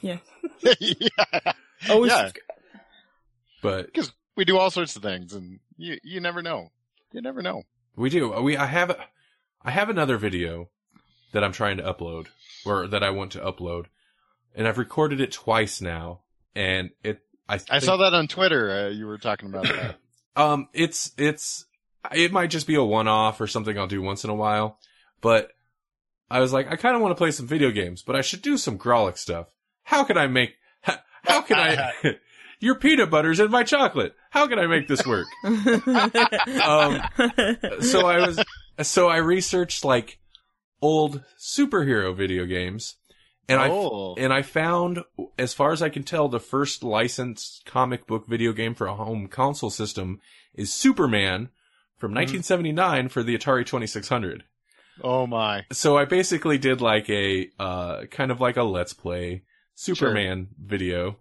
[0.00, 0.18] Yeah.
[0.80, 1.52] yeah.
[1.90, 2.12] Always.
[2.12, 2.30] Yeah.
[3.62, 6.70] But because We do all sorts of things and you, you never know.
[7.12, 7.64] You never know.
[7.96, 8.30] we do.
[8.40, 8.96] We, I have,
[9.62, 10.70] I have another video
[11.32, 12.26] that I'm trying to upload
[12.64, 13.86] or that I want to upload
[14.54, 16.20] and I've recorded it twice now
[16.54, 18.70] and it, I, I saw that on Twitter.
[18.70, 19.96] Uh, you were talking about that.
[20.34, 21.66] Um, it's it's
[22.10, 24.78] it might just be a one off or something I'll do once in a while,
[25.20, 25.50] but
[26.30, 28.40] I was like, I kind of want to play some video games, but I should
[28.40, 29.48] do some Grawlix stuff.
[29.82, 30.54] How can I make?
[30.80, 31.92] How, how can I?
[32.62, 34.14] your peanut butter's in my chocolate.
[34.30, 35.26] How can I make this work?
[36.64, 37.02] Um,
[37.80, 38.42] so I was
[38.82, 40.18] so I researched like
[40.80, 42.96] old superhero video games,
[43.48, 44.14] and I oh.
[44.16, 45.04] and I found,
[45.38, 48.94] as far as I can tell, the first licensed comic book video game for a
[48.94, 50.20] home console system
[50.54, 51.48] is Superman
[51.96, 54.44] from 1979 for the Atari 2600.
[55.02, 55.64] oh my.
[55.72, 59.42] So I basically did like a, uh, kind of like a let's play
[59.74, 61.18] Superman video.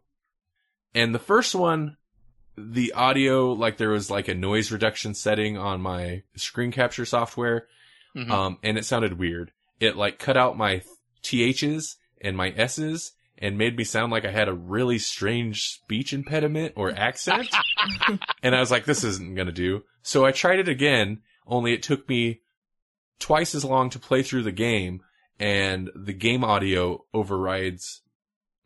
[0.93, 1.97] And the first one,
[2.57, 7.67] the audio, like there was like a noise reduction setting on my screen capture software.
[8.15, 8.29] Mhm.
[8.29, 9.51] Um, and it sounded weird.
[9.79, 10.83] It like cut out my
[11.23, 16.13] THs and my S's and made me sound like I had a really strange speech
[16.13, 17.49] impediment or accent.
[18.43, 19.83] and I was like, this isn't gonna do.
[20.03, 22.41] So I tried it again, only it took me
[23.19, 25.01] twice as long to play through the game
[25.39, 28.01] and the game audio overrides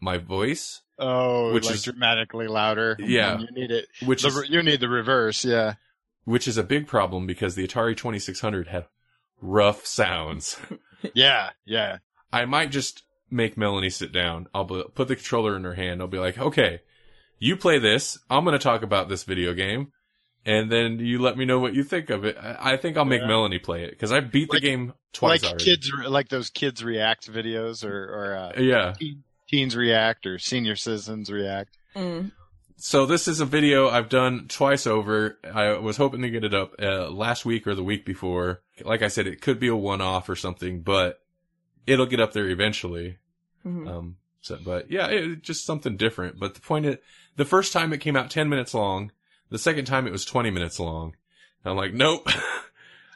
[0.01, 2.97] my voice, oh, which like is- dramatically louder.
[2.99, 3.39] Yeah.
[3.39, 3.87] You need it.
[4.05, 5.45] which The, is, you need the reverse.
[5.45, 5.75] Yeah.
[6.25, 8.87] which is a big problem because the Atari 2600 had
[9.41, 10.57] rough sounds.
[11.13, 11.51] Yeah.
[11.65, 11.99] Yeah.
[12.33, 14.47] I might just make Melanie sit down.
[14.53, 16.01] I'll be, put the controller in her hand.
[16.01, 16.81] I'll be like, okay,
[17.39, 18.17] you play this.
[18.29, 19.91] I'm going to talk about this video game.
[20.47, 22.37] And then you let me know what you think of it.
[22.39, 23.27] I, I think I'll make Yeah.
[23.27, 25.65] Melanie play it because I beat the Like- game twice like already.
[25.65, 28.93] kids, like those kids react videos or, or, uh, Yeah.
[29.49, 31.75] teens react or senior citizens react.
[31.95, 32.31] Mm.
[32.77, 35.39] So this is a video I've done twice over.
[35.51, 38.61] I was hoping to get it up uh, last week or the week before.
[38.83, 41.19] Like I said, it could be a one-off or something, but
[41.87, 43.17] it'll get up there eventually.
[43.65, 43.89] Mhm.
[43.89, 46.39] Um, so, but yeah, it, just something different.
[46.39, 46.97] But the point is,
[47.35, 49.11] the first time it came out 10 minutes long.
[49.49, 51.15] The second time it was 20 minutes long.
[51.63, 52.27] And I'm like, nope.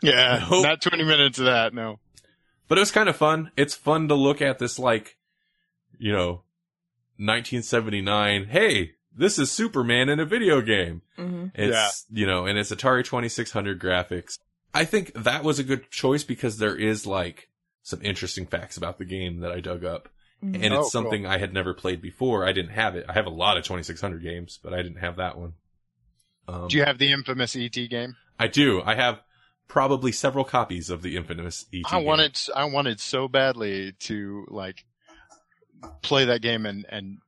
[0.01, 0.45] Yeah.
[0.49, 0.63] Nope.
[0.63, 1.73] Not 20 minutes of that.
[1.73, 1.99] No.
[2.69, 3.51] but it was kind of fun.
[3.57, 5.17] It's fun to look at this like,
[5.97, 6.43] you know,
[7.17, 8.45] 1979.
[8.45, 11.01] Hey, this is Superman in a video game.
[11.17, 11.51] Mhm.
[11.55, 14.39] It's, you know, and it's Atari 2600 graphics.
[14.73, 17.48] I think that was a good choice because there is like
[17.83, 20.09] some interesting facts about the game that I dug up.
[20.43, 20.63] Mhm.
[20.63, 22.45] And Oh, it's something I had never played before.
[22.47, 23.05] I didn't have it.
[23.09, 25.53] I have a lot of 2600 games, but I didn't have that one.
[26.47, 28.15] Um, Do you have the infamous ET game?
[28.39, 28.81] I do.
[28.81, 29.21] I have
[29.67, 31.83] probably several copies of the infamous ET.
[31.91, 32.05] I game.
[32.05, 34.85] wanted, I wanted so badly to like
[36.01, 37.19] play that game and, and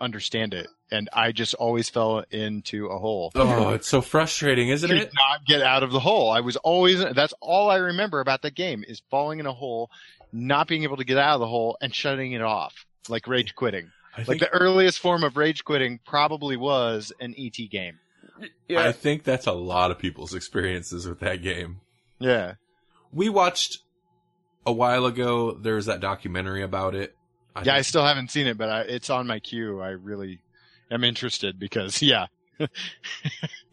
[0.00, 0.68] understand it.
[0.90, 3.30] And I just always fell into a hole.
[3.34, 5.12] Oh, it's so frustrating, isn't Could it?
[5.14, 6.30] not get out of the hole.
[6.30, 9.90] I was always, that's all I remember about that game is falling in a hole,
[10.32, 12.86] not being able to get out of the hole and shutting it off.
[13.08, 13.90] Like rage quitting.
[14.16, 17.98] I Like think, the earliest form of rage quitting probably was an ET game.
[18.66, 18.82] Yeah.
[18.86, 21.80] I think that's a lot of people's experiences with that game.
[22.18, 22.54] Yeah.
[23.12, 23.78] We watched
[24.64, 25.52] a while ago.
[25.52, 27.14] There was that documentary about it.
[27.54, 29.80] I Yeah, I still haven't seen it, but I, it's on my queue.
[29.80, 30.40] I really
[30.90, 32.26] am interested because yeah,
[32.58, 32.72] it's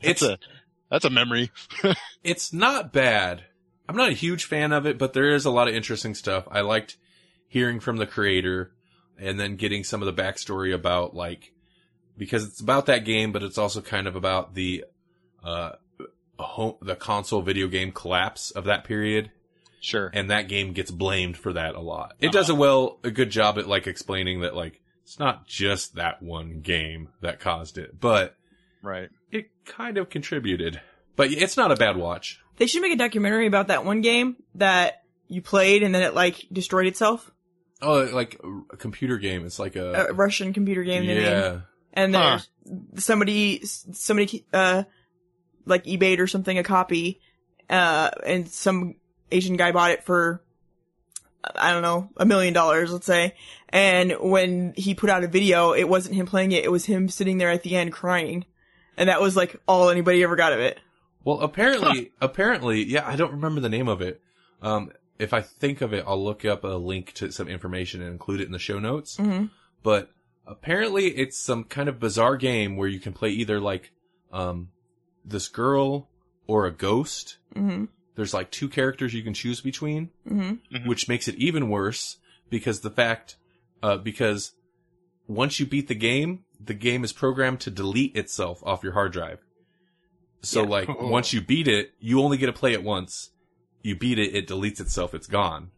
[0.02, 0.38] it's a,
[0.90, 1.52] that's a memory.
[2.24, 3.44] it's not bad.
[3.88, 6.48] I'm not a huge fan of it, but there is a lot of interesting stuff.
[6.50, 6.98] I liked
[7.48, 8.72] hearing from the creator
[9.19, 11.52] and then getting some of the backstory about like
[12.18, 14.85] because it's about that game, but it's also kind of about the
[15.44, 15.74] uh
[16.40, 19.32] home, the console video game collapse of that period,
[19.80, 20.10] Sure.
[20.14, 22.16] and that game gets blamed for that a lot.
[22.19, 25.95] It does a well a good job at like explaining that like it's not just
[25.95, 28.35] that one game that caused it, but
[28.82, 29.09] Right.
[29.32, 30.82] it kind of contributed.
[31.16, 32.42] But it's not a bad watch.
[32.58, 36.14] They should make a documentary about that one game that you played and then it
[36.14, 37.32] like destroyed itself.
[37.82, 38.40] Oh, like
[38.72, 39.45] a computer game.
[39.45, 41.06] It's like a A Russian computer game.
[41.06, 41.24] they made.
[41.24, 41.59] yeah.
[41.93, 42.40] And Huh.
[42.66, 44.84] there's somebody, somebody, uh,
[45.66, 47.22] like eBayed or something a copy,
[47.69, 48.95] uh, and some
[49.32, 50.43] Asian guy bought it for,
[51.56, 53.35] I don't know, a million dollars, let's say.
[53.76, 57.10] And when he put out a video, it wasn't him playing it, it was him
[57.10, 58.45] sitting there at the end crying.
[58.95, 60.80] And that was like all anybody ever got of it.
[61.26, 64.22] Well, apparently, apparently, yeah, I don't remember the name of it.
[64.62, 68.12] Um, if I think of it, I'll look up a link to some information and
[68.12, 69.18] include it in the show notes.
[69.18, 69.50] Mhm.
[69.84, 70.10] But
[70.48, 73.92] apparently, it's some kind of bizarre game where you can play either like,
[74.32, 74.70] um,
[75.26, 76.08] this girl
[76.48, 77.38] or a ghost.
[77.54, 80.88] hmm There's like two characters you can choose between, hmm Mhm.
[80.88, 82.18] which makes it even worse
[82.50, 83.36] because the fact,
[83.84, 84.54] uh, because
[85.28, 89.12] once you beat the game, the game is programmed to delete itself off your hard
[89.12, 89.40] drive.
[90.42, 90.70] So Yeah.
[90.70, 93.32] like once you beat it, you only get to play it once.
[93.82, 95.72] You beat it, it deletes itself, it's gone.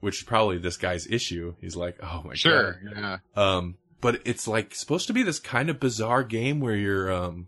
[0.00, 1.54] Which is probably this guy's issue.
[1.60, 2.38] He's like, oh my god.
[2.38, 2.80] Sure.
[2.94, 3.18] Yeah.
[3.34, 7.46] Um, but it's like supposed to be this kind of bizarre game where you're, um,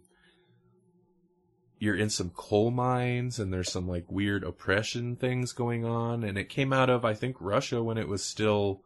[1.78, 6.24] you're in some coal mines and there's some like weird oppression things going on.
[6.24, 8.82] And it came out of, I think, Russia when it was still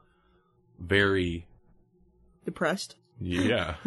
[0.83, 1.47] very,
[2.44, 2.97] Depressed.
[3.20, 3.77] yeah.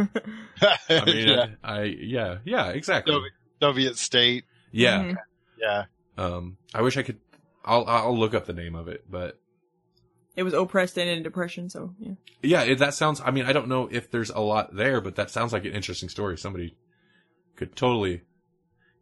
[0.89, 1.45] I mean, yeah.
[1.63, 3.13] I, yeah, yeah, exactly.
[3.13, 4.45] Soviet, Soviet state.
[4.71, 5.03] Yeah.
[5.03, 5.15] Mhm.
[5.59, 5.83] Yeah.
[6.17, 7.19] Um, I wish I could.
[7.65, 9.39] I'll I'll look up the name of it, but
[10.35, 12.13] It was oppressed and in depression, so yeah.
[12.43, 13.19] yeah, it, that sounds.
[13.23, 15.71] I mean, I don't know if there's a lot there, but that sounds like an
[15.73, 16.37] interesting story.
[16.37, 16.77] Somebody
[17.55, 18.21] could totally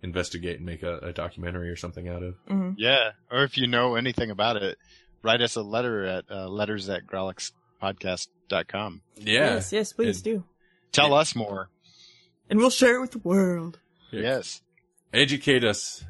[0.02, 2.36] investigate and make a, a documentary or something out of.
[2.48, 3.12] hmm Yeah.
[3.32, 4.78] Or if you know anything about it,
[5.24, 7.06] write us a letter at uh, letters at
[7.84, 9.02] grawlixpodcast.com.
[9.18, 9.56] Yeah.
[9.56, 10.44] Yes, yes, please And- do.
[10.92, 11.16] Tell Yeah.
[11.16, 11.70] us more.
[12.50, 13.80] And we'll share it with the world.
[14.12, 14.62] Yes.
[15.12, 16.04] Educate us,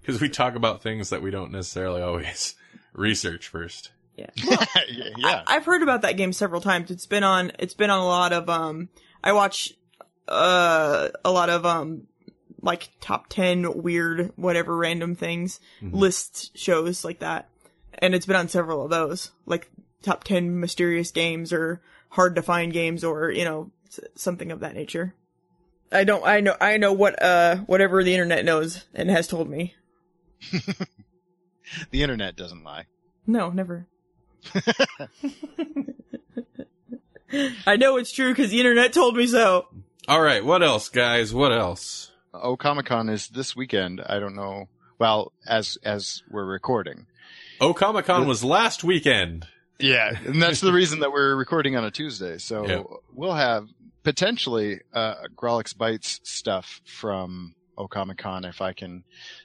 [0.00, 2.54] because we talk about things that we don't necessarily always
[2.94, 3.90] research first.
[4.16, 4.30] Yeah.
[4.36, 5.42] yeah.
[5.46, 6.90] I, have heard about that game several times.
[6.90, 7.52] It's been on.
[7.58, 8.48] It's been on a lot of.
[8.48, 8.88] Um,
[9.24, 9.72] I watch
[10.28, 12.06] uh a lot of um
[12.60, 15.94] like top ten weird whatever random things Mhm.
[15.94, 17.48] list shows like that,
[17.98, 19.70] and it's been on several of those like
[20.02, 23.70] top ten mysterious games or hard to find games or you know
[24.14, 25.14] something of that nature.
[25.90, 26.24] I don't.
[26.24, 26.56] I know.
[26.60, 29.74] I know what uh whatever the internet knows and has told me.
[31.90, 32.86] the internet doesn't lie.
[33.26, 33.86] No, never.
[37.66, 39.68] I know it's true because the internet told me so.
[40.08, 41.32] All right, what else, guys?
[41.32, 42.10] What else?
[42.34, 44.02] Oh, Comic Con is this weekend.
[44.04, 44.68] I don't know.
[44.98, 47.06] Well, as as we're recording.
[47.60, 49.46] Oh, Comic Con was last weekend.
[49.82, 52.38] Yeah, and that's the reason that we're recording on a Tuesday.
[52.38, 52.82] So Yeah.
[53.12, 53.66] we'll have
[54.04, 59.04] potentially uh, Grawlix Bites stuff from O Comic Con if I can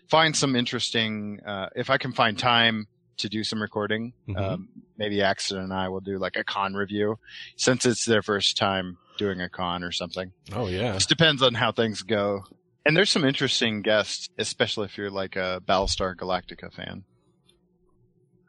[0.10, 1.40] find some interesting.
[1.46, 4.38] Uh, if I can find time to do some recording, Mhm.
[4.40, 7.18] um, maybe Axton and I will do like a con review
[7.56, 10.32] since it's their first time doing a con or something.
[10.54, 10.94] Oh yeah.
[10.94, 12.44] Just depends on how things go.
[12.86, 17.04] And there's some interesting guests, especially if you're like a Battlestar Galactica fan.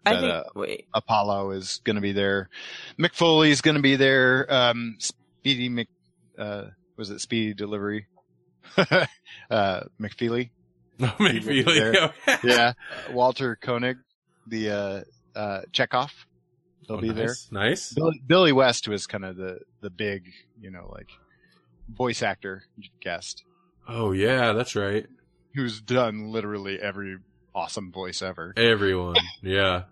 [0.08, 0.32] I That, think.
[0.32, 2.48] uh, wait, Apollo is going to be there.
[2.98, 4.46] Mick Foley is going to be there.
[4.52, 5.88] Um, Speedy Mc,
[6.38, 6.64] uh,
[6.96, 8.06] was it Speedy Delivery?
[8.76, 9.04] uh,
[10.00, 10.50] McFeely.
[11.00, 12.12] McFeely.
[12.44, 12.72] Yeah.
[13.10, 13.98] Walter Koenig,
[14.46, 16.12] the, uh, uh, Chekhov.
[16.86, 17.26] He'll Oh, be there.
[17.26, 17.48] nice.
[17.50, 17.92] Nice.
[17.92, 20.24] Billy, Billy West was kind of the, the big,
[20.60, 21.08] you know, like
[21.90, 22.64] voice actor
[23.00, 23.44] guest
[23.88, 25.06] Oh yeah, that's right.
[25.54, 27.16] who's done literally every
[27.54, 28.52] awesome voice ever.
[28.56, 29.16] Everyone.
[29.42, 29.84] Yeah.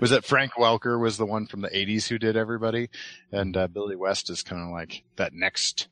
[0.00, 2.88] Was that Frank Welker was the one from the 80s who did everybody?
[3.32, 5.88] And uh, Billy West is kind of like that next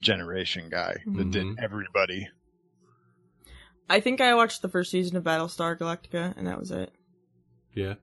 [0.00, 1.62] generation guy that did Mhm.
[1.62, 2.28] everybody.
[3.88, 6.92] I think I watched the first season of Battlestar Galactica, and that was it.
[7.74, 7.94] Yeah.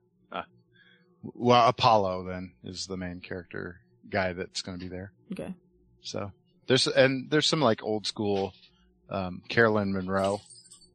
[1.24, 5.12] Well, Apollo then is the main character guy that's going to be there.
[5.34, 5.54] Okay.
[6.02, 6.32] So
[6.68, 8.54] there's, and there's some like old school,
[9.10, 10.40] um, Caroline Munro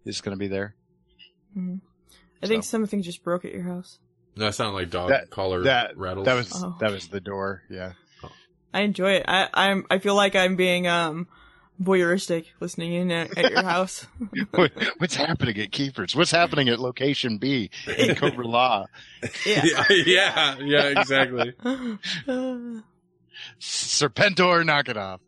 [0.07, 0.75] is going to be there.
[1.55, 1.77] hmm
[2.43, 3.99] I think something just broke at your house.
[4.37, 6.25] No, that sounded like dog That- collar that- rattles.
[6.27, 6.77] That was, Oh.
[6.81, 7.63] that was the door.
[7.69, 7.93] Yeah.
[8.75, 9.25] I enjoy it.
[9.29, 9.85] I, I'm.
[9.91, 11.29] I feel like I'm being um
[11.83, 14.07] voyeuristic listening in at, at your house.
[14.53, 16.17] What- What's happening at Keepers?
[16.17, 18.87] What's happening at location B in Cobra-La?
[19.45, 19.65] Yeah.
[19.65, 21.53] yeah, yeah, yeah, exactly.
[23.61, 25.21] Serpentor, knock it off.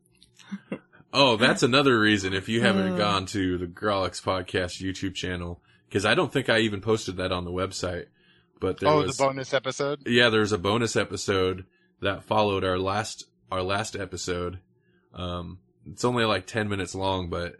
[1.12, 2.96] Oh, that's another reason if you haven't Uh.
[2.96, 7.32] gone to the Grawlix podcast YouTube channel, because I don't think I even posted that
[7.32, 8.06] on the website.
[8.64, 10.06] But there oh, was, the bonus episode?
[10.06, 11.66] yeah, there's a bonus episode
[12.00, 14.58] that followed our last our last episode.
[15.12, 17.56] Um, it's only like ten minutes long, but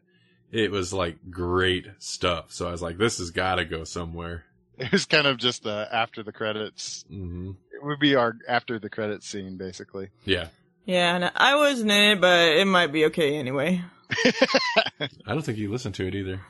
[0.50, 2.52] it was like great stuff.
[2.52, 4.44] So I was like, this has got to go somewhere.
[4.76, 7.05] It was kind of just uh, after the credits.
[7.08, 10.08] hmm It would be our after the credits scene, basically.
[10.24, 10.49] Yeah.
[10.84, 13.83] yeah, and I wasn't in it, but it might be okay anyway.
[14.24, 16.41] I don't think you listened to it either.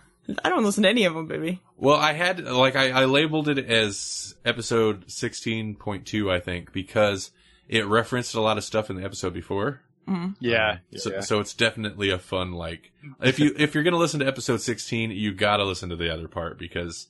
[0.43, 1.61] I don't listen to any of them, baby.
[1.77, 6.73] Well, I had like I, I labeled it as episode sixteen point two, I think,
[6.73, 7.31] because
[7.69, 9.83] it referenced a lot of stuff in the episode before.
[10.09, 10.23] Mm-hmm.
[10.23, 10.79] Um, yeah.
[10.97, 11.21] So, yeah.
[11.21, 15.11] so it's definitely a fun like if you if you're gonna listen to episode sixteen,
[15.11, 17.09] you gotta listen to the other part because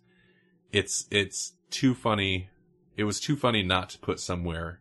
[0.73, 2.49] it's it's too funny.
[2.97, 4.81] It was too funny not to put somewhere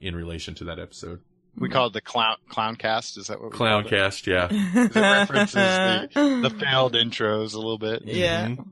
[0.00, 1.20] in relation to that episode.
[1.56, 3.18] We call it the clown clown cast.
[3.18, 3.96] Is that what we Clown called it?
[3.96, 4.48] cast, yeah.
[4.50, 8.02] It references the, the failed intros a little bit.
[8.04, 8.48] yeah.
[8.48, 8.68] Mhm.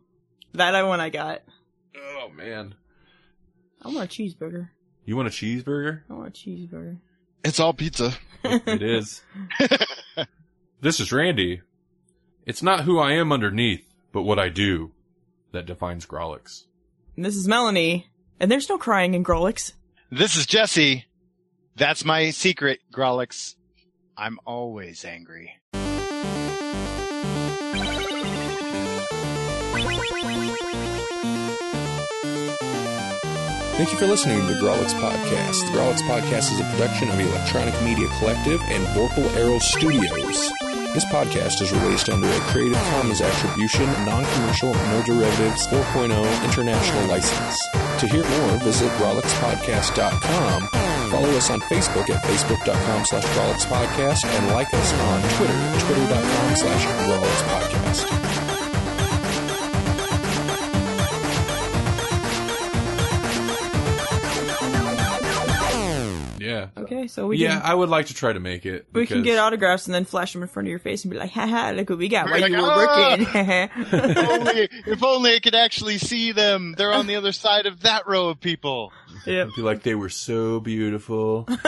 [0.54, 1.42] That one I got.
[1.96, 2.74] Oh man,
[3.82, 4.70] I want a cheeseburger.
[5.04, 6.02] you want a cheeseburger?
[6.10, 6.98] I want a cheeseburger.
[7.44, 8.12] It's all pizza.
[8.44, 9.22] It is.
[10.80, 11.60] this is Randy.
[12.46, 14.92] It's not who I am underneath, but what I do
[15.52, 16.64] that defines Grawlix.
[17.16, 18.08] And this is Melanie.
[18.40, 19.74] And there's no crying in Grawlix.
[20.10, 21.04] This is Jesse.
[21.76, 23.54] That's my secret, Grawlix.
[24.16, 25.54] I'm always angry.
[33.80, 35.64] Thank you for listening to the Grawlix Podcast.
[35.72, 40.50] The Grawlix Podcast is a production of Electronic Media Collective and Vorpal Arrow Studios.
[40.92, 47.58] This podcast is released under a Creative Commons Attribution, Non-Commercial, No Derivatives 4.0 International License.
[48.00, 50.89] To hear more, visit grawlixpodcast.com.
[51.10, 53.24] Follow us on Facebook at facebook.com slash
[53.66, 58.49] Podcast and like us on Twitter, twitter.com slash grawlixpodcast.
[66.76, 66.82] Yeah.
[66.82, 68.86] Okay, so we yeah, can I would like to try to make it.
[68.92, 71.18] we can get autographs and then flash them in front of your face and be
[71.18, 73.26] like, haha, look what we got We're while like, you were "Ah!" working.
[73.92, 76.74] if, only, if only I could actually see them.
[76.76, 78.92] They're on the other side of that row of people.
[79.26, 79.48] yep.
[79.48, 81.46] I feel like they were so beautiful.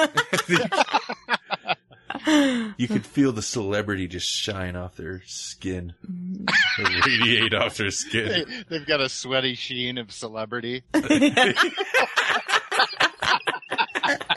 [2.77, 5.95] you could feel the celebrity just shine off their skin,
[6.79, 8.65] radiate off their They, skin.
[8.69, 10.83] they've got a sweaty sheen of celebrity.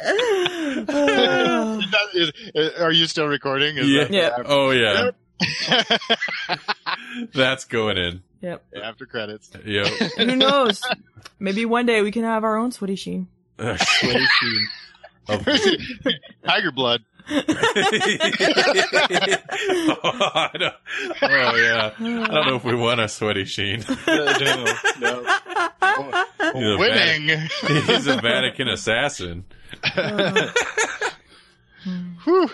[0.05, 3.77] Is that- is- is- are you still recording?
[3.77, 4.03] Is Yeah.
[4.05, 4.43] that- Yeah.
[4.45, 5.11] Oh yeah,
[7.33, 8.21] that's going in.
[8.41, 8.63] yep.
[8.81, 9.49] After credits.
[9.65, 9.87] Yep.
[10.17, 10.81] Who knows?
[11.39, 13.27] Maybe one day we can have our own sweaty sheen.
[13.57, 14.67] A sweaty sheen
[15.29, 15.45] of-
[16.45, 17.01] Tiger blood.
[17.27, 17.41] oh,
[20.35, 20.73] I don't-
[21.23, 21.91] oh, yeah.
[21.97, 23.83] I don't know if we want a sweaty sheen.
[24.07, 24.65] no,
[24.99, 25.23] no.
[26.53, 27.27] He's Winning.
[27.27, 29.45] Vatican- He's a Vatican assassin.
[32.23, 32.49] Whew.